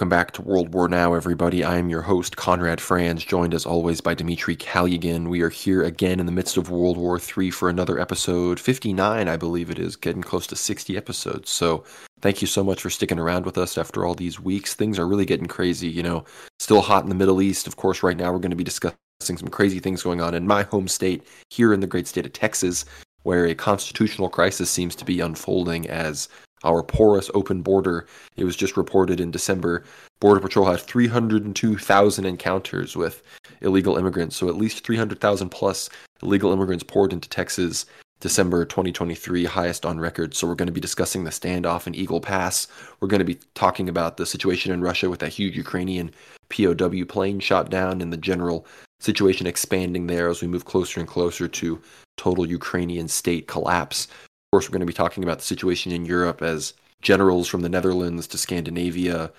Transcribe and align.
Welcome 0.00 0.08
back 0.08 0.30
to 0.30 0.40
World 0.40 0.72
War 0.72 0.88
Now, 0.88 1.12
everybody. 1.12 1.62
I 1.62 1.76
am 1.76 1.90
your 1.90 2.00
host, 2.00 2.38
Conrad 2.38 2.80
Franz, 2.80 3.22
joined 3.22 3.52
as 3.52 3.66
always 3.66 4.00
by 4.00 4.14
Dimitri 4.14 4.56
Kalyagin. 4.56 5.28
We 5.28 5.42
are 5.42 5.50
here 5.50 5.82
again 5.82 6.18
in 6.18 6.24
the 6.24 6.32
midst 6.32 6.56
of 6.56 6.70
World 6.70 6.96
War 6.96 7.20
III 7.20 7.50
for 7.50 7.68
another 7.68 7.98
episode, 7.98 8.58
59, 8.58 9.28
I 9.28 9.36
believe 9.36 9.68
it 9.68 9.78
is, 9.78 9.96
getting 9.96 10.22
close 10.22 10.46
to 10.46 10.56
60 10.56 10.96
episodes. 10.96 11.50
So 11.50 11.84
thank 12.22 12.40
you 12.40 12.46
so 12.46 12.64
much 12.64 12.80
for 12.80 12.88
sticking 12.88 13.18
around 13.18 13.44
with 13.44 13.58
us 13.58 13.76
after 13.76 14.06
all 14.06 14.14
these 14.14 14.40
weeks. 14.40 14.72
Things 14.72 14.98
are 14.98 15.06
really 15.06 15.26
getting 15.26 15.48
crazy, 15.48 15.90
you 15.90 16.02
know, 16.02 16.24
still 16.60 16.80
hot 16.80 17.02
in 17.02 17.10
the 17.10 17.14
Middle 17.14 17.42
East. 17.42 17.66
Of 17.66 17.76
course, 17.76 18.02
right 18.02 18.16
now 18.16 18.32
we're 18.32 18.38
going 18.38 18.52
to 18.52 18.56
be 18.56 18.64
discussing 18.64 18.96
some 19.20 19.48
crazy 19.48 19.80
things 19.80 20.02
going 20.02 20.22
on 20.22 20.32
in 20.32 20.46
my 20.46 20.62
home 20.62 20.88
state, 20.88 21.24
here 21.50 21.74
in 21.74 21.80
the 21.80 21.86
great 21.86 22.06
state 22.06 22.24
of 22.24 22.32
Texas, 22.32 22.86
where 23.24 23.44
a 23.44 23.54
constitutional 23.54 24.30
crisis 24.30 24.70
seems 24.70 24.96
to 24.96 25.04
be 25.04 25.20
unfolding 25.20 25.90
as 25.90 26.30
our 26.64 26.82
porous 26.82 27.30
open 27.34 27.62
border. 27.62 28.06
It 28.36 28.44
was 28.44 28.56
just 28.56 28.76
reported 28.76 29.20
in 29.20 29.30
December. 29.30 29.84
Border 30.20 30.40
Patrol 30.40 30.66
had 30.66 30.80
302,000 30.80 32.24
encounters 32.24 32.96
with 32.96 33.22
illegal 33.60 33.96
immigrants, 33.96 34.36
so 34.36 34.48
at 34.48 34.56
least 34.56 34.84
300,000 34.84 35.48
plus 35.48 35.88
illegal 36.22 36.52
immigrants 36.52 36.84
poured 36.84 37.12
into 37.12 37.28
Texas. 37.28 37.86
December 38.20 38.66
2023, 38.66 39.46
highest 39.46 39.86
on 39.86 39.98
record. 39.98 40.34
So, 40.34 40.46
we're 40.46 40.54
going 40.54 40.66
to 40.66 40.72
be 40.72 40.80
discussing 40.80 41.24
the 41.24 41.30
standoff 41.30 41.86
in 41.86 41.94
Eagle 41.94 42.20
Pass. 42.20 42.68
We're 43.00 43.08
going 43.08 43.20
to 43.20 43.24
be 43.24 43.38
talking 43.54 43.88
about 43.88 44.18
the 44.18 44.26
situation 44.26 44.72
in 44.72 44.82
Russia 44.82 45.08
with 45.08 45.20
that 45.20 45.32
huge 45.32 45.56
Ukrainian 45.56 46.10
POW 46.50 47.04
plane 47.08 47.40
shot 47.40 47.70
down 47.70 48.02
and 48.02 48.12
the 48.12 48.18
general 48.18 48.66
situation 49.00 49.46
expanding 49.46 50.06
there 50.06 50.28
as 50.28 50.42
we 50.42 50.48
move 50.48 50.66
closer 50.66 51.00
and 51.00 51.08
closer 51.08 51.48
to 51.48 51.80
total 52.18 52.46
Ukrainian 52.46 53.08
state 53.08 53.48
collapse 53.48 54.06
course, 54.52 54.68
we're 54.68 54.72
going 54.72 54.80
to 54.80 54.86
be 54.86 54.92
talking 54.92 55.22
about 55.22 55.38
the 55.38 55.44
situation 55.44 55.92
in 55.92 56.04
Europe 56.04 56.42
as 56.42 56.74
generals 57.02 57.46
from 57.46 57.60
the 57.60 57.68
Netherlands 57.68 58.26
to 58.26 58.36
Scandinavia 58.36 59.30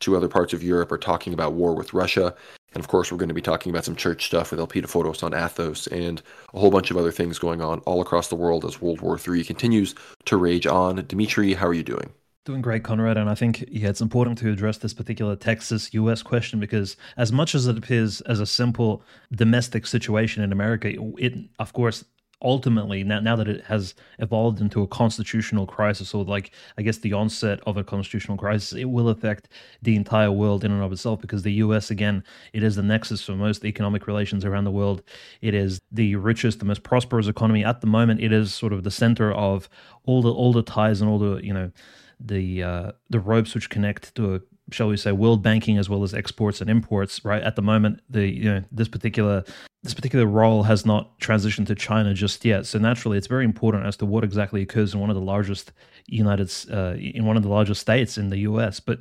to 0.00 0.16
other 0.16 0.28
parts 0.28 0.52
of 0.52 0.62
Europe 0.62 0.92
are 0.92 0.98
talking 0.98 1.32
about 1.32 1.54
war 1.54 1.74
with 1.74 1.94
Russia. 1.94 2.34
And 2.74 2.82
of 2.82 2.88
course, 2.88 3.10
we're 3.10 3.18
going 3.18 3.28
to 3.28 3.34
be 3.34 3.40
talking 3.40 3.70
about 3.70 3.84
some 3.86 3.96
church 3.96 4.26
stuff 4.26 4.50
with 4.50 4.60
Elpidophoros 4.60 5.22
on 5.22 5.32
Athos 5.32 5.86
and 5.86 6.22
a 6.52 6.60
whole 6.60 6.70
bunch 6.70 6.90
of 6.90 6.98
other 6.98 7.10
things 7.10 7.38
going 7.38 7.62
on 7.62 7.80
all 7.80 8.02
across 8.02 8.28
the 8.28 8.36
world 8.36 8.66
as 8.66 8.82
World 8.82 9.00
War 9.00 9.18
III 9.18 9.44
continues 9.44 9.94
to 10.26 10.36
rage 10.36 10.66
on. 10.66 11.04
Dimitri, 11.06 11.54
how 11.54 11.66
are 11.66 11.74
you 11.74 11.82
doing? 11.82 12.12
Doing 12.44 12.60
great, 12.60 12.84
Conrad. 12.84 13.16
And 13.16 13.30
I 13.30 13.34
think, 13.34 13.64
yeah, 13.68 13.88
it's 13.88 14.00
important 14.00 14.38
to 14.38 14.50
address 14.50 14.78
this 14.78 14.94
particular 14.94 15.36
Texas 15.36 15.92
US 15.94 16.22
question 16.22 16.60
because, 16.60 16.96
as 17.16 17.32
much 17.32 17.54
as 17.54 17.66
it 17.66 17.78
appears 17.78 18.20
as 18.22 18.40
a 18.40 18.46
simple 18.46 19.02
domestic 19.32 19.86
situation 19.86 20.42
in 20.42 20.52
America, 20.52 20.92
it, 21.18 21.34
of 21.58 21.72
course, 21.72 22.04
ultimately 22.42 23.04
now, 23.04 23.20
now 23.20 23.36
that 23.36 23.48
it 23.48 23.64
has 23.64 23.94
evolved 24.18 24.60
into 24.60 24.82
a 24.82 24.86
constitutional 24.86 25.66
crisis 25.66 26.14
or 26.14 26.24
like 26.24 26.52
i 26.78 26.82
guess 26.82 26.98
the 26.98 27.12
onset 27.12 27.60
of 27.66 27.76
a 27.76 27.84
constitutional 27.84 28.36
crisis 28.36 28.72
it 28.72 28.86
will 28.86 29.08
affect 29.08 29.48
the 29.82 29.94
entire 29.94 30.32
world 30.32 30.64
in 30.64 30.72
and 30.72 30.82
of 30.82 30.92
itself 30.92 31.20
because 31.20 31.42
the 31.42 31.52
us 31.52 31.90
again 31.90 32.24
it 32.52 32.62
is 32.62 32.76
the 32.76 32.82
nexus 32.82 33.22
for 33.22 33.32
most 33.32 33.64
economic 33.64 34.06
relations 34.06 34.44
around 34.44 34.64
the 34.64 34.70
world. 34.70 35.02
It 35.40 35.54
is 35.54 35.80
the 35.90 36.16
richest 36.16 36.58
the 36.58 36.64
most 36.64 36.82
prosperous 36.82 37.26
economy. 37.26 37.64
At 37.64 37.80
the 37.80 37.86
moment 37.86 38.20
it 38.20 38.32
is 38.32 38.54
sort 38.54 38.72
of 38.72 38.84
the 38.84 38.90
center 38.90 39.32
of 39.32 39.68
all 40.04 40.22
the 40.22 40.32
all 40.32 40.52
the 40.52 40.62
ties 40.62 41.00
and 41.00 41.10
all 41.10 41.18
the 41.18 41.36
you 41.44 41.54
know 41.54 41.70
the 42.18 42.62
uh, 42.62 42.92
the 43.08 43.20
ropes 43.20 43.54
which 43.54 43.70
connect 43.70 44.14
to 44.16 44.42
shall 44.70 44.88
we 44.88 44.96
say, 44.96 45.12
world 45.12 45.42
banking 45.42 45.78
as 45.78 45.88
well 45.88 46.02
as 46.02 46.14
exports 46.14 46.60
and 46.60 46.70
imports. 46.70 47.24
Right 47.24 47.42
at 47.42 47.56
the 47.56 47.62
moment, 47.62 48.00
the 48.08 48.26
you 48.26 48.44
know 48.44 48.64
this 48.72 48.88
particular 48.88 49.44
this 49.82 49.94
particular 49.94 50.26
role 50.26 50.64
has 50.64 50.84
not 50.84 51.18
transitioned 51.20 51.66
to 51.68 51.74
China 51.74 52.12
just 52.12 52.44
yet. 52.44 52.66
So 52.66 52.78
naturally, 52.78 53.16
it's 53.16 53.26
very 53.26 53.44
important 53.44 53.86
as 53.86 53.96
to 53.98 54.06
what 54.06 54.24
exactly 54.24 54.60
occurs 54.62 54.92
in 54.92 55.00
one 55.00 55.10
of 55.10 55.16
the 55.16 55.22
largest 55.22 55.72
United 56.06 56.52
uh, 56.70 56.94
in 56.98 57.24
one 57.24 57.36
of 57.36 57.42
the 57.42 57.48
largest 57.48 57.80
states 57.80 58.18
in 58.18 58.30
the 58.30 58.38
U.S. 58.38 58.80
But 58.80 59.00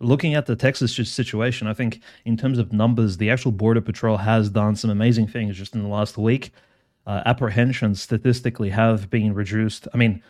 looking 0.00 0.34
at 0.34 0.46
the 0.46 0.56
Texas 0.56 0.94
situation, 0.94 1.66
I 1.66 1.74
think 1.74 2.00
in 2.24 2.36
terms 2.36 2.58
of 2.58 2.72
numbers, 2.72 3.16
the 3.16 3.30
actual 3.30 3.52
Border 3.52 3.80
Patrol 3.80 4.18
has 4.18 4.50
done 4.50 4.76
some 4.76 4.90
amazing 4.90 5.26
things 5.26 5.56
just 5.56 5.74
in 5.74 5.82
the 5.82 5.88
last 5.88 6.16
week. 6.16 6.52
Uh, 7.06 7.22
apprehensions 7.26 8.00
statistically 8.00 8.70
have 8.70 9.10
been 9.10 9.34
reduced. 9.34 9.86
I 9.92 9.98
mean, 9.98 10.22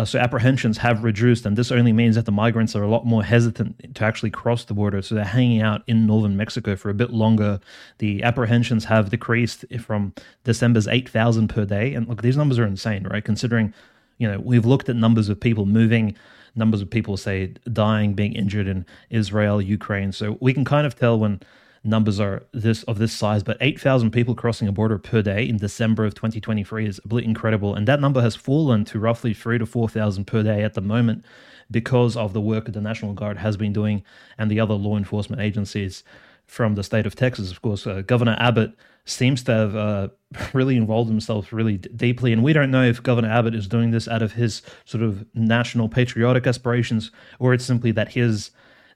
uh, 0.00 0.04
so 0.06 0.18
apprehensions 0.18 0.78
have 0.78 1.04
reduced, 1.04 1.44
and 1.44 1.58
this 1.58 1.70
only 1.70 1.92
means 1.92 2.14
that 2.16 2.24
the 2.24 2.32
migrants 2.32 2.74
are 2.74 2.82
a 2.82 2.88
lot 2.88 3.04
more 3.04 3.22
hesitant 3.22 3.94
to 3.94 4.02
actually 4.02 4.30
cross 4.30 4.64
the 4.64 4.72
border. 4.72 5.02
So 5.02 5.14
they're 5.14 5.24
hanging 5.24 5.60
out 5.60 5.82
in 5.86 6.06
northern 6.06 6.38
Mexico 6.38 6.74
for 6.74 6.88
a 6.88 6.94
bit 6.94 7.10
longer. 7.10 7.60
The 7.98 8.22
apprehensions 8.22 8.86
have 8.86 9.10
decreased 9.10 9.66
from 9.78 10.14
December's 10.44 10.88
8,000 10.88 11.48
per 11.48 11.66
day. 11.66 11.92
And 11.92 12.08
look, 12.08 12.22
these 12.22 12.38
numbers 12.38 12.58
are 12.58 12.64
insane, 12.64 13.06
right? 13.08 13.22
Considering, 13.22 13.74
you 14.16 14.26
know, 14.26 14.40
we've 14.40 14.64
looked 14.64 14.88
at 14.88 14.96
numbers 14.96 15.28
of 15.28 15.38
people 15.38 15.66
moving, 15.66 16.16
numbers 16.54 16.80
of 16.80 16.88
people, 16.88 17.18
say, 17.18 17.48
dying, 17.70 18.14
being 18.14 18.32
injured 18.32 18.68
in 18.68 18.86
Israel, 19.10 19.60
Ukraine. 19.60 20.12
So 20.12 20.38
we 20.40 20.54
can 20.54 20.64
kind 20.64 20.86
of 20.86 20.98
tell 20.98 21.18
when 21.18 21.40
numbers 21.82 22.20
are 22.20 22.44
this 22.52 22.82
of 22.84 22.98
this 22.98 23.12
size, 23.12 23.42
but 23.42 23.56
8,000 23.60 24.10
people 24.10 24.34
crossing 24.34 24.68
a 24.68 24.72
border 24.72 24.98
per 24.98 25.22
day 25.22 25.48
in 25.48 25.56
December 25.56 26.04
of 26.04 26.14
2023 26.14 26.86
is 26.86 27.00
incredible. 27.10 27.74
And 27.74 27.88
that 27.88 28.00
number 28.00 28.20
has 28.20 28.36
fallen 28.36 28.84
to 28.86 28.98
roughly 28.98 29.32
three 29.34 29.58
to 29.58 29.66
4,000 29.66 30.26
per 30.26 30.42
day 30.42 30.62
at 30.62 30.74
the 30.74 30.80
moment 30.80 31.24
because 31.70 32.16
of 32.16 32.32
the 32.32 32.40
work 32.40 32.66
that 32.66 32.72
the 32.72 32.80
National 32.80 33.14
Guard 33.14 33.38
has 33.38 33.56
been 33.56 33.72
doing 33.72 34.02
and 34.36 34.50
the 34.50 34.60
other 34.60 34.74
law 34.74 34.96
enforcement 34.96 35.40
agencies 35.40 36.04
from 36.46 36.74
the 36.74 36.82
state 36.82 37.06
of 37.06 37.14
Texas. 37.14 37.50
Of 37.50 37.62
course, 37.62 37.86
uh, 37.86 38.02
Governor 38.02 38.36
Abbott 38.38 38.72
seems 39.04 39.42
to 39.44 39.52
have 39.52 39.76
uh, 39.76 40.08
really 40.52 40.76
involved 40.76 41.08
himself 41.08 41.52
really 41.52 41.78
d- 41.78 41.88
deeply. 41.94 42.32
And 42.32 42.42
we 42.42 42.52
don't 42.52 42.70
know 42.70 42.84
if 42.84 43.02
Governor 43.02 43.30
Abbott 43.30 43.54
is 43.54 43.68
doing 43.68 43.90
this 43.90 44.08
out 44.08 44.20
of 44.20 44.32
his 44.32 44.62
sort 44.84 45.02
of 45.02 45.24
national 45.34 45.88
patriotic 45.88 46.46
aspirations 46.46 47.10
or 47.38 47.54
it's 47.54 47.64
simply 47.64 47.92
that 47.92 48.12
his 48.12 48.50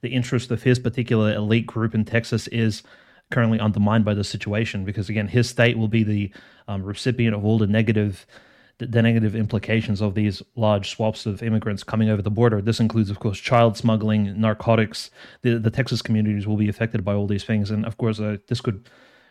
the 0.04 0.10
interest 0.10 0.50
of 0.50 0.62
his 0.62 0.78
particular 0.78 1.32
elite 1.32 1.66
group 1.66 1.94
in 1.94 2.04
Texas 2.04 2.46
is 2.48 2.82
currently 3.30 3.58
undermined 3.58 4.04
by 4.04 4.12
the 4.12 4.22
situation 4.22 4.84
because 4.84 5.08
again 5.08 5.26
his 5.26 5.48
state 5.48 5.78
will 5.78 5.88
be 5.88 6.04
the 6.04 6.30
um, 6.68 6.82
recipient 6.82 7.34
of 7.34 7.42
all 7.42 7.56
the 7.56 7.66
negative 7.66 8.26
the, 8.76 9.00
negative 9.00 9.34
implications 9.34 10.02
of 10.02 10.14
these 10.14 10.42
large 10.56 10.90
swaths 10.90 11.24
of 11.24 11.42
immigrants 11.42 11.84
coming 11.84 12.10
over 12.10 12.20
the 12.20 12.30
border. 12.30 12.60
This 12.60 12.80
includes 12.80 13.08
of 13.08 13.18
course 13.18 13.38
child 13.38 13.78
smuggling 13.78 14.38
narcotics. 14.38 15.10
The, 15.40 15.58
the 15.58 15.70
texas 15.70 16.02
communities 16.02 16.46
will 16.46 16.58
be 16.58 16.68
affected 16.68 17.02
by 17.02 17.14
all 17.14 17.26
these 17.26 17.44
things. 17.44 17.70
And 17.70 17.86
of 17.86 17.96
course 17.96 18.20
uh, 18.20 18.36
this 18.48 18.60
could 18.60 18.86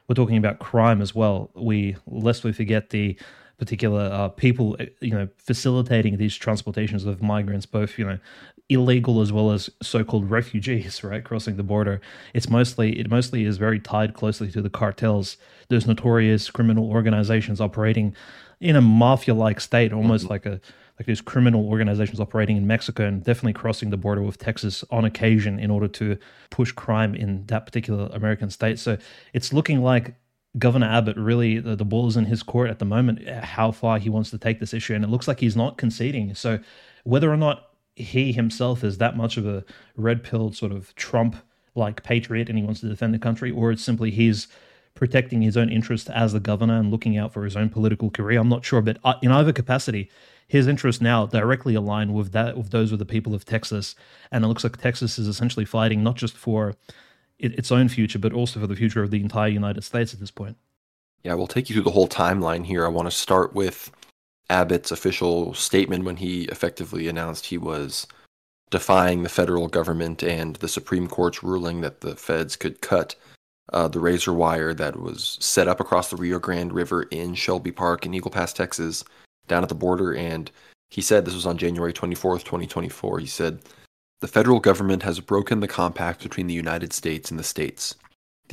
we're 0.08 0.16
talking 0.16 0.38
about 0.38 0.58
crime 0.58 1.04
as 1.04 1.14
well. 1.14 1.52
We 1.54 1.98
lest 2.08 2.44
we 2.44 2.52
forget 2.52 2.90
the 2.90 3.16
particular 3.58 4.10
uh, 4.12 4.30
people, 4.30 4.76
you 5.00 5.12
know, 5.12 5.28
facilitating 5.38 6.18
these 6.18 6.36
transportations 6.36 7.06
of 7.06 7.22
migrants, 7.22 7.66
both 7.66 7.98
you 7.98 8.06
know, 8.06 8.20
illegal 8.70 9.22
as 9.22 9.32
well 9.32 9.52
as 9.52 9.70
so-called 9.82 10.30
refugees, 10.30 11.04
right, 11.04 11.24
crossing 11.24 11.58
the 11.58 11.64
border. 11.64 12.02
It's 12.34 12.50
mostly 12.50 13.00
it 13.00 13.10
mostly 13.10 13.46
is 13.46 13.58
very 13.58 13.80
tied 13.80 14.14
closely 14.14 14.52
to 14.52 14.62
the 14.62 14.70
cartels. 14.70 15.38
Those 15.70 15.88
notorious 15.88 16.50
criminal 16.50 16.90
organizations 16.90 17.62
operating 17.62 18.16
in 18.60 18.76
a 18.76 18.82
mafia-like 18.82 19.60
state, 19.60 19.92
almost 19.94 20.26
mm-hmm. 20.26 20.34
like 20.34 20.46
a 20.46 20.62
like 21.00 21.08
these 21.08 21.22
criminal 21.22 21.68
organizations 21.68 22.20
operating 22.20 22.56
in 22.56 22.68
Mexico 22.68 23.06
and 23.08 23.24
definitely 23.24 23.54
crossing 23.54 23.90
the 23.90 23.98
border 23.98 24.22
with 24.22 24.38
Texas 24.38 24.84
on 24.92 25.06
occasion 25.06 25.58
in 25.60 25.72
order 25.72 25.88
to 25.88 26.18
push 26.52 26.72
crime 26.72 27.16
in 27.16 27.46
that 27.48 27.66
particular 27.66 28.10
American 28.14 28.50
state. 28.52 28.78
So 28.78 28.98
it's 29.34 29.52
looking 29.52 29.82
like 29.82 30.14
Governor 30.60 30.86
Abbott 30.86 31.18
really 31.18 31.60
the, 31.60 31.76
the 31.76 31.86
ball 31.86 32.08
is 32.08 32.16
in 32.16 32.26
his 32.26 32.44
court 32.44 32.70
at 32.70 32.78
the 32.78 32.86
moment. 32.86 33.28
How 33.28 33.72
far 33.72 33.98
he 33.98 34.10
wants 34.10 34.30
to 34.30 34.38
take 34.38 34.60
this 34.60 34.74
issue, 34.74 34.94
and 34.94 35.04
it 35.04 35.10
looks 35.10 35.28
like 35.28 35.40
he's 35.40 35.56
not 35.56 35.78
conceding. 35.78 36.36
So 36.36 36.60
whether 37.04 37.32
or 37.32 37.38
not 37.38 37.73
he 37.96 38.32
himself 38.32 38.84
is 38.84 38.98
that 38.98 39.18
much 39.18 39.38
of 39.38 39.46
a 39.46 39.64
red 39.96 40.24
pilled 40.24 40.56
sort 40.56 40.72
of 40.72 40.94
Trump 40.96 41.36
like 41.76 42.04
patriot 42.04 42.50
and 42.50 42.58
he 42.58 42.64
wants 42.64 42.82
to 42.82 42.90
defend 42.90 43.14
the 43.14 43.20
country, 43.20 43.52
or 43.52 43.72
it's 43.72 43.84
simply 43.84 44.12
he's 44.12 44.48
protecting 44.96 45.42
his 45.42 45.58
own 45.58 45.70
interest 45.70 46.10
as 46.10 46.34
the 46.34 46.40
governor 46.40 46.78
and 46.78 46.92
looking 46.92 47.18
out 47.18 47.34
for 47.34 47.44
his 47.44 47.56
own 47.56 47.70
political 47.70 48.10
career. 48.10 48.40
I'm 48.40 48.50
not 48.50 48.64
sure, 48.64 48.82
but 48.82 48.98
uh, 49.04 49.16
in 49.22 49.32
either 49.32 49.52
capacity, 49.52 50.10
his 50.48 50.68
interests 50.68 51.02
now 51.02 51.26
directly 51.26 51.74
align 51.74 52.14
with 52.14 52.32
that 52.34 52.58
with 52.58 52.70
those 52.70 52.92
of 52.92 53.00
the 53.00 53.06
people 53.06 53.34
of 53.34 53.46
Texas, 53.46 53.96
and 54.32 54.44
it 54.44 54.48
looks 54.48 54.64
like 54.64 54.78
Texas 54.78 55.18
is 55.18 55.28
essentially 55.28 55.66
fighting 55.66 56.04
not 56.04 56.16
just 56.16 56.36
for 56.38 56.76
its 57.40 57.72
own 57.72 57.90
future, 57.90 58.20
but 58.20 58.34
also 58.34 58.60
for 58.60 58.68
the 58.68 58.76
future 58.76 59.04
of 59.04 59.12
the 59.12 59.22
entire 59.22 59.50
United 59.50 59.84
States 59.84 60.14
at 60.14 60.20
this 60.20 60.32
point. 60.32 60.58
Yeah, 61.24 61.34
we'll 61.34 61.48
take 61.48 61.70
you 61.70 61.74
through 61.74 61.84
the 61.84 61.92
whole 61.92 62.08
timeline 62.08 62.66
here. 62.66 62.86
I 62.86 62.90
want 62.90 63.08
to 63.08 63.12
start 63.12 63.54
with 63.54 63.92
Abbott's 64.50 64.92
official 64.92 65.54
statement 65.54 66.04
when 66.04 66.18
he 66.18 66.44
effectively 66.46 67.08
announced 67.08 67.46
he 67.46 67.58
was 67.58 68.08
defying 68.70 69.24
the 69.24 69.30
federal 69.30 69.68
government 69.68 70.24
and 70.24 70.56
the 70.58 70.68
Supreme 70.68 71.08
Court's 71.08 71.44
ruling 71.44 71.82
that 71.82 72.02
the 72.02 72.16
feds 72.16 72.56
could 72.56 72.82
cut 72.82 73.16
uh, 73.72 73.88
the 73.88 74.00
razor 74.00 74.34
wire 74.34 74.74
that 74.74 75.00
was 75.00 75.38
set 75.40 75.68
up 75.68 75.80
across 75.80 76.10
the 76.10 76.18
Rio 76.18 76.40
Grande 76.40 76.74
River 76.74 77.04
in 77.04 77.34
Shelby 77.36 77.72
Park 77.72 78.06
in 78.06 78.14
Eagle 78.14 78.32
Pass, 78.32 78.52
Texas, 78.52 79.04
down 79.48 79.64
at 79.64 79.70
the 79.70 79.76
border. 79.76 80.14
And 80.14 80.52
he 80.90 81.02
said 81.02 81.24
this 81.24 81.34
was 81.34 81.46
on 81.46 81.58
January 81.58 81.94
24th, 81.94 82.44
2024. 82.44 83.20
He 83.20 83.26
said, 83.26 83.60
The 84.20 84.28
federal 84.28 84.60
government 84.60 85.04
has 85.04 85.20
broken 85.20 85.60
the 85.60 85.68
compact 85.68 86.22
between 86.24 86.48
the 86.48 86.54
United 86.54 86.94
States 86.94 87.32
and 87.32 87.40
the 87.40 87.44
states. 87.44 87.96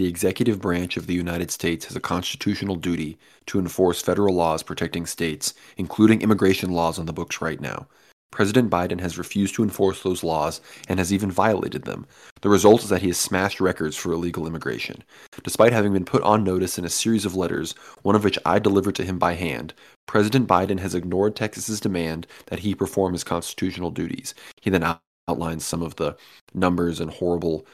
The 0.01 0.07
executive 0.07 0.63
branch 0.63 0.97
of 0.97 1.07
the 1.07 1.13
United 1.13 1.51
States 1.51 1.85
has 1.85 1.95
a 1.95 2.01
constitutional 2.01 2.77
duty 2.77 3.19
to 3.45 3.59
enforce 3.59 4.01
federal 4.01 4.35
laws 4.35 4.63
protecting 4.63 5.05
states, 5.05 5.53
including 5.77 6.23
immigration 6.23 6.71
laws 6.71 6.99
on 6.99 7.05
the 7.05 7.13
books 7.13 7.43
right 7.43 7.61
now. 7.61 7.87
President 8.31 8.71
Biden 8.71 9.03
has 9.03 9.19
refused 9.19 9.55
to 9.57 9.63
enforce 9.63 10.03
those 10.03 10.25
laws 10.25 10.63
and 10.89 10.99
has 10.99 11.13
even 11.13 11.31
violated 11.31 11.83
them. 11.83 12.07
The 12.41 12.49
result 12.49 12.83
is 12.83 12.89
that 12.89 13.03
he 13.03 13.09
has 13.09 13.19
smashed 13.19 13.61
records 13.61 13.95
for 13.95 14.11
illegal 14.11 14.47
immigration. 14.47 15.05
Despite 15.45 15.75
having 15.75 15.93
been 15.93 16.07
put 16.07 16.23
on 16.23 16.45
notice 16.45 16.79
in 16.79 16.87
a 16.87 16.89
series 16.89 17.27
of 17.27 17.37
letters, 17.37 17.75
one 18.01 18.17
of 18.17 18.25
which 18.25 18.39
I 18.47 18.59
delivered 18.59 18.95
to 18.95 19.05
him 19.05 19.19
by 19.19 19.35
hand, 19.35 19.75
President 20.07 20.49
Biden 20.49 20.81
has 20.81 20.95
ignored 20.95 21.37
Texas's 21.37 21.79
demand 21.79 22.27
that 22.47 22.61
he 22.61 22.75
perform 22.75 23.13
his 23.13 23.23
constitutional 23.23 23.91
duties. 23.91 24.35
He 24.63 24.71
then 24.71 24.97
outlines 25.29 25.67
some 25.67 25.83
of 25.83 25.97
the 25.97 26.17
numbers 26.55 27.01
and 27.01 27.11
horrible 27.11 27.67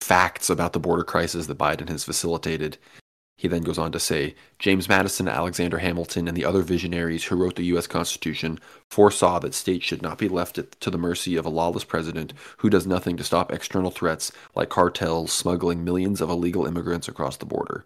facts 0.00 0.48
about 0.48 0.72
the 0.72 0.80
border 0.80 1.04
crisis 1.04 1.46
that 1.46 1.58
Biden 1.58 1.88
has 1.88 2.04
facilitated. 2.04 2.78
He 3.36 3.46
then 3.46 3.62
goes 3.62 3.78
on 3.78 3.92
to 3.92 4.00
say 4.00 4.34
James 4.58 4.88
Madison, 4.88 5.28
Alexander 5.28 5.78
Hamilton, 5.78 6.26
and 6.26 6.36
the 6.36 6.44
other 6.44 6.62
visionaries 6.62 7.24
who 7.24 7.36
wrote 7.36 7.54
the 7.54 7.66
U.S. 7.66 7.86
Constitution 7.86 8.58
foresaw 8.90 9.38
that 9.38 9.54
states 9.54 9.84
should 9.84 10.02
not 10.02 10.18
be 10.18 10.28
left 10.28 10.58
to 10.80 10.90
the 10.90 10.98
mercy 10.98 11.36
of 11.36 11.46
a 11.46 11.50
lawless 11.50 11.84
president 11.84 12.32
who 12.56 12.68
does 12.68 12.84
nothing 12.84 13.16
to 13.16 13.22
stop 13.22 13.52
external 13.52 13.92
threats 13.92 14.32
like 14.56 14.70
cartels 14.70 15.32
smuggling 15.32 15.84
millions 15.84 16.20
of 16.20 16.30
illegal 16.30 16.66
immigrants 16.66 17.06
across 17.06 17.36
the 17.36 17.46
border. 17.46 17.84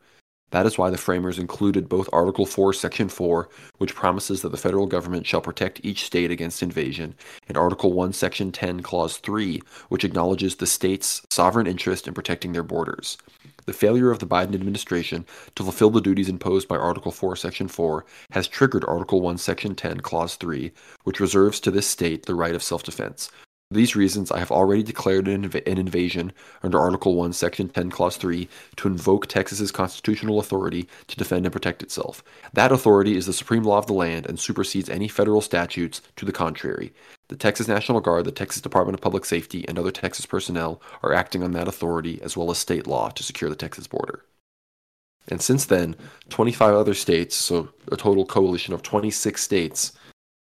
That 0.52 0.66
is 0.66 0.76
why 0.76 0.90
the 0.90 0.98
framers 0.98 1.38
included 1.38 1.88
both 1.88 2.10
Article 2.12 2.44
4, 2.44 2.74
Section 2.74 3.08
4, 3.08 3.48
which 3.78 3.94
promises 3.94 4.42
that 4.42 4.50
the 4.50 4.58
federal 4.58 4.86
government 4.86 5.26
shall 5.26 5.40
protect 5.40 5.80
each 5.82 6.04
state 6.04 6.30
against 6.30 6.62
invasion, 6.62 7.14
and 7.48 7.56
Article 7.56 7.94
1, 7.94 8.12
Section 8.12 8.52
10, 8.52 8.80
Clause 8.80 9.16
3, 9.16 9.62
which 9.88 10.04
acknowledges 10.04 10.56
the 10.56 10.66
state's 10.66 11.22
sovereign 11.30 11.66
interest 11.66 12.06
in 12.06 12.12
protecting 12.12 12.52
their 12.52 12.62
borders. 12.62 13.16
The 13.64 13.72
failure 13.72 14.10
of 14.10 14.18
the 14.18 14.26
Biden 14.26 14.54
administration 14.54 15.24
to 15.54 15.62
fulfill 15.62 15.88
the 15.88 16.02
duties 16.02 16.28
imposed 16.28 16.68
by 16.68 16.76
Article 16.76 17.12
4, 17.12 17.34
Section 17.34 17.68
4 17.68 18.04
has 18.32 18.46
triggered 18.46 18.84
Article 18.86 19.22
1, 19.22 19.38
Section 19.38 19.74
10, 19.74 20.00
Clause 20.00 20.36
3, 20.36 20.70
which 21.04 21.20
reserves 21.20 21.60
to 21.60 21.70
this 21.70 21.86
state 21.86 22.26
the 22.26 22.34
right 22.34 22.54
of 22.54 22.62
self 22.62 22.82
defense. 22.82 23.30
For 23.72 23.76
these 23.78 23.96
reasons, 23.96 24.30
I 24.30 24.38
have 24.38 24.50
already 24.50 24.82
declared 24.82 25.26
an, 25.28 25.48
inv- 25.48 25.66
an, 25.66 25.78
invasion 25.78 26.34
under 26.62 26.78
Article 26.78 27.14
1, 27.14 27.32
Section 27.32 27.70
10, 27.70 27.88
Clause 27.88 28.18
3 28.18 28.46
to 28.76 28.86
invoke 28.86 29.26
Texas's 29.26 29.72
constitutional 29.72 30.40
authority 30.40 30.86
to 31.06 31.16
defend 31.16 31.46
and 31.46 31.52
protect 31.54 31.82
itself. 31.82 32.22
That 32.52 32.70
authority 32.70 33.16
is 33.16 33.24
the 33.24 33.32
supreme 33.32 33.62
law 33.62 33.78
of 33.78 33.86
the 33.86 33.94
land 33.94 34.26
and 34.26 34.38
supersedes 34.38 34.90
any 34.90 35.08
federal 35.08 35.40
statutes 35.40 36.02
to 36.16 36.26
the 36.26 36.32
contrary. 36.32 36.92
The 37.28 37.36
Texas 37.36 37.66
National 37.66 38.02
Guard, 38.02 38.26
the 38.26 38.30
Texas 38.30 38.60
Department 38.60 38.92
of 38.92 39.00
Public 39.00 39.24
Safety, 39.24 39.64
and 39.66 39.78
other 39.78 39.90
Texas 39.90 40.26
personnel 40.26 40.82
are 41.02 41.14
acting 41.14 41.42
on 41.42 41.52
that 41.52 41.66
authority 41.66 42.20
as 42.20 42.36
well 42.36 42.50
as 42.50 42.58
state 42.58 42.86
law 42.86 43.08
to 43.08 43.22
secure 43.22 43.48
the 43.48 43.56
Texas 43.56 43.86
border. 43.86 44.22
And 45.28 45.40
since 45.40 45.64
then, 45.64 45.96
25 46.28 46.74
other 46.74 46.92
states, 46.92 47.36
so 47.36 47.70
a 47.90 47.96
total 47.96 48.26
coalition 48.26 48.74
of 48.74 48.82
26 48.82 49.40
states, 49.40 49.92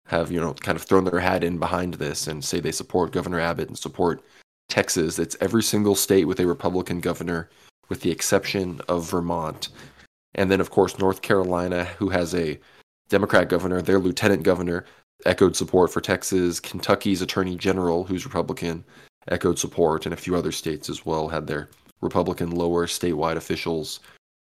have 0.07 0.31
you 0.31 0.39
know 0.39 0.54
kind 0.54 0.75
of 0.75 0.83
thrown 0.83 1.04
their 1.06 1.19
hat 1.19 1.44
in 1.44 1.57
behind 1.57 1.95
this 1.95 2.27
and 2.27 2.44
say 2.44 2.59
they 2.59 2.71
support 2.71 3.12
Governor 3.12 3.39
Abbott 3.39 3.68
and 3.68 3.77
support 3.77 4.24
Texas. 4.69 5.19
It's 5.19 5.38
every 5.39 5.63
single 5.63 5.95
state 5.95 6.25
with 6.25 6.39
a 6.39 6.48
Republican 6.48 7.00
governor, 7.00 7.50
with 7.89 8.01
the 8.01 8.12
exception 8.12 8.81
of 8.88 9.09
Vermont, 9.09 9.69
and 10.36 10.51
then 10.51 10.62
of 10.62 10.71
course 10.71 11.00
North 11.00 11.21
Carolina, 11.21 11.86
who 11.86 12.09
has 12.09 12.33
a 12.33 12.59
Democrat 13.09 13.50
governor. 13.50 13.81
Their 13.81 14.00
lieutenant 14.00 14.44
governor 14.44 14.86
echoed 15.25 15.56
support 15.56 15.92
for 15.92 16.01
Texas. 16.01 16.60
Kentucky's 16.60 17.21
attorney 17.21 17.56
general, 17.56 18.03
who's 18.03 18.25
Republican, 18.25 18.83
echoed 19.30 19.60
support, 19.60 20.06
and 20.06 20.13
a 20.13 20.18
few 20.18 20.36
other 20.36 20.51
states 20.51 20.89
as 20.89 21.06
well 21.06 21.27
had 21.30 21.48
their 21.48 21.69
Republican 22.01 22.51
lower 22.51 22.86
statewide 22.86 23.36
officials 23.36 24.00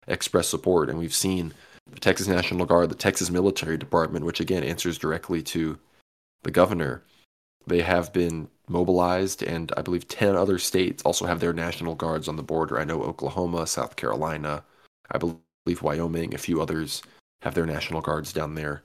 express 0.08 0.48
support. 0.48 0.90
And 0.90 0.98
we've 0.98 1.14
seen 1.14 1.54
Texas 2.00 2.28
National 2.28 2.66
Guard, 2.66 2.90
the 2.90 2.96
Texas 2.96 3.30
Military 3.30 3.78
Department, 3.78 4.26
which 4.26 4.40
again 4.40 4.64
answers 4.64 4.98
directly 4.98 5.42
to 5.44 5.78
the 6.44 6.52
governor. 6.52 7.04
They 7.68 7.82
have 7.82 8.14
been 8.14 8.48
mobilized, 8.68 9.44
and 9.44 9.72
I 9.78 9.82
believe 9.82 10.08
10 10.08 10.36
other 10.36 10.58
states 10.58 11.04
also 11.04 11.26
have 11.26 11.40
their 11.40 11.54
National 11.54 11.96
Guards 11.96 12.28
on 12.28 12.36
the 12.36 12.44
border. 12.44 12.80
I 12.80 12.84
know 12.84 13.04
Oklahoma, 13.04 13.68
South 13.68 13.96
Carolina, 13.96 14.64
I 15.12 15.18
believe 15.18 15.82
Wyoming, 15.82 16.34
a 16.34 16.40
few 16.40 16.62
others 16.62 17.02
have 17.42 17.54
their 17.54 17.66
National 17.66 18.02
Guards 18.02 18.34
down 18.34 18.56
there. 18.56 18.84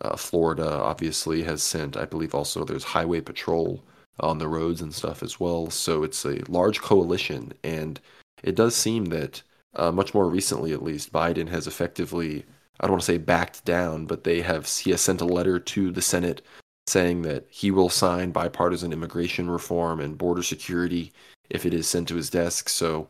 Uh, 0.00 0.16
Florida 0.16 0.68
obviously 0.80 1.42
has 1.42 1.62
sent, 1.62 1.96
I 1.96 2.06
believe, 2.06 2.34
also 2.34 2.64
there's 2.64 2.84
highway 2.84 3.20
patrol 3.20 3.84
on 4.20 4.38
the 4.38 4.48
roads 4.48 4.80
and 4.80 4.94
stuff 4.94 5.22
as 5.22 5.38
well. 5.38 5.70
So 5.70 6.02
it's 6.02 6.24
a 6.24 6.42
large 6.48 6.80
coalition, 6.80 7.52
and 7.62 8.00
it 8.42 8.54
does 8.54 8.74
seem 8.74 9.06
that 9.06 9.42
uh, 9.74 9.92
much 9.92 10.14
more 10.14 10.28
recently, 10.28 10.72
at 10.72 10.82
least, 10.82 11.12
Biden 11.12 11.48
has 11.48 11.66
effectively, 11.66 12.44
I 12.80 12.86
don't 12.86 12.92
want 12.92 13.02
to 13.02 13.06
say 13.06 13.18
backed 13.18 13.64
down, 13.64 14.06
but 14.06 14.24
they 14.24 14.42
have 14.42 14.66
he 14.66 14.90
has 14.90 15.00
sent 15.00 15.20
a 15.20 15.26
letter 15.26 15.58
to 15.58 15.90
the 15.90 16.02
Senate 16.02 16.42
saying 16.88 17.22
that 17.22 17.46
he 17.48 17.70
will 17.70 17.88
sign 17.88 18.32
bipartisan 18.32 18.92
immigration 18.92 19.48
reform 19.48 20.00
and 20.00 20.18
border 20.18 20.42
security 20.42 21.12
if 21.48 21.64
it 21.64 21.72
is 21.72 21.86
sent 21.86 22.08
to 22.08 22.16
his 22.16 22.28
desk. 22.28 22.68
So 22.68 23.08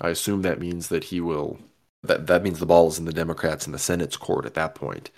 I 0.00 0.10
assume 0.10 0.42
that 0.42 0.60
means 0.60 0.88
that 0.88 1.04
he 1.04 1.20
will. 1.20 1.58
That 2.02 2.26
that 2.26 2.42
means 2.42 2.58
the 2.58 2.66
ball 2.66 2.88
is 2.88 2.98
in 2.98 3.04
the 3.04 3.12
Democrats 3.12 3.64
and 3.64 3.74
the 3.74 3.78
Senate's 3.78 4.16
court 4.16 4.44
at 4.44 4.54
that 4.54 4.74
point 4.74 5.10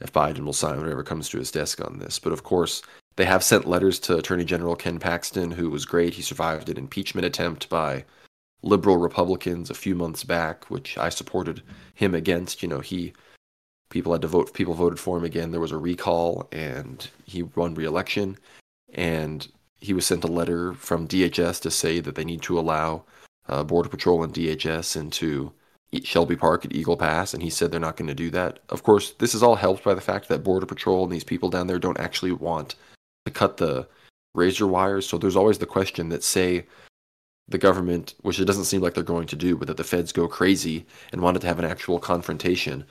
if 0.00 0.12
Biden 0.12 0.40
will 0.40 0.52
sign 0.52 0.78
whatever 0.78 1.02
comes 1.02 1.28
to 1.30 1.38
his 1.38 1.50
desk 1.50 1.80
on 1.84 1.98
this. 1.98 2.18
But 2.18 2.32
of 2.32 2.42
course, 2.42 2.82
they 3.16 3.24
have 3.24 3.42
sent 3.42 3.66
letters 3.66 3.98
to 4.00 4.18
Attorney 4.18 4.44
General 4.44 4.76
Ken 4.76 4.98
Paxton, 4.98 5.50
who 5.52 5.70
was 5.70 5.86
great. 5.86 6.14
He 6.14 6.22
survived 6.22 6.68
an 6.68 6.76
impeachment 6.76 7.24
attempt 7.24 7.68
by 7.68 8.04
liberal 8.62 8.96
Republicans 8.96 9.70
a 9.70 9.74
few 9.74 9.94
months 9.94 10.24
back, 10.24 10.70
which 10.70 10.98
I 10.98 11.08
supported 11.08 11.62
him 11.94 12.14
against. 12.14 12.62
You 12.62 12.68
know, 12.68 12.80
he 12.80 13.12
people 13.90 14.12
had 14.12 14.22
to 14.22 14.28
vote. 14.28 14.52
People 14.52 14.74
voted 14.74 14.98
for 14.98 15.16
him 15.16 15.24
again. 15.24 15.50
There 15.50 15.60
was 15.60 15.72
a 15.72 15.78
recall, 15.78 16.48
and 16.52 17.08
he 17.24 17.42
won 17.42 17.74
re-election. 17.74 18.36
And 18.94 19.46
he 19.80 19.92
was 19.92 20.06
sent 20.06 20.24
a 20.24 20.28
letter 20.28 20.72
from 20.74 21.08
DHS 21.08 21.60
to 21.62 21.70
say 21.70 22.00
that 22.00 22.14
they 22.14 22.24
need 22.24 22.42
to 22.42 22.58
allow 22.58 23.04
uh, 23.48 23.62
Border 23.62 23.88
Patrol 23.88 24.22
and 24.24 24.32
DHS 24.34 24.96
into 24.96 25.52
Shelby 26.02 26.36
Park 26.36 26.64
at 26.64 26.74
Eagle 26.74 26.96
Pass, 26.96 27.32
and 27.32 27.42
he 27.42 27.50
said 27.50 27.70
they're 27.70 27.80
not 27.80 27.96
going 27.96 28.08
to 28.08 28.14
do 28.14 28.30
that. 28.30 28.58
Of 28.68 28.82
course, 28.82 29.12
this 29.12 29.34
is 29.34 29.42
all 29.42 29.54
helped 29.54 29.84
by 29.84 29.94
the 29.94 30.00
fact 30.00 30.28
that 30.28 30.42
Border 30.42 30.66
Patrol 30.66 31.04
and 31.04 31.12
these 31.12 31.24
people 31.24 31.48
down 31.48 31.66
there 31.66 31.78
don't 31.78 32.00
actually 32.00 32.32
want 32.32 32.74
to 33.24 33.30
cut 33.30 33.56
the 33.56 33.86
razor 34.34 34.66
wires. 34.66 35.08
So 35.08 35.16
there's 35.18 35.36
always 35.36 35.58
the 35.58 35.66
question 35.66 36.08
that, 36.10 36.24
say, 36.24 36.66
the 37.48 37.58
government, 37.58 38.14
which 38.22 38.40
it 38.40 38.44
doesn't 38.44 38.64
seem 38.64 38.80
like 38.80 38.94
they're 38.94 39.04
going 39.04 39.26
to 39.28 39.36
do, 39.36 39.56
but 39.56 39.68
that 39.68 39.76
the 39.76 39.84
feds 39.84 40.12
go 40.12 40.26
crazy 40.26 40.84
and 41.12 41.20
wanted 41.20 41.40
to 41.40 41.46
have 41.46 41.58
an 41.58 41.64
actual 41.64 41.98
confrontation, 41.98 42.84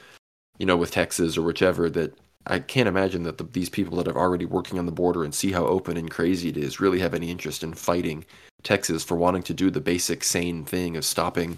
you 0.57 0.65
know, 0.65 0.77
with 0.77 0.91
Texas 0.91 1.37
or 1.37 1.41
whichever, 1.41 1.89
that 1.89 2.17
I 2.47 2.59
can't 2.59 2.87
imagine 2.87 3.23
that 3.23 3.37
the, 3.37 3.43
these 3.43 3.69
people 3.69 3.97
that 3.97 4.07
are 4.07 4.17
already 4.17 4.45
working 4.45 4.79
on 4.79 4.85
the 4.85 4.91
border 4.91 5.23
and 5.23 5.33
see 5.33 5.51
how 5.51 5.65
open 5.65 5.97
and 5.97 6.09
crazy 6.09 6.49
it 6.49 6.57
is 6.57 6.79
really 6.79 6.99
have 6.99 7.13
any 7.13 7.31
interest 7.31 7.63
in 7.63 7.73
fighting 7.73 8.25
Texas 8.63 9.03
for 9.03 9.15
wanting 9.15 9.43
to 9.43 9.53
do 9.53 9.69
the 9.69 9.81
basic 9.81 10.23
sane 10.23 10.63
thing 10.63 10.95
of 10.95 11.05
stopping 11.05 11.57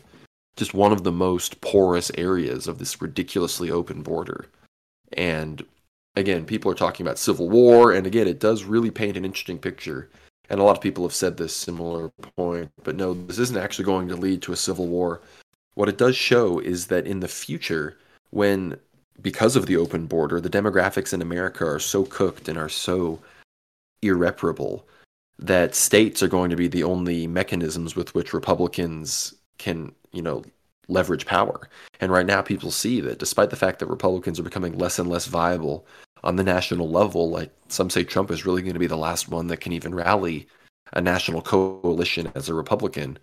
just 0.57 0.73
one 0.73 0.91
of 0.91 1.03
the 1.03 1.11
most 1.11 1.61
porous 1.61 2.11
areas 2.17 2.67
of 2.67 2.79
this 2.79 3.01
ridiculously 3.01 3.69
open 3.69 4.01
border. 4.01 4.47
And 5.13 5.63
again, 6.15 6.45
people 6.45 6.71
are 6.71 6.75
talking 6.75 7.05
about 7.05 7.19
civil 7.19 7.47
war, 7.47 7.93
and 7.93 8.07
again, 8.07 8.27
it 8.27 8.39
does 8.39 8.63
really 8.63 8.89
paint 8.89 9.15
an 9.15 9.23
interesting 9.23 9.59
picture. 9.59 10.09
And 10.49 10.59
a 10.59 10.63
lot 10.63 10.77
of 10.77 10.83
people 10.83 11.03
have 11.03 11.13
said 11.13 11.37
this 11.37 11.55
similar 11.55 12.09
point, 12.35 12.71
but 12.83 12.95
no, 12.95 13.13
this 13.13 13.39
isn't 13.39 13.57
actually 13.57 13.85
going 13.85 14.07
to 14.09 14.15
lead 14.15 14.41
to 14.43 14.53
a 14.53 14.57
civil 14.57 14.87
war. 14.87 15.21
What 15.75 15.89
it 15.89 15.97
does 15.97 16.15
show 16.15 16.59
is 16.59 16.87
that 16.87 17.05
in 17.05 17.19
the 17.19 17.27
future, 17.27 17.97
when 18.31 18.77
because 19.21 19.55
of 19.55 19.65
the 19.65 19.77
open 19.77 20.05
border, 20.05 20.39
the 20.39 20.49
demographics 20.49 21.13
in 21.13 21.21
America 21.21 21.65
are 21.65 21.79
so 21.79 22.05
cooked 22.05 22.47
and 22.47 22.57
are 22.57 22.69
so 22.69 23.19
irreparable 24.01 24.87
that 25.39 25.75
states 25.75 26.23
are 26.23 26.27
going 26.27 26.49
to 26.49 26.55
be 26.55 26.67
the 26.67 26.83
only 26.83 27.27
mechanisms 27.27 27.95
with 27.95 28.13
which 28.15 28.33
Republicans 28.33 29.33
can 29.57 29.91
you 30.11 30.21
know, 30.21 30.43
leverage 30.87 31.25
power. 31.25 31.69
And 32.01 32.11
right 32.11 32.25
now, 32.25 32.41
people 32.41 32.71
see 32.71 33.01
that 33.01 33.19
despite 33.19 33.49
the 33.49 33.55
fact 33.55 33.79
that 33.79 33.87
Republicans 33.87 34.39
are 34.39 34.43
becoming 34.43 34.77
less 34.77 34.99
and 34.99 35.09
less 35.09 35.27
viable 35.27 35.85
on 36.23 36.35
the 36.35 36.43
national 36.43 36.89
level, 36.89 37.29
like 37.29 37.51
some 37.67 37.89
say 37.89 38.03
Trump 38.03 38.31
is 38.31 38.45
really 38.45 38.61
going 38.61 38.73
to 38.73 38.79
be 38.79 38.87
the 38.87 38.97
last 38.97 39.29
one 39.29 39.47
that 39.47 39.61
can 39.61 39.71
even 39.73 39.93
rally 39.93 40.47
a 40.93 41.01
national 41.01 41.41
coalition 41.41 42.31
as 42.35 42.49
a 42.49 42.53
Republican. 42.53 43.17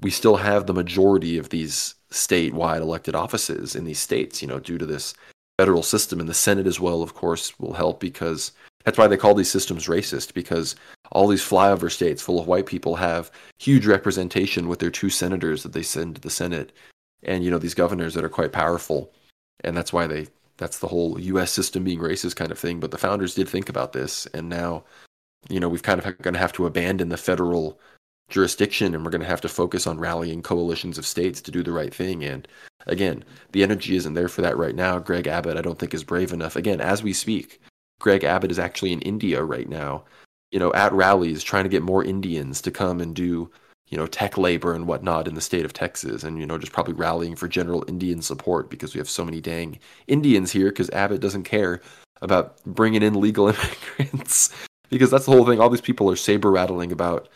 We 0.00 0.10
still 0.10 0.36
have 0.36 0.66
the 0.66 0.74
majority 0.74 1.38
of 1.38 1.48
these 1.48 1.94
statewide 2.10 2.80
elected 2.80 3.14
offices 3.14 3.74
in 3.74 3.84
these 3.84 3.98
states, 3.98 4.42
you 4.42 4.48
know, 4.48 4.60
due 4.60 4.78
to 4.78 4.86
this 4.86 5.14
federal 5.58 5.82
system. 5.82 6.20
And 6.20 6.28
the 6.28 6.34
Senate 6.34 6.66
as 6.66 6.80
well, 6.80 7.02
of 7.02 7.14
course, 7.14 7.58
will 7.58 7.72
help 7.72 7.98
because 7.98 8.52
that's 8.84 8.96
why 8.96 9.06
they 9.06 9.16
call 9.16 9.34
these 9.34 9.50
systems 9.50 9.86
racist 9.86 10.34
because 10.34 10.76
all 11.12 11.28
these 11.28 11.42
flyover 11.42 11.90
states 11.90 12.22
full 12.22 12.40
of 12.40 12.46
white 12.46 12.66
people 12.66 12.96
have 12.96 13.30
huge 13.58 13.86
representation 13.86 14.68
with 14.68 14.78
their 14.78 14.90
two 14.90 15.10
senators 15.10 15.62
that 15.62 15.72
they 15.72 15.82
send 15.82 16.14
to 16.14 16.20
the 16.20 16.30
Senate, 16.30 16.72
and 17.22 17.44
you 17.44 17.50
know 17.50 17.58
these 17.58 17.74
governors 17.74 18.14
that 18.14 18.24
are 18.24 18.30
quite 18.30 18.52
powerful, 18.52 19.12
and 19.64 19.76
that's 19.76 19.92
why 19.92 20.06
they 20.06 20.26
that's 20.58 20.78
the 20.78 20.88
whole 20.88 21.18
U.S. 21.18 21.50
system 21.50 21.84
being 21.84 22.00
racist 22.00 22.36
kind 22.36 22.50
of 22.50 22.58
thing. 22.58 22.80
But 22.80 22.90
the 22.90 22.98
founders 22.98 23.34
did 23.34 23.48
think 23.48 23.68
about 23.68 23.92
this, 23.92 24.26
and 24.34 24.48
now 24.48 24.84
you 25.48 25.60
know 25.60 25.68
we've 25.68 25.82
kind 25.82 26.00
of 26.04 26.18
going 26.18 26.34
to 26.34 26.40
have 26.40 26.52
to 26.54 26.66
abandon 26.66 27.08
the 27.08 27.16
federal 27.16 27.80
jurisdiction 28.28 28.94
and 28.94 29.02
we're 29.02 29.10
going 29.10 29.22
to 29.22 29.26
have 29.26 29.40
to 29.40 29.48
focus 29.48 29.86
on 29.86 29.98
rallying 29.98 30.42
coalitions 30.42 30.98
of 30.98 31.06
states 31.06 31.40
to 31.40 31.50
do 31.50 31.62
the 31.62 31.72
right 31.72 31.94
thing 31.94 32.22
and 32.22 32.46
again 32.86 33.24
the 33.52 33.62
energy 33.62 33.96
isn't 33.96 34.12
there 34.12 34.28
for 34.28 34.42
that 34.42 34.58
right 34.58 34.74
now 34.74 34.98
greg 34.98 35.26
abbott 35.26 35.56
i 35.56 35.62
don't 35.62 35.78
think 35.78 35.94
is 35.94 36.04
brave 36.04 36.30
enough 36.30 36.54
again 36.54 36.78
as 36.78 37.02
we 37.02 37.14
speak 37.14 37.58
Greg 37.98 38.24
Abbott 38.24 38.50
is 38.50 38.58
actually 38.58 38.92
in 38.92 39.00
India 39.02 39.42
right 39.42 39.68
now, 39.68 40.04
you 40.50 40.58
know, 40.58 40.72
at 40.74 40.92
rallies 40.92 41.42
trying 41.42 41.64
to 41.64 41.70
get 41.70 41.82
more 41.82 42.04
Indians 42.04 42.60
to 42.62 42.70
come 42.70 43.00
and 43.00 43.14
do, 43.14 43.50
you 43.88 43.96
know, 43.96 44.06
tech 44.06 44.36
labor 44.36 44.74
and 44.74 44.86
whatnot 44.86 45.26
in 45.26 45.34
the 45.34 45.40
state 45.40 45.64
of 45.64 45.72
Texas, 45.72 46.22
and 46.22 46.38
you 46.38 46.46
know, 46.46 46.58
just 46.58 46.72
probably 46.72 46.94
rallying 46.94 47.36
for 47.36 47.48
general 47.48 47.84
Indian 47.88 48.22
support 48.22 48.70
because 48.70 48.94
we 48.94 48.98
have 48.98 49.08
so 49.08 49.24
many 49.24 49.40
dang 49.40 49.78
Indians 50.06 50.52
here 50.52 50.68
because 50.68 50.90
Abbott 50.90 51.20
doesn't 51.20 51.44
care 51.44 51.80
about 52.20 52.62
bringing 52.64 53.02
in 53.02 53.20
legal 53.20 53.48
immigrants 53.98 54.54
because 54.90 55.10
that's 55.10 55.26
the 55.26 55.32
whole 55.32 55.46
thing. 55.46 55.60
All 55.60 55.70
these 55.70 55.80
people 55.80 56.10
are 56.10 56.16
saber 56.16 56.50
rattling 56.50 56.92
about 56.92 57.28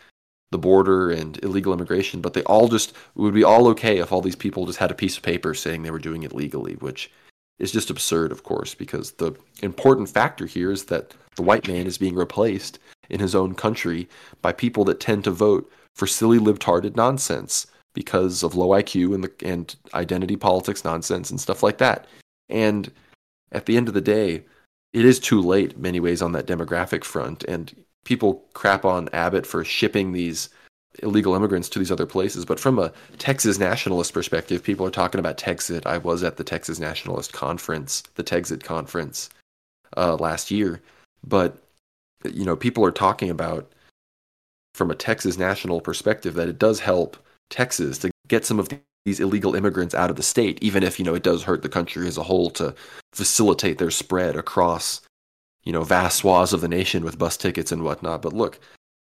the 0.50 0.59
border 0.59 1.11
and 1.11 1.42
illegal 1.42 1.73
immigration, 1.73 2.21
but 2.21 2.35
they 2.35 2.42
all 2.42 2.68
just 2.68 2.94
would 3.14 3.35
be 3.35 3.44
all 3.44 3.66
okay 3.68 3.99
if 3.99 4.12
all 4.12 4.21
these 4.21 4.37
people 4.37 4.66
just 4.66 4.78
had 4.78 4.90
a 4.90 4.94
piece 4.94 5.16
of 5.16 5.23
paper 5.23 5.54
saying 5.54 5.82
they 5.82 5.90
were 5.90 5.99
doing 5.99 6.23
it 6.23 6.35
legally, 6.35 6.75
which 6.75 7.11
is 7.59 7.73
just 7.73 7.90
absurd, 7.90 8.30
of 8.30 8.42
course, 8.42 8.75
because 8.75 9.12
the 9.12 9.32
important 9.62 10.09
factor 10.09 10.47
here 10.47 10.71
is 10.71 10.85
that 10.85 11.14
the 11.37 11.42
white 11.42 11.66
man 11.66 11.87
is 11.87 11.97
being 11.97 12.14
replaced 12.14 12.78
in 13.09 13.21
his 13.21 13.35
own 13.35 13.54
country 13.54 14.09
by 14.42 14.52
people 14.52 14.85
that 14.85 15.00
tend 15.00 15.25
to 15.25 15.30
vote 15.30 15.71
for 15.95 16.07
silly 16.07 16.39
libtarded 16.39 16.97
nonsense 16.97 17.67
because 17.95 18.43
of 18.43 18.55
low 18.55 18.69
IQ 18.69 19.15
and 19.15 19.25
the 19.25 19.33
and 19.45 19.77
identity 19.95 20.37
politics 20.37 20.85
nonsense 20.85 21.31
and 21.31 21.41
stuff 21.41 21.63
like 21.63 21.79
that. 21.79 22.07
And 22.49 22.91
at 23.53 23.67
the 23.67 23.77
end 23.77 23.89
of 23.89 23.95
the 23.95 24.01
day, 24.01 24.45
it 24.93 25.05
is 25.05 25.19
too 25.19 25.41
late 25.41 25.79
many 25.79 26.01
ways 26.01 26.23
on 26.23 26.33
that 26.33 26.47
demographic 26.47 27.05
front 27.05 27.45
and 27.45 27.75
people 28.05 28.45
crap 28.55 28.85
on 28.85 29.09
Abbott 29.13 29.47
for 29.47 29.65
shipping 29.65 30.13
these 30.13 30.49
illegal 31.03 31.35
immigrants 31.35 31.69
to 31.71 31.79
these 31.79 31.91
other 31.91 32.07
places. 32.07 32.45
But 32.45 32.61
from 32.61 32.79
a 32.79 32.93
Texas 33.19 33.59
nationalist 33.59 34.13
perspective, 34.13 34.63
people 34.63 34.87
are 34.87 34.91
talking 34.91 35.19
about 35.19 35.39
Texit. 35.39 35.87
I 35.87 35.99
was 35.99 36.23
at 36.23 36.37
the 36.37 36.45
Texas 36.45 36.79
Nationalist 36.79 37.33
Conference, 37.33 38.03
the 38.17 38.25
Texit 38.25 38.63
Conference, 38.63 39.31
uh, 39.97 40.17
last 40.17 40.51
year. 40.51 40.83
But, 41.25 41.57
you 42.25 42.45
know, 42.45 42.57
people 42.57 42.85
are 42.85 42.93
talking 42.93 43.31
about, 43.31 43.71
from 44.75 44.91
a 44.91 44.95
Texas 44.95 45.38
national 45.38 45.81
perspective, 45.81 46.35
that 46.35 46.49
it 46.49 46.59
does 46.59 46.81
help 46.81 47.17
Texas 47.50 47.99
to 47.99 48.11
get 48.29 48.45
some 48.45 48.59
of 48.59 48.69
these 49.05 49.21
illegal 49.21 49.55
immigrants 49.55 49.95
out 49.95 50.11
of 50.11 50.17
the 50.17 50.23
state, 50.23 50.59
even 50.62 50.83
if, 50.83 50.99
you 50.99 51.05
know, 51.05 51.14
it 51.14 51.23
does 51.23 51.43
hurt 51.43 51.62
the 51.62 51.69
country 51.69 52.07
as 52.07 52.17
a 52.17 52.23
whole 52.23 52.50
to 52.50 52.75
facilitate 53.12 53.79
their 53.79 53.91
spread 53.91 54.37
across 54.37 55.00
you 55.64 55.73
know, 55.73 55.83
vast 55.83 56.19
swaths 56.19 56.52
of 56.52 56.61
the 56.61 56.69
nation 56.69 57.05
with 57.05 57.19
bus 57.19 57.37
tickets 57.37 57.73
and 57.73 57.85
whatnot. 57.85 58.23
But 58.23 58.33
look, 58.33 58.59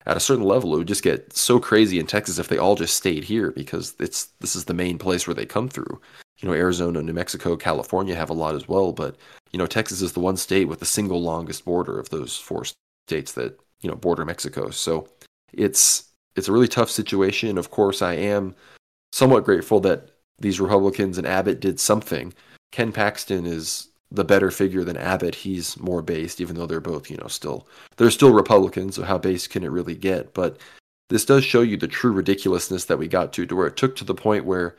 at 0.07 0.17
a 0.17 0.21
certain 0.21 0.45
level, 0.45 0.75
it 0.75 0.79
would 0.79 0.89
just 0.89 1.03
get 1.03 1.35
so 1.37 1.59
crazy 1.59 1.99
in 1.99 2.07
Texas 2.07 2.39
if 2.39 2.49
they 2.49 2.59
all 2.59 2.75
just 2.75 2.97
stayed 2.97 3.25
here 3.25 3.51
because 3.51 3.95
it's 3.99 4.27
this 4.41 4.57
is 4.57 4.65
the 4.65 4.75
main 4.75 4.99
place 4.99 5.27
where 5.27 5.35
they 5.35 5.47
come 5.47 5.69
through. 5.69 6.01
You 6.39 6.49
know, 6.49 6.55
Arizona, 6.55 7.03
New 7.03 7.13
Mexico, 7.13 7.57
California 7.57 8.15
have 8.15 8.31
a 8.31 8.35
lot 8.35 8.55
as 8.55 8.67
well, 8.67 8.93
but 8.93 9.17
you 9.53 9.59
know, 9.59 9.67
Texas 9.67 10.01
is 10.01 10.13
the 10.13 10.21
one 10.21 10.37
state 10.37 10.67
with 10.67 10.81
the 10.81 10.87
single 10.87 11.23
longest 11.23 11.65
border 11.65 11.99
of 11.99 12.09
those 12.11 12.37
four 12.37 12.65
states 13.07 13.33
that 13.33 13.59
you 13.81 13.91
know 13.91 13.97
border 13.97 14.25
Mexico. 14.25 14.71
So 14.71 15.09
it's 15.53 16.05
it's 16.37 16.49
a 16.49 16.53
really 16.53 16.69
tough 16.69 16.91
situation. 16.91 17.59
Of 17.59 17.71
course, 17.71 18.03
I 18.03 18.15
am 18.15 18.55
somewhat 19.13 19.45
grateful 19.45 19.81
that 19.81 20.11
these 20.39 20.61
Republicans 20.61 21.19
and 21.19 21.27
Abbott 21.27 21.61
did 21.61 21.81
something. 21.81 22.33
Ken 22.73 22.93
Paxton 22.93 23.47
is 23.47 23.89
the 24.11 24.25
better 24.25 24.51
figure 24.51 24.85
than 24.85 24.97
Abbott. 24.97 25.35
He's 25.35 25.79
more 25.79 26.03
based, 26.03 26.41
even 26.41 26.57
though 26.57 26.67
they're 26.67 26.81
both, 26.81 27.11
you 27.11 27.17
know, 27.17 27.29
still 27.29 27.67
they're 27.97 28.11
still 28.11 28.33
Republicans. 28.33 28.97
So 28.97 29.03
how 29.03 29.19
based 29.19 29.51
can 29.51 29.65
it 29.65 29.71
really 29.71 29.95
get? 29.95 30.35
But 30.35 30.59
this 31.09 31.25
does 31.25 31.45
show 31.45 31.63
you 31.63 31.77
the 31.77 31.89
true 31.89 32.13
ridiculousness 32.13 32.85
that 32.87 32.99
we 32.99 33.09
got 33.09 33.33
to, 33.35 33.47
to 33.47 33.57
where 33.57 33.67
it 33.67 33.77
took 33.77 33.97
to 33.97 34.05
the 34.05 34.15
point 34.15 34.45
where 34.45 34.77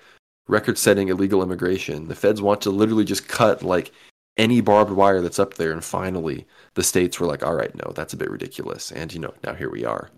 record-setting 0.47 1.09
illegal 1.09 1.43
immigration, 1.43 2.07
the 2.07 2.15
feds 2.15 2.41
want 2.41 2.61
to 2.61 2.71
literally 2.71 3.05
just 3.05 3.27
cut 3.27 3.63
like 3.63 3.91
any 4.37 4.61
barbed 4.61 4.91
wire 4.91 5.21
that's 5.21 5.39
up 5.39 5.55
there, 5.55 5.71
and 5.71 5.83
finally 5.83 6.47
the 6.73 6.83
states 6.83 7.19
were 7.19 7.27
like, 7.27 7.43
all 7.43 7.53
right, 7.53 7.75
no, 7.75 7.91
that's 7.93 8.13
a 8.13 8.17
bit 8.17 8.31
ridiculous, 8.31 8.91
and 8.91 9.13
you 9.13 9.19
know, 9.19 9.33
now 9.43 9.53
here 9.53 9.69
we 9.69 9.85
are. 9.85 10.09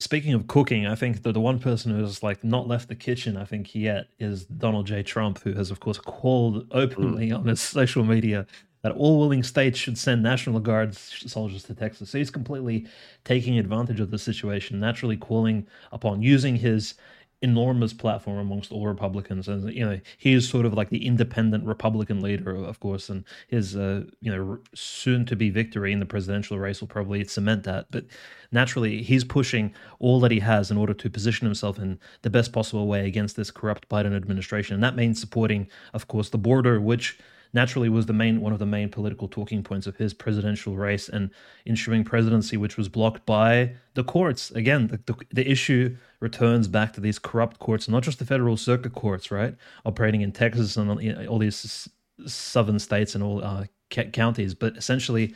Speaking 0.00 0.32
of 0.32 0.46
cooking, 0.46 0.86
I 0.86 0.94
think 0.94 1.22
that 1.22 1.32
the 1.32 1.40
one 1.40 1.58
person 1.58 1.94
who's 1.94 2.22
like 2.22 2.42
not 2.42 2.66
left 2.66 2.88
the 2.88 2.94
kitchen, 2.94 3.36
I 3.36 3.44
think 3.44 3.74
yet, 3.74 4.06
is 4.18 4.46
Donald 4.46 4.86
J. 4.86 5.02
Trump, 5.02 5.40
who 5.40 5.52
has, 5.52 5.70
of 5.70 5.80
course, 5.80 5.98
called 5.98 6.66
openly 6.70 7.28
mm. 7.28 7.38
on 7.38 7.44
his 7.44 7.60
social 7.60 8.02
media 8.02 8.46
that 8.82 8.92
all 8.92 9.20
willing 9.20 9.42
states 9.42 9.78
should 9.78 9.98
send 9.98 10.22
National 10.22 10.58
Guard 10.58 10.96
soldiers 10.96 11.64
to 11.64 11.74
Texas. 11.74 12.08
So 12.08 12.16
he's 12.16 12.30
completely 12.30 12.86
taking 13.24 13.58
advantage 13.58 14.00
of 14.00 14.10
the 14.10 14.18
situation, 14.18 14.80
naturally 14.80 15.18
calling 15.18 15.66
upon 15.92 16.22
using 16.22 16.56
his 16.56 16.94
enormous 17.42 17.92
platform 17.92 18.38
amongst 18.38 18.70
all 18.70 18.86
Republicans, 18.86 19.48
and 19.48 19.72
you 19.72 19.84
know 19.84 20.00
he 20.18 20.32
is 20.32 20.48
sort 20.48 20.66
of 20.66 20.74
like 20.74 20.90
the 20.90 21.06
independent 21.06 21.64
Republican 21.64 22.20
leader, 22.20 22.54
of 22.54 22.80
course, 22.80 23.08
and 23.08 23.24
his 23.48 23.76
uh, 23.76 24.04
you 24.20 24.34
know 24.34 24.58
soon 24.74 25.24
to 25.26 25.36
be 25.36 25.50
victory 25.50 25.92
in 25.92 26.00
the 26.00 26.06
presidential 26.06 26.58
race 26.58 26.80
will 26.80 26.88
probably 26.88 27.24
cement 27.24 27.64
that. 27.64 27.86
But 27.90 28.04
naturally, 28.52 29.02
he's 29.02 29.24
pushing 29.24 29.74
all 29.98 30.20
that 30.20 30.30
he 30.30 30.40
has 30.40 30.70
in 30.70 30.76
order 30.76 30.94
to 30.94 31.10
position 31.10 31.46
himself 31.46 31.78
in 31.78 31.98
the 32.22 32.30
best 32.30 32.52
possible 32.52 32.86
way 32.86 33.06
against 33.06 33.36
this 33.36 33.50
corrupt 33.50 33.88
Biden 33.88 34.14
administration, 34.14 34.74
and 34.74 34.82
that 34.82 34.96
means 34.96 35.20
supporting, 35.20 35.68
of 35.94 36.08
course, 36.08 36.28
the 36.28 36.38
border, 36.38 36.80
which 36.80 37.18
naturally 37.52 37.88
was 37.88 38.06
the 38.06 38.12
main 38.12 38.40
one 38.40 38.52
of 38.52 38.58
the 38.58 38.66
main 38.66 38.88
political 38.88 39.28
talking 39.28 39.62
points 39.62 39.86
of 39.86 39.96
his 39.96 40.14
presidential 40.14 40.76
race 40.76 41.08
and 41.08 41.30
ensuing 41.66 42.04
presidency, 42.04 42.56
which 42.56 42.76
was 42.76 42.88
blocked 42.88 43.26
by 43.26 43.72
the 43.94 44.04
courts. 44.04 44.50
Again, 44.52 44.88
the, 44.88 45.00
the, 45.06 45.24
the, 45.32 45.50
issue 45.50 45.96
returns 46.20 46.68
back 46.68 46.92
to 46.92 47.00
these 47.00 47.18
corrupt 47.18 47.58
courts, 47.58 47.88
not 47.88 48.02
just 48.02 48.18
the 48.18 48.24
federal 48.24 48.56
circuit 48.56 48.94
courts, 48.94 49.30
right, 49.30 49.54
operating 49.84 50.20
in 50.20 50.32
Texas 50.32 50.76
and 50.76 51.28
all 51.28 51.38
these 51.38 51.88
southern 52.26 52.78
states 52.78 53.14
and 53.14 53.24
all 53.24 53.42
uh, 53.42 53.64
counties, 53.90 54.54
but 54.54 54.76
essentially, 54.76 55.34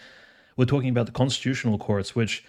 we're 0.56 0.64
talking 0.64 0.90
about 0.90 1.06
the 1.06 1.12
constitutional 1.12 1.78
courts, 1.78 2.14
which 2.14 2.44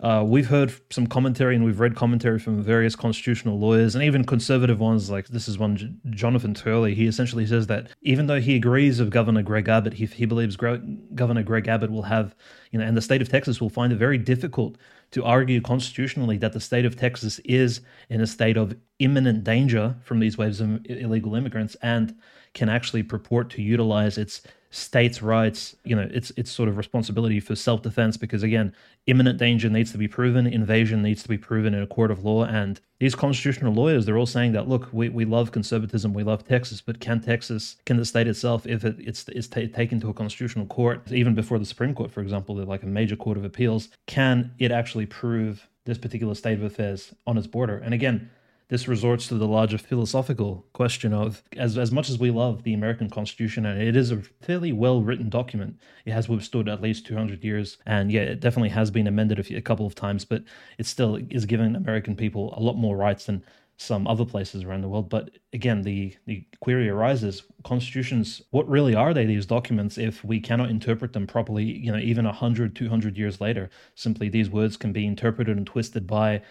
uh, 0.00 0.24
we've 0.26 0.48
heard 0.48 0.72
some 0.90 1.06
commentary 1.06 1.54
and 1.54 1.64
we've 1.64 1.80
read 1.80 1.94
commentary 1.94 2.38
from 2.38 2.62
various 2.62 2.96
constitutional 2.96 3.58
lawyers 3.58 3.94
and 3.94 4.04
even 4.04 4.24
conservative 4.24 4.80
ones. 4.80 5.10
Like 5.10 5.28
this 5.28 5.48
is 5.48 5.58
one, 5.58 5.76
J- 5.76 5.92
Jonathan 6.10 6.54
Turley. 6.54 6.94
He 6.94 7.06
essentially 7.06 7.46
says 7.46 7.66
that 7.68 7.88
even 8.02 8.26
though 8.26 8.40
he 8.40 8.56
agrees 8.56 9.00
with 9.00 9.10
Governor 9.10 9.42
Greg 9.42 9.68
Abbott, 9.68 9.94
he, 9.94 10.06
he 10.06 10.26
believes 10.26 10.56
Gre- 10.56 10.76
Governor 11.14 11.42
Greg 11.42 11.68
Abbott 11.68 11.90
will 11.90 12.02
have, 12.02 12.34
you 12.70 12.78
know, 12.78 12.84
and 12.84 12.96
the 12.96 13.02
state 13.02 13.22
of 13.22 13.28
Texas 13.28 13.60
will 13.60 13.70
find 13.70 13.92
it 13.92 13.96
very 13.96 14.18
difficult 14.18 14.76
to 15.12 15.24
argue 15.24 15.60
constitutionally 15.60 16.36
that 16.38 16.52
the 16.52 16.60
state 16.60 16.84
of 16.84 16.96
Texas 16.96 17.38
is 17.44 17.80
in 18.08 18.20
a 18.20 18.26
state 18.26 18.56
of 18.56 18.76
imminent 18.98 19.44
danger 19.44 19.94
from 20.02 20.18
these 20.18 20.36
waves 20.36 20.60
of 20.60 20.84
illegal 20.86 21.34
immigrants 21.34 21.76
and 21.82 22.16
can 22.52 22.68
actually 22.68 23.02
purport 23.02 23.50
to 23.50 23.62
utilize 23.62 24.18
its 24.18 24.42
states' 24.74 25.22
rights, 25.22 25.76
you 25.84 25.94
know, 25.94 26.08
it's 26.10 26.32
it's 26.36 26.50
sort 26.50 26.68
of 26.68 26.76
responsibility 26.76 27.38
for 27.38 27.54
self-defense 27.54 28.16
because 28.16 28.42
again, 28.42 28.74
imminent 29.06 29.38
danger 29.38 29.70
needs 29.70 29.92
to 29.92 29.98
be 29.98 30.08
proven, 30.08 30.48
invasion 30.48 31.00
needs 31.00 31.22
to 31.22 31.28
be 31.28 31.38
proven 31.38 31.74
in 31.74 31.82
a 31.82 31.86
court 31.86 32.10
of 32.10 32.24
law, 32.24 32.44
and 32.44 32.80
these 32.98 33.14
constitutional 33.14 33.72
lawyers, 33.72 34.04
they're 34.04 34.18
all 34.18 34.26
saying 34.26 34.50
that 34.52 34.68
look, 34.68 34.88
we, 34.92 35.08
we 35.08 35.24
love 35.24 35.52
conservatism, 35.52 36.12
we 36.12 36.24
love 36.24 36.44
Texas, 36.44 36.80
but 36.80 36.98
can 36.98 37.20
Texas, 37.20 37.76
can 37.86 37.98
the 37.98 38.04
state 38.04 38.26
itself, 38.26 38.66
if 38.66 38.84
it, 38.84 38.96
it's 38.98 39.28
it's 39.28 39.46
t- 39.46 39.68
taken 39.68 40.00
to 40.00 40.08
a 40.08 40.14
constitutional 40.14 40.66
court, 40.66 41.00
even 41.12 41.34
before 41.34 41.60
the 41.60 41.64
Supreme 41.64 41.94
Court, 41.94 42.10
for 42.10 42.20
example, 42.20 42.56
like 42.56 42.82
a 42.82 42.86
major 42.86 43.16
court 43.16 43.36
of 43.36 43.44
appeals, 43.44 43.90
can 44.06 44.52
it 44.58 44.72
actually 44.72 45.06
prove 45.06 45.68
this 45.84 45.98
particular 45.98 46.34
state 46.34 46.58
of 46.58 46.64
affairs 46.64 47.14
on 47.28 47.38
its 47.38 47.46
border? 47.46 47.78
And 47.78 47.94
again, 47.94 48.28
this 48.68 48.88
resorts 48.88 49.26
to 49.28 49.34
the 49.34 49.46
larger 49.46 49.78
philosophical 49.78 50.66
question 50.72 51.12
of 51.12 51.42
as, 51.56 51.76
as 51.76 51.92
much 51.92 52.08
as 52.08 52.18
we 52.18 52.30
love 52.30 52.62
the 52.62 52.74
American 52.74 53.10
Constitution, 53.10 53.66
and 53.66 53.80
it 53.80 53.94
is 53.94 54.10
a 54.10 54.22
fairly 54.40 54.72
well 54.72 55.02
written 55.02 55.28
document, 55.28 55.78
it 56.04 56.12
has 56.12 56.28
withstood 56.28 56.68
at 56.68 56.82
least 56.82 57.06
200 57.06 57.44
years. 57.44 57.78
And 57.86 58.10
yeah, 58.10 58.22
it 58.22 58.40
definitely 58.40 58.70
has 58.70 58.90
been 58.90 59.06
amended 59.06 59.38
a, 59.38 59.42
few, 59.42 59.56
a 59.56 59.62
couple 59.62 59.86
of 59.86 59.94
times, 59.94 60.24
but 60.24 60.44
it 60.78 60.86
still 60.86 61.18
is 61.30 61.44
giving 61.46 61.76
American 61.76 62.16
people 62.16 62.54
a 62.56 62.60
lot 62.60 62.76
more 62.76 62.96
rights 62.96 63.26
than 63.26 63.44
some 63.76 64.06
other 64.06 64.24
places 64.24 64.62
around 64.62 64.82
the 64.82 64.88
world. 64.88 65.08
But 65.08 65.30
again, 65.52 65.82
the, 65.82 66.16
the 66.26 66.46
query 66.60 66.88
arises 66.88 67.42
constitutions, 67.64 68.40
what 68.50 68.68
really 68.68 68.94
are 68.94 69.12
they, 69.12 69.26
these 69.26 69.46
documents, 69.46 69.98
if 69.98 70.24
we 70.24 70.40
cannot 70.40 70.70
interpret 70.70 71.12
them 71.12 71.26
properly, 71.26 71.64
you 71.64 71.90
know, 71.90 71.98
even 71.98 72.24
100, 72.24 72.76
200 72.76 73.18
years 73.18 73.40
later? 73.40 73.68
Simply 73.94 74.28
these 74.28 74.48
words 74.48 74.76
can 74.76 74.92
be 74.92 75.06
interpreted 75.06 75.56
and 75.56 75.66
twisted 75.66 76.06
by 76.06 76.42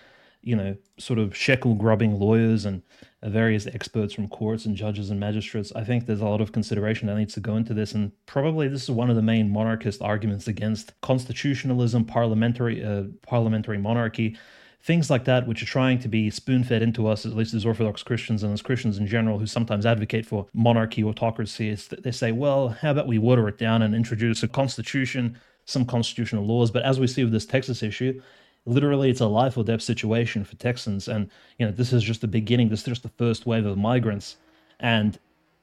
you 0.43 0.55
know, 0.55 0.75
sort 0.99 1.17
of 1.17 1.35
shekel 1.35 1.73
grubbing 1.73 2.19
lawyers 2.19 2.65
and 2.65 2.83
uh, 3.23 3.29
various 3.29 3.65
experts 3.65 4.13
from 4.13 4.27
courts 4.27 4.65
and 4.65 4.75
judges 4.75 5.09
and 5.09 5.19
magistrates. 5.19 5.71
I 5.75 5.83
think 5.83 6.05
there's 6.05 6.21
a 6.21 6.25
lot 6.25 6.41
of 6.41 6.51
consideration 6.51 7.07
that 7.07 7.15
needs 7.15 7.33
to 7.35 7.39
go 7.39 7.55
into 7.55 7.73
this, 7.73 7.93
and 7.93 8.11
probably 8.25 8.67
this 8.67 8.83
is 8.83 8.91
one 8.91 9.09
of 9.09 9.15
the 9.15 9.21
main 9.21 9.49
monarchist 9.49 10.01
arguments 10.01 10.47
against 10.47 10.99
constitutionalism, 11.01 12.05
parliamentary, 12.05 12.83
uh, 12.83 13.03
parliamentary 13.25 13.77
monarchy. 13.77 14.37
Things 14.81 15.09
like 15.09 15.23
that, 15.23 15.47
which 15.47 15.63
are 15.63 15.65
trying 15.65 15.99
to 15.99 16.09
be 16.09 16.29
spoon 16.29 16.65
fed 16.65 16.81
into 16.81 17.07
us, 17.07 17.25
at 17.25 17.37
least 17.37 17.53
as 17.53 17.65
Orthodox 17.65 18.03
Christians 18.03 18.43
and 18.43 18.51
as 18.51 18.61
Christians 18.61 18.97
in 18.97 19.07
general, 19.07 19.39
who 19.39 19.47
sometimes 19.47 19.85
advocate 19.85 20.25
for 20.25 20.47
monarchy, 20.53 21.01
autocracy, 21.05 21.69
is 21.69 21.87
that 21.87 22.03
they 22.03 22.11
say, 22.11 22.33
well, 22.33 22.67
how 22.67 22.91
about 22.91 23.07
we 23.07 23.17
water 23.17 23.47
it 23.47 23.57
down 23.57 23.81
and 23.81 23.95
introduce 23.95 24.43
a 24.43 24.47
constitution, 24.49 25.39
some 25.63 25.85
constitutional 25.85 26.45
laws? 26.45 26.69
But 26.69 26.83
as 26.83 26.99
we 26.99 27.07
see 27.07 27.23
with 27.23 27.31
this 27.31 27.45
Texas 27.45 27.81
issue, 27.81 28.21
literally 28.65 29.09
it's 29.09 29.21
a 29.21 29.27
life 29.27 29.57
or 29.57 29.63
death 29.63 29.81
situation 29.81 30.43
for 30.43 30.55
Texans. 30.55 31.07
And, 31.07 31.29
you 31.57 31.65
know, 31.65 31.71
this 31.71 31.93
is 31.93 32.03
just 32.03 32.21
the 32.21 32.27
beginning. 32.27 32.69
This 32.69 32.81
is 32.81 32.85
just 32.85 33.03
the 33.03 33.09
first 33.09 33.45
wave 33.45 33.65
of 33.65 33.77
migrants. 33.77 34.37
And 34.79 35.19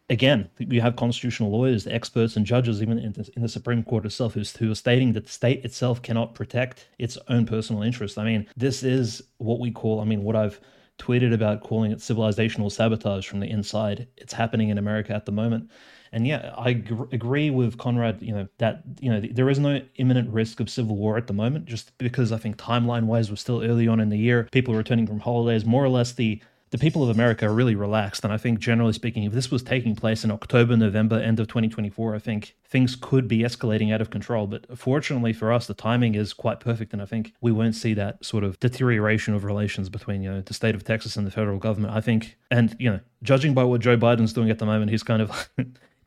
again, 0.09 0.51
you 0.59 0.81
have 0.81 0.97
constitutional 0.97 1.51
lawyers, 1.51 1.87
experts, 1.87 2.37
and 2.37 2.45
judges, 2.45 2.83
even 2.83 2.99
in 2.99 3.13
the, 3.13 3.31
in 3.37 3.43
the 3.43 3.49
Supreme 3.49 3.83
Court 3.83 4.05
itself, 4.05 4.35
who's, 4.35 4.57
who 4.57 4.71
are 4.71 4.75
stating 4.75 5.13
that 5.13 5.27
the 5.27 5.33
state 5.33 5.65
itself 5.65 6.03
cannot 6.03 6.35
protect 6.35 6.89
its 6.99 7.17
own 7.29 7.47
personal 7.47 7.83
interests. 7.83 8.19
I 8.19 8.25
mean, 8.25 8.47
this 8.57 8.83
is 8.83 9.23
what 9.39 9.61
we 9.61 9.71
call, 9.71 10.01
I 10.01 10.05
mean, 10.05 10.23
what 10.23 10.37
I've 10.37 10.61
tweeted 10.99 11.33
about 11.33 11.63
calling 11.63 11.93
it 11.93 11.99
civilizational 11.99 12.71
sabotage 12.71 13.27
from 13.27 13.41
the 13.41 13.49
inside. 13.49 14.07
It's 14.19 14.35
happening 14.35 14.69
in 14.69 14.79
America 14.79 15.15
at 15.15 15.25
the 15.25 15.33
moment. 15.33 15.71
And 16.13 16.27
yeah, 16.27 16.55
I 16.57 16.73
gr- 16.73 17.05
agree 17.13 17.51
with 17.51 17.79
Conrad, 17.79 18.21
you 18.21 18.33
know, 18.33 18.49
that, 18.59 18.83
you 19.01 19.11
know, 19.11 19.21
there 19.21 19.49
is 19.49 19.59
no 19.59 19.81
imminent 19.97 20.31
risk 20.31 20.61
of 20.61 20.69
civil 20.69 20.97
war 20.97 21.17
at 21.17 21.27
the 21.27 21.33
moment, 21.33 21.67
just 21.67 21.97
because 21.99 22.33
I 22.33 22.39
think 22.39 22.57
timeline 22.57 23.05
wise, 23.05 23.31
we're 23.31 23.37
still 23.37 23.63
early 23.63 23.87
on 23.87 24.01
in 24.01 24.09
the 24.09 24.19
year. 24.19 24.49
People 24.51 24.75
returning 24.75 25.07
from 25.07 25.21
holidays, 25.21 25.65
more 25.65 25.85
or 25.85 25.89
less 25.89 26.13
the 26.13 26.41
the 26.71 26.79
people 26.79 27.03
of 27.03 27.11
America 27.11 27.47
are 27.47 27.53
really 27.53 27.75
relaxed. 27.75 28.23
And 28.23 28.33
I 28.33 28.37
think, 28.37 28.61
generally 28.61 28.93
speaking, 28.93 29.25
if 29.25 29.33
this 29.33 29.51
was 29.51 29.63
taking 29.63 29.97
place 29.97 30.23
in 30.23 30.31
October, 30.31 30.77
November, 30.77 31.19
end 31.19 31.41
of 31.41 31.49
2024, 31.49 32.15
I 32.15 32.19
think 32.19 32.57
things 32.65 32.97
could 32.97 33.27
be 33.27 33.39
escalating 33.41 33.93
out 33.93 34.01
of 34.01 34.11
control. 34.11 34.47
But 34.47 34.79
fortunately 34.79 35.33
for 35.33 35.53
us, 35.53 35.67
the 35.67 35.75
timing 35.75 36.15
is 36.15 36.33
quite 36.33 36.61
perfect. 36.61 36.93
And 36.93 37.03
I 37.03 37.07
think 37.07 37.35
we 37.41 37.51
won't 37.51 37.75
see 37.75 37.93
that 37.95 38.25
sort 38.25 38.45
of 38.45 38.59
deterioration 38.61 39.35
of 39.35 39.45
relations 39.45 39.89
between, 39.89 40.23
you 40.23 40.31
know, 40.31 40.41
the 40.43 40.55
state 40.55 40.77
of 40.77 40.85
Texas 40.85 41.17
and 41.17 41.27
the 41.27 41.33
federal 41.33 41.59
government. 41.59 41.93
I 41.95 42.01
think, 42.01 42.39
and, 42.51 42.77
you 42.79 42.91
know, 42.91 43.01
judging 43.23 43.53
by 43.53 43.65
what 43.65 43.81
Joe 43.81 43.97
Biden's 43.97 44.33
doing 44.33 44.51
at 44.51 44.61
the 44.61 44.67
moment, 44.67 44.91
he's 44.91 45.03
kind 45.03 45.23
of. 45.23 45.51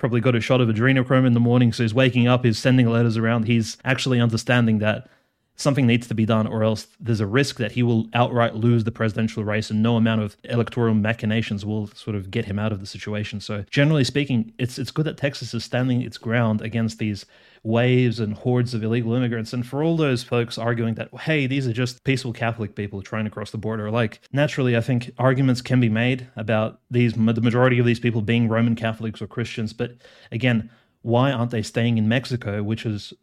probably 0.04 0.20
got 0.20 0.36
a 0.36 0.42
shot 0.42 0.60
of 0.60 0.68
adrenochrome 0.68 1.26
in 1.26 1.32
the 1.32 1.40
morning, 1.40 1.72
so 1.72 1.82
he's 1.82 1.94
waking 1.94 2.28
up, 2.28 2.44
he's 2.44 2.60
sending 2.60 2.90
letters 2.90 3.16
around, 3.16 3.44
he's 3.44 3.78
actually 3.86 4.20
understanding 4.20 4.80
that 4.80 5.08
something 5.56 5.86
needs 5.86 6.08
to 6.08 6.16
be 6.16 6.26
done, 6.26 6.48
or 6.48 6.64
else 6.64 6.88
there's 7.00 7.20
a 7.20 7.28
risk 7.28 7.58
that 7.58 7.74
he 7.74 7.84
will 7.84 8.08
outright 8.14 8.56
lose 8.56 8.84
the 8.84 8.92
presidential 8.92 9.44
race, 9.44 9.70
and 9.70 9.84
no 9.84 9.96
amount 9.96 10.22
of 10.22 10.36
electoral 10.46 10.94
machinations 10.94 11.66
will 11.66 11.88
sort 11.88 12.16
of 12.16 12.32
get 12.32 12.46
him 12.46 12.60
out 12.60 12.72
of 12.72 12.80
the 12.80 12.86
situation. 12.86 13.40
So, 13.40 13.64
generally 13.70 14.04
speaking, 14.04 14.54
it's 14.58 14.80
it's 14.80 14.92
good 14.92 15.06
that 15.06 15.18
Texas 15.18 15.54
is 15.54 15.64
standing 15.64 16.02
its 16.02 16.18
ground 16.18 16.62
against 16.62 17.00
these 17.00 17.26
waves 17.64 18.20
and 18.20 18.34
hordes 18.34 18.74
of 18.74 18.84
illegal 18.84 19.14
immigrants. 19.14 19.54
And 19.54 19.66
for 19.66 19.84
all 19.84 19.96
those 19.96 20.22
folks 20.22 20.58
arguing 20.58 20.96
that, 20.96 21.14
hey, 21.22 21.48
these 21.48 21.66
are 21.66 21.72
just 21.72 22.04
peaceful 22.04 22.34
Catholic 22.34 22.76
people 22.76 23.02
trying 23.02 23.24
to 23.24 23.32
cross 23.32 23.52
the 23.52 23.58
border, 23.58 23.90
like 23.90 24.20
naturally, 24.34 24.76
I 24.76 24.82
think 24.82 25.12
arguments 25.18 25.62
can 25.62 25.80
be 25.80 25.90
made 25.90 26.28
about 26.36 26.80
these 26.92 27.14
the 27.14 27.42
majority 27.42 27.80
of 27.80 27.86
these 27.86 28.00
people 28.00 28.22
being 28.22 28.50
Roman 28.50 28.76
Catholics 28.76 29.22
or 29.22 29.28
Christians. 29.28 29.72
But 29.72 29.96
again, 30.32 30.70
why 31.04 31.32
aren't 31.32 31.52
they 31.52 31.62
staying 31.62 31.98
in 31.98 32.08
Mexico? 32.08 32.64
Which 32.64 32.86
is 32.86 33.14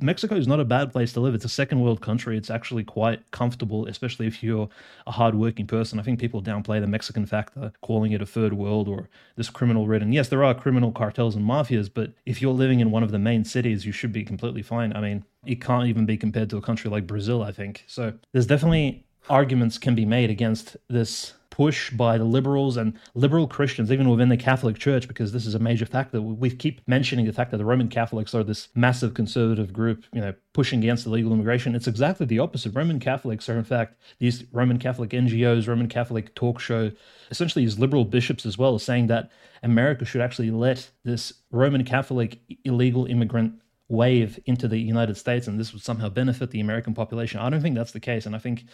Mexico 0.00 0.36
is 0.36 0.46
not 0.46 0.60
a 0.60 0.64
bad 0.66 0.92
place 0.92 1.14
to 1.14 1.20
live. 1.20 1.34
It's 1.34 1.46
a 1.46 1.48
second 1.48 1.80
world 1.80 2.02
country. 2.02 2.36
It's 2.36 2.50
actually 2.50 2.84
quite 2.84 3.30
comfortable, 3.30 3.86
especially 3.86 4.26
if 4.26 4.42
you're 4.42 4.68
a 5.06 5.12
hardworking 5.12 5.66
person. 5.66 5.98
I 5.98 6.02
think 6.02 6.20
people 6.20 6.42
downplay 6.42 6.78
the 6.78 6.86
Mexican 6.86 7.24
factor, 7.24 7.72
calling 7.80 8.12
it 8.12 8.20
a 8.20 8.26
third 8.26 8.52
world 8.52 8.86
or 8.86 9.08
this 9.34 9.48
criminal 9.48 9.86
ridden. 9.86 10.12
Yes, 10.12 10.28
there 10.28 10.44
are 10.44 10.54
criminal 10.54 10.92
cartels 10.92 11.34
and 11.34 11.44
mafias, 11.44 11.90
but 11.92 12.12
if 12.26 12.42
you're 12.42 12.52
living 12.52 12.80
in 12.80 12.90
one 12.90 13.02
of 13.02 13.12
the 13.12 13.18
main 13.18 13.44
cities, 13.44 13.86
you 13.86 13.92
should 13.92 14.12
be 14.12 14.22
completely 14.22 14.62
fine. 14.62 14.94
I 14.94 15.00
mean, 15.00 15.24
it 15.46 15.60
can't 15.62 15.88
even 15.88 16.04
be 16.04 16.18
compared 16.18 16.50
to 16.50 16.58
a 16.58 16.62
country 16.62 16.90
like 16.90 17.06
Brazil. 17.06 17.42
I 17.42 17.50
think 17.50 17.84
so. 17.86 18.12
There's 18.32 18.46
definitely 18.46 19.06
arguments 19.30 19.78
can 19.78 19.94
be 19.94 20.04
made 20.04 20.28
against 20.28 20.76
this 20.88 21.32
push 21.56 21.88
by 21.88 22.18
the 22.18 22.24
liberals 22.24 22.76
and 22.76 22.92
liberal 23.14 23.48
Christians, 23.48 23.90
even 23.90 24.10
within 24.10 24.28
the 24.28 24.36
Catholic 24.36 24.76
Church, 24.76 25.08
because 25.08 25.32
this 25.32 25.46
is 25.46 25.54
a 25.54 25.58
major 25.58 25.86
factor. 25.86 26.20
We 26.20 26.50
keep 26.50 26.86
mentioning 26.86 27.24
the 27.24 27.32
fact 27.32 27.50
that 27.50 27.56
the 27.56 27.64
Roman 27.64 27.88
Catholics 27.88 28.34
are 28.34 28.44
this 28.44 28.68
massive 28.74 29.14
conservative 29.14 29.72
group, 29.72 30.04
you 30.12 30.20
know, 30.20 30.34
pushing 30.52 30.80
against 30.80 31.06
illegal 31.06 31.32
immigration. 31.32 31.74
It's 31.74 31.86
exactly 31.86 32.26
the 32.26 32.40
opposite. 32.40 32.74
Roman 32.74 33.00
Catholics 33.00 33.48
are, 33.48 33.56
in 33.56 33.64
fact, 33.64 33.96
these 34.18 34.44
Roman 34.52 34.78
Catholic 34.78 35.10
NGOs, 35.10 35.66
Roman 35.66 35.88
Catholic 35.88 36.34
talk 36.34 36.60
show, 36.60 36.92
essentially 37.30 37.64
these 37.64 37.78
liberal 37.78 38.04
bishops 38.04 38.44
as 38.44 38.58
well, 38.58 38.78
saying 38.78 39.06
that 39.06 39.30
America 39.62 40.04
should 40.04 40.20
actually 40.20 40.50
let 40.50 40.90
this 41.04 41.32
Roman 41.50 41.84
Catholic 41.86 42.38
illegal 42.64 43.06
immigrant 43.06 43.54
wave 43.88 44.38
into 44.44 44.68
the 44.68 44.78
United 44.78 45.16
States 45.16 45.46
and 45.46 45.58
this 45.58 45.72
would 45.72 45.80
somehow 45.80 46.10
benefit 46.10 46.50
the 46.50 46.60
American 46.60 46.92
population. 46.92 47.40
I 47.40 47.48
don't 47.48 47.62
think 47.62 47.76
that's 47.76 47.92
the 47.92 48.00
case. 48.00 48.26
And 48.26 48.36
I 48.36 48.38
think 48.40 48.64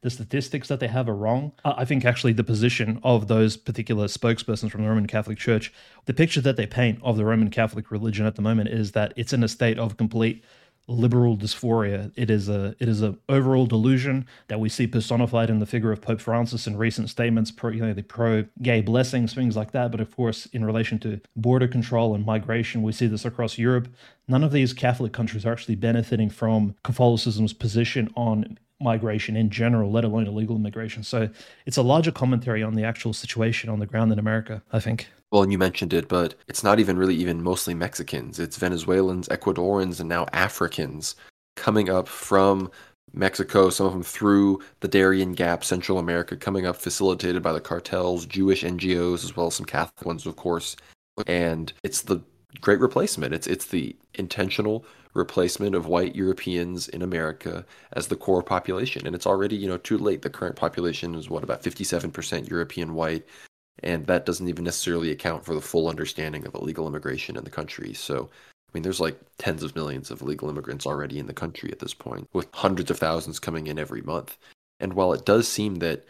the 0.00 0.10
statistics 0.10 0.68
that 0.68 0.80
they 0.80 0.86
have 0.88 1.08
are 1.08 1.14
wrong. 1.14 1.52
I 1.64 1.84
think 1.84 2.04
actually 2.04 2.32
the 2.32 2.44
position 2.44 3.00
of 3.02 3.28
those 3.28 3.56
particular 3.56 4.06
spokespersons 4.06 4.70
from 4.70 4.82
the 4.82 4.88
Roman 4.88 5.06
Catholic 5.06 5.38
Church, 5.38 5.72
the 6.06 6.14
picture 6.14 6.40
that 6.40 6.56
they 6.56 6.66
paint 6.66 7.00
of 7.02 7.16
the 7.16 7.24
Roman 7.24 7.50
Catholic 7.50 7.90
religion 7.90 8.26
at 8.26 8.36
the 8.36 8.42
moment 8.42 8.68
is 8.68 8.92
that 8.92 9.12
it's 9.16 9.32
in 9.32 9.42
a 9.42 9.48
state 9.48 9.78
of 9.78 9.96
complete 9.96 10.44
liberal 10.88 11.36
dysphoria. 11.36 12.10
It 12.16 12.30
is 12.30 12.48
a 12.48 12.74
it 12.78 12.88
is 12.88 13.02
a 13.02 13.16
overall 13.28 13.66
delusion 13.66 14.26
that 14.48 14.58
we 14.58 14.68
see 14.68 14.86
personified 14.86 15.50
in 15.50 15.58
the 15.58 15.66
figure 15.66 15.92
of 15.92 16.00
Pope 16.00 16.20
Francis 16.20 16.66
in 16.66 16.76
recent 16.76 17.10
statements, 17.10 17.50
pro 17.50 17.70
you 17.70 17.82
know 17.82 17.92
the 17.92 18.02
pro 18.02 18.46
gay 18.62 18.80
blessings, 18.80 19.34
things 19.34 19.56
like 19.56 19.72
that. 19.72 19.90
But 19.90 20.00
of 20.00 20.14
course, 20.16 20.46
in 20.46 20.64
relation 20.64 20.98
to 21.00 21.20
border 21.36 21.68
control 21.68 22.14
and 22.14 22.24
migration, 22.24 22.82
we 22.82 22.92
see 22.92 23.06
this 23.06 23.24
across 23.24 23.58
Europe. 23.58 23.88
None 24.26 24.42
of 24.42 24.52
these 24.52 24.72
Catholic 24.72 25.12
countries 25.12 25.44
are 25.44 25.52
actually 25.52 25.76
benefiting 25.76 26.30
from 26.30 26.74
Catholicism's 26.82 27.52
position 27.52 28.10
on 28.16 28.58
migration 28.80 29.36
in 29.36 29.50
general, 29.50 29.90
let 29.90 30.04
alone 30.04 30.26
illegal 30.26 30.56
immigration. 30.56 31.02
So 31.02 31.28
it's 31.66 31.76
a 31.76 31.82
larger 31.82 32.12
commentary 32.12 32.62
on 32.62 32.74
the 32.74 32.84
actual 32.84 33.12
situation 33.12 33.70
on 33.70 33.78
the 33.78 33.86
ground 33.86 34.12
in 34.12 34.18
America, 34.18 34.62
I 34.72 34.80
think. 34.80 35.08
Well, 35.30 35.42
and 35.42 35.52
you 35.52 35.58
mentioned 35.58 35.92
it, 35.92 36.08
but 36.08 36.34
it's 36.48 36.64
not 36.64 36.78
even 36.78 36.96
really 36.96 37.16
even 37.16 37.42
mostly 37.42 37.74
Mexicans. 37.74 38.38
It's 38.38 38.56
Venezuelans, 38.56 39.28
Ecuadorians, 39.28 40.00
and 40.00 40.08
now 40.08 40.26
Africans 40.32 41.16
coming 41.56 41.90
up 41.90 42.08
from 42.08 42.70
Mexico, 43.12 43.70
some 43.70 43.86
of 43.86 43.92
them 43.92 44.02
through 44.02 44.60
the 44.80 44.88
Darien 44.88 45.32
Gap, 45.32 45.64
Central 45.64 45.98
America, 45.98 46.36
coming 46.36 46.66
up 46.66 46.76
facilitated 46.76 47.42
by 47.42 47.52
the 47.52 47.60
cartels, 47.60 48.26
Jewish 48.26 48.62
NGOs, 48.62 49.24
as 49.24 49.36
well 49.36 49.48
as 49.48 49.54
some 49.54 49.66
Catholic 49.66 50.06
ones, 50.06 50.26
of 50.26 50.36
course. 50.36 50.76
And 51.26 51.72
it's 51.82 52.02
the 52.02 52.20
great 52.60 52.80
replacement. 52.80 53.34
It's 53.34 53.46
it's 53.46 53.66
the 53.66 53.96
intentional 54.14 54.84
replacement 55.18 55.74
of 55.74 55.86
white 55.86 56.16
Europeans 56.16 56.88
in 56.88 57.02
America 57.02 57.66
as 57.92 58.08
the 58.08 58.16
core 58.16 58.42
population. 58.42 59.06
And 59.06 59.14
it's 59.14 59.26
already, 59.26 59.56
you 59.56 59.68
know, 59.68 59.76
too 59.76 59.98
late. 59.98 60.22
The 60.22 60.30
current 60.30 60.56
population 60.56 61.14
is 61.14 61.28
what 61.28 61.44
about 61.44 61.62
57% 61.62 62.48
European 62.48 62.94
white, 62.94 63.26
and 63.82 64.06
that 64.06 64.24
doesn't 64.24 64.48
even 64.48 64.64
necessarily 64.64 65.10
account 65.10 65.44
for 65.44 65.54
the 65.54 65.60
full 65.60 65.88
understanding 65.88 66.46
of 66.46 66.54
illegal 66.54 66.88
immigration 66.88 67.36
in 67.36 67.44
the 67.44 67.50
country. 67.50 67.92
So 67.92 68.30
I 68.68 68.70
mean, 68.74 68.82
there's 68.82 69.00
like 69.00 69.18
tens 69.38 69.62
of 69.62 69.74
millions 69.74 70.10
of 70.10 70.20
illegal 70.20 70.50
immigrants 70.50 70.86
already 70.86 71.18
in 71.18 71.26
the 71.26 71.32
country 71.32 71.72
at 71.72 71.78
this 71.78 71.94
point, 71.94 72.28
with 72.32 72.48
hundreds 72.52 72.90
of 72.90 72.98
thousands 72.98 73.38
coming 73.38 73.66
in 73.66 73.78
every 73.78 74.02
month. 74.02 74.36
And 74.78 74.92
while 74.92 75.12
it 75.12 75.24
does 75.24 75.48
seem 75.48 75.76
that, 75.76 76.04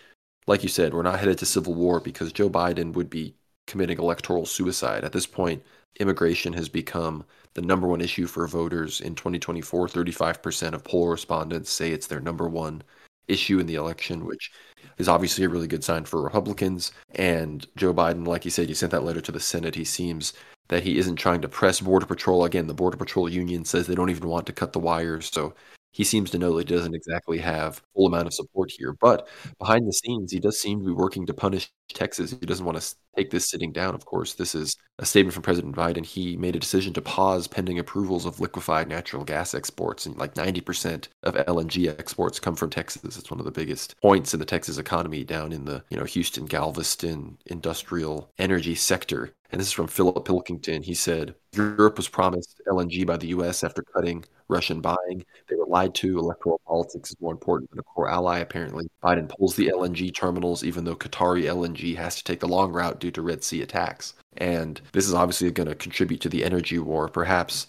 like 0.47 0.63
you 0.63 0.69
said, 0.69 0.93
we're 0.93 1.03
not 1.03 1.21
headed 1.21 1.39
to 1.39 1.47
civil 1.47 1.75
war 1.75 2.01
because 2.01 2.33
Joe 2.33 2.51
Biden 2.51 2.95
would 2.95 3.09
be 3.09 3.35
committing 3.69 3.99
electoral 3.99 4.47
suicide, 4.47 5.05
at 5.05 5.13
this 5.13 5.27
point, 5.27 5.63
immigration 6.01 6.53
has 6.55 6.69
become 6.69 7.25
the 7.59 7.67
number 7.67 7.89
one 7.89 8.01
issue 8.01 8.27
for 8.27 8.47
voters 8.47 9.01
in 9.01 9.17
2024. 9.17 9.89
35% 9.89 10.75
of 10.75 10.85
poll 10.85 11.09
respondents 11.09 11.73
say 11.73 11.91
it's 11.91 12.07
their 12.07 12.21
number 12.21 12.49
one 12.49 12.83
issue 13.27 13.59
in 13.59 13.67
the 13.67 13.75
election, 13.75 14.25
which 14.25 14.53
is 14.99 15.09
obviously 15.09 15.45
a 15.45 15.49
really 15.49 15.67
good 15.67 15.83
sign 15.83 16.05
for 16.05 16.23
Republicans. 16.23 16.93
And 17.17 17.67
Joe 17.77 17.93
Biden, 17.93 18.29
like 18.29 18.45
you 18.45 18.53
said, 18.53 18.69
he 18.69 18.75
sent 18.75 18.93
that 18.93 19.03
letter 19.03 19.21
to 19.21 19.33
the 19.33 19.41
Senate. 19.41 19.75
He 19.75 19.85
seems 19.85 20.35
that 20.69 20.85
he 20.85 20.99
isn't 20.99 21.17
trying 21.17 21.41
to 21.41 21.49
press 21.49 21.81
Border 21.81 22.07
Patrol. 22.07 22.45
Again, 22.45 22.69
the 22.69 22.75
Border 22.75 22.97
Patrol 22.97 23.29
union 23.29 23.65
says 23.65 23.89
they 23.89 23.97
don't 23.97 24.11
even 24.11 24.29
want 24.29 24.47
to 24.47 24.53
cut 24.53 24.73
the 24.73 24.79
wires. 24.79 25.29
So 25.33 25.53
he 25.91 26.05
seems 26.05 26.31
to 26.31 26.39
know 26.39 26.55
that 26.55 26.69
he 26.69 26.77
doesn't 26.77 26.95
exactly 26.95 27.39
have 27.39 27.83
full 27.93 28.07
amount 28.07 28.29
of 28.29 28.35
support 28.35 28.71
here. 28.71 28.93
But 29.01 29.27
behind 29.59 29.89
the 29.89 29.93
scenes, 29.93 30.31
he 30.31 30.39
does 30.39 30.61
seem 30.61 30.79
to 30.79 30.87
be 30.87 30.93
working 30.93 31.27
to 31.27 31.35
punish 31.35 31.73
Texas. 31.93 32.31
He 32.31 32.47
doesn't 32.47 32.65
want 32.65 32.81
to 32.81 32.95
take 33.19 33.31
this 33.31 33.49
sitting 33.49 33.73
down. 33.73 33.95
Of 33.95 34.05
course, 34.05 34.35
this 34.35 34.55
is 34.55 34.77
a 34.99 35.07
statement 35.07 35.35
from 35.35 35.43
President 35.43 35.75
Biden. 35.75 36.05
He 36.05 36.37
made 36.37 36.57
a 36.57 36.61
decision 36.61 36.93
to 36.95 37.03
pause 37.03 37.47
pending 37.47 37.79
approvals 37.79 38.27
of 38.27 38.41
liquefied 38.41 38.89
natural 38.89 39.25
gas 39.25 39.55
exports, 39.55 40.07
and 40.07 40.17
like 40.17 40.35
90% 40.35 41.09
of 41.25 41.35
LNG 41.35 41.89
exports 41.89 42.41
come 42.41 42.55
from 42.55 42.71
Texas. 42.71 43.17
It's 43.17 43.31
one 43.31 43.41
of 43.41 43.47
the 43.47 43.53
biggest 43.53 44.01
points 44.01 44.35
in 44.35 44.41
the 44.41 44.47
Texas 44.47 44.79
economy 44.79 45.25
down 45.25 45.53
in 45.53 45.65
the 45.65 45.83
you 45.91 45.97
know 45.97 46.05
Houston 46.05 46.47
Galveston 46.47 47.39
industrial 47.47 48.31
energy 48.39 48.75
sector. 48.75 49.35
And 49.51 49.61
this 49.61 49.69
is 49.69 49.73
from 49.73 49.87
Philip 49.87 50.25
Pilkington. 50.27 50.83
He 50.83 50.95
said 50.95 51.35
Europe 51.53 51.97
was 51.97 52.09
promised 52.09 52.61
LNG 52.69 53.07
by 53.07 53.17
the 53.17 53.29
U.S. 53.29 53.65
after 53.65 53.83
cutting 53.83 54.25
Russian 54.49 54.81
buying. 54.81 55.25
They 55.49 55.57
were 55.57 55.67
lied 55.67 55.95
to. 55.97 56.19
Electoral 56.19 56.61
politics 56.67 57.11
is 57.11 57.17
more 57.21 57.33
important 57.33 57.71
than 57.71 57.79
a 57.79 57.83
core 57.83 58.11
ally, 58.11 58.39
apparently. 58.39 58.89
Biden 59.03 59.29
pulls 59.29 59.55
the 59.57 59.69
LNG 59.69 60.15
terminals, 60.15 60.65
even 60.65 60.85
though 60.85 60.97
Qatari 60.97 61.45
LNG 61.45 61.97
has 61.97 62.17
to 62.17 62.25
take 62.25 62.41
the 62.41 62.49
long 62.49 62.73
route 62.73 63.01
due 63.01 63.08
to 63.13 63.23
Red 63.23 63.45
Sea 63.45 63.63
attacks. 63.63 64.15
And 64.37 64.81
this 64.93 65.07
is 65.07 65.15
obviously 65.15 65.51
going 65.51 65.69
to 65.69 65.75
contribute 65.75 66.21
to 66.23 66.29
the 66.29 66.45
energy 66.45 66.79
war. 66.79 67.09
Perhaps 67.09 67.67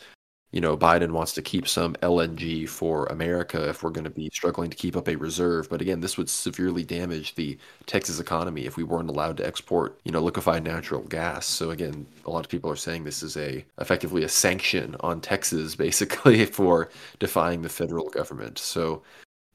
you 0.51 0.61
know, 0.61 0.75
Biden 0.75 1.11
wants 1.11 1.33
to 1.33 1.43
keep 1.43 1.67
some 1.67 1.93
LNG 2.01 2.67
for 2.67 3.05
America 3.07 3.69
if 3.69 3.83
we're 3.83 3.91
going 3.91 4.05
to 4.05 4.09
be 4.09 4.31
struggling 4.33 4.71
to 4.71 4.77
keep 4.77 4.97
up 4.97 5.07
a 5.07 5.15
reserve. 5.15 5.69
But 5.69 5.81
again, 5.81 5.99
this 5.99 6.17
would 6.17 6.27
severely 6.27 6.83
damage 6.83 7.35
the 7.35 7.57
Texas 7.85 8.19
economy 8.19 8.65
if 8.65 8.75
we 8.75 8.83
weren't 8.83 9.09
allowed 9.09 9.37
to 9.37 9.45
export, 9.45 9.99
you 10.05 10.11
know, 10.11 10.21
liquefied 10.21 10.63
natural 10.63 11.01
gas. 11.01 11.45
So 11.45 11.69
again, 11.69 12.07
a 12.25 12.31
lot 12.31 12.45
of 12.45 12.49
people 12.49 12.71
are 12.71 12.75
saying 12.75 13.03
this 13.03 13.21
is 13.21 13.37
a 13.37 13.63
effectively 13.79 14.23
a 14.23 14.29
sanction 14.29 14.95
on 15.01 15.21
Texas, 15.21 15.75
basically, 15.75 16.45
for 16.45 16.89
defying 17.19 17.61
the 17.61 17.69
federal 17.69 18.09
government. 18.09 18.57
So 18.57 19.03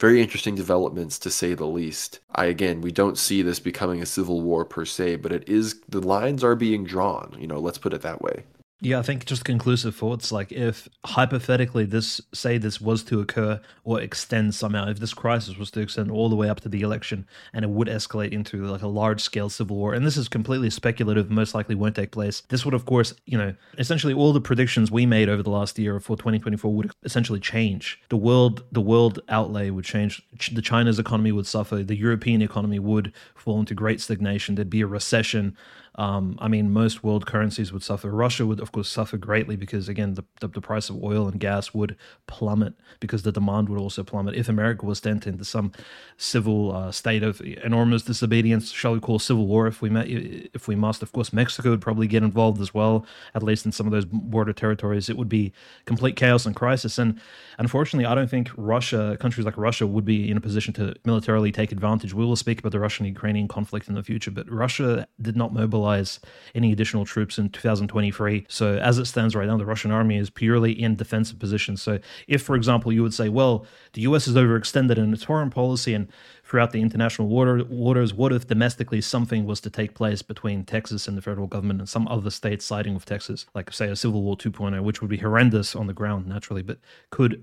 very 0.01 0.21
interesting 0.21 0.55
developments 0.55 1.19
to 1.21 1.31
say 1.31 1.55
the 1.55 1.67
least. 1.67 2.21
I 2.35 2.47
again, 2.47 2.81
we 2.81 2.93
don't 2.93 3.19
see 3.19 3.43
this 3.43 3.61
becoming 3.61 4.03
a 4.03 4.07
civil 4.07 4.41
war 4.41 4.65
per 4.65 4.85
se, 4.85 5.17
but 5.17 5.33
it 5.33 5.49
is 5.49 5.81
the 5.89 6.01
lines 6.01 6.43
are 6.43 6.57
being 6.57 6.85
drawn, 6.85 7.37
you 7.39 7.47
know, 7.47 7.59
let's 7.59 7.79
put 7.79 7.95
it 7.95 8.03
that 8.03 8.23
way. 8.23 8.45
Yeah, 8.81 8.99
I 8.99 9.03
think 9.03 9.25
just 9.25 9.45
conclusive 9.45 9.95
thoughts. 9.95 10.31
Like, 10.31 10.53
if 10.53 10.89
hypothetically 11.07 11.85
this, 11.87 12.21
say, 12.35 12.59
this 12.59 12.81
was 12.81 13.03
to 13.05 13.21
occur 13.21 13.61
or 13.85 14.01
extend 14.01 14.55
somehow, 14.55 14.89
if 14.89 14.99
this 14.99 15.15
crisis 15.15 15.57
was 15.57 15.71
to 15.71 15.81
extend 15.81 16.11
all 16.11 16.29
the 16.29 16.37
way 16.37 16.51
up 16.51 16.61
to 16.61 16.69
the 16.69 16.83
election 16.83 17.27
and 17.53 17.65
it 17.65 17.71
would 17.71 17.89
escalate 17.89 18.33
into 18.33 18.67
like 18.67 18.83
a 18.83 18.89
large 18.89 19.23
scale 19.23 19.49
civil 19.49 19.77
war, 19.77 19.95
and 19.95 20.05
this 20.05 20.17
is 20.17 20.29
completely 20.29 20.71
speculative, 20.71 21.31
most 21.31 21.55
likely 21.55 21.75
won't 21.75 21.97
take 21.97 22.11
place. 22.11 22.43
This 22.49 22.65
would, 22.65 22.75
of 22.75 22.85
course, 22.85 23.15
you 23.27 23.39
know, 23.39 23.55
essentially 23.79 24.13
all 24.13 24.33
the 24.33 24.41
predictions 24.41 24.91
we 24.91 25.07
made 25.07 25.29
over 25.29 25.43
the 25.43 25.51
last 25.51 25.79
year 25.79 25.99
for 26.01 26.17
2024 26.17 26.75
would 26.75 26.91
essentially 27.05 27.41
change. 27.41 28.03
The 28.09 28.17
world, 28.17 28.65
the 28.73 28.83
world 28.83 29.21
outlay 29.29 29.71
would 29.71 29.85
change. 29.85 30.23
The 30.53 30.63
China's 30.63 30.99
economy 30.99 31.33
would 31.33 31.47
suffer. 31.47 31.83
The 31.83 31.97
European 31.97 32.43
economy 32.43 32.81
would 32.81 33.13
fall 33.35 33.61
into 33.61 33.75
great 33.75 34.01
stagnation. 34.01 34.57
There'd 34.57 34.69
be 34.69 34.83
a 34.83 34.87
recession. 34.87 35.57
Um, 35.97 36.37
I 36.41 36.49
mean, 36.49 36.73
most 36.73 37.05
world 37.05 37.25
currencies 37.25 37.73
would 37.73 37.85
suffer. 37.85 38.11
Russia 38.11 38.45
would, 38.45 38.59
of 38.59 38.73
course, 38.73 38.89
suffer 38.89 39.17
greatly 39.17 39.55
because, 39.55 39.89
again, 39.89 40.15
the, 40.15 40.25
the, 40.41 40.49
the, 40.49 40.61
price 40.61 40.91
of 40.91 41.01
oil 41.03 41.29
and 41.29 41.39
gas 41.39 41.73
would 41.73 41.97
plummet 42.27 42.75
because 42.99 43.23
the 43.23 43.31
demand 43.31 43.69
would 43.69 43.79
also 43.79 44.03
plummet. 44.03 44.35
If 44.35 44.49
America 44.49 44.85
was 44.87 44.99
sent 44.99 45.25
into 45.25 45.45
some 45.45 45.71
civil 46.17 46.75
uh, 46.75 46.91
state 46.91 47.23
of 47.23 47.41
enormous 47.41 48.03
disobedience, 48.03 48.73
shall 48.73 48.95
we 48.95 49.01
call 49.01 49.21
civil 49.21 49.47
war, 49.47 49.69
if 49.69 49.83
we 49.83 49.91
if 50.53 50.67
we 50.67 50.75
must, 50.75 51.01
of 51.03 51.13
course, 51.13 51.33
Mexico 51.33 51.71
would 51.71 51.81
probably 51.81 52.09
get 52.09 52.25
involved 52.25 52.61
as 52.61 52.75
well, 52.75 53.07
at 53.35 53.45
least 53.45 53.65
in 53.65 53.71
some 53.71 53.87
of 53.87 53.93
those 53.93 54.05
border 54.05 54.53
territories. 54.53 55.09
It 55.09 55.17
would 55.17 55.29
be 55.29 55.53
complete 55.85 56.17
chaos 56.17 56.45
and 56.45 56.57
crisis. 56.57 56.99
And 56.99 57.21
unfortunately, 57.59 58.07
I 58.07 58.17
don't 58.17 58.31
think 58.31 58.51
Russia, 58.57 59.17
countries 59.21 59.47
like 59.47 59.57
Russia, 59.57 59.87
would 59.87 60.05
be 60.05 60.29
in 60.29 60.37
a 60.37 60.41
position 60.41 60.75
to 60.75 60.97
militarily 61.05 61.53
take 61.53 61.71
advantage. 61.71 62.15
We 62.15 62.25
will 62.25 62.35
speak 62.35 62.59
about 62.59 62.73
the 62.73 62.81
Russian 62.81 63.07
Ukrainian 63.07 63.47
conflict 63.47 63.87
in 63.87 63.95
the 63.95 64.03
future, 64.03 64.33
but 64.33 64.51
Russia 64.51 65.07
did 65.23 65.37
not 65.37 65.53
mobilize 65.53 65.84
mobilize 65.85 66.21
any 66.55 66.73
additional 66.73 67.05
troops 67.05 67.39
in 67.39 67.51
2023. 67.51 68.47
So 68.49 68.77
as 68.79 68.99
it 68.99 69.07
stands 69.07 69.35
right 69.35 69.47
now, 69.47 69.57
the 69.57 69.67
Russian 69.67 69.91
army 69.91 70.17
is 70.17 70.31
purely 70.31 70.73
in 70.73 70.97
defensive 70.97 71.39
position. 71.39 71.77
So 71.77 71.99
if, 72.27 72.43
for 72.43 72.57
example, 72.57 72.93
you 72.93 73.03
would 73.03 73.15
say, 73.15 73.29
well, 73.29 73.67
the 73.93 74.03
U.S. 74.03 74.27
is 74.27 74.35
overextended 74.35 74.97
in 74.99 75.13
its 75.13 75.25
foreign 75.25 75.51
policy 75.51 75.95
and 75.95 76.09
throughout 76.45 76.73
the 76.73 76.81
international 76.81 77.29
water, 77.29 77.65
waters, 77.65 78.15
what 78.15 78.33
if 78.33 78.47
domestically 78.47 79.01
something 79.01 79.47
was 79.47 79.61
to 79.61 79.71
take 79.71 79.95
place 79.95 80.23
between 80.23 80.65
Texas 80.65 81.09
and 81.09 81.17
the 81.17 81.23
federal 81.23 81.47
government 81.47 81.81
and 81.81 81.89
some 81.89 82.07
other 82.09 82.31
states 82.31 82.65
siding 82.65 82.95
with 82.95 83.05
Texas, 83.05 83.47
like 83.55 83.73
say 83.73 83.89
a 83.89 83.97
civil 83.97 84.23
war 84.23 84.37
2.0, 84.37 84.83
which 84.83 85.01
would 85.01 85.11
be 85.11 85.19
horrendous 85.19 85.75
on 85.75 85.87
the 85.87 85.95
ground 85.95 86.27
naturally, 86.27 86.63
but 86.63 86.79
could 87.11 87.33
like 87.33 87.43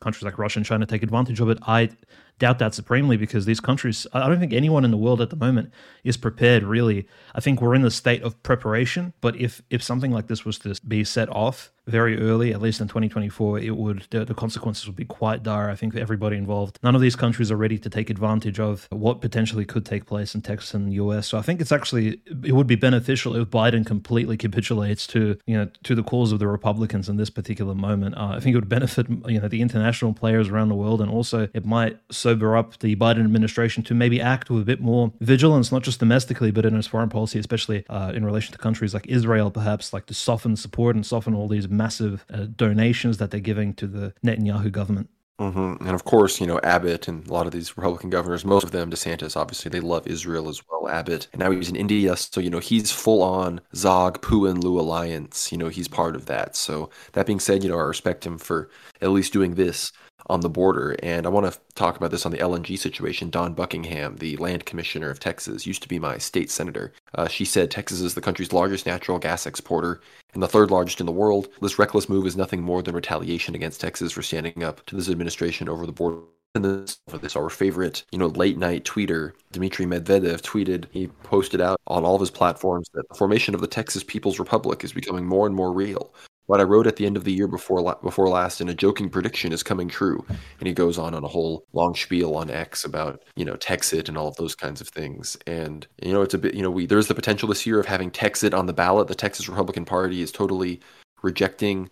countries 0.00 0.22
like 0.22 0.38
Russia 0.38 0.58
and 0.58 0.66
China 0.66 0.86
take 0.86 1.02
advantage 1.02 1.40
of 1.40 1.48
it? 1.48 1.58
I 1.66 1.90
doubt 2.38 2.58
that 2.58 2.74
supremely 2.74 3.16
because 3.16 3.46
these 3.46 3.60
countries, 3.60 4.06
I 4.12 4.28
don't 4.28 4.40
think 4.40 4.52
anyone 4.52 4.84
in 4.84 4.90
the 4.90 4.96
world 4.96 5.20
at 5.20 5.30
the 5.30 5.36
moment 5.36 5.72
is 6.02 6.16
prepared 6.16 6.62
really. 6.62 7.06
I 7.34 7.40
think 7.40 7.60
we're 7.60 7.74
in 7.74 7.82
the 7.82 7.90
state 7.90 8.22
of 8.22 8.42
preparation, 8.42 9.12
but 9.20 9.36
if 9.36 9.62
if 9.70 9.82
something 9.82 10.10
like 10.10 10.26
this 10.26 10.44
was 10.44 10.58
to 10.60 10.74
be 10.86 11.04
set 11.04 11.28
off, 11.30 11.72
very 11.86 12.18
early, 12.18 12.52
at 12.52 12.62
least 12.62 12.80
in 12.80 12.88
2024, 12.88 13.58
it 13.58 13.76
would 13.76 14.06
the, 14.10 14.24
the, 14.24 14.34
consequences 14.34 14.86
would 14.86 14.96
be 14.96 15.04
quite 15.04 15.42
dire. 15.42 15.68
I 15.68 15.74
think 15.74 15.94
everybody 15.94 16.36
involved. 16.36 16.78
None 16.82 16.94
of 16.94 17.00
these 17.00 17.16
countries 17.16 17.50
are 17.50 17.56
ready 17.56 17.78
to 17.78 17.90
take 17.90 18.08
advantage 18.08 18.58
of 18.58 18.88
what 18.90 19.20
potentially 19.20 19.64
could 19.64 19.84
take 19.84 20.06
place 20.06 20.34
in 20.34 20.40
Texas 20.40 20.72
and 20.74 20.88
the 20.88 20.94
US. 20.94 21.26
So 21.26 21.38
I 21.38 21.42
think 21.42 21.60
it's 21.60 21.72
actually 21.72 22.20
it 22.42 22.52
would 22.52 22.66
be 22.66 22.76
beneficial 22.76 23.36
if 23.36 23.48
Biden 23.48 23.84
completely 23.84 24.36
capitulates 24.36 25.06
to 25.08 25.38
you 25.46 25.56
know 25.56 25.68
to 25.82 25.94
the 25.94 26.02
cause 26.02 26.32
of 26.32 26.38
the 26.38 26.48
Republicans 26.48 27.08
in 27.08 27.16
this 27.16 27.30
particular 27.30 27.74
moment. 27.74 28.16
Uh, 28.16 28.28
I 28.36 28.40
think 28.40 28.54
it 28.54 28.58
would 28.58 28.68
benefit 28.68 29.06
you 29.28 29.40
know 29.40 29.48
the 29.48 29.60
international 29.60 30.14
players 30.14 30.48
around 30.48 30.70
the 30.70 30.74
world, 30.74 31.02
and 31.02 31.10
also 31.10 31.48
it 31.52 31.66
might 31.66 31.98
sober 32.24 32.56
up 32.56 32.78
the 32.78 32.96
Biden 32.96 33.22
administration 33.24 33.82
to 33.84 33.94
maybe 33.94 34.18
act 34.18 34.48
with 34.48 34.62
a 34.62 34.64
bit 34.64 34.80
more 34.80 35.12
vigilance, 35.20 35.70
not 35.70 35.82
just 35.82 36.00
domestically, 36.00 36.50
but 36.50 36.64
in 36.64 36.74
its 36.74 36.86
foreign 36.86 37.10
policy, 37.10 37.38
especially 37.38 37.84
uh, 37.90 38.12
in 38.14 38.24
relation 38.24 38.50
to 38.52 38.58
countries 38.58 38.94
like 38.94 39.06
Israel, 39.06 39.50
perhaps 39.50 39.92
like 39.92 40.06
to 40.06 40.14
soften 40.14 40.56
support 40.56 40.96
and 40.96 41.04
soften 41.04 41.34
all 41.34 41.48
these 41.48 41.68
massive 41.68 42.24
uh, 42.32 42.46
donations 42.56 43.18
that 43.18 43.30
they're 43.30 43.40
giving 43.40 43.74
to 43.74 43.86
the 43.86 44.14
Netanyahu 44.24 44.72
government. 44.72 45.10
Mm-hmm. 45.38 45.84
And 45.86 45.94
of 45.94 46.04
course, 46.04 46.40
you 46.40 46.46
know, 46.46 46.60
Abbott 46.62 47.08
and 47.08 47.26
a 47.28 47.32
lot 47.32 47.46
of 47.46 47.52
these 47.52 47.76
Republican 47.76 48.08
governors, 48.08 48.44
most 48.44 48.64
of 48.64 48.70
them, 48.70 48.90
DeSantis, 48.90 49.36
obviously, 49.36 49.68
they 49.68 49.80
love 49.80 50.06
Israel 50.06 50.48
as 50.48 50.62
well. 50.68 50.88
Abbott. 50.88 51.26
And 51.32 51.40
now 51.40 51.50
he's 51.50 51.68
in 51.68 51.76
India. 51.76 52.16
So, 52.16 52.40
you 52.40 52.50
know, 52.50 52.60
he's 52.60 52.92
full 52.92 53.22
on 53.22 53.60
Zog, 53.74 54.22
Pu, 54.22 54.46
and 54.46 54.62
Lu 54.62 54.78
alliance. 54.78 55.50
You 55.50 55.58
know, 55.58 55.68
he's 55.68 55.88
part 55.88 56.14
of 56.14 56.26
that. 56.26 56.54
So, 56.56 56.88
that 57.12 57.26
being 57.26 57.40
said, 57.40 57.64
you 57.64 57.70
know, 57.70 57.78
I 57.78 57.82
respect 57.82 58.24
him 58.24 58.38
for 58.38 58.70
at 59.00 59.10
least 59.10 59.32
doing 59.32 59.56
this 59.56 59.92
on 60.26 60.40
the 60.40 60.48
border. 60.48 60.96
And 61.02 61.26
I 61.26 61.28
want 61.28 61.52
to 61.52 61.58
talk 61.74 61.96
about 61.96 62.10
this 62.10 62.24
on 62.24 62.32
the 62.32 62.38
LNG 62.38 62.78
situation. 62.78 63.30
Dawn 63.30 63.54
Buckingham, 63.54 64.16
the 64.16 64.36
land 64.36 64.66
commissioner 64.66 65.10
of 65.10 65.20
Texas, 65.20 65.66
used 65.66 65.82
to 65.82 65.88
be 65.88 65.98
my 65.98 66.18
state 66.18 66.50
senator. 66.50 66.92
Uh, 67.14 67.28
she 67.28 67.44
said 67.44 67.70
Texas 67.70 68.00
is 68.00 68.14
the 68.14 68.20
country's 68.20 68.52
largest 68.52 68.86
natural 68.86 69.18
gas 69.18 69.46
exporter 69.46 70.00
and 70.32 70.42
the 70.42 70.48
third 70.48 70.70
largest 70.70 71.00
in 71.00 71.06
the 71.06 71.12
world. 71.12 71.48
This 71.60 71.78
reckless 71.78 72.08
move 72.08 72.26
is 72.26 72.36
nothing 72.36 72.62
more 72.62 72.82
than 72.82 72.94
retaliation 72.94 73.54
against 73.54 73.80
Texas 73.80 74.12
for 74.12 74.22
standing 74.22 74.64
up 74.64 74.84
to 74.86 74.96
this 74.96 75.08
administration 75.08 75.68
over 75.68 75.86
the 75.86 75.92
border. 75.92 76.22
And 76.56 76.64
this, 76.64 76.98
for 77.08 77.18
this, 77.18 77.34
our 77.34 77.50
favorite, 77.50 78.04
you 78.12 78.18
know, 78.18 78.28
late 78.28 78.56
night 78.56 78.84
tweeter, 78.84 79.32
Dmitry 79.50 79.86
Medvedev, 79.86 80.40
tweeted, 80.40 80.84
he 80.92 81.08
posted 81.24 81.60
out 81.60 81.80
on 81.88 82.04
all 82.04 82.14
of 82.14 82.20
his 82.20 82.30
platforms 82.30 82.88
that 82.94 83.08
the 83.08 83.14
formation 83.16 83.56
of 83.56 83.60
the 83.60 83.66
Texas 83.66 84.04
People's 84.04 84.38
Republic 84.38 84.84
is 84.84 84.92
becoming 84.92 85.26
more 85.26 85.48
and 85.48 85.56
more 85.56 85.72
real. 85.72 86.14
What 86.46 86.60
I 86.60 86.64
wrote 86.64 86.86
at 86.86 86.96
the 86.96 87.06
end 87.06 87.16
of 87.16 87.24
the 87.24 87.32
year 87.32 87.46
before 87.48 87.96
before 88.02 88.28
last 88.28 88.60
in 88.60 88.68
a 88.68 88.74
joking 88.74 89.08
prediction 89.08 89.52
is 89.52 89.62
coming 89.62 89.88
true, 89.88 90.24
and 90.58 90.68
he 90.68 90.74
goes 90.74 90.98
on 90.98 91.14
on 91.14 91.24
a 91.24 91.28
whole 91.28 91.64
long 91.72 91.94
spiel 91.94 92.34
on 92.36 92.50
X 92.50 92.84
about 92.84 93.22
you 93.36 93.44
know 93.44 93.54
Texit 93.56 94.08
and 94.08 94.18
all 94.18 94.28
of 94.28 94.36
those 94.36 94.54
kinds 94.54 94.80
of 94.80 94.88
things. 94.88 95.36
And 95.46 95.86
you 96.02 96.12
know 96.12 96.22
it's 96.22 96.34
a 96.34 96.38
bit 96.38 96.54
you 96.54 96.62
know 96.62 96.70
we 96.70 96.86
there's 96.86 97.08
the 97.08 97.14
potential 97.14 97.48
this 97.48 97.66
year 97.66 97.80
of 97.80 97.86
having 97.86 98.10
Texit 98.10 98.52
on 98.56 98.66
the 98.66 98.72
ballot. 98.72 99.08
The 99.08 99.14
Texas 99.14 99.48
Republican 99.48 99.84
Party 99.84 100.20
is 100.20 100.30
totally 100.30 100.80
rejecting 101.22 101.88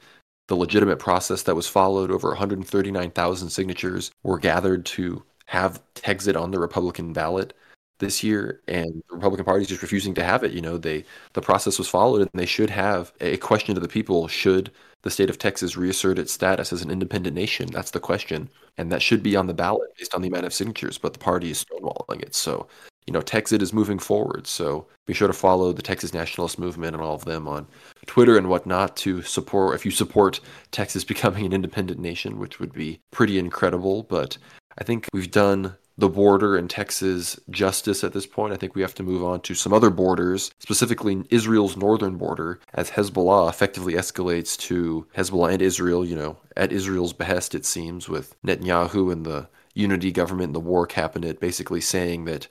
the 0.49 0.57
legitimate 0.57 0.99
process 0.99 1.45
that 1.45 1.57
was 1.57 1.67
followed. 1.67 2.11
Over 2.11 2.29
139,000 2.29 3.49
signatures 3.49 4.11
were 4.23 4.39
gathered 4.39 4.85
to 4.87 5.23
have 5.47 5.83
Texit 5.95 6.39
on 6.39 6.51
the 6.51 6.59
Republican 6.59 7.13
ballot 7.13 7.55
this 8.03 8.23
year, 8.23 8.61
and 8.69 9.03
the 9.09 9.15
Republican 9.15 9.47
Party 9.47 9.63
is 9.63 9.69
just 9.69 9.81
refusing 9.81 10.13
to 10.15 10.25
have 10.25 10.45
it. 10.45 10.53
You 10.53 10.61
know, 10.61 10.77
they 10.77 11.05
the 11.33 11.41
process 11.41 11.79
was 11.79 11.89
followed, 11.89 12.21
and 12.21 12.31
they 12.35 12.45
should 12.45 12.69
have 12.69 13.13
a 13.21 13.39
question 13.39 13.75
to 13.75 13.81
the 13.81 13.89
people: 13.89 14.29
Should 14.29 14.71
the 15.03 15.11
state 15.11 15.31
of 15.31 15.39
Texas 15.39 15.77
reassert 15.77 16.19
its 16.19 16.33
status 16.33 16.73
as 16.73 16.83
an 16.83 16.91
independent 16.91 17.35
nation? 17.35 17.69
That's 17.73 17.93
the 17.93 18.01
question, 18.01 18.51
and 18.77 18.93
that 18.93 19.01
should 19.01 19.23
be 19.23 19.37
on 19.37 19.47
the 19.47 19.55
ballot 19.55 19.97
based 19.97 20.15
on 20.15 20.21
the 20.21 20.29
amount 20.29 20.45
of 20.45 20.53
signatures. 20.53 20.99
But 20.99 21.15
the 21.15 21.19
party 21.19 21.51
is 21.51 21.65
stonewalling 21.65 22.21
it, 22.21 22.35
so 22.35 22.67
you 23.07 23.13
know, 23.13 23.21
Texas 23.21 23.63
is 23.63 23.73
moving 23.73 23.99
forward. 23.99 24.47
So 24.47 24.87
be 25.07 25.15
sure 25.15 25.27
to 25.27 25.35
follow 25.35 25.73
the 25.73 25.83
Texas 25.83 26.15
Nationalist 26.15 26.59
Movement 26.59 26.95
and 26.95 27.03
all 27.03 27.15
of 27.15 27.25
them 27.25 27.49
on 27.49 27.67
Twitter 28.07 28.37
and 28.37 28.49
whatnot 28.49 28.97
to 28.99 29.23
support, 29.23 29.75
if 29.75 29.85
you 29.85 29.91
support 29.91 30.41
Texas 30.71 31.05
becoming 31.13 31.47
an 31.47 31.53
independent 31.53 32.01
nation, 32.01 32.39
which 32.39 32.61
would 32.61 32.73
be 32.73 33.01
pretty 33.11 33.39
incredible. 33.39 34.05
But 34.05 34.39
I 34.79 34.85
think 34.85 35.09
we've 35.13 35.31
done 35.31 35.77
the 35.99 36.09
border 36.09 36.57
and 36.57 36.71
Texas 36.71 37.39
justice 37.51 38.03
at 38.03 38.13
this 38.13 38.27
point. 38.27 38.53
I 38.53 38.57
think 38.57 38.75
we 38.75 38.83
have 38.83 38.95
to 38.95 39.03
move 39.03 39.23
on 39.23 39.41
to 39.43 39.55
some 39.55 39.73
other 39.73 39.91
borders, 39.91 40.51
specifically 40.59 41.25
Israel's 41.31 41.77
northern 41.77 42.17
border, 42.17 42.61
as 42.75 42.91
Hezbollah 42.91 43.49
effectively 43.49 43.95
escalates 43.95 44.57
to 44.59 45.07
Hezbollah 45.17 45.53
and 45.53 45.63
Israel, 45.63 46.05
you 46.05 46.17
know, 46.17 46.39
at 46.57 46.73
Israel's 46.73 47.13
behest, 47.13 47.55
it 47.55 47.65
seems, 47.65 48.09
with 48.09 48.35
Netanyahu 48.43 49.13
and 49.13 49.27
the 49.27 49.49
unity 49.75 50.13
government 50.13 50.49
and 50.49 50.55
the 50.55 50.61
war 50.61 50.87
cabinet 50.87 51.41
basically 51.41 51.81
saying 51.81 52.25
that 52.27 52.47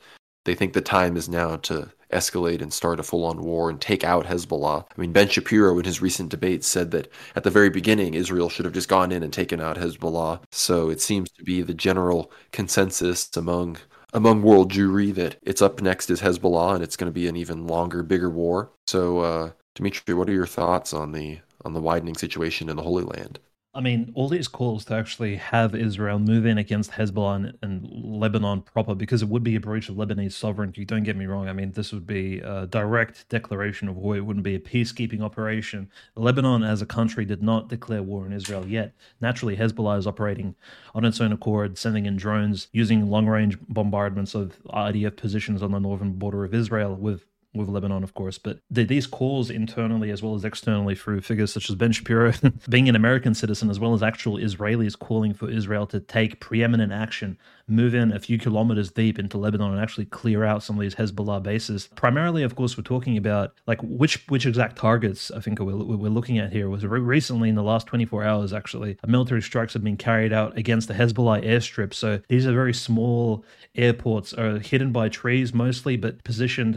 they 0.46 0.56
think 0.56 0.74
the 0.74 0.82
time 0.82 1.16
is 1.16 1.30
now 1.30 1.56
to 1.56 1.92
escalate 2.12 2.62
and 2.62 2.74
start 2.74 3.00
a 3.00 3.04
full 3.04 3.26
on 3.26 3.42
war 3.42 3.70
and 3.70 3.80
take 3.82 4.04
out 4.04 4.26
Hezbollah. 4.26 4.86
I 4.96 5.02
mean, 5.02 5.12
Ben 5.12 5.30
Shapiro 5.30 5.78
in 5.80 5.86
his 5.86 6.02
recent 6.02 6.30
debate 6.30 6.64
said 6.64 6.92
that 6.92 7.12
at 7.36 7.44
the 7.44 7.50
very 7.50 7.70
beginning, 7.70 8.14
Israel 8.14 8.50
should 8.50 8.66
have 8.66 8.74
just 8.74 8.90
gone 8.90 9.12
in 9.12 9.24
and 9.24 9.34
taken 9.34 9.62
out 9.62 9.78
Hezbollah. 9.78 10.42
So 10.52 10.90
it 10.90 11.02
seems 11.02 11.30
to 11.32 11.44
be 11.44 11.62
the 11.62 11.74
general 11.74 12.32
consensus 12.52 13.30
among 13.36 13.78
among 14.14 14.42
world 14.42 14.72
Jewry 14.72 15.14
that 15.16 15.38
it's 15.42 15.62
up 15.62 15.82
next 15.82 16.10
is 16.10 16.22
Hezbollah 16.22 16.76
and 16.76 16.84
it's 16.84 16.98
going 16.98 17.10
to 17.10 17.14
be 17.14 17.28
an 17.28 17.38
even 17.38 17.68
longer, 17.68 18.04
bigger 18.04 18.30
war. 18.30 18.72
So, 18.88 19.20
uh, 19.20 19.52
Dimitri, 19.76 20.14
what 20.14 20.30
are 20.30 20.34
your 20.34 20.48
thoughts 20.48 20.94
on 20.94 21.12
the 21.14 21.40
on 21.64 21.74
the 21.74 21.82
widening 21.82 22.16
situation 22.16 22.70
in 22.70 22.76
the 22.76 22.84
Holy 22.84 23.04
Land? 23.04 23.40
I 23.74 23.80
mean, 23.80 24.12
all 24.16 24.28
these 24.28 24.50
calls 24.50 24.84
to 24.86 24.96
actually 24.96 25.38
have 25.38 25.74
Israel 25.74 26.20
move 26.20 26.46
in 26.46 26.58
against 26.58 26.92
Hezbollah 26.92 27.54
and, 27.62 27.88
Lebanon 27.90 28.62
proper, 28.62 28.94
because 28.94 29.22
it 29.22 29.30
would 29.30 29.44
be 29.44 29.56
a 29.56 29.62
breach 29.62 29.88
of 29.88 29.96
Lebanese 29.96 30.34
sovereignty. 30.34 30.84
Don't 30.84 31.04
get 31.04 31.16
me 31.16 31.26
wrong. 31.26 31.48
I 31.48 31.54
mean, 31.54 31.72
this 31.72 31.94
would 31.94 32.06
be 32.06 32.40
a 32.40 32.68
direct 32.68 33.28
declaration 33.30 33.88
of 33.88 33.96
war. 33.96 34.18
It 34.18 34.26
wouldn't 34.26 34.44
be 34.44 34.56
a 34.56 34.60
peacekeeping 34.60 35.22
operation. 35.22 35.90
Lebanon, 36.16 36.64
as 36.64 36.82
a 36.82 36.86
country, 36.86 37.24
did 37.24 37.42
not 37.42 37.70
declare 37.70 38.04
war 38.04 38.26
on 38.26 38.34
Israel 38.34 38.68
yet. 38.68 38.94
Naturally, 39.22 39.56
Hezbollah 39.56 39.98
is 39.98 40.06
operating 40.06 40.54
on 40.94 41.06
its 41.06 41.22
own 41.22 41.32
accord, 41.32 41.78
sending 41.78 42.06
in 42.06 42.18
drones, 42.18 42.68
using 42.74 43.10
long 43.10 43.26
range 43.26 43.58
bombardments 43.70 44.36
of 44.36 44.62
IDF 44.66 45.16
positions 45.16 45.64
on 45.64 45.72
the 45.72 45.80
northern 45.80 46.14
border 46.14 46.44
of 46.44 46.54
Israel 46.54 46.96
with 46.96 47.26
with 47.54 47.70
Lebanon, 47.70 48.04
of 48.04 48.14
course. 48.14 48.38
But 48.38 48.60
the, 48.70 48.84
these 48.84 49.08
calls 49.08 49.50
internally 49.50 50.10
as 50.12 50.22
well 50.22 50.36
as 50.36 50.46
externally 50.46 50.96
through 50.96 51.22
figures 51.22 51.52
such 51.52 51.70
as 51.70 51.76
Ben 51.76 51.92
Shapiro, 51.92 52.34
being 52.70 52.90
an 52.90 52.96
American 52.96 53.34
citizen, 53.34 53.70
as 53.70 53.80
well 53.80 53.94
as 53.94 54.04
actual 54.04 54.38
Israelis 54.38 54.98
calling 54.98 55.34
for 55.34 55.50
Israel 55.50 55.86
to 55.88 56.00
take 56.00 56.40
preeminent 56.40 56.92
action 56.92 57.38
move 57.72 57.96
in 57.96 58.12
a 58.12 58.20
few 58.20 58.38
kilometers 58.38 58.92
deep 58.92 59.18
into 59.18 59.38
Lebanon 59.38 59.72
and 59.72 59.80
actually 59.80 60.06
clear 60.06 60.44
out 60.44 60.62
some 60.62 60.76
of 60.76 60.82
these 60.82 60.96
Hezbollah 60.96 61.42
bases. 61.42 61.90
Primarily, 61.96 62.44
of 62.44 62.56
course, 62.56 62.78
we're 62.78 62.84
talking 62.84 63.18
about 63.18 63.54
like 63.66 63.80
which 63.82 64.28
which 64.28 64.46
exact 64.46 64.78
targets 64.78 65.32
I 65.32 65.40
think 65.40 65.60
we're, 65.60 65.76
we're 65.76 66.10
looking 66.10 66.38
at 66.38 66.52
here 66.52 66.70
was 66.70 66.86
re- 66.86 67.00
recently 67.00 67.50
in 67.50 67.56
the 67.56 67.64
last 67.64 67.88
24 67.88 68.24
hours 68.24 68.54
actually 68.54 68.98
military 69.08 69.42
strikes 69.42 69.74
have 69.74 69.84
been 69.84 69.98
carried 69.98 70.34
out 70.34 70.58
against 70.58 70.88
the 70.88 70.94
Hezbollah 70.94 71.46
airstrip. 71.46 71.94
So 71.94 72.20
these 72.28 72.46
are 72.46 72.54
very 72.54 72.74
small 72.74 73.46
airports, 73.76 74.34
are 74.34 74.60
hidden 74.60 74.92
by 74.92 75.10
trees 75.10 75.54
mostly, 75.54 75.96
but 75.96 76.24
positioned 76.24 76.76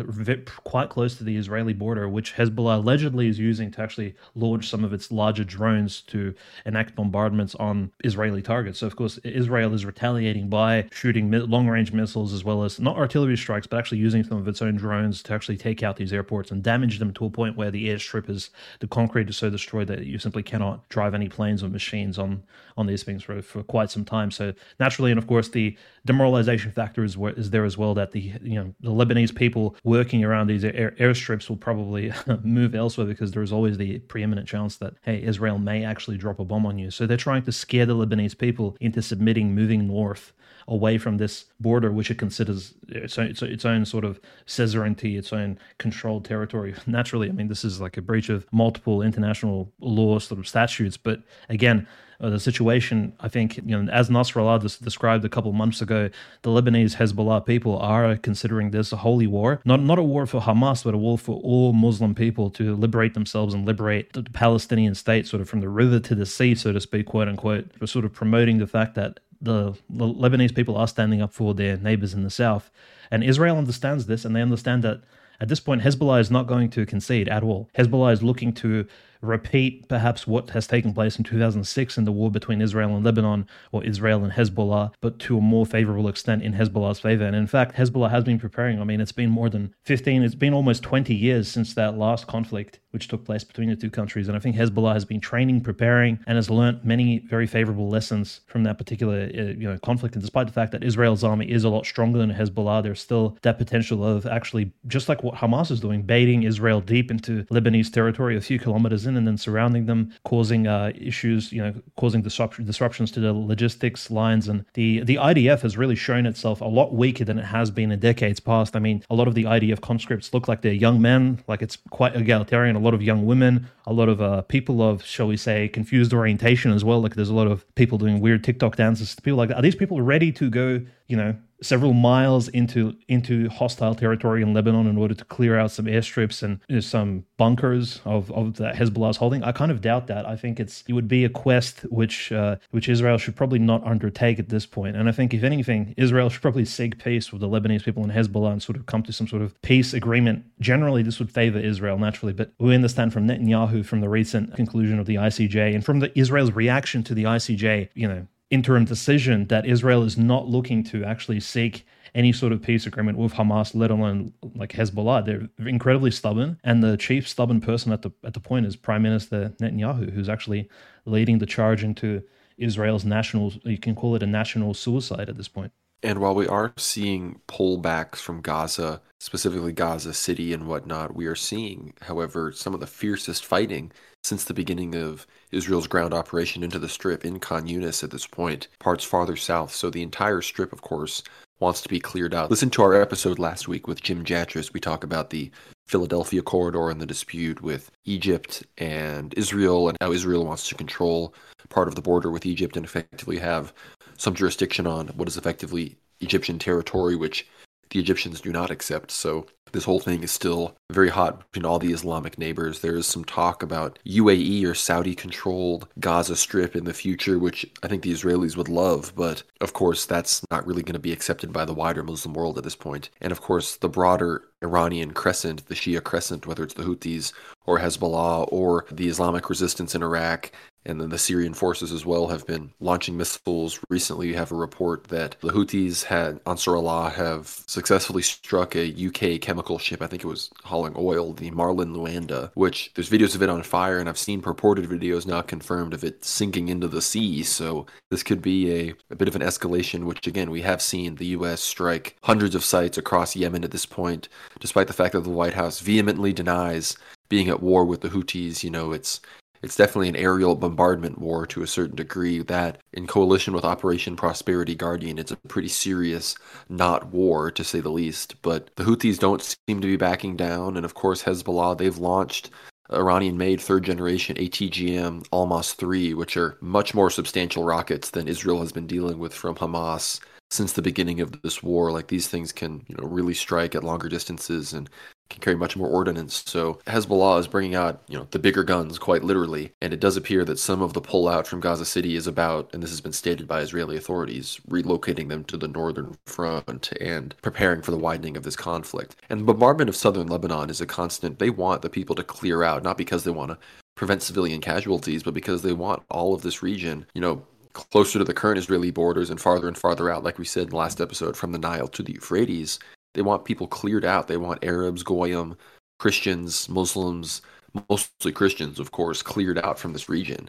quite 0.64 0.88
close 0.88 1.16
to 1.16 1.24
the 1.24 1.36
Israeli 1.36 1.72
border, 1.74 2.08
which 2.08 2.34
Hezbollah 2.34 2.76
allegedly 2.76 3.28
is 3.28 3.38
using 3.38 3.70
to 3.72 3.82
actually 3.82 4.14
launch 4.34 4.68
some 4.68 4.82
of 4.82 4.92
its 4.92 5.12
larger 5.12 5.44
drones 5.44 6.00
to 6.02 6.34
enact 6.64 6.94
bombardments 6.94 7.54
on 7.56 7.92
Israeli 8.02 8.42
targets. 8.42 8.78
So 8.78 8.86
of 8.86 8.96
course 8.96 9.18
Israel 9.18 9.74
is 9.74 9.84
retaliating 9.84 10.48
by 10.48 10.88
shooting 10.90 11.30
long 11.30 11.68
range 11.68 11.92
missiles 11.92 12.32
as 12.32 12.44
well 12.44 12.64
as 12.64 12.80
not 12.80 12.96
artillery 12.96 13.36
strikes, 13.36 13.66
but 13.66 13.78
actually 13.78 13.98
using 13.98 14.24
some 14.24 14.38
of 14.38 14.48
its 14.48 14.62
own 14.62 14.76
drones 14.76 15.22
to 15.24 15.34
actually 15.34 15.58
take 15.58 15.82
out 15.82 15.96
these 15.96 16.12
airports 16.12 16.50
and 16.50 16.62
damage 16.62 16.98
them 16.98 17.12
to 17.14 17.26
a 17.26 17.30
point 17.30 17.56
where 17.56 17.70
the 17.70 17.88
airstrip 17.88 18.30
is 18.30 18.50
the 18.80 18.86
concrete 18.86 19.28
is 19.28 19.36
so 19.36 19.50
destroyed 19.50 19.88
that 19.88 20.06
you 20.06 20.18
simply 20.18 20.42
cannot 20.42 20.88
drive 20.88 21.14
any 21.14 21.28
planes 21.28 21.62
or 21.62 21.68
machines 21.68 22.18
on 22.18 22.42
on 22.76 22.86
these 22.86 23.02
things 23.02 23.22
for, 23.22 23.40
for 23.40 23.62
quite 23.62 23.90
some 23.90 24.04
time. 24.04 24.30
So 24.30 24.52
naturally, 24.80 25.10
and 25.12 25.18
of 25.18 25.26
course, 25.26 25.48
the 25.48 25.76
demoralization 26.04 26.72
factor 26.72 27.04
is, 27.04 27.16
is 27.36 27.50
there 27.50 27.64
as 27.64 27.78
well. 27.78 27.94
That 27.94 28.12
the 28.12 28.32
you 28.42 28.54
know 28.54 28.74
the 28.80 28.90
Lebanese 28.90 29.34
people 29.34 29.76
working 29.84 30.24
around 30.24 30.48
these 30.54 30.64
air, 30.64 30.94
airstrips 30.98 31.48
will 31.48 31.56
probably 31.56 32.12
move 32.42 32.74
elsewhere 32.74 33.06
because 33.06 33.32
there 33.32 33.42
is 33.42 33.52
always 33.52 33.76
the 33.76 33.98
preeminent 34.00 34.48
chance 34.48 34.76
that 34.76 34.94
hey 35.02 35.22
Israel 35.22 35.58
may 35.58 35.84
actually 35.84 36.16
drop 36.16 36.38
a 36.38 36.44
bomb 36.44 36.66
on 36.66 36.78
you. 36.78 36.90
So 36.90 37.06
they're 37.06 37.16
trying 37.16 37.42
to 37.42 37.52
scare 37.52 37.86
the 37.86 37.94
Lebanese 37.94 38.36
people 38.36 38.76
into 38.80 39.02
submitting, 39.02 39.54
moving 39.54 39.86
north 39.86 40.32
away 40.68 40.98
from 40.98 41.18
this 41.18 41.46
border, 41.60 41.92
which 41.92 42.10
it 42.10 42.18
considers 42.18 42.74
its 42.88 43.18
own, 43.18 43.26
its 43.26 43.64
own 43.64 43.84
sort 43.84 44.04
of 44.04 44.20
suzerainty, 44.46 45.16
its 45.16 45.32
own 45.32 45.58
controlled 45.78 46.24
territory. 46.24 46.74
Naturally, 46.86 47.28
I 47.28 47.32
mean, 47.32 47.48
this 47.48 47.64
is 47.64 47.80
like 47.80 47.96
a 47.96 48.02
breach 48.02 48.28
of 48.28 48.46
multiple 48.52 49.02
international 49.02 49.72
law 49.80 50.18
sort 50.18 50.38
of 50.38 50.48
statutes. 50.48 50.96
But 50.96 51.20
again, 51.48 51.86
uh, 52.20 52.30
the 52.30 52.40
situation, 52.40 53.12
I 53.20 53.28
think, 53.28 53.58
you 53.58 53.82
know, 53.82 53.90
as 53.92 54.08
Nasrallah 54.08 54.82
described 54.82 55.24
a 55.24 55.28
couple 55.28 55.52
months 55.52 55.82
ago, 55.82 56.10
the 56.42 56.50
Lebanese 56.50 56.96
Hezbollah 56.96 57.44
people 57.44 57.78
are 57.78 58.16
considering 58.16 58.70
this 58.70 58.92
a 58.92 58.96
holy 58.96 59.26
war, 59.26 59.60
not 59.64 59.80
not 59.80 59.98
a 59.98 60.02
war 60.02 60.26
for 60.26 60.40
Hamas, 60.40 60.84
but 60.84 60.94
a 60.94 60.98
war 60.98 61.18
for 61.18 61.40
all 61.42 61.72
Muslim 61.72 62.14
people 62.14 62.50
to 62.50 62.76
liberate 62.76 63.14
themselves 63.14 63.52
and 63.52 63.66
liberate 63.66 64.12
the 64.12 64.22
Palestinian 64.22 64.94
state, 64.94 65.26
sort 65.26 65.40
of 65.40 65.48
from 65.48 65.60
the 65.60 65.68
river 65.68 66.00
to 66.00 66.14
the 66.14 66.26
sea, 66.26 66.54
so 66.54 66.72
to 66.72 66.80
speak, 66.80 67.06
quote 67.06 67.28
unquote, 67.28 67.72
for 67.78 67.86
sort 67.86 68.04
of 68.04 68.12
promoting 68.12 68.58
the 68.58 68.66
fact 68.66 68.94
that 68.94 69.20
the, 69.44 69.74
Lebanese 69.92 70.54
people 70.54 70.76
are 70.76 70.88
standing 70.88 71.22
up 71.22 71.32
for 71.32 71.54
their 71.54 71.76
neighbors 71.76 72.14
in 72.14 72.22
the 72.22 72.30
south. 72.30 72.70
And 73.10 73.22
Israel 73.22 73.58
understands 73.58 74.06
this, 74.06 74.24
and 74.24 74.34
they 74.34 74.42
understand 74.42 74.82
that 74.84 75.02
at 75.40 75.48
this 75.48 75.60
point, 75.60 75.82
Hezbollah 75.82 76.20
is 76.20 76.30
not 76.30 76.46
going 76.46 76.70
to 76.70 76.86
concede 76.86 77.28
at 77.28 77.42
all. 77.42 77.68
Hezbollah 77.76 78.12
is 78.12 78.22
looking 78.22 78.52
to 78.54 78.86
repeat 79.24 79.88
perhaps 79.88 80.26
what 80.26 80.50
has 80.50 80.66
taken 80.66 80.92
place 80.92 81.16
in 81.16 81.24
2006 81.24 81.98
in 81.98 82.04
the 82.04 82.12
war 82.12 82.30
between 82.30 82.60
Israel 82.60 82.94
and 82.94 83.04
Lebanon, 83.04 83.46
or 83.72 83.84
Israel 83.84 84.24
and 84.24 84.32
Hezbollah, 84.32 84.92
but 85.00 85.18
to 85.20 85.38
a 85.38 85.40
more 85.40 85.66
favorable 85.66 86.08
extent 86.08 86.42
in 86.42 86.54
Hezbollah's 86.54 87.00
favor. 87.00 87.24
And 87.24 87.36
in 87.36 87.46
fact, 87.46 87.76
Hezbollah 87.76 88.10
has 88.10 88.24
been 88.24 88.38
preparing. 88.38 88.80
I 88.80 88.84
mean, 88.84 89.00
it's 89.00 89.12
been 89.12 89.30
more 89.30 89.48
than 89.48 89.74
15, 89.82 90.22
it's 90.22 90.34
been 90.34 90.54
almost 90.54 90.82
20 90.82 91.14
years 91.14 91.48
since 91.48 91.74
that 91.74 91.96
last 91.96 92.26
conflict, 92.26 92.80
which 92.90 93.08
took 93.08 93.24
place 93.24 93.44
between 93.44 93.68
the 93.68 93.76
two 93.76 93.90
countries. 93.90 94.28
And 94.28 94.36
I 94.36 94.40
think 94.40 94.56
Hezbollah 94.56 94.92
has 94.92 95.04
been 95.04 95.20
training, 95.20 95.62
preparing, 95.62 96.18
and 96.26 96.36
has 96.36 96.50
learnt 96.50 96.84
many 96.84 97.18
very 97.20 97.46
favorable 97.46 97.88
lessons 97.88 98.40
from 98.46 98.64
that 98.64 98.78
particular 98.78 99.30
uh, 99.34 99.42
you 99.42 99.68
know 99.68 99.78
conflict. 99.78 100.14
And 100.14 100.22
despite 100.22 100.46
the 100.46 100.52
fact 100.52 100.72
that 100.72 100.84
Israel's 100.84 101.24
army 101.24 101.50
is 101.50 101.64
a 101.64 101.68
lot 101.68 101.86
stronger 101.86 102.18
than 102.18 102.32
Hezbollah, 102.32 102.82
there's 102.82 103.00
still 103.00 103.36
that 103.42 103.58
potential 103.58 104.04
of 104.04 104.26
actually, 104.26 104.72
just 104.86 105.08
like 105.08 105.22
what 105.22 105.34
Hamas 105.34 105.70
is 105.70 105.80
doing, 105.80 106.02
baiting 106.02 106.42
Israel 106.42 106.80
deep 106.80 107.10
into 107.10 107.44
Lebanese 107.44 107.92
territory 107.92 108.36
a 108.36 108.40
few 108.40 108.58
kilometers 108.58 109.06
in 109.06 109.13
and 109.16 109.26
then 109.26 109.36
surrounding 109.36 109.86
them, 109.86 110.12
causing 110.24 110.66
uh, 110.66 110.92
issues, 110.94 111.52
you 111.52 111.62
know, 111.62 111.74
causing 111.96 112.22
disrupt- 112.22 112.64
disruptions 112.64 113.10
to 113.12 113.20
the 113.20 113.32
logistics 113.32 114.10
lines. 114.10 114.48
And 114.48 114.64
the, 114.74 115.00
the 115.00 115.16
IDF 115.16 115.60
has 115.60 115.76
really 115.76 115.94
shown 115.94 116.26
itself 116.26 116.60
a 116.60 116.66
lot 116.66 116.94
weaker 116.94 117.24
than 117.24 117.38
it 117.38 117.44
has 117.44 117.70
been 117.70 117.90
in 117.90 118.00
decades 118.00 118.40
past. 118.40 118.76
I 118.76 118.78
mean, 118.78 119.02
a 119.10 119.14
lot 119.14 119.28
of 119.28 119.34
the 119.34 119.44
IDF 119.44 119.80
conscripts 119.80 120.32
look 120.32 120.48
like 120.48 120.62
they're 120.62 120.72
young 120.72 121.00
men, 121.00 121.42
like 121.48 121.62
it's 121.62 121.78
quite 121.90 122.16
egalitarian, 122.16 122.76
a 122.76 122.80
lot 122.80 122.94
of 122.94 123.02
young 123.02 123.26
women, 123.26 123.68
a 123.86 123.92
lot 123.92 124.08
of 124.08 124.20
uh, 124.20 124.42
people 124.42 124.82
of, 124.82 125.04
shall 125.04 125.26
we 125.26 125.36
say, 125.36 125.68
confused 125.68 126.12
orientation 126.12 126.72
as 126.72 126.84
well. 126.84 127.00
Like 127.00 127.14
there's 127.14 127.28
a 127.28 127.34
lot 127.34 127.46
of 127.46 127.64
people 127.74 127.98
doing 127.98 128.20
weird 128.20 128.44
TikTok 128.44 128.76
dances. 128.76 129.14
People 129.16 129.38
like, 129.38 129.48
that. 129.48 129.56
are 129.56 129.62
these 129.62 129.74
people 129.74 130.00
ready 130.00 130.32
to 130.32 130.50
go, 130.50 130.80
you 131.08 131.16
know, 131.16 131.34
several 131.64 131.92
miles 131.92 132.48
into 132.48 132.94
into 133.08 133.48
hostile 133.48 133.94
territory 133.94 134.42
in 134.42 134.52
Lebanon 134.54 134.86
in 134.86 134.98
order 134.98 135.14
to 135.14 135.24
clear 135.24 135.58
out 135.58 135.70
some 135.70 135.86
airstrips 135.86 136.42
and 136.42 136.60
you 136.68 136.76
know, 136.76 136.80
some 136.80 137.24
bunkers 137.36 138.00
of, 138.04 138.30
of 138.32 138.56
that 138.56 138.74
Hezbollah's 138.76 139.16
holding. 139.16 139.42
I 139.42 139.52
kind 139.52 139.70
of 139.70 139.80
doubt 139.80 140.06
that. 140.08 140.26
I 140.26 140.36
think 140.36 140.60
it's 140.60 140.84
it 140.86 140.92
would 140.92 141.08
be 141.08 141.24
a 141.24 141.28
quest 141.28 141.80
which 141.90 142.30
uh, 142.32 142.56
which 142.70 142.88
Israel 142.88 143.18
should 143.18 143.36
probably 143.36 143.58
not 143.58 143.84
undertake 143.84 144.38
at 144.38 144.48
this 144.48 144.66
point. 144.66 144.96
And 144.96 145.08
I 145.08 145.12
think 145.12 145.32
if 145.32 145.42
anything, 145.42 145.94
Israel 145.96 146.28
should 146.28 146.42
probably 146.42 146.64
seek 146.64 147.02
peace 147.02 147.32
with 147.32 147.40
the 147.40 147.48
Lebanese 147.48 147.84
people 147.84 148.02
and 148.02 148.12
Hezbollah 148.12 148.52
and 148.52 148.62
sort 148.62 148.76
of 148.76 148.86
come 148.86 149.02
to 149.04 149.12
some 149.12 149.26
sort 149.26 149.42
of 149.42 149.60
peace 149.62 149.94
agreement. 149.94 150.44
Generally, 150.60 151.02
this 151.04 151.18
would 151.18 151.30
favor 151.30 151.58
Israel 151.58 151.98
naturally, 151.98 152.32
but 152.32 152.52
we 152.58 152.74
understand 152.74 153.12
from 153.12 153.26
Netanyahu 153.26 153.84
from 153.84 154.00
the 154.00 154.08
recent 154.08 154.54
conclusion 154.54 154.98
of 154.98 155.06
the 155.06 155.16
ICJ 155.16 155.74
and 155.74 155.84
from 155.84 156.00
the 156.00 156.16
Israel's 156.18 156.52
reaction 156.52 157.02
to 157.04 157.14
the 157.14 157.24
ICJ, 157.24 157.88
you 157.94 158.08
know, 158.08 158.26
interim 158.50 158.84
decision 158.84 159.46
that 159.48 159.66
Israel 159.66 160.02
is 160.04 160.16
not 160.16 160.46
looking 160.46 160.84
to 160.84 161.04
actually 161.04 161.40
seek 161.40 161.86
any 162.14 162.32
sort 162.32 162.52
of 162.52 162.62
peace 162.62 162.86
agreement 162.86 163.18
with 163.18 163.34
Hamas, 163.34 163.74
let 163.74 163.90
alone 163.90 164.32
like 164.54 164.72
Hezbollah. 164.72 165.24
They're 165.24 165.66
incredibly 165.66 166.10
stubborn, 166.10 166.58
and 166.62 166.82
the 166.82 166.96
chief 166.96 167.28
stubborn 167.28 167.60
person 167.60 167.92
at 167.92 168.02
the 168.02 168.12
at 168.22 168.34
the 168.34 168.40
point 168.40 168.66
is 168.66 168.76
Prime 168.76 169.02
Minister 169.02 169.52
Netanyahu, 169.60 170.12
who's 170.12 170.28
actually 170.28 170.68
leading 171.06 171.38
the 171.38 171.46
charge 171.46 171.82
into 171.82 172.22
Israel's 172.56 173.04
national. 173.04 173.52
You 173.64 173.78
can 173.78 173.94
call 173.94 174.14
it 174.14 174.22
a 174.22 174.26
national 174.26 174.74
suicide 174.74 175.28
at 175.28 175.36
this 175.36 175.48
point. 175.48 175.72
And 176.04 176.18
while 176.18 176.34
we 176.34 176.46
are 176.46 176.72
seeing 176.76 177.40
pullbacks 177.48 178.16
from 178.16 178.42
Gaza, 178.42 179.00
specifically 179.18 179.72
Gaza 179.72 180.12
City 180.12 180.52
and 180.52 180.66
whatnot, 180.66 181.14
we 181.14 181.24
are 181.26 181.34
seeing, 181.34 181.94
however, 182.02 182.52
some 182.52 182.74
of 182.74 182.80
the 182.80 182.86
fiercest 182.86 183.44
fighting 183.44 183.90
since 184.24 184.44
the 184.44 184.54
beginning 184.54 184.94
of 184.94 185.26
Israel's 185.52 185.86
ground 185.86 186.14
operation 186.14 186.62
into 186.62 186.78
the 186.78 186.88
strip 186.88 187.24
in 187.24 187.38
Khan 187.38 187.68
Yunis 187.68 188.02
at 188.02 188.10
this 188.10 188.26
point, 188.26 188.68
parts 188.78 189.04
farther 189.04 189.36
south. 189.36 189.74
So 189.74 189.90
the 189.90 190.02
entire 190.02 190.40
strip, 190.40 190.72
of 190.72 190.82
course, 190.82 191.22
wants 191.60 191.80
to 191.82 191.88
be 191.88 192.00
cleared 192.00 192.34
out. 192.34 192.50
Listen 192.50 192.70
to 192.70 192.82
our 192.82 193.00
episode 193.00 193.38
last 193.38 193.68
week 193.68 193.86
with 193.86 194.02
Jim 194.02 194.24
Jatras. 194.24 194.72
We 194.72 194.80
talk 194.80 195.04
about 195.04 195.30
the 195.30 195.50
Philadelphia 195.86 196.42
corridor 196.42 196.90
and 196.90 197.00
the 197.00 197.06
dispute 197.06 197.60
with 197.60 197.90
Egypt 198.06 198.64
and 198.78 199.34
Israel 199.36 199.88
and 199.88 199.98
how 200.00 200.10
Israel 200.10 200.46
wants 200.46 200.68
to 200.68 200.74
control 200.74 201.34
part 201.68 201.88
of 201.88 201.94
the 201.94 202.02
border 202.02 202.30
with 202.30 202.46
Egypt 202.46 202.76
and 202.76 202.86
effectively 202.86 203.38
have 203.38 203.72
some 204.16 204.34
jurisdiction 204.34 204.86
on 204.86 205.08
what 205.08 205.28
is 205.28 205.36
effectively 205.36 205.98
Egyptian 206.20 206.58
territory, 206.58 207.16
which 207.16 207.46
the 207.90 208.00
Egyptians 208.00 208.40
do 208.40 208.52
not 208.52 208.70
accept. 208.70 209.10
So 209.10 209.46
this 209.74 209.84
whole 209.84 209.98
thing 209.98 210.22
is 210.22 210.30
still 210.30 210.76
very 210.92 211.08
hot 211.08 211.50
between 211.50 211.66
all 211.66 211.80
the 211.80 211.92
Islamic 211.92 212.38
neighbors. 212.38 212.80
There 212.80 212.96
is 212.96 213.06
some 213.06 213.24
talk 213.24 213.62
about 213.62 213.98
UAE 214.06 214.64
or 214.64 214.74
Saudi 214.74 215.16
controlled 215.16 215.88
Gaza 215.98 216.36
Strip 216.36 216.76
in 216.76 216.84
the 216.84 216.94
future, 216.94 217.40
which 217.40 217.66
I 217.82 217.88
think 217.88 218.02
the 218.02 218.12
Israelis 218.12 218.56
would 218.56 218.68
love, 218.68 219.12
but 219.16 219.42
of 219.60 219.72
course 219.72 220.06
that's 220.06 220.44
not 220.50 220.64
really 220.64 220.84
going 220.84 220.94
to 220.94 221.00
be 221.00 221.12
accepted 221.12 221.52
by 221.52 221.64
the 221.64 221.74
wider 221.74 222.04
Muslim 222.04 222.34
world 222.34 222.56
at 222.56 222.62
this 222.62 222.76
point. 222.76 223.10
And 223.20 223.32
of 223.32 223.40
course, 223.40 223.76
the 223.76 223.88
broader 223.88 224.44
Iranian 224.62 225.10
crescent, 225.10 225.66
the 225.66 225.74
Shia 225.74 226.02
crescent, 226.02 226.46
whether 226.46 226.62
it's 226.62 226.74
the 226.74 226.84
Houthis 226.84 227.32
or 227.66 227.80
Hezbollah 227.80 228.48
or 228.52 228.86
the 228.92 229.08
Islamic 229.08 229.50
resistance 229.50 229.94
in 229.94 230.04
Iraq, 230.04 230.52
and 230.86 231.00
then 231.00 231.10
the 231.10 231.18
Syrian 231.18 231.54
forces 231.54 231.92
as 231.92 232.04
well 232.04 232.28
have 232.28 232.46
been 232.46 232.70
launching 232.80 233.16
missiles. 233.16 233.80
Recently, 233.88 234.28
you 234.28 234.34
have 234.34 234.52
a 234.52 234.56
report 234.56 235.04
that 235.04 235.36
the 235.40 235.52
Houthis 235.52 236.04
had 236.04 236.40
Ansar 236.46 236.76
Allah 236.76 237.10
have 237.10 237.46
successfully 237.66 238.22
struck 238.22 238.74
a 238.76 238.92
UK 239.06 239.40
chemical 239.40 239.78
ship. 239.78 240.02
I 240.02 240.06
think 240.06 240.24
it 240.24 240.28
was 240.28 240.50
hauling 240.64 240.94
oil, 240.96 241.32
the 241.32 241.50
Marlin 241.50 241.94
Luanda, 241.94 242.50
which 242.54 242.92
there's 242.94 243.10
videos 243.10 243.34
of 243.34 243.42
it 243.42 243.48
on 243.48 243.62
fire, 243.62 243.98
and 243.98 244.08
I've 244.08 244.18
seen 244.18 244.42
purported 244.42 244.88
videos 244.88 245.26
now 245.26 245.42
confirmed 245.42 245.94
of 245.94 246.04
it 246.04 246.24
sinking 246.24 246.68
into 246.68 246.88
the 246.88 247.02
sea. 247.02 247.42
So 247.42 247.86
this 248.10 248.22
could 248.22 248.42
be 248.42 248.72
a, 248.72 248.94
a 249.10 249.16
bit 249.16 249.28
of 249.28 249.36
an 249.36 249.42
escalation, 249.42 250.04
which 250.04 250.26
again 250.26 250.50
we 250.50 250.62
have 250.62 250.82
seen 250.82 251.16
the 251.16 251.26
U.S. 251.26 251.60
strike 251.60 252.16
hundreds 252.22 252.54
of 252.54 252.64
sites 252.64 252.98
across 252.98 253.36
Yemen 253.36 253.64
at 253.64 253.70
this 253.70 253.86
point, 253.86 254.28
despite 254.60 254.86
the 254.86 254.92
fact 254.92 255.12
that 255.12 255.20
the 255.20 255.30
White 255.30 255.54
House 255.54 255.80
vehemently 255.80 256.32
denies 256.32 256.96
being 257.28 257.48
at 257.48 257.62
war 257.62 257.84
with 257.84 258.00
the 258.00 258.10
Houthis. 258.10 258.62
You 258.62 258.70
know, 258.70 258.92
it's 258.92 259.20
it's 259.64 259.76
definitely 259.76 260.10
an 260.10 260.16
aerial 260.16 260.54
bombardment 260.54 261.18
war 261.18 261.46
to 261.46 261.62
a 261.62 261.66
certain 261.66 261.96
degree 261.96 262.42
that 262.42 262.82
in 262.92 263.06
coalition 263.06 263.54
with 263.54 263.64
Operation 263.64 264.14
Prosperity 264.14 264.74
Guardian, 264.74 265.18
it's 265.18 265.32
a 265.32 265.36
pretty 265.48 265.68
serious 265.68 266.36
not 266.68 267.06
war 267.06 267.50
to 267.50 267.64
say 267.64 267.80
the 267.80 267.88
least. 267.88 268.40
But 268.42 268.70
the 268.76 268.84
Houthis 268.84 269.18
don't 269.18 269.56
seem 269.66 269.80
to 269.80 269.86
be 269.86 269.96
backing 269.96 270.36
down. 270.36 270.76
And 270.76 270.84
of 270.84 270.94
course, 270.94 271.22
Hezbollah, 271.22 271.78
they've 271.78 271.96
launched 271.96 272.50
Iranian 272.92 273.38
made 273.38 273.60
third 273.60 273.84
generation 273.84 274.36
ATGM 274.36 275.26
Almas 275.32 275.72
3, 275.72 276.12
which 276.12 276.36
are 276.36 276.58
much 276.60 276.94
more 276.94 277.08
substantial 277.08 277.64
rockets 277.64 278.10
than 278.10 278.28
Israel 278.28 278.60
has 278.60 278.72
been 278.72 278.86
dealing 278.86 279.18
with 279.18 279.32
from 279.32 279.56
Hamas 279.56 280.20
since 280.50 280.74
the 280.74 280.82
beginning 280.82 281.20
of 281.20 281.40
this 281.42 281.62
war. 281.62 281.90
Like 281.90 282.08
these 282.08 282.28
things 282.28 282.52
can, 282.52 282.84
you 282.86 282.96
know, 282.96 283.08
really 283.08 283.34
strike 283.34 283.74
at 283.74 283.82
longer 283.82 284.10
distances 284.10 284.74
and 284.74 284.90
can 285.30 285.40
carry 285.40 285.56
much 285.56 285.76
more 285.76 285.88
ordnance. 285.88 286.42
So 286.46 286.80
Hezbollah 286.86 287.40
is 287.40 287.48
bringing 287.48 287.74
out, 287.74 288.02
you 288.08 288.18
know, 288.18 288.26
the 288.30 288.38
bigger 288.38 288.62
guns 288.62 288.98
quite 288.98 289.24
literally, 289.24 289.72
and 289.80 289.92
it 289.92 290.00
does 290.00 290.16
appear 290.16 290.44
that 290.44 290.58
some 290.58 290.82
of 290.82 290.92
the 290.92 291.00
pullout 291.00 291.46
from 291.46 291.60
Gaza 291.60 291.84
City 291.84 292.16
is 292.16 292.26
about, 292.26 292.70
and 292.72 292.82
this 292.82 292.90
has 292.90 293.00
been 293.00 293.12
stated 293.12 293.48
by 293.48 293.60
Israeli 293.60 293.96
authorities, 293.96 294.60
relocating 294.68 295.28
them 295.28 295.44
to 295.44 295.56
the 295.56 295.68
northern 295.68 296.16
front 296.26 296.92
and 297.00 297.34
preparing 297.42 297.82
for 297.82 297.90
the 297.90 297.98
widening 297.98 298.36
of 298.36 298.42
this 298.42 298.56
conflict. 298.56 299.16
And 299.28 299.40
the 299.40 299.44
bombardment 299.44 299.88
of 299.88 299.96
southern 299.96 300.28
Lebanon 300.28 300.70
is 300.70 300.80
a 300.80 300.86
constant. 300.86 301.38
They 301.38 301.50
want 301.50 301.82
the 301.82 301.90
people 301.90 302.14
to 302.16 302.22
clear 302.22 302.62
out, 302.62 302.82
not 302.82 302.98
because 302.98 303.24
they 303.24 303.30
want 303.30 303.50
to 303.50 303.58
prevent 303.94 304.22
civilian 304.22 304.60
casualties, 304.60 305.22
but 305.22 305.34
because 305.34 305.62
they 305.62 305.72
want 305.72 306.02
all 306.10 306.34
of 306.34 306.42
this 306.42 306.62
region, 306.62 307.06
you 307.14 307.20
know, 307.20 307.44
closer 307.72 308.18
to 308.18 308.24
the 308.24 308.34
current 308.34 308.58
Israeli 308.58 308.90
borders 308.90 309.30
and 309.30 309.40
farther 309.40 309.68
and 309.68 309.76
farther 309.76 310.08
out, 310.10 310.22
like 310.24 310.38
we 310.38 310.44
said 310.44 310.64
in 310.64 310.70
the 310.70 310.76
last 310.76 311.00
episode, 311.00 311.36
from 311.36 311.52
the 311.52 311.58
Nile 311.58 311.88
to 311.88 312.02
the 312.02 312.12
Euphrates. 312.12 312.78
They 313.14 313.22
want 313.22 313.44
people 313.44 313.66
cleared 313.66 314.04
out. 314.04 314.28
They 314.28 314.36
want 314.36 314.64
Arabs, 314.64 315.02
Goyim, 315.02 315.56
Christians, 315.98 316.68
Muslims, 316.68 317.42
mostly 317.88 318.32
Christians, 318.32 318.78
of 318.78 318.90
course, 318.90 319.22
cleared 319.22 319.58
out 319.58 319.78
from 319.78 319.92
this 319.92 320.08
region. 320.08 320.48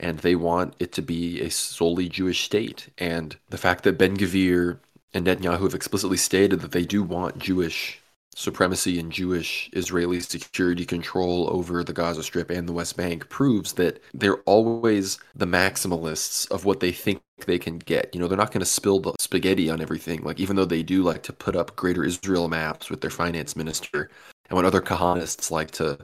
And 0.00 0.18
they 0.20 0.36
want 0.36 0.74
it 0.78 0.92
to 0.92 1.02
be 1.02 1.40
a 1.40 1.50
solely 1.50 2.08
Jewish 2.08 2.44
state. 2.44 2.88
And 2.98 3.36
the 3.50 3.58
fact 3.58 3.84
that 3.84 3.98
Ben 3.98 4.16
Gvir 4.16 4.78
and 5.12 5.26
Netanyahu 5.26 5.62
have 5.62 5.74
explicitly 5.74 6.16
stated 6.16 6.60
that 6.60 6.72
they 6.72 6.84
do 6.84 7.02
want 7.02 7.38
Jewish 7.38 8.00
supremacy 8.34 8.98
and 8.98 9.12
Jewish 9.12 9.70
Israeli 9.72 10.20
security 10.20 10.84
control 10.84 11.48
over 11.50 11.84
the 11.84 11.92
Gaza 11.92 12.22
Strip 12.22 12.50
and 12.50 12.68
the 12.68 12.72
West 12.72 12.96
Bank 12.96 13.28
proves 13.28 13.74
that 13.74 14.02
they're 14.12 14.38
always 14.38 15.18
the 15.34 15.46
maximalists 15.46 16.50
of 16.50 16.64
what 16.64 16.80
they 16.80 16.92
think 16.92 17.22
they 17.46 17.58
can 17.58 17.78
get. 17.78 18.14
You 18.14 18.20
know, 18.20 18.28
they're 18.28 18.38
not 18.38 18.52
going 18.52 18.60
to 18.60 18.66
spill 18.66 19.00
the 19.00 19.14
spaghetti 19.18 19.70
on 19.70 19.80
everything. 19.80 20.22
Like, 20.22 20.40
even 20.40 20.56
though 20.56 20.64
they 20.64 20.82
do 20.82 21.02
like 21.02 21.22
to 21.24 21.32
put 21.32 21.56
up 21.56 21.76
greater 21.76 22.04
Israel 22.04 22.48
maps 22.48 22.90
with 22.90 23.00
their 23.00 23.10
finance 23.10 23.56
minister, 23.56 24.10
and 24.48 24.56
when 24.56 24.66
other 24.66 24.82
Kahanists 24.82 25.50
like 25.50 25.70
to 25.72 25.98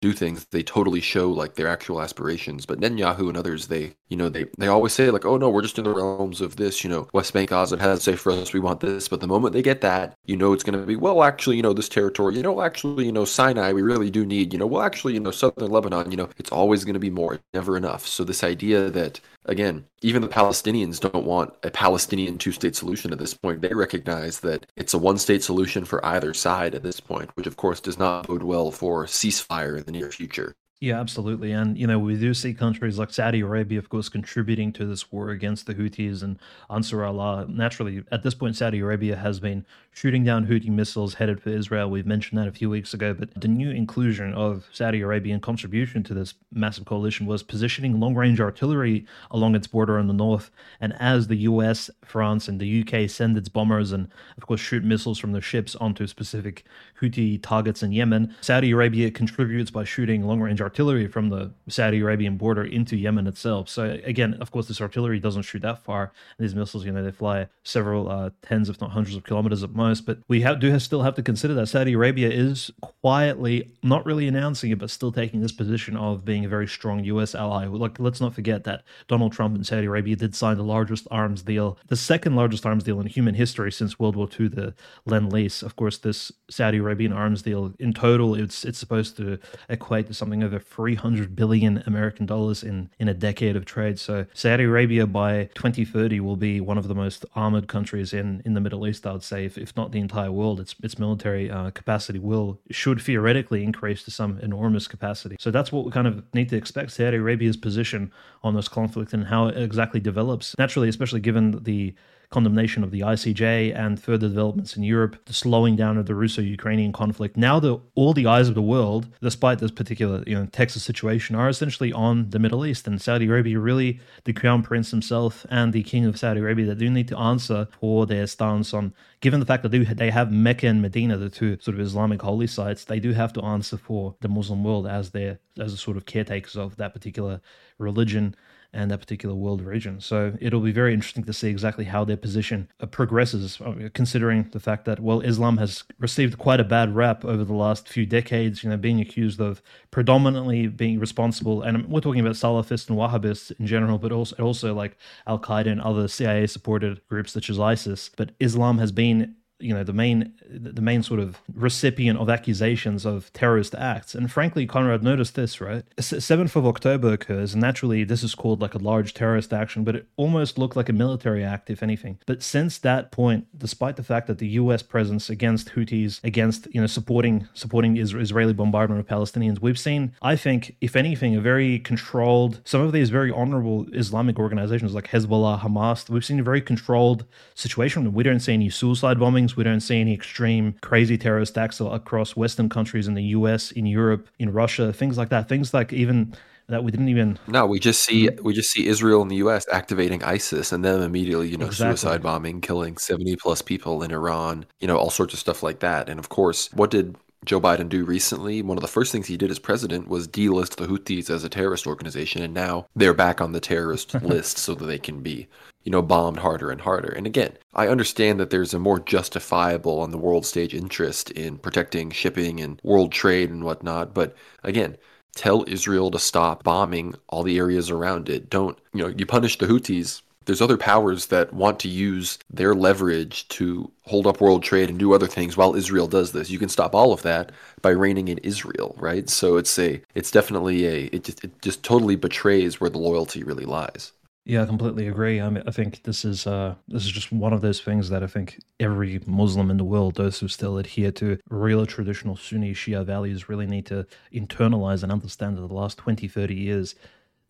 do 0.00 0.12
things, 0.12 0.46
they 0.50 0.62
totally 0.62 1.00
show 1.00 1.30
like 1.30 1.54
their 1.54 1.68
actual 1.68 2.00
aspirations. 2.00 2.64
But 2.64 2.80
Netanyahu 2.80 3.28
and 3.28 3.36
others, 3.36 3.66
they, 3.66 3.92
you 4.08 4.16
know, 4.16 4.30
they, 4.30 4.46
they 4.56 4.68
always 4.68 4.94
say 4.94 5.10
like, 5.10 5.26
oh 5.26 5.36
no, 5.36 5.50
we're 5.50 5.60
just 5.60 5.78
in 5.78 5.84
the 5.84 5.92
realms 5.92 6.40
of 6.40 6.56
this, 6.56 6.82
you 6.82 6.88
know, 6.88 7.06
West 7.12 7.34
Bank, 7.34 7.50
Gaza 7.50 7.76
has 7.76 7.98
to 7.98 8.12
say 8.12 8.16
for 8.16 8.32
us, 8.32 8.54
we 8.54 8.60
want 8.60 8.80
this. 8.80 9.08
But 9.08 9.20
the 9.20 9.26
moment 9.26 9.52
they 9.52 9.60
get 9.60 9.82
that, 9.82 10.14
you 10.24 10.38
know, 10.38 10.54
it's 10.54 10.64
going 10.64 10.80
to 10.80 10.86
be, 10.86 10.96
well, 10.96 11.22
actually, 11.22 11.56
you 11.56 11.62
know, 11.62 11.74
this 11.74 11.88
territory, 11.88 12.36
you 12.36 12.42
know, 12.42 12.62
actually, 12.62 13.04
you 13.04 13.12
know, 13.12 13.26
Sinai, 13.26 13.72
we 13.72 13.82
really 13.82 14.10
do 14.10 14.24
need, 14.24 14.54
you 14.54 14.58
know, 14.58 14.66
well, 14.66 14.80
actually, 14.80 15.12
you 15.12 15.20
know, 15.20 15.30
Southern 15.30 15.70
Lebanon, 15.70 16.10
you 16.10 16.16
know, 16.16 16.30
it's 16.38 16.50
always 16.50 16.82
going 16.84 16.94
to 16.94 17.00
be 17.00 17.10
more, 17.10 17.38
never 17.52 17.76
enough. 17.76 18.06
So 18.06 18.24
this 18.24 18.42
idea 18.42 18.88
that, 18.90 19.20
again, 19.50 19.84
even 20.00 20.22
the 20.22 20.28
Palestinians 20.28 21.00
don't 21.00 21.26
want 21.26 21.52
a 21.64 21.70
Palestinian 21.70 22.38
two 22.38 22.52
state 22.52 22.76
solution 22.76 23.12
at 23.12 23.18
this 23.18 23.34
point. 23.34 23.60
They 23.60 23.74
recognize 23.74 24.40
that 24.40 24.66
it's 24.76 24.94
a 24.94 24.98
one 24.98 25.18
state 25.18 25.42
solution 25.42 25.84
for 25.84 26.04
either 26.06 26.32
side 26.32 26.74
at 26.74 26.84
this 26.84 27.00
point, 27.00 27.30
which 27.34 27.48
of 27.48 27.56
course 27.56 27.80
does 27.80 27.98
not 27.98 28.28
bode 28.28 28.44
well 28.44 28.70
for 28.70 29.04
ceasefire 29.04 29.76
in 29.76 29.84
the 29.84 29.92
near 29.92 30.10
future. 30.10 30.54
Yeah, 30.82 30.98
absolutely. 30.98 31.52
And, 31.52 31.76
you 31.76 31.86
know, 31.86 31.98
we 31.98 32.16
do 32.16 32.32
see 32.32 32.54
countries 32.54 32.98
like 32.98 33.12
Saudi 33.12 33.40
Arabia, 33.40 33.78
of 33.78 33.90
course, 33.90 34.08
contributing 34.08 34.72
to 34.72 34.86
this 34.86 35.12
war 35.12 35.28
against 35.28 35.66
the 35.66 35.74
Houthis 35.74 36.22
and 36.22 36.38
Ansar 36.70 37.04
Allah. 37.04 37.44
Naturally, 37.50 38.02
at 38.10 38.22
this 38.22 38.34
point, 38.34 38.56
Saudi 38.56 38.78
Arabia 38.78 39.14
has 39.14 39.40
been 39.40 39.66
shooting 39.92 40.24
down 40.24 40.46
Houthi 40.46 40.70
missiles 40.70 41.12
headed 41.12 41.42
for 41.42 41.50
Israel. 41.50 41.90
We've 41.90 42.06
mentioned 42.06 42.40
that 42.40 42.48
a 42.48 42.52
few 42.52 42.70
weeks 42.70 42.94
ago. 42.94 43.12
But 43.12 43.38
the 43.38 43.46
new 43.46 43.70
inclusion 43.70 44.32
of 44.32 44.70
Saudi 44.72 45.02
Arabian 45.02 45.38
contribution 45.40 46.02
to 46.04 46.14
this 46.14 46.32
massive 46.50 46.86
coalition 46.86 47.26
was 47.26 47.42
positioning 47.42 48.00
long 48.00 48.14
range 48.14 48.40
artillery 48.40 49.04
along 49.30 49.56
its 49.56 49.66
border 49.66 49.98
in 49.98 50.06
the 50.06 50.14
north. 50.14 50.50
And 50.80 50.94
as 50.98 51.26
the 51.26 51.36
US, 51.36 51.90
France, 52.06 52.48
and 52.48 52.58
the 52.58 52.80
UK 52.80 53.10
send 53.10 53.36
its 53.36 53.50
bombers 53.50 53.92
and, 53.92 54.08
of 54.38 54.46
course, 54.46 54.60
shoot 54.62 54.82
missiles 54.82 55.18
from 55.18 55.32
their 55.32 55.42
ships 55.42 55.76
onto 55.76 56.06
specific 56.06 56.64
Houthi 57.02 57.38
targets 57.42 57.82
in 57.82 57.92
Yemen, 57.92 58.34
Saudi 58.40 58.70
Arabia 58.70 59.10
contributes 59.10 59.70
by 59.70 59.84
shooting 59.84 60.24
long 60.24 60.40
range 60.40 60.62
artillery 60.62 60.69
from 61.08 61.28
the 61.28 61.52
Saudi 61.68 62.00
Arabian 62.00 62.36
border 62.36 62.64
into 62.64 62.96
Yemen 62.96 63.26
itself. 63.26 63.68
So 63.68 63.98
again, 64.04 64.34
of 64.40 64.50
course, 64.50 64.68
this 64.68 64.80
artillery 64.80 65.20
doesn't 65.20 65.42
shoot 65.42 65.62
that 65.62 65.82
far. 65.82 66.12
These 66.38 66.54
missiles, 66.54 66.84
you 66.84 66.92
know, 66.92 67.02
they 67.02 67.10
fly 67.10 67.48
several 67.62 68.08
uh, 68.08 68.30
tens, 68.42 68.68
if 68.68 68.80
not 68.80 68.90
hundreds 68.90 69.16
of 69.16 69.24
kilometers 69.24 69.62
at 69.62 69.74
most. 69.74 70.06
But 70.06 70.18
we 70.28 70.42
have, 70.42 70.60
do 70.60 70.70
have, 70.70 70.82
still 70.82 71.02
have 71.02 71.14
to 71.16 71.22
consider 71.22 71.54
that 71.54 71.66
Saudi 71.66 71.94
Arabia 71.94 72.30
is 72.30 72.70
quietly, 72.80 73.70
not 73.82 74.06
really 74.06 74.28
announcing 74.28 74.70
it, 74.70 74.78
but 74.78 74.90
still 74.90 75.12
taking 75.12 75.40
this 75.40 75.52
position 75.52 75.96
of 75.96 76.24
being 76.24 76.44
a 76.44 76.48
very 76.48 76.68
strong 76.68 77.04
U.S. 77.04 77.34
ally. 77.34 77.66
Like, 77.66 77.98
let's 77.98 78.20
not 78.20 78.34
forget 78.34 78.64
that 78.64 78.84
Donald 79.08 79.32
Trump 79.32 79.54
and 79.54 79.66
Saudi 79.66 79.86
Arabia 79.86 80.16
did 80.16 80.34
sign 80.34 80.56
the 80.56 80.62
largest 80.62 81.06
arms 81.10 81.42
deal, 81.42 81.78
the 81.88 81.96
second 81.96 82.36
largest 82.36 82.64
arms 82.64 82.84
deal 82.84 83.00
in 83.00 83.06
human 83.06 83.34
history 83.34 83.72
since 83.72 83.98
World 83.98 84.16
War 84.16 84.28
II, 84.38 84.48
the 84.48 84.74
Lend 85.06 85.32
Lease. 85.32 85.62
Of 85.62 85.76
course, 85.76 85.98
this 85.98 86.32
Saudi 86.48 86.78
Arabian 86.78 87.12
arms 87.12 87.42
deal 87.42 87.74
in 87.78 87.92
total, 87.92 88.34
it's 88.34 88.64
it's 88.64 88.78
supposed 88.78 89.16
to 89.16 89.38
equate 89.68 90.06
to 90.06 90.14
something 90.14 90.42
over 90.42 90.59
300 90.60 91.34
billion 91.34 91.82
American 91.86 92.26
dollars 92.26 92.62
in 92.62 92.90
in 92.98 93.08
a 93.08 93.14
decade 93.14 93.56
of 93.56 93.64
trade. 93.64 93.98
So 93.98 94.26
Saudi 94.34 94.64
Arabia 94.64 95.06
by 95.06 95.50
2030 95.54 96.20
will 96.20 96.36
be 96.36 96.60
one 96.60 96.78
of 96.78 96.88
the 96.88 96.94
most 96.94 97.24
armored 97.34 97.68
countries 97.68 98.12
in 98.12 98.42
in 98.44 98.54
the 98.54 98.60
Middle 98.60 98.86
East. 98.86 99.06
I 99.06 99.12
would 99.12 99.22
say, 99.22 99.44
if, 99.44 99.58
if 99.58 99.76
not 99.76 99.92
the 99.92 100.00
entire 100.00 100.32
world, 100.32 100.60
its 100.60 100.74
its 100.82 100.98
military 100.98 101.50
uh, 101.50 101.70
capacity 101.70 102.18
will 102.18 102.60
should 102.70 103.00
theoretically 103.00 103.64
increase 103.64 104.02
to 104.04 104.10
some 104.10 104.38
enormous 104.40 104.86
capacity. 104.86 105.36
So 105.38 105.50
that's 105.50 105.72
what 105.72 105.84
we 105.84 105.90
kind 105.90 106.06
of 106.06 106.22
need 106.34 106.48
to 106.50 106.56
expect. 106.56 106.92
Saudi 106.92 107.16
Arabia's 107.16 107.56
position 107.56 108.12
on 108.42 108.54
this 108.54 108.68
conflict 108.68 109.12
and 109.12 109.26
how 109.26 109.48
it 109.48 109.56
exactly 109.56 110.00
develops. 110.00 110.56
Naturally, 110.58 110.88
especially 110.88 111.20
given 111.20 111.62
the 111.62 111.94
condemnation 112.30 112.84
of 112.84 112.92
the 112.92 113.00
ICJ 113.00 113.76
and 113.76 114.00
further 114.00 114.28
developments 114.28 114.76
in 114.76 114.84
Europe, 114.84 115.16
the 115.26 115.32
slowing 115.32 115.74
down 115.74 115.98
of 115.98 116.06
the 116.06 116.14
Russo-Ukrainian 116.14 116.92
conflict. 116.92 117.36
Now 117.36 117.58
that 117.60 117.80
all 117.96 118.12
the 118.12 118.26
eyes 118.26 118.48
of 118.48 118.54
the 118.54 118.62
world, 118.62 119.08
despite 119.20 119.58
this 119.58 119.72
particular 119.72 120.22
you 120.26 120.36
know 120.36 120.46
Texas 120.46 120.84
situation, 120.84 121.34
are 121.34 121.48
essentially 121.48 121.92
on 121.92 122.30
the 122.30 122.38
Middle 122.38 122.64
East 122.64 122.86
and 122.86 123.02
Saudi 123.02 123.26
Arabia. 123.26 123.58
Really, 123.58 124.00
the 124.24 124.32
Crown 124.32 124.62
Prince 124.62 124.90
himself 124.90 125.44
and 125.50 125.72
the 125.72 125.82
King 125.82 126.04
of 126.06 126.18
Saudi 126.18 126.40
Arabia 126.40 126.66
that 126.66 126.78
do 126.78 126.88
need 126.88 127.08
to 127.08 127.18
answer 127.18 127.66
for 127.80 128.06
their 128.06 128.26
stance 128.26 128.72
on. 128.72 128.94
Given 129.20 129.40
the 129.40 129.46
fact 129.46 129.62
that 129.64 129.70
they, 129.70 129.78
they 129.80 130.10
have 130.10 130.32
Mecca 130.32 130.66
and 130.66 130.80
Medina, 130.80 131.16
the 131.16 131.28
two 131.28 131.58
sort 131.60 131.74
of 131.74 131.80
Islamic 131.80 132.22
holy 132.22 132.46
sites, 132.46 132.84
they 132.84 133.00
do 133.00 133.12
have 133.12 133.32
to 133.34 133.42
answer 133.42 133.76
for 133.76 134.14
the 134.20 134.28
Muslim 134.28 134.62
world 134.62 134.86
as 134.86 135.10
their 135.10 135.40
as 135.58 135.72
a 135.72 135.76
sort 135.76 135.96
of 135.96 136.06
caretakers 136.06 136.56
of 136.56 136.76
that 136.76 136.94
particular 136.94 137.40
religion 137.78 138.34
and 138.72 138.90
that 138.90 138.98
particular 138.98 139.34
world 139.34 139.62
region. 139.62 140.00
So 140.00 140.36
it'll 140.40 140.60
be 140.60 140.72
very 140.72 140.94
interesting 140.94 141.24
to 141.24 141.32
see 141.32 141.48
exactly 141.48 141.84
how 141.84 142.04
their 142.04 142.16
position 142.16 142.68
uh, 142.80 142.86
progresses, 142.86 143.60
uh, 143.60 143.88
considering 143.94 144.48
the 144.52 144.60
fact 144.60 144.84
that, 144.84 145.00
well, 145.00 145.20
Islam 145.20 145.56
has 145.58 145.84
received 145.98 146.38
quite 146.38 146.60
a 146.60 146.64
bad 146.64 146.94
rap 146.94 147.24
over 147.24 147.44
the 147.44 147.54
last 147.54 147.88
few 147.88 148.06
decades, 148.06 148.62
you 148.62 148.70
know, 148.70 148.76
being 148.76 149.00
accused 149.00 149.40
of 149.40 149.62
predominantly 149.90 150.68
being 150.68 151.00
responsible. 151.00 151.62
And 151.62 151.88
we're 151.88 152.00
talking 152.00 152.20
about 152.20 152.34
Salafists 152.34 152.88
and 152.88 152.98
Wahhabists 152.98 153.52
in 153.58 153.66
general, 153.66 153.98
but 153.98 154.12
also, 154.12 154.36
also 154.36 154.74
like 154.74 154.96
Al 155.26 155.38
Qaeda 155.38 155.66
and 155.66 155.80
other 155.80 156.06
CIA 156.06 156.46
supported 156.46 157.00
groups 157.08 157.32
such 157.32 157.50
as 157.50 157.58
ISIS. 157.58 158.10
But 158.16 158.32
Islam 158.38 158.78
has 158.78 158.92
been 158.92 159.34
you 159.60 159.74
know 159.74 159.84
the 159.84 159.92
main 159.92 160.32
the 160.48 160.82
main 160.82 161.02
sort 161.02 161.20
of 161.20 161.40
recipient 161.54 162.18
of 162.18 162.28
accusations 162.28 163.04
of 163.04 163.32
terrorist 163.32 163.74
acts. 163.74 164.14
And 164.14 164.30
frankly 164.30 164.66
conrad 164.66 165.02
noticed 165.02 165.34
this 165.34 165.60
right? 165.60 165.84
7th 165.96 166.56
of 166.56 166.66
october 166.66 167.12
occurs 167.12 167.54
and 167.54 167.60
naturally 167.60 168.04
this 168.04 168.22
is 168.22 168.34
called 168.34 168.60
like 168.60 168.74
a 168.74 168.78
large 168.78 169.14
terrorist 169.14 169.52
action 169.52 169.84
but 169.84 169.96
it 169.96 170.06
almost 170.16 170.58
looked 170.58 170.76
like 170.76 170.88
a 170.88 170.92
military 170.92 171.44
act 171.44 171.70
if 171.70 171.82
anything. 171.82 172.18
But 172.26 172.42
since 172.42 172.78
that 172.78 173.10
point 173.10 173.46
despite 173.56 173.96
the 173.96 174.02
fact 174.02 174.26
that 174.26 174.38
the 174.38 174.48
us 174.48 174.82
presence 174.82 175.30
against 175.30 175.70
houthis 175.70 176.22
against 176.24 176.68
you 176.74 176.80
know 176.80 176.86
supporting 176.86 177.48
supporting 177.54 177.96
israeli 177.96 178.52
bombardment 178.52 179.00
of 179.00 179.06
palestinians 179.06 179.60
we've 179.60 179.78
seen 179.78 180.12
i 180.22 180.36
think 180.36 180.76
if 180.80 180.96
anything 180.96 181.34
a 181.34 181.40
very 181.40 181.78
controlled 181.78 182.60
some 182.64 182.80
of 182.80 182.92
these 182.92 183.10
very 183.10 183.30
honorable 183.30 183.86
islamic 183.92 184.38
organizations 184.38 184.94
like 184.94 185.08
hezbollah 185.08 185.60
hamas 185.60 186.08
we've 186.08 186.24
seen 186.24 186.40
a 186.40 186.42
very 186.42 186.60
controlled 186.60 187.24
situation. 187.54 188.12
We 188.12 188.22
don't 188.22 188.40
see 188.40 188.54
any 188.54 188.70
suicide 188.70 189.18
bombings 189.18 189.49
we 189.56 189.64
don't 189.64 189.80
see 189.80 190.00
any 190.00 190.14
extreme, 190.14 190.74
crazy 190.80 191.18
terrorist 191.18 191.56
acts 191.56 191.80
across 191.80 192.36
Western 192.36 192.68
countries 192.68 193.08
in 193.08 193.14
the 193.14 193.24
US, 193.24 193.72
in 193.72 193.86
Europe, 193.86 194.28
in 194.38 194.52
Russia, 194.52 194.92
things 194.92 195.18
like 195.18 195.28
that. 195.30 195.48
Things 195.48 195.72
like 195.74 195.92
even 195.92 196.34
that 196.70 196.84
we 196.84 196.90
didn't 196.90 197.08
even 197.08 197.38
no 197.48 197.66
we 197.66 197.78
just 197.78 198.02
see 198.02 198.30
we 198.42 198.54
just 198.54 198.70
see 198.70 198.86
israel 198.86 199.22
and 199.22 199.30
the 199.30 199.36
us 199.36 199.66
activating 199.72 200.22
isis 200.22 200.72
and 200.72 200.84
then 200.84 201.02
immediately 201.02 201.48
you 201.48 201.56
know 201.56 201.66
exactly. 201.66 201.96
suicide 201.96 202.22
bombing 202.22 202.60
killing 202.60 202.96
70 202.96 203.36
plus 203.36 203.60
people 203.60 204.02
in 204.02 204.12
iran 204.12 204.64
you 204.78 204.86
know 204.86 204.96
all 204.96 205.10
sorts 205.10 205.34
of 205.34 205.40
stuff 205.40 205.62
like 205.62 205.80
that 205.80 206.08
and 206.08 206.20
of 206.20 206.28
course 206.28 206.72
what 206.72 206.90
did 206.90 207.16
Joe 207.46 207.60
Biden 207.60 207.88
do 207.88 208.04
recently, 208.04 208.60
one 208.60 208.76
of 208.76 208.82
the 208.82 208.88
first 208.88 209.12
things 209.12 209.26
he 209.26 209.38
did 209.38 209.50
as 209.50 209.58
president 209.58 210.08
was 210.08 210.28
delist 210.28 210.76
the 210.76 210.86
Houthis 210.86 211.30
as 211.30 211.42
a 211.42 211.48
terrorist 211.48 211.86
organization, 211.86 212.42
and 212.42 212.52
now 212.52 212.86
they're 212.94 213.14
back 213.14 213.40
on 213.40 213.52
the 213.52 213.60
terrorist 213.60 214.14
list 214.22 214.58
so 214.58 214.74
that 214.74 214.84
they 214.84 214.98
can 214.98 215.22
be, 215.22 215.48
you 215.82 215.90
know, 215.90 216.02
bombed 216.02 216.40
harder 216.40 216.70
and 216.70 216.82
harder. 216.82 217.08
And 217.08 217.26
again, 217.26 217.52
I 217.74 217.88
understand 217.88 218.38
that 218.40 218.50
there's 218.50 218.74
a 218.74 218.78
more 218.78 219.00
justifiable 219.00 220.00
on 220.00 220.10
the 220.10 220.18
world 220.18 220.44
stage 220.44 220.74
interest 220.74 221.30
in 221.30 221.56
protecting 221.56 222.10
shipping 222.10 222.60
and 222.60 222.78
world 222.82 223.10
trade 223.10 223.50
and 223.50 223.64
whatnot, 223.64 224.12
but 224.12 224.36
again, 224.62 224.98
tell 225.34 225.64
Israel 225.66 226.10
to 226.10 226.18
stop 226.18 226.62
bombing 226.62 227.14
all 227.28 227.42
the 227.42 227.56
areas 227.56 227.88
around 227.88 228.28
it. 228.28 228.50
Don't, 228.50 228.78
you 228.92 229.02
know, 229.02 229.14
you 229.16 229.24
punish 229.24 229.56
the 229.56 229.66
Houthis 229.66 230.20
there's 230.50 230.60
other 230.60 230.76
powers 230.76 231.26
that 231.26 231.52
want 231.52 231.78
to 231.78 231.88
use 231.88 232.36
their 232.52 232.74
leverage 232.74 233.46
to 233.46 233.88
hold 234.02 234.26
up 234.26 234.40
world 234.40 234.64
trade 234.64 234.90
and 234.90 234.98
do 234.98 235.14
other 235.14 235.28
things 235.28 235.56
while 235.56 235.76
Israel 235.76 236.08
does 236.08 236.32
this. 236.32 236.50
You 236.50 236.58
can 236.58 236.68
stop 236.68 236.92
all 236.92 237.12
of 237.12 237.22
that 237.22 237.52
by 237.82 237.90
reigning 237.90 238.26
in 238.26 238.38
Israel, 238.38 238.96
right? 238.98 239.30
So 239.30 239.58
it's 239.58 239.78
a 239.78 240.02
it's 240.16 240.32
definitely 240.32 240.86
a 240.86 241.04
it 241.12 241.22
just, 241.22 241.44
it 241.44 241.62
just 241.62 241.84
totally 241.84 242.16
betrays 242.16 242.80
where 242.80 242.90
the 242.90 242.98
loyalty 242.98 243.44
really 243.44 243.64
lies. 243.64 244.10
Yeah, 244.44 244.64
I 244.64 244.66
completely 244.66 245.06
agree. 245.06 245.40
I 245.40 245.48
mean, 245.50 245.62
I 245.68 245.70
think 245.70 246.02
this 246.02 246.24
is 246.24 246.48
uh, 246.48 246.74
this 246.88 247.04
is 247.04 247.12
just 247.12 247.30
one 247.30 247.52
of 247.52 247.60
those 247.60 247.80
things 247.80 248.08
that 248.08 248.24
I 248.24 248.26
think 248.26 248.58
every 248.80 249.20
Muslim 249.26 249.70
in 249.70 249.76
the 249.76 249.84
world, 249.84 250.16
those 250.16 250.40
who 250.40 250.48
still 250.48 250.78
adhere 250.78 251.12
to 251.12 251.38
real 251.48 251.86
traditional 251.86 252.34
Sunni 252.34 252.74
Shia 252.74 253.04
values, 253.04 253.48
really 253.48 253.66
need 253.66 253.86
to 253.86 254.04
internalize 254.34 255.04
and 255.04 255.12
understand 255.12 255.58
that 255.58 255.68
the 255.68 255.72
last 255.72 255.98
20, 255.98 256.26
30 256.26 256.54
years 256.56 256.96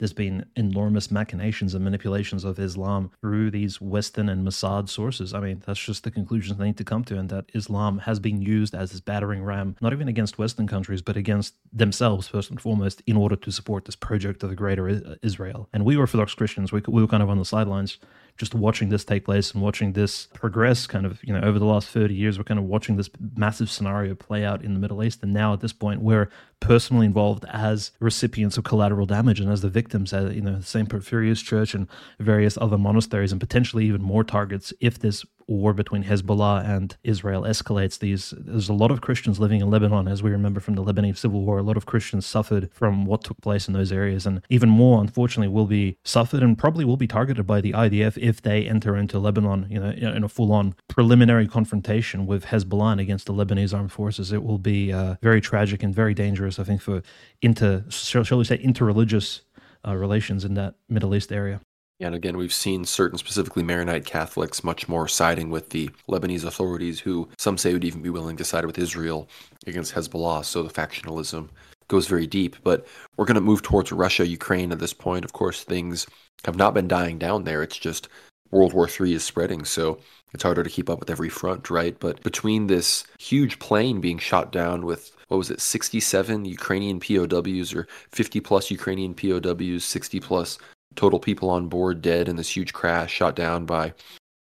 there's 0.00 0.14
been 0.14 0.46
enormous 0.56 1.10
machinations 1.10 1.74
and 1.74 1.84
manipulations 1.84 2.42
of 2.42 2.58
Islam 2.58 3.10
through 3.20 3.50
these 3.50 3.82
Western 3.82 4.30
and 4.30 4.46
Mossad 4.46 4.88
sources. 4.88 5.34
I 5.34 5.40
mean, 5.40 5.62
that's 5.66 5.78
just 5.78 6.04
the 6.04 6.10
conclusions 6.10 6.58
they 6.58 6.64
need 6.64 6.78
to 6.78 6.84
come 6.84 7.04
to, 7.04 7.18
and 7.18 7.28
that 7.28 7.44
Islam 7.52 7.98
has 7.98 8.18
been 8.18 8.40
used 8.40 8.74
as 8.74 8.92
this 8.92 9.00
battering 9.00 9.44
ram, 9.44 9.76
not 9.82 9.92
even 9.92 10.08
against 10.08 10.38
Western 10.38 10.66
countries, 10.66 11.02
but 11.02 11.18
against 11.18 11.54
themselves, 11.70 12.28
first 12.28 12.48
and 12.48 12.58
foremost, 12.58 13.02
in 13.06 13.16
order 13.18 13.36
to 13.36 13.52
support 13.52 13.84
this 13.84 13.94
project 13.94 14.42
of 14.42 14.48
the 14.48 14.56
greater 14.56 15.18
Israel. 15.22 15.68
And 15.74 15.84
we 15.84 15.96
Orthodox 15.96 16.34
Christians, 16.34 16.72
we, 16.72 16.80
we 16.88 17.02
were 17.02 17.08
kind 17.08 17.22
of 17.22 17.28
on 17.28 17.38
the 17.38 17.44
sidelines 17.44 17.98
just 18.36 18.54
watching 18.54 18.88
this 18.88 19.04
take 19.04 19.24
place 19.24 19.52
and 19.52 19.62
watching 19.62 19.92
this 19.92 20.26
progress 20.34 20.86
kind 20.86 21.06
of, 21.06 21.22
you 21.22 21.32
know, 21.32 21.40
over 21.40 21.58
the 21.58 21.64
last 21.64 21.88
30 21.88 22.14
years, 22.14 22.38
we're 22.38 22.44
kind 22.44 22.58
of 22.58 22.66
watching 22.66 22.96
this 22.96 23.10
massive 23.36 23.70
scenario 23.70 24.14
play 24.14 24.44
out 24.44 24.64
in 24.64 24.74
the 24.74 24.80
Middle 24.80 25.02
East. 25.02 25.22
And 25.22 25.32
now 25.32 25.52
at 25.52 25.60
this 25.60 25.72
point, 25.72 26.00
we're 26.00 26.30
personally 26.60 27.06
involved 27.06 27.44
as 27.52 27.92
recipients 28.00 28.58
of 28.58 28.64
collateral 28.64 29.06
damage 29.06 29.40
and 29.40 29.50
as 29.50 29.62
the 29.62 29.68
victims, 29.68 30.12
at, 30.12 30.34
you 30.34 30.42
know, 30.42 30.60
St. 30.60 30.88
Porphyrius 30.88 31.44
Church 31.44 31.74
and 31.74 31.86
various 32.18 32.58
other 32.60 32.78
monasteries 32.78 33.32
and 33.32 33.40
potentially 33.40 33.86
even 33.86 34.02
more 34.02 34.24
targets 34.24 34.72
if 34.80 34.98
this 34.98 35.24
war 35.58 35.72
between 35.72 36.04
Hezbollah 36.04 36.64
and 36.64 36.96
Israel 37.02 37.42
escalates. 37.42 37.98
These 37.98 38.34
there's 38.36 38.68
a 38.68 38.72
lot 38.74 38.90
of 38.90 39.00
Christians 39.00 39.40
living 39.40 39.60
in 39.60 39.70
Lebanon 39.70 40.08
as 40.08 40.22
we 40.22 40.30
remember 40.30 40.60
from 40.60 40.74
the 40.74 40.84
Lebanese 40.84 41.18
civil 41.18 41.42
war. 41.42 41.58
A 41.58 41.62
lot 41.62 41.76
of 41.76 41.86
Christians 41.86 42.26
suffered 42.26 42.70
from 42.72 43.04
what 43.04 43.24
took 43.24 43.40
place 43.40 43.66
in 43.66 43.74
those 43.74 43.92
areas 43.92 44.26
and 44.26 44.42
even 44.48 44.68
more 44.68 45.00
unfortunately 45.00 45.52
will 45.52 45.66
be 45.66 45.96
suffered 46.04 46.42
and 46.42 46.56
probably 46.56 46.84
will 46.84 46.96
be 46.96 47.06
targeted 47.06 47.46
by 47.46 47.60
the 47.60 47.72
IDF 47.72 48.16
if 48.18 48.40
they 48.40 48.66
enter 48.66 48.96
into 48.96 49.18
Lebanon 49.18 49.66
you 49.68 49.80
know 49.80 49.90
in 49.90 50.24
a 50.24 50.28
full-on 50.28 50.74
preliminary 50.88 51.48
confrontation 51.48 52.26
with 52.26 52.46
Hezbollah 52.46 52.92
and 52.92 53.00
against 53.00 53.26
the 53.26 53.34
Lebanese 53.34 53.74
armed 53.74 53.92
forces. 53.92 54.32
It 54.32 54.42
will 54.42 54.58
be 54.58 54.92
uh, 54.92 55.16
very 55.22 55.40
tragic 55.40 55.82
and 55.82 55.94
very 55.94 56.14
dangerous 56.14 56.58
I 56.58 56.64
think 56.64 56.80
for 56.80 57.02
inter 57.42 57.84
shall 57.90 58.38
we 58.38 58.44
say 58.44 58.58
interreligious 58.58 59.40
uh, 59.86 59.96
relations 59.96 60.44
in 60.44 60.54
that 60.54 60.74
Middle 60.88 61.14
East 61.14 61.32
area 61.32 61.60
and 62.00 62.14
again, 62.14 62.36
we've 62.36 62.52
seen 62.52 62.84
certain 62.84 63.18
specifically 63.18 63.62
Maronite 63.62 64.06
Catholics 64.06 64.64
much 64.64 64.88
more 64.88 65.06
siding 65.06 65.50
with 65.50 65.70
the 65.70 65.90
Lebanese 66.08 66.44
authorities, 66.44 66.98
who 67.00 67.28
some 67.38 67.58
say 67.58 67.72
would 67.72 67.84
even 67.84 68.02
be 68.02 68.10
willing 68.10 68.36
to 68.38 68.44
side 68.44 68.64
with 68.64 68.78
Israel 68.78 69.28
against 69.66 69.94
Hezbollah. 69.94 70.44
So 70.44 70.62
the 70.62 70.72
factionalism 70.72 71.50
goes 71.88 72.06
very 72.06 72.26
deep. 72.26 72.56
But 72.64 72.86
we're 73.16 73.26
going 73.26 73.34
to 73.34 73.42
move 73.42 73.62
towards 73.62 73.92
Russia, 73.92 74.26
Ukraine 74.26 74.72
at 74.72 74.78
this 74.78 74.94
point. 74.94 75.24
Of 75.26 75.34
course, 75.34 75.62
things 75.62 76.06
have 76.44 76.56
not 76.56 76.72
been 76.72 76.88
dying 76.88 77.18
down 77.18 77.44
there. 77.44 77.62
It's 77.62 77.76
just 77.76 78.08
World 78.50 78.72
War 78.72 78.88
III 78.88 79.14
is 79.14 79.24
spreading. 79.24 79.64
So 79.64 79.98
it's 80.32 80.42
harder 80.42 80.62
to 80.62 80.70
keep 80.70 80.88
up 80.88 81.00
with 81.00 81.10
every 81.10 81.28
front, 81.28 81.68
right? 81.68 81.98
But 82.00 82.22
between 82.22 82.66
this 82.66 83.04
huge 83.18 83.58
plane 83.58 84.00
being 84.00 84.18
shot 84.18 84.52
down 84.52 84.86
with 84.86 85.12
what 85.28 85.36
was 85.36 85.50
it, 85.50 85.60
67 85.60 86.44
Ukrainian 86.44 86.98
POWs 86.98 87.74
or 87.74 87.86
50 88.10 88.40
plus 88.40 88.70
Ukrainian 88.70 89.14
POWs, 89.14 89.84
60 89.84 90.20
plus 90.20 90.58
total 90.96 91.18
people 91.18 91.50
on 91.50 91.68
board 91.68 92.02
dead 92.02 92.28
in 92.28 92.36
this 92.36 92.54
huge 92.54 92.72
crash 92.72 93.12
shot 93.12 93.36
down 93.36 93.66
by 93.66 93.92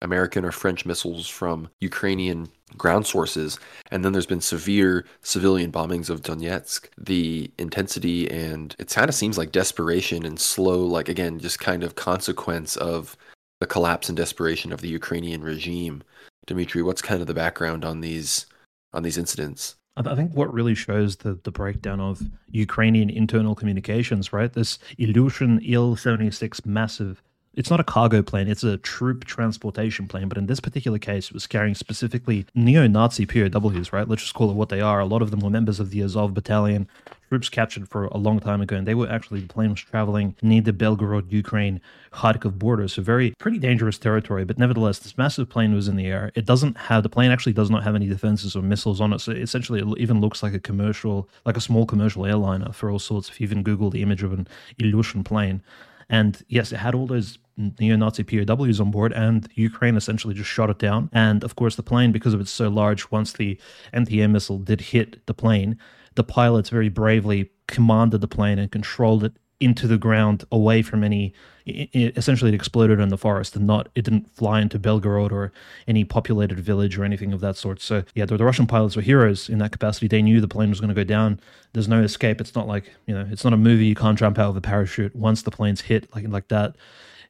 American 0.01 0.45
or 0.45 0.51
French 0.51 0.85
missiles 0.85 1.27
from 1.27 1.69
Ukrainian 1.81 2.49
ground 2.77 3.07
sources. 3.07 3.59
And 3.91 4.03
then 4.03 4.13
there's 4.13 4.25
been 4.25 4.41
severe 4.41 5.05
civilian 5.21 5.71
bombings 5.71 6.09
of 6.09 6.21
Donetsk. 6.21 6.87
The 6.97 7.51
intensity 7.57 8.29
and 8.29 8.75
it 8.79 8.89
kind 8.89 9.09
of 9.09 9.15
seems 9.15 9.37
like 9.37 9.51
desperation 9.51 10.25
and 10.25 10.39
slow, 10.39 10.79
like 10.79 11.09
again, 11.09 11.39
just 11.39 11.59
kind 11.59 11.83
of 11.83 11.95
consequence 11.95 12.75
of 12.77 13.17
the 13.59 13.65
collapse 13.67 14.09
and 14.09 14.17
desperation 14.17 14.71
of 14.71 14.81
the 14.81 14.89
Ukrainian 14.89 15.43
regime. 15.43 16.03
Dimitri, 16.45 16.83
what's 16.83 17.01
kind 17.01 17.21
of 17.21 17.27
the 17.27 17.33
background 17.33 17.83
on 17.83 18.01
these 18.01 18.45
on 18.93 19.03
these 19.03 19.17
incidents? 19.17 19.75
I 20.05 20.15
think 20.15 20.33
what 20.33 20.53
really 20.53 20.75
shows 20.75 21.17
the, 21.17 21.39
the 21.43 21.51
breakdown 21.51 21.99
of 21.99 22.21
Ukrainian 22.51 23.09
internal 23.09 23.55
communications, 23.55 24.31
right? 24.31 24.53
This 24.53 24.77
Ilyushin 24.99 25.59
Il 25.63 25.95
76 25.95 26.65
massive, 26.65 27.23
it's 27.57 27.71
not 27.71 27.79
a 27.79 27.83
cargo 27.83 28.21
plane, 28.21 28.47
it's 28.47 28.63
a 28.63 28.77
troop 28.77 29.25
transportation 29.25 30.07
plane. 30.07 30.29
But 30.29 30.37
in 30.37 30.45
this 30.45 30.59
particular 30.59 30.99
case, 30.99 31.25
it 31.25 31.33
was 31.33 31.47
carrying 31.47 31.73
specifically 31.73 32.45
neo 32.53 32.85
Nazi 32.87 33.25
POWs, 33.25 33.91
right? 33.91 34.07
Let's 34.07 34.21
just 34.21 34.35
call 34.35 34.51
it 34.51 34.53
what 34.53 34.69
they 34.69 34.79
are. 34.79 34.99
A 34.99 35.05
lot 35.05 35.23
of 35.23 35.31
them 35.31 35.39
were 35.39 35.49
members 35.49 35.79
of 35.79 35.89
the 35.89 36.03
Azov 36.03 36.35
battalion, 36.35 36.87
troops 37.29 37.49
captured 37.49 37.89
for 37.89 38.05
a 38.05 38.17
long 38.17 38.39
time 38.39 38.61
ago, 38.61 38.75
and 38.75 38.87
they 38.87 38.93
were 38.93 39.09
actually 39.09 39.41
the 39.41 39.47
plane 39.47 39.71
was 39.71 39.81
traveling 39.81 40.35
near 40.43 40.61
the 40.61 40.71
Belgorod, 40.71 41.31
Ukraine, 41.31 41.81
Kharkov 42.13 42.59
border, 42.59 42.87
so 42.87 43.01
very 43.01 43.33
pretty 43.39 43.57
dangerous 43.57 43.97
territory. 43.97 44.45
But 44.45 44.59
nevertheless, 44.59 44.99
this 44.99 45.17
massive 45.17 45.49
plane 45.49 45.73
was 45.73 45.87
in 45.87 45.95
the 45.95 46.05
air. 46.05 46.31
It 46.35 46.45
doesn't 46.45 46.77
have 46.77 47.01
the 47.01 47.09
plane 47.09 47.31
actually 47.31 47.53
does 47.53 47.71
not 47.71 47.83
have 47.83 47.95
any 47.95 48.07
defenses 48.07 48.55
or 48.55 48.61
missiles 48.61 49.01
on 49.01 49.13
it, 49.13 49.19
so 49.19 49.31
essentially 49.31 49.79
it 49.79 49.97
even 49.97 50.21
looks 50.21 50.43
like 50.43 50.53
a 50.53 50.59
commercial, 50.59 51.27
like 51.43 51.57
a 51.57 51.61
small 51.61 51.87
commercial 51.87 52.23
airliner 52.23 52.71
for 52.71 52.91
all 52.91 52.99
sorts. 52.99 53.29
If 53.29 53.41
you 53.41 53.45
even 53.45 53.63
Google 53.63 53.89
the 53.89 54.03
image 54.03 54.21
of 54.21 54.31
an 54.31 54.47
Ilyushin 54.79 55.25
plane. 55.25 55.63
And 56.09 56.41
yes, 56.47 56.71
it 56.71 56.77
had 56.77 56.95
all 56.95 57.07
those 57.07 57.37
neo-Nazi 57.57 58.23
POWs 58.23 58.79
on 58.79 58.91
board, 58.91 59.13
and 59.13 59.47
Ukraine 59.55 59.97
essentially 59.97 60.33
just 60.33 60.49
shot 60.49 60.69
it 60.69 60.79
down. 60.79 61.09
And 61.11 61.43
of 61.43 61.55
course, 61.55 61.75
the 61.75 61.83
plane, 61.83 62.11
because 62.11 62.33
of 62.33 62.41
it's 62.41 62.51
so 62.51 62.69
large, 62.69 63.11
once 63.11 63.33
the 63.33 63.59
anti-air 63.93 64.27
missile 64.27 64.59
did 64.59 64.81
hit 64.81 65.25
the 65.25 65.33
plane, 65.33 65.77
the 66.15 66.23
pilots 66.23 66.69
very 66.69 66.89
bravely 66.89 67.51
commanded 67.67 68.21
the 68.21 68.27
plane 68.27 68.59
and 68.59 68.71
controlled 68.71 69.23
it 69.23 69.33
into 69.59 69.87
the 69.87 69.97
ground 69.97 70.43
away 70.51 70.81
from 70.83 71.03
any 71.03 71.33
it, 71.65 72.15
essentially 72.15 72.51
it 72.51 72.55
exploded 72.55 72.99
in 72.99 73.09
the 73.09 73.17
forest 73.17 73.55
and 73.55 73.65
not 73.65 73.89
it 73.95 74.03
didn't 74.05 74.29
fly 74.35 74.61
into 74.61 74.79
Belgorod 74.79 75.31
or 75.31 75.51
any 75.87 76.03
populated 76.03 76.59
village 76.59 76.97
or 76.97 77.03
anything 77.03 77.33
of 77.33 77.41
that 77.41 77.57
sort. 77.57 77.81
So 77.81 78.03
yeah, 78.13 78.25
the, 78.25 78.37
the 78.37 78.45
Russian 78.45 78.67
pilots 78.67 78.95
were 78.95 79.01
heroes 79.01 79.49
in 79.49 79.57
that 79.59 79.71
capacity. 79.71 80.07
They 80.07 80.21
knew 80.21 80.39
the 80.39 80.47
plane 80.47 80.69
was 80.69 80.79
going 80.79 80.89
to 80.89 80.95
go 80.95 81.03
down. 81.03 81.39
There's 81.73 81.87
no 81.87 82.01
escape. 82.01 82.39
It's 82.39 82.55
not 82.55 82.67
like 82.67 82.93
you 83.07 83.15
know, 83.15 83.27
it's 83.31 83.43
not 83.43 83.53
a 83.53 83.57
movie. 83.57 83.85
You 83.85 83.95
can't 83.95 84.17
jump 84.17 84.37
out 84.37 84.51
of 84.51 84.57
a 84.57 84.61
parachute 84.61 85.15
once 85.15 85.41
the 85.41 85.51
plane's 85.51 85.81
hit 85.81 86.13
like 86.15 86.27
like 86.27 86.47
that 86.49 86.75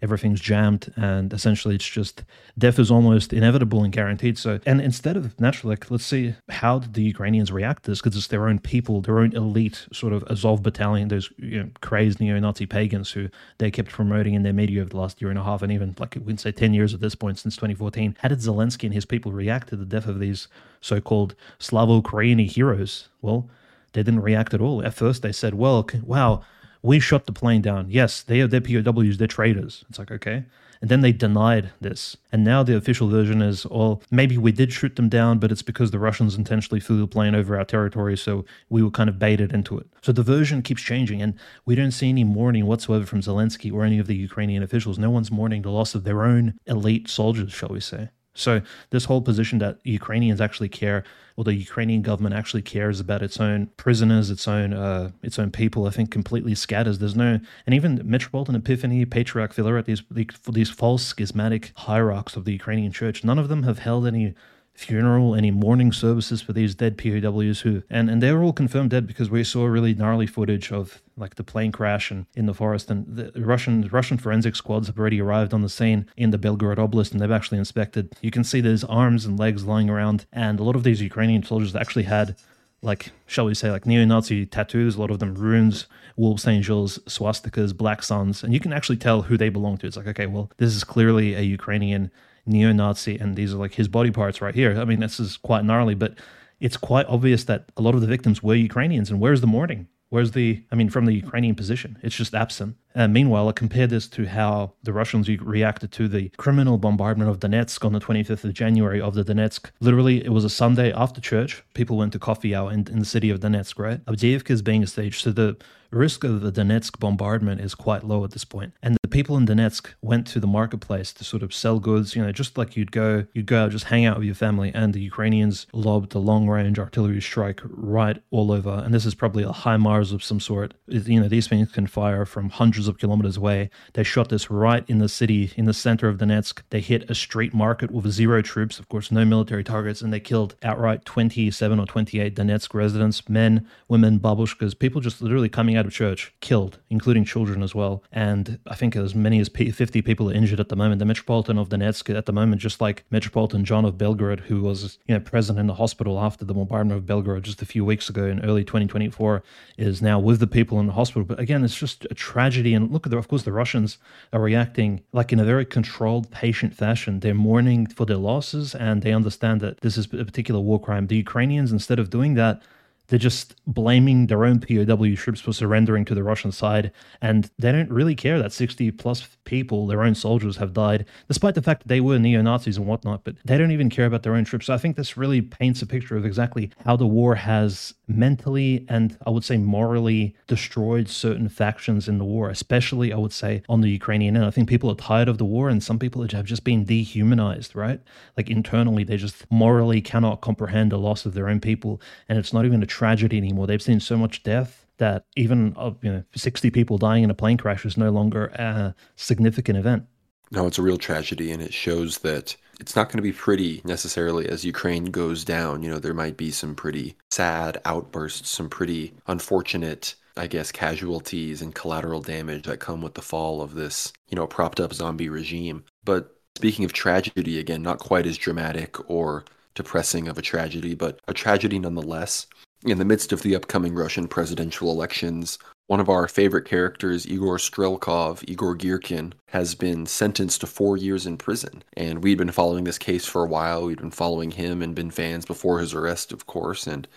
everything's 0.02 0.40
jammed, 0.40 0.94
and 0.96 1.34
essentially 1.34 1.76
it's 1.76 1.88
just 1.88 2.24
death 2.58 2.80
is 2.80 2.92
almost 2.92 3.34
inevitable 3.34 3.84
and 3.84 3.92
guaranteed. 3.92 4.38
So, 4.38 4.60
and 4.66 4.82
instead 4.82 5.18
of 5.18 5.40
naturally, 5.40 5.74
like, 5.74 5.90
let's 5.90 6.06
see 6.06 6.36
how 6.50 6.80
did 6.80 6.94
the 6.94 7.04
Ukrainians 7.04 7.52
react 7.52 7.84
to 7.84 7.92
this 7.92 8.00
because 8.00 8.16
it's 8.16 8.28
their 8.28 8.48
own 8.48 8.60
people, 8.60 9.02
their 9.02 9.20
own 9.20 9.36
elite 9.36 9.88
sort 9.92 10.14
of 10.14 10.24
Azov 10.30 10.64
battalion, 10.64 11.08
those 11.08 11.32
you 11.38 11.64
know, 11.64 11.70
crazed 11.82 12.20
neo-Nazi 12.20 12.66
pagans 12.66 13.12
who 13.12 13.30
they 13.58 13.72
kept 13.72 13.90
promoting 13.90 14.34
in 14.34 14.44
their 14.44 14.54
media 14.54 14.82
over 14.82 14.90
the 14.90 14.98
last 14.98 15.22
year 15.22 15.30
and 15.30 15.40
a 15.40 15.44
half, 15.44 15.62
and 15.62 15.72
even 15.72 15.96
like 16.00 16.16
we 16.16 16.26
can 16.26 16.38
say 16.38 16.52
ten 16.52 16.74
years 16.74 16.94
at 16.94 17.00
this 17.00 17.16
point 17.16 17.40
since 17.40 17.56
2014. 17.56 18.18
How 18.22 18.30
did 18.30 18.40
Zelensky 18.40 18.84
and 18.84 18.94
his 18.94 19.06
people 19.06 19.32
react 19.32 19.70
to 19.70 19.76
the 19.76 19.86
death 19.86 20.08
of 20.08 20.20
these 20.20 20.48
so-called 20.82 21.36
Slava 21.60 22.02
Ukraini 22.02 22.50
heroes? 22.50 23.10
Well, 23.22 23.50
they 23.94 24.04
didn't 24.04 24.22
react 24.22 24.54
at 24.54 24.62
all. 24.62 24.86
At 24.86 24.94
first, 24.94 25.22
they 25.22 25.32
said, 25.32 25.56
"Well, 25.56 25.88
wow." 26.04 26.44
We 26.82 27.00
shot 27.00 27.26
the 27.26 27.34
plane 27.34 27.62
down. 27.62 27.88
Yes, 27.90 28.22
they 28.24 28.42
are 28.42 28.48
their 28.48 28.62
POWs, 28.62 29.18
they're 29.18 29.28
traitors. 29.28 29.86
It's 29.90 30.00
like, 30.00 30.12
okay. 30.12 30.46
And 30.82 30.92
then 30.92 31.02
they 31.02 31.12
denied 31.12 31.72
this. 31.82 32.18
And 32.32 32.44
now 32.44 32.62
the 32.62 32.78
official 32.78 33.08
version 33.08 33.42
is, 33.42 33.66
well, 33.66 34.02
maybe 34.12 34.38
we 34.38 34.52
did 34.52 34.72
shoot 34.72 34.96
them 34.96 35.10
down, 35.10 35.40
but 35.40 35.52
it's 35.52 35.64
because 35.64 35.90
the 35.90 36.00
Russians 36.00 36.36
intentionally 36.36 36.80
flew 36.80 37.00
the 37.00 37.08
plane 37.08 37.34
over 37.34 37.58
our 37.58 37.66
territory, 37.66 38.16
so 38.16 38.46
we 38.70 38.84
were 38.84 38.92
kind 38.92 39.10
of 39.10 39.18
baited 39.18 39.52
into 39.52 39.78
it. 39.78 39.88
So 40.02 40.12
the 40.12 40.24
version 40.24 40.62
keeps 40.62 40.82
changing, 40.84 41.22
and 41.22 41.34
we 41.66 41.76
don't 41.76 41.92
see 41.92 42.10
any 42.10 42.24
mourning 42.24 42.68
whatsoever 42.68 43.06
from 43.06 43.22
Zelensky 43.22 43.74
or 43.74 43.84
any 43.84 43.98
of 43.98 44.08
the 44.08 44.16
Ukrainian 44.16 44.62
officials. 44.62 45.00
No 45.00 45.10
one's 45.10 45.32
mourning 45.32 45.64
the 45.64 45.72
loss 45.72 45.96
of 45.96 46.04
their 46.04 46.24
own 46.24 46.60
elite 46.68 47.08
soldiers, 47.08 47.52
shall 47.52 47.70
we 47.70 47.80
say. 47.80 48.10
So 48.38 48.62
this 48.92 49.06
whole 49.06 49.22
position 49.22 49.60
that 49.60 49.80
Ukrainians 49.84 50.40
actually 50.40 50.70
care, 50.70 51.04
or 51.36 51.44
the 51.44 51.54
Ukrainian 51.54 52.02
government 52.02 52.36
actually 52.36 52.62
cares 52.62 53.00
about 53.00 53.22
its 53.22 53.40
own 53.40 53.68
prisoners, 53.78 54.30
its 54.30 54.48
own 54.48 54.74
uh, 54.74 55.12
its 55.22 55.38
own 55.40 55.52
people, 55.52 55.86
I 55.86 55.90
think 55.90 56.12
completely 56.12 56.56
scatters. 56.56 57.00
There's 57.00 57.16
no, 57.16 57.40
and 57.66 57.76
even 57.76 58.02
Metropolitan 58.04 58.56
Epiphany, 58.56 59.06
Patriarch 59.06 59.54
Philaret, 59.54 59.86
these 59.86 60.04
these 60.50 60.70
false 60.70 61.04
schismatic 61.04 61.72
hierarchs 61.76 62.36
of 62.36 62.46
the 62.46 62.54
Ukrainian 62.54 62.92
church, 62.92 63.24
none 63.24 63.40
of 63.40 63.50
them 63.50 63.64
have 63.64 63.80
held 63.80 64.06
any 64.08 64.36
funeral, 64.78 65.34
any 65.34 65.50
mourning 65.50 65.92
services 65.92 66.40
for 66.40 66.54
these 66.54 66.76
dead 66.76 67.00
POWs 67.00 67.62
who, 67.62 67.82
and, 67.90 68.12
and 68.12 68.22
they're 68.22 68.44
all 68.44 68.54
confirmed 68.54 68.92
dead 68.92 69.08
because 69.08 69.28
we 69.28 69.44
saw 69.44 69.66
really 69.66 69.96
gnarly 69.96 70.28
footage 70.28 70.72
of 70.72 71.02
like 71.18 71.34
the 71.34 71.44
plane 71.44 71.72
crash 71.72 72.12
and 72.12 72.28
in 72.36 72.46
the 72.46 72.54
forest. 72.54 72.92
And 72.92 73.06
the 73.08 73.32
Russian 73.36 73.90
Russian 73.92 74.20
forensic 74.20 74.56
squads 74.56 74.86
have 74.86 75.00
already 75.00 75.20
arrived 75.20 75.52
on 75.52 75.64
the 75.64 75.70
scene 75.70 76.06
in 76.16 76.30
the 76.30 76.38
Belgorod 76.38 76.78
Oblast, 76.78 77.12
and 77.12 77.20
they've 77.20 77.32
actually 77.32 77.58
inspected. 77.58 78.16
You 78.22 78.30
can 78.30 78.44
see 78.44 78.62
there's 78.62 78.84
arms 78.84 79.26
and 79.26 79.40
legs 79.40 79.66
lying 79.66 79.90
around, 79.90 80.28
and 80.32 80.60
a 80.60 80.64
lot 80.64 80.76
of 80.76 80.84
these 80.84 81.02
Ukrainian 81.02 81.42
soldiers 81.42 81.76
actually 81.76 82.04
had 82.04 82.36
like 82.84 83.12
shall 83.26 83.46
we 83.46 83.56
say 83.56 83.72
like 83.72 83.88
neo-nazi 83.88 84.46
tattoos 84.46 84.96
a 84.96 85.02
lot 85.02 85.10
of 85.10 85.18
them 85.18 85.34
runes 85.34 85.88
wolves 86.16 86.48
angels 86.48 87.00
swastikas 87.08 87.76
black 87.76 88.04
suns 88.04 88.44
and 88.44 88.54
you 88.54 88.60
can 88.60 88.72
actually 88.72 88.96
tell 88.98 89.24
who 89.24 89.36
they 89.36 89.50
belong 89.50 89.80
to 89.80 89.88
it's 89.88 89.98
like 89.98 90.06
okay 90.06 90.28
well 90.28 90.52
this 90.58 90.76
is 90.76 90.84
clearly 90.84 91.34
a 91.34 91.42
ukrainian 91.42 92.12
neo-nazi 92.48 93.18
and 93.18 93.36
these 93.36 93.54
are 93.54 93.58
like 93.58 93.74
his 93.74 93.88
body 93.88 94.12
parts 94.12 94.42
right 94.42 94.56
here. 94.56 94.80
I 94.80 94.86
mean 94.86 95.00
this 95.00 95.20
is 95.20 95.38
quite 95.38 95.66
gnarly 95.66 95.96
but 95.96 96.16
it's 96.60 96.78
quite 96.78 97.06
obvious 97.08 97.44
that 97.46 97.66
a 97.78 97.82
lot 97.82 97.96
of 97.96 98.02
the 98.02 98.08
victims 98.08 98.42
were 98.42 98.56
ukrainians 98.56 99.10
and 99.12 99.20
where's 99.20 99.42
the 99.42 99.48
mourning? 99.48 99.88
Where's 100.10 100.32
the, 100.32 100.64
I 100.72 100.76
mean, 100.76 100.90
from 100.90 101.06
the 101.06 101.14
Ukrainian 101.14 101.56
position, 101.56 101.98
it's 102.02 102.16
just 102.16 102.34
absent. 102.34 102.78
And 102.98 103.14
meanwhile, 103.14 103.48
I 103.48 103.52
compare 103.52 103.86
this 103.86 104.08
to 104.08 104.26
how 104.26 104.74
the 104.82 104.92
Russians 104.92 105.30
reacted 105.30 105.92
to 105.92 106.08
the 106.08 106.30
criminal 106.38 106.80
bombardment 106.80 107.30
of 107.30 107.40
Donetsk 107.40 107.86
on 107.86 107.94
the 107.94 108.00
25th 108.00 108.44
of 108.44 108.54
January 108.54 109.00
of 109.00 109.14
the 109.14 109.24
Donetsk. 109.24 109.70
Literally, 109.80 110.26
it 110.26 110.32
was 110.32 110.44
a 110.44 110.50
Sunday 110.50 110.92
after 110.92 111.22
church. 111.22 111.64
People 111.76 111.96
went 111.96 112.12
to 112.14 112.20
coffee 112.20 112.56
hour 112.56 112.72
in, 112.72 112.88
in 112.88 112.98
the 112.98 113.06
city 113.06 113.30
of 113.30 113.40
Donetsk, 113.40 113.78
right? 113.78 114.04
Avdiivka 114.06 114.50
is 114.50 114.64
being 114.64 114.82
a 114.82 114.88
stage. 114.88 115.22
So 115.22 115.32
the 115.32 115.58
risk 115.92 116.24
of 116.24 116.42
the 116.42 116.52
Donetsk 116.52 117.00
bombardment 117.00 117.62
is 117.62 117.76
quite 117.76 118.04
low 118.04 118.24
at 118.24 118.32
this 118.32 118.44
point. 118.44 118.74
And 118.82 118.98
the 119.02 119.08
people 119.08 119.38
in 119.38 119.46
Donetsk 119.46 119.88
went 120.02 120.28
to 120.28 120.40
the 120.40 120.48
marketplace 120.48 121.14
to 121.14 121.24
sort 121.24 121.44
of 121.44 121.54
sell 121.54 121.80
goods, 121.80 122.16
you 122.16 122.24
know, 122.24 122.32
just 122.32 122.58
like 122.58 122.76
you'd 122.76 122.92
go, 122.92 123.26
you'd 123.34 123.46
go 123.46 123.64
out, 123.64 123.72
just 123.72 123.86
hang 123.86 124.06
out 124.06 124.18
with 124.18 124.26
your 124.26 124.36
family. 124.36 124.72
And 124.74 124.94
the 124.94 125.02
Ukrainians 125.02 125.68
lobbed 125.74 126.16
a 126.16 126.20
long 126.20 126.48
range 126.48 126.80
artillery 126.80 127.22
strike 127.22 127.62
right 127.64 128.22
all 128.32 128.52
over. 128.52 128.82
And 128.84 128.94
this 128.94 129.06
is 129.06 129.16
probably 129.16 129.44
a 129.44 129.52
HIMARS 129.52 130.14
of 130.14 130.24
some 130.24 130.40
sort. 130.40 130.74
You 130.88 131.22
know, 131.22 131.28
these 131.28 131.48
things 131.48 131.72
can 131.72 131.88
fire 131.88 132.26
from 132.26 132.50
hundreds 132.50 132.87
of 132.88 132.98
kilometers 132.98 133.38
away. 133.38 133.70
They 133.94 134.04
shot 134.04 134.30
this 134.30 134.50
right 134.50 134.84
in 134.88 135.00
the 135.00 135.10
city, 135.10 135.52
in 135.56 135.66
the 135.66 135.74
center 135.74 136.08
of 136.08 136.18
Donetsk. 136.18 136.62
They 136.70 136.82
hit 136.82 137.10
a 137.10 137.16
street 137.16 137.54
market 137.54 137.92
with 137.92 138.10
zero 138.12 138.42
troops, 138.42 138.80
of 138.80 138.90
course, 138.90 139.12
no 139.12 139.26
military 139.26 139.64
targets, 139.64 140.02
and 140.02 140.12
they 140.12 140.20
killed 140.20 140.56
outright 140.64 141.06
27 141.06 141.80
or 141.80 141.86
28 141.86 142.36
Donetsk 142.36 142.74
residents, 142.74 143.28
men, 143.30 143.68
women, 143.88 144.20
babushkas, 144.20 144.78
people 144.78 145.02
just 145.02 145.22
literally 145.22 145.50
coming 145.50 145.76
out 145.76 145.86
of 145.86 145.94
church 145.94 146.34
killed, 146.42 146.80
including 146.90 147.26
children 147.26 147.64
as 147.64 147.74
well. 147.74 148.04
And 148.12 148.60
I 148.68 148.76
think 148.76 148.96
as 148.96 149.16
many 149.16 149.40
as 149.40 149.50
50 149.50 150.02
people 150.02 150.30
are 150.30 150.34
injured 150.34 150.60
at 150.60 150.70
the 150.70 150.76
moment. 150.76 151.00
The 151.00 151.06
Metropolitan 151.06 151.58
of 151.58 151.70
Donetsk 151.70 152.16
at 152.16 152.26
the 152.26 152.34
moment, 152.34 152.62
just 152.62 152.82
like 152.82 153.04
Metropolitan 153.12 153.66
John 153.66 153.86
of 153.86 153.96
Belgorod, 153.96 154.42
who 154.42 154.62
was 154.62 154.98
you 155.08 155.14
know 155.14 155.20
present 155.20 155.60
in 155.60 155.68
the 155.68 155.74
hospital 155.74 156.20
after 156.20 156.46
the 156.46 156.54
bombardment 156.54 156.98
of 156.98 157.06
Belgorod 157.06 157.42
just 157.44 157.62
a 157.62 157.66
few 157.66 157.84
weeks 157.84 158.10
ago 158.10 158.26
in 158.26 158.44
early 158.44 158.64
2024, 158.64 159.44
is 159.78 160.02
now 160.02 160.20
with 160.20 160.40
the 160.40 160.48
people 160.48 160.80
in 160.80 160.88
the 160.88 160.94
hospital. 160.94 161.24
But 161.24 161.40
again, 161.40 161.64
it's 161.64 161.76
just 161.76 162.06
a 162.10 162.14
tragedy. 162.14 162.74
And 162.78 162.92
look 162.92 163.06
at 163.06 163.12
the, 163.12 163.18
of 163.18 163.28
course, 163.28 163.44
the 163.44 163.52
Russians 163.52 163.98
are 164.32 164.40
reacting 164.40 165.02
like 165.12 165.34
in 165.34 165.40
a 165.40 165.44
very 165.44 165.66
controlled, 165.66 166.32
patient 166.32 166.74
fashion. 166.74 167.20
They're 167.20 167.34
mourning 167.34 167.88
for 167.88 168.06
their 168.06 168.18
losses 168.18 168.74
and 168.74 169.02
they 169.02 169.12
understand 169.12 169.60
that 169.62 169.82
this 169.82 169.98
is 169.98 170.06
a 170.06 170.24
particular 170.24 170.62
war 170.62 170.80
crime. 170.80 171.08
The 171.08 171.18
Ukrainians, 171.18 171.74
instead 171.74 172.00
of 172.00 172.10
doing 172.10 172.36
that, 172.36 172.62
they're 173.08 173.20
just 173.20 173.56
blaming 173.66 174.28
their 174.28 174.46
own 174.46 174.60
POW 174.60 175.16
troops 175.16 175.40
for 175.40 175.54
surrendering 175.54 176.06
to 176.06 176.16
the 176.16 176.24
Russian 176.24 176.52
side, 176.52 176.92
and 177.22 177.50
they 177.58 177.72
don't 177.72 177.90
really 177.90 178.16
care 178.16 178.40
that 178.40 178.52
60 178.52 178.92
plus 178.92 179.28
people, 179.46 179.88
their 179.88 180.04
own 180.04 180.16
soldiers, 180.16 180.58
have 180.58 180.74
died, 180.74 181.06
despite 181.28 181.56
the 181.56 181.62
fact 181.62 181.84
that 181.84 181.88
they 181.88 182.02
were 182.02 182.20
neo 182.20 182.42
Nazis 182.42 182.78
and 182.78 182.86
whatnot, 182.86 183.24
but 183.24 183.36
they 183.46 183.58
don't 183.58 183.72
even 183.72 183.90
care 183.90 184.06
about 184.06 184.24
their 184.24 184.36
own 184.36 184.46
troops. 184.46 184.66
So 184.66 184.74
I 184.74 184.78
think 184.78 184.96
this 184.96 185.18
really 185.18 185.42
paints 185.42 185.82
a 185.82 185.86
picture 185.86 186.18
of 186.18 186.26
exactly 186.26 186.72
how 186.86 186.96
the 186.96 187.08
war 187.08 187.36
has 187.36 187.94
mentally 188.08 188.86
and 188.90 189.18
I 189.26 189.30
would 189.30 189.44
say 189.44 189.58
morally 189.58 190.36
destroyed 190.48 191.10
certain 191.10 191.50
factions 191.50 192.08
in 192.08 192.18
the 192.18 192.26
war, 192.26 192.50
especially 192.50 193.12
I 193.12 193.18
would 193.18 193.34
say 193.34 193.64
on 193.68 193.82
the 193.82 193.90
Ukrainian 193.90 194.36
end. 194.36 194.46
I 194.46 194.52
think 194.52 194.70
people 194.70 194.90
are 194.92 194.96
tired 194.96 195.28
of 195.28 195.38
the 195.38 195.46
war, 195.46 195.70
and 195.70 195.84
some 195.84 196.00
people 196.00 196.26
have 196.28 196.46
just 196.46 196.64
been 196.64 196.86
dehumanized, 196.86 197.76
right? 197.76 198.02
Like 198.36 198.50
internally, 198.50 199.04
they 199.04 199.18
just 199.18 199.50
morally 199.52 200.02
cannot 200.02 200.42
comprehend 200.42 200.92
the 200.92 200.98
loss 200.98 201.26
of 201.26 201.34
their 201.34 201.50
own 201.50 201.60
people, 201.60 202.02
and 202.28 202.38
it's 202.38 202.54
not 202.54 202.66
even 202.66 202.84
a 202.84 202.88
tragedy 202.98 203.38
anymore. 203.38 203.68
They've 203.68 203.82
seen 203.82 204.00
so 204.00 204.18
much 204.18 204.42
death 204.42 204.88
that 204.98 205.26
even 205.36 205.76
uh, 205.78 205.92
you 206.02 206.12
know 206.12 206.24
60 206.36 206.72
people 206.72 206.98
dying 206.98 207.24
in 207.24 207.30
a 207.30 207.36
plane 207.36 207.58
crash 207.58 207.86
is 207.86 207.96
no 207.96 208.10
longer 208.10 208.48
a 208.48 208.96
significant 209.16 209.78
event. 209.78 210.06
No, 210.50 210.66
it's 210.66 210.80
a 210.80 210.82
real 210.82 210.98
tragedy, 210.98 211.52
and 211.52 211.62
it 211.62 211.74
shows 211.74 212.20
that 212.20 212.56
it's 212.80 212.96
not 212.96 213.10
going 213.10 213.18
to 213.18 213.22
be 213.22 213.34
pretty 213.34 213.82
necessarily 213.84 214.48
as 214.50 214.66
Ukraine 214.66 215.06
goes 215.06 215.44
down. 215.44 215.84
You 215.84 215.92
know, 215.92 216.00
there 216.00 216.14
might 216.14 216.38
be 216.38 216.52
some 216.52 216.74
pretty 216.74 217.16
sad 217.30 217.80
outbursts, 217.86 218.50
some 218.50 218.70
pretty 218.70 219.14
unfortunate, 219.28 220.16
I 220.36 220.48
guess, 220.48 220.72
casualties 220.72 221.62
and 221.62 221.76
collateral 221.76 222.22
damage 222.22 222.64
that 222.64 222.80
come 222.80 223.02
with 223.02 223.14
the 223.14 223.22
fall 223.22 223.62
of 223.62 223.76
this, 223.76 224.14
you 224.30 224.36
know, 224.36 224.48
propped 224.48 224.80
up 224.80 224.94
zombie 224.94 225.30
regime. 225.30 225.84
But 226.04 226.36
speaking 226.56 226.86
of 226.86 226.94
tragedy, 226.94 227.60
again, 227.60 227.84
not 227.84 228.00
quite 228.00 228.26
as 228.26 228.38
dramatic 228.38 229.10
or 229.10 229.44
depressing 229.76 230.28
of 230.28 230.38
a 230.38 230.42
tragedy, 230.42 230.96
but 230.96 231.20
a 231.28 231.34
tragedy 231.34 231.78
nonetheless. 231.78 232.48
In 232.88 233.00
the 233.00 233.04
midst 233.04 233.34
of 233.34 233.42
the 233.42 233.54
upcoming 233.54 233.94
Russian 233.96 234.30
presidential 234.30 234.90
elections, 234.90 235.60
one 235.88 236.00
of 236.00 236.08
our 236.08 236.26
favorite 236.30 236.64
characters, 236.64 237.28
Igor 237.28 237.58
Strelkov, 237.58 238.46
Igor 238.48 238.78
Girkin, 238.78 239.34
has 239.50 239.76
been 239.76 240.06
sentenced 240.06 240.62
to 240.62 240.68
four 240.68 240.96
years 240.96 241.26
in 241.28 241.36
prison. 241.36 241.84
And 241.98 242.24
we'd 242.24 242.38
been 242.38 242.50
following 242.50 242.86
this 242.86 242.98
case 242.98 243.26
for 243.26 243.44
a 243.44 243.48
while. 243.48 243.86
We'd 243.86 243.98
been 243.98 244.10
following 244.10 244.52
him 244.52 244.82
and 244.82 244.96
been 244.96 245.12
fans 245.12 245.46
before 245.46 245.82
his 245.82 245.94
arrest, 245.94 246.32
of 246.32 246.46
course. 246.46 246.88
And 246.88 247.10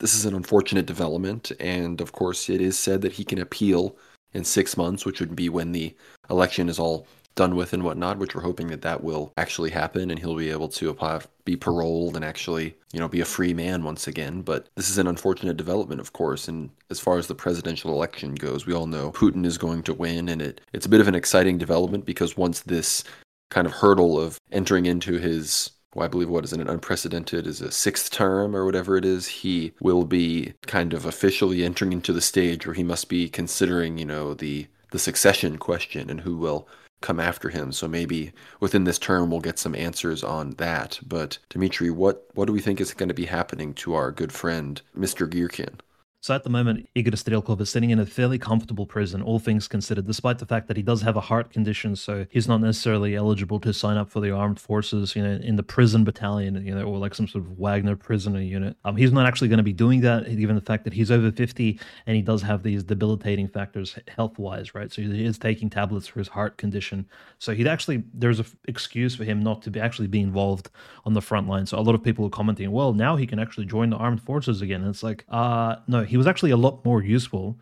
this 0.00 0.14
is 0.14 0.24
an 0.24 0.34
unfortunate 0.34 0.86
development. 0.86 1.52
And 1.60 2.00
of 2.00 2.12
course, 2.12 2.48
it 2.48 2.62
is 2.62 2.78
said 2.78 3.02
that 3.02 3.12
he 3.12 3.24
can 3.24 3.38
appeal 3.38 3.98
in 4.32 4.44
six 4.44 4.78
months, 4.78 5.04
which 5.04 5.20
would 5.20 5.36
be 5.36 5.50
when 5.50 5.72
the 5.72 5.94
election 6.30 6.70
is 6.70 6.78
all 6.78 7.06
done 7.38 7.54
with 7.54 7.72
and 7.72 7.84
whatnot, 7.84 8.18
which 8.18 8.34
we're 8.34 8.42
hoping 8.42 8.66
that 8.66 8.82
that 8.82 9.04
will 9.04 9.32
actually 9.36 9.70
happen 9.70 10.10
and 10.10 10.18
he'll 10.18 10.34
be 10.34 10.50
able 10.50 10.68
to 10.68 10.90
apply, 10.90 11.20
be 11.44 11.56
paroled 11.56 12.16
and 12.16 12.24
actually, 12.24 12.76
you 12.92 12.98
know, 12.98 13.06
be 13.06 13.20
a 13.20 13.24
free 13.24 13.54
man 13.54 13.84
once 13.84 14.08
again. 14.08 14.42
But 14.42 14.68
this 14.74 14.90
is 14.90 14.98
an 14.98 15.06
unfortunate 15.06 15.56
development, 15.56 16.00
of 16.00 16.12
course. 16.12 16.48
And 16.48 16.70
as 16.90 16.98
far 16.98 17.16
as 17.16 17.28
the 17.28 17.36
presidential 17.36 17.92
election 17.92 18.34
goes, 18.34 18.66
we 18.66 18.74
all 18.74 18.86
know 18.86 19.12
Putin 19.12 19.46
is 19.46 19.56
going 19.56 19.84
to 19.84 19.94
win, 19.94 20.28
and 20.28 20.42
it 20.42 20.60
it's 20.72 20.84
a 20.84 20.88
bit 20.88 21.00
of 21.00 21.06
an 21.06 21.14
exciting 21.14 21.58
development 21.58 22.04
because 22.04 22.36
once 22.36 22.60
this 22.60 23.04
kind 23.50 23.68
of 23.68 23.72
hurdle 23.72 24.20
of 24.20 24.38
entering 24.50 24.86
into 24.86 25.18
his 25.18 25.70
well, 25.94 26.04
I 26.04 26.08
believe 26.08 26.28
what 26.28 26.44
is 26.44 26.52
it, 26.52 26.60
an 26.60 26.68
unprecedented 26.68 27.46
is 27.46 27.60
a 27.60 27.70
sixth 27.70 28.10
term 28.10 28.54
or 28.54 28.64
whatever 28.66 28.96
it 28.96 29.04
is, 29.04 29.26
he 29.26 29.72
will 29.80 30.04
be 30.04 30.52
kind 30.66 30.92
of 30.92 31.06
officially 31.06 31.64
entering 31.64 31.92
into 31.92 32.12
the 32.12 32.20
stage 32.20 32.66
where 32.66 32.74
he 32.74 32.82
must 32.82 33.08
be 33.08 33.28
considering, 33.28 33.96
you 33.96 34.04
know, 34.04 34.34
the 34.34 34.66
the 34.90 34.98
succession 34.98 35.56
question 35.56 36.10
and 36.10 36.20
who 36.22 36.36
will 36.36 36.66
come 37.00 37.20
after 37.20 37.48
him. 37.50 37.72
So 37.72 37.86
maybe 37.88 38.32
within 38.60 38.84
this 38.84 38.98
term 38.98 39.30
we'll 39.30 39.40
get 39.40 39.58
some 39.58 39.74
answers 39.74 40.24
on 40.24 40.50
that. 40.52 40.98
But 41.06 41.38
Dimitri, 41.48 41.90
what 41.90 42.28
what 42.34 42.46
do 42.46 42.52
we 42.52 42.60
think 42.60 42.80
is 42.80 42.94
going 42.94 43.08
to 43.08 43.14
be 43.14 43.26
happening 43.26 43.74
to 43.74 43.94
our 43.94 44.10
good 44.10 44.32
friend 44.32 44.80
Mr. 44.96 45.28
Girkin? 45.28 45.80
So 46.28 46.34
at 46.34 46.44
the 46.44 46.50
moment, 46.50 46.86
Igor 46.94 47.12
Strelkov 47.12 47.58
is 47.62 47.70
sitting 47.70 47.88
in 47.88 47.98
a 47.98 48.04
fairly 48.04 48.38
comfortable 48.38 48.84
prison, 48.84 49.22
all 49.22 49.38
things 49.38 49.66
considered, 49.66 50.06
despite 50.06 50.38
the 50.40 50.44
fact 50.44 50.68
that 50.68 50.76
he 50.76 50.82
does 50.82 51.00
have 51.00 51.16
a 51.16 51.22
heart 51.22 51.50
condition, 51.50 51.96
so 51.96 52.26
he's 52.28 52.46
not 52.46 52.60
necessarily 52.60 53.14
eligible 53.14 53.58
to 53.60 53.72
sign 53.72 53.96
up 53.96 54.10
for 54.10 54.20
the 54.20 54.30
armed 54.30 54.60
forces, 54.60 55.16
you 55.16 55.22
know, 55.22 55.40
in 55.42 55.56
the 55.56 55.62
prison 55.62 56.04
battalion, 56.04 56.62
you 56.66 56.74
know, 56.74 56.82
or 56.82 56.98
like 56.98 57.14
some 57.14 57.26
sort 57.26 57.46
of 57.46 57.58
Wagner 57.58 57.96
prisoner 57.96 58.42
unit. 58.42 58.76
Um, 58.84 58.94
he's 58.94 59.10
not 59.10 59.26
actually 59.26 59.48
going 59.48 59.56
to 59.56 59.62
be 59.62 59.72
doing 59.72 60.02
that, 60.02 60.26
given 60.36 60.54
the 60.54 60.60
fact 60.60 60.84
that 60.84 60.92
he's 60.92 61.10
over 61.10 61.32
50 61.32 61.80
and 62.06 62.14
he 62.14 62.20
does 62.20 62.42
have 62.42 62.62
these 62.62 62.84
debilitating 62.84 63.48
factors 63.48 63.98
health-wise, 64.14 64.74
right? 64.74 64.92
So 64.92 65.00
he 65.00 65.24
is 65.24 65.38
taking 65.38 65.70
tablets 65.70 66.08
for 66.08 66.18
his 66.18 66.28
heart 66.28 66.58
condition. 66.58 67.06
So 67.38 67.54
he'd 67.54 67.66
actually, 67.66 68.04
there's 68.12 68.40
an 68.40 68.46
excuse 68.66 69.14
for 69.14 69.24
him 69.24 69.42
not 69.42 69.62
to 69.62 69.70
be 69.70 69.80
actually 69.80 70.08
be 70.08 70.20
involved 70.20 70.68
on 71.06 71.14
the 71.14 71.22
front 71.22 71.48
line. 71.48 71.64
So 71.64 71.78
a 71.78 71.80
lot 71.80 71.94
of 71.94 72.02
people 72.02 72.26
are 72.26 72.28
commenting, 72.28 72.70
well, 72.70 72.92
now 72.92 73.16
he 73.16 73.26
can 73.26 73.38
actually 73.38 73.64
join 73.64 73.88
the 73.88 73.96
armed 73.96 74.20
forces 74.20 74.60
again. 74.60 74.82
And 74.82 74.90
it's 74.90 75.02
like, 75.02 75.24
uh, 75.30 75.76
no, 75.86 76.04
he 76.04 76.17
was 76.18 76.26
actually 76.26 76.50
a 76.50 76.56
lot 76.56 76.84
more 76.84 77.02
useful 77.02 77.58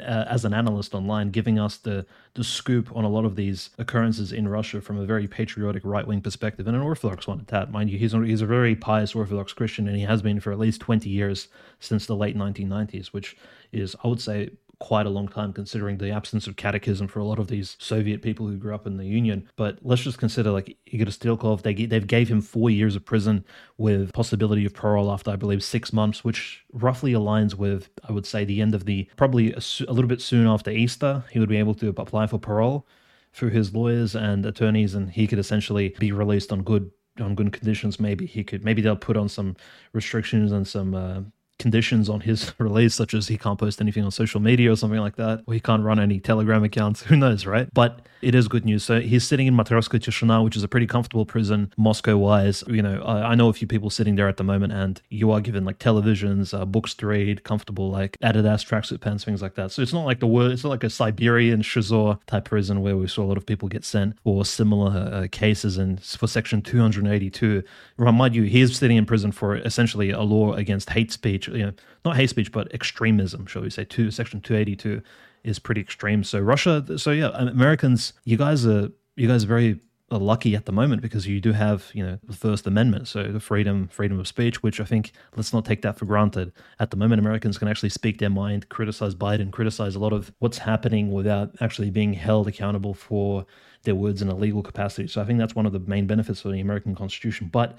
uh, 0.00 0.24
as 0.28 0.44
an 0.44 0.52
analyst 0.52 0.94
online, 0.94 1.30
giving 1.30 1.58
us 1.58 1.76
the 1.76 2.04
the 2.34 2.44
scoop 2.44 2.94
on 2.94 3.04
a 3.04 3.08
lot 3.08 3.24
of 3.24 3.36
these 3.36 3.70
occurrences 3.78 4.32
in 4.32 4.46
Russia 4.46 4.80
from 4.80 4.98
a 4.98 5.06
very 5.06 5.26
patriotic 5.26 5.82
right 5.84 6.06
wing 6.06 6.20
perspective 6.20 6.66
and 6.66 6.76
an 6.76 6.82
Orthodox 6.82 7.26
one 7.26 7.40
at 7.40 7.48
that. 7.48 7.72
Mind 7.72 7.90
you, 7.90 7.98
he's 7.98 8.14
a, 8.14 8.20
he's 8.20 8.42
a 8.42 8.46
very 8.46 8.76
pious 8.76 9.14
Orthodox 9.14 9.52
Christian, 9.52 9.88
and 9.88 9.96
he 9.96 10.02
has 10.02 10.20
been 10.22 10.40
for 10.40 10.52
at 10.52 10.58
least 10.58 10.80
twenty 10.80 11.08
years 11.08 11.48
since 11.80 12.06
the 12.06 12.16
late 12.16 12.36
1990s, 12.36 13.08
which 13.08 13.36
is, 13.72 13.96
I 14.04 14.08
would 14.08 14.20
say, 14.20 14.50
quite 14.80 15.06
a 15.06 15.10
long 15.10 15.26
time 15.26 15.52
considering 15.52 15.98
the 15.98 16.10
absence 16.10 16.46
of 16.46 16.56
catechism 16.56 17.08
for 17.08 17.18
a 17.18 17.24
lot 17.24 17.38
of 17.38 17.48
these 17.48 17.76
Soviet 17.80 18.22
people 18.22 18.46
who 18.46 18.56
grew 18.56 18.74
up 18.74 18.86
in 18.86 18.96
the 18.96 19.04
Union. 19.04 19.48
But 19.56 19.78
let's 19.82 20.02
just 20.02 20.18
consider 20.18 20.50
like 20.50 20.76
Igor 20.86 21.06
Strelkov, 21.06 21.62
they 21.62 21.74
they've 21.74 22.06
gave 22.06 22.28
him 22.28 22.40
four 22.40 22.70
years 22.70 22.94
of 22.94 23.04
prison 23.04 23.44
with 23.76 24.12
possibility 24.12 24.64
of 24.64 24.74
parole 24.74 25.10
after 25.10 25.30
I 25.30 25.36
believe 25.36 25.64
six 25.64 25.92
months, 25.92 26.24
which 26.24 26.64
roughly 26.72 27.12
aligns 27.12 27.54
with 27.54 27.90
I 28.08 28.12
would 28.12 28.26
say 28.26 28.44
the 28.44 28.60
end 28.60 28.74
of 28.74 28.84
the 28.84 29.08
probably 29.16 29.52
a, 29.52 29.60
a 29.88 29.92
little 29.92 30.08
bit 30.08 30.20
soon 30.20 30.46
after 30.46 30.70
Easter 30.70 31.24
he 31.30 31.38
would 31.38 31.48
be 31.48 31.56
able 31.58 31.74
to 31.76 31.88
apply 31.88 32.26
for 32.26 32.38
parole 32.38 32.86
through 33.32 33.50
his 33.50 33.74
lawyers 33.74 34.14
and 34.14 34.44
attorneys, 34.46 34.94
and 34.94 35.10
he 35.10 35.26
could 35.26 35.38
essentially 35.38 35.94
be 35.98 36.12
released 36.12 36.52
on 36.52 36.62
good 36.62 36.90
on 37.20 37.34
good 37.34 37.52
conditions, 37.52 37.98
maybe 37.98 38.26
he 38.26 38.44
could. 38.44 38.64
Maybe 38.64 38.82
they'll 38.82 38.96
put 38.96 39.16
on 39.16 39.28
some 39.28 39.56
restrictions 39.92 40.52
and 40.52 40.66
some 40.66 40.94
uh, 40.94 41.20
conditions 41.58 42.08
on 42.08 42.20
his 42.20 42.52
release, 42.58 42.94
such 42.94 43.14
as 43.14 43.28
he 43.28 43.36
can't 43.36 43.58
post 43.58 43.80
anything 43.80 44.04
on 44.04 44.10
social 44.10 44.40
media 44.40 44.72
or 44.72 44.76
something 44.76 45.00
like 45.00 45.16
that, 45.16 45.42
or 45.46 45.54
he 45.54 45.60
can't 45.60 45.82
run 45.82 45.98
any 45.98 46.20
Telegram 46.20 46.64
accounts. 46.64 47.02
Who 47.08 47.16
knows, 47.16 47.46
right? 47.46 47.72
But 47.72 48.06
it 48.22 48.34
is 48.34 48.48
good 48.48 48.64
news. 48.64 48.84
So 48.84 49.00
he's 49.00 49.26
sitting 49.26 49.46
in 49.46 49.54
Matrosskaya 49.54 50.00
Tishina, 50.00 50.42
which 50.42 50.56
is 50.56 50.62
a 50.62 50.68
pretty 50.68 50.86
comfortable 50.86 51.24
prison, 51.24 51.72
Moscow 51.76 52.16
wise. 52.16 52.64
You 52.66 52.82
know, 52.82 53.00
I, 53.02 53.30
I, 53.30 53.34
know 53.34 53.48
a 53.48 53.52
few 53.52 53.66
people 53.66 53.90
sitting 53.90 54.16
there 54.16 54.28
at 54.28 54.36
the 54.36 54.44
moment, 54.44 54.72
and 54.72 55.00
you 55.08 55.30
are 55.30 55.40
given 55.40 55.64
like 55.64 55.78
televisions, 55.78 56.58
uh, 56.58 56.64
books 56.64 56.94
to 56.94 57.06
read, 57.06 57.44
comfortable 57.44 57.90
like 57.90 58.16
Adidas 58.22 58.66
tracksuit 58.66 59.00
pants, 59.00 59.24
things 59.24 59.42
like 59.42 59.54
that. 59.54 59.70
So 59.70 59.82
it's 59.82 59.92
not 59.92 60.04
like 60.04 60.20
the 60.20 60.26
word, 60.26 60.52
it's 60.52 60.64
not 60.64 60.70
like 60.70 60.84
a 60.84 60.90
Siberian 60.90 61.62
Shizor 61.62 62.18
type 62.26 62.46
prison 62.46 62.82
where 62.82 62.96
we 62.96 63.06
saw 63.06 63.22
a 63.22 63.28
lot 63.28 63.36
of 63.36 63.46
people 63.46 63.68
get 63.68 63.84
sent 63.84 64.18
for 64.22 64.44
similar 64.44 64.90
uh, 65.12 65.26
cases 65.30 65.78
and 65.78 66.02
for 66.02 66.26
Section 66.26 66.62
282. 66.62 67.62
Remind 67.96 68.34
you, 68.34 68.42
he 68.44 68.60
is 68.60 68.76
sitting 68.76 68.96
in 68.96 69.06
prison 69.06 69.32
for 69.32 69.56
essentially 69.56 70.10
a 70.10 70.22
law 70.22 70.54
against 70.54 70.90
hate 70.90 71.12
speech, 71.12 71.47
you 71.52 71.66
know, 71.66 71.72
not 72.04 72.16
hate 72.16 72.30
speech, 72.30 72.52
but 72.52 72.72
extremism, 72.72 73.46
shall 73.46 73.62
we 73.62 73.70
say, 73.70 73.84
two, 73.84 74.10
Section 74.10 74.40
282 74.40 75.02
is 75.44 75.58
pretty 75.58 75.80
extreme. 75.80 76.24
So 76.24 76.40
Russia, 76.40 76.98
so 76.98 77.10
yeah, 77.10 77.28
um, 77.28 77.48
Americans, 77.48 78.12
you 78.24 78.36
guys 78.36 78.66
are 78.66 78.90
you 79.16 79.26
guys 79.26 79.44
are 79.44 79.48
very 79.48 79.80
uh, 80.10 80.18
lucky 80.18 80.54
at 80.54 80.64
the 80.64 80.72
moment 80.72 81.02
because 81.02 81.26
you 81.26 81.40
do 81.40 81.52
have 81.52 81.90
you 81.92 82.04
know 82.04 82.18
the 82.24 82.32
First 82.32 82.66
Amendment, 82.66 83.08
so 83.08 83.24
the 83.24 83.40
freedom 83.40 83.88
freedom 83.88 84.18
of 84.18 84.26
speech, 84.26 84.62
which 84.62 84.80
I 84.80 84.84
think 84.84 85.12
let's 85.36 85.52
not 85.52 85.64
take 85.64 85.82
that 85.82 85.98
for 85.98 86.04
granted. 86.04 86.52
At 86.78 86.90
the 86.90 86.96
moment, 86.96 87.20
Americans 87.20 87.58
can 87.58 87.68
actually 87.68 87.90
speak 87.90 88.18
their 88.18 88.30
mind, 88.30 88.68
criticize 88.68 89.14
Biden, 89.14 89.50
criticize 89.50 89.94
a 89.94 89.98
lot 89.98 90.12
of 90.12 90.32
what's 90.38 90.58
happening 90.58 91.12
without 91.12 91.54
actually 91.60 91.90
being 91.90 92.14
held 92.14 92.48
accountable 92.48 92.94
for 92.94 93.46
their 93.82 93.94
words 93.94 94.22
in 94.22 94.28
a 94.28 94.34
legal 94.34 94.62
capacity. 94.62 95.08
So 95.08 95.20
I 95.20 95.24
think 95.24 95.38
that's 95.38 95.54
one 95.54 95.66
of 95.66 95.72
the 95.72 95.80
main 95.80 96.06
benefits 96.06 96.44
of 96.44 96.52
the 96.52 96.60
American 96.60 96.94
Constitution. 96.94 97.48
But 97.52 97.78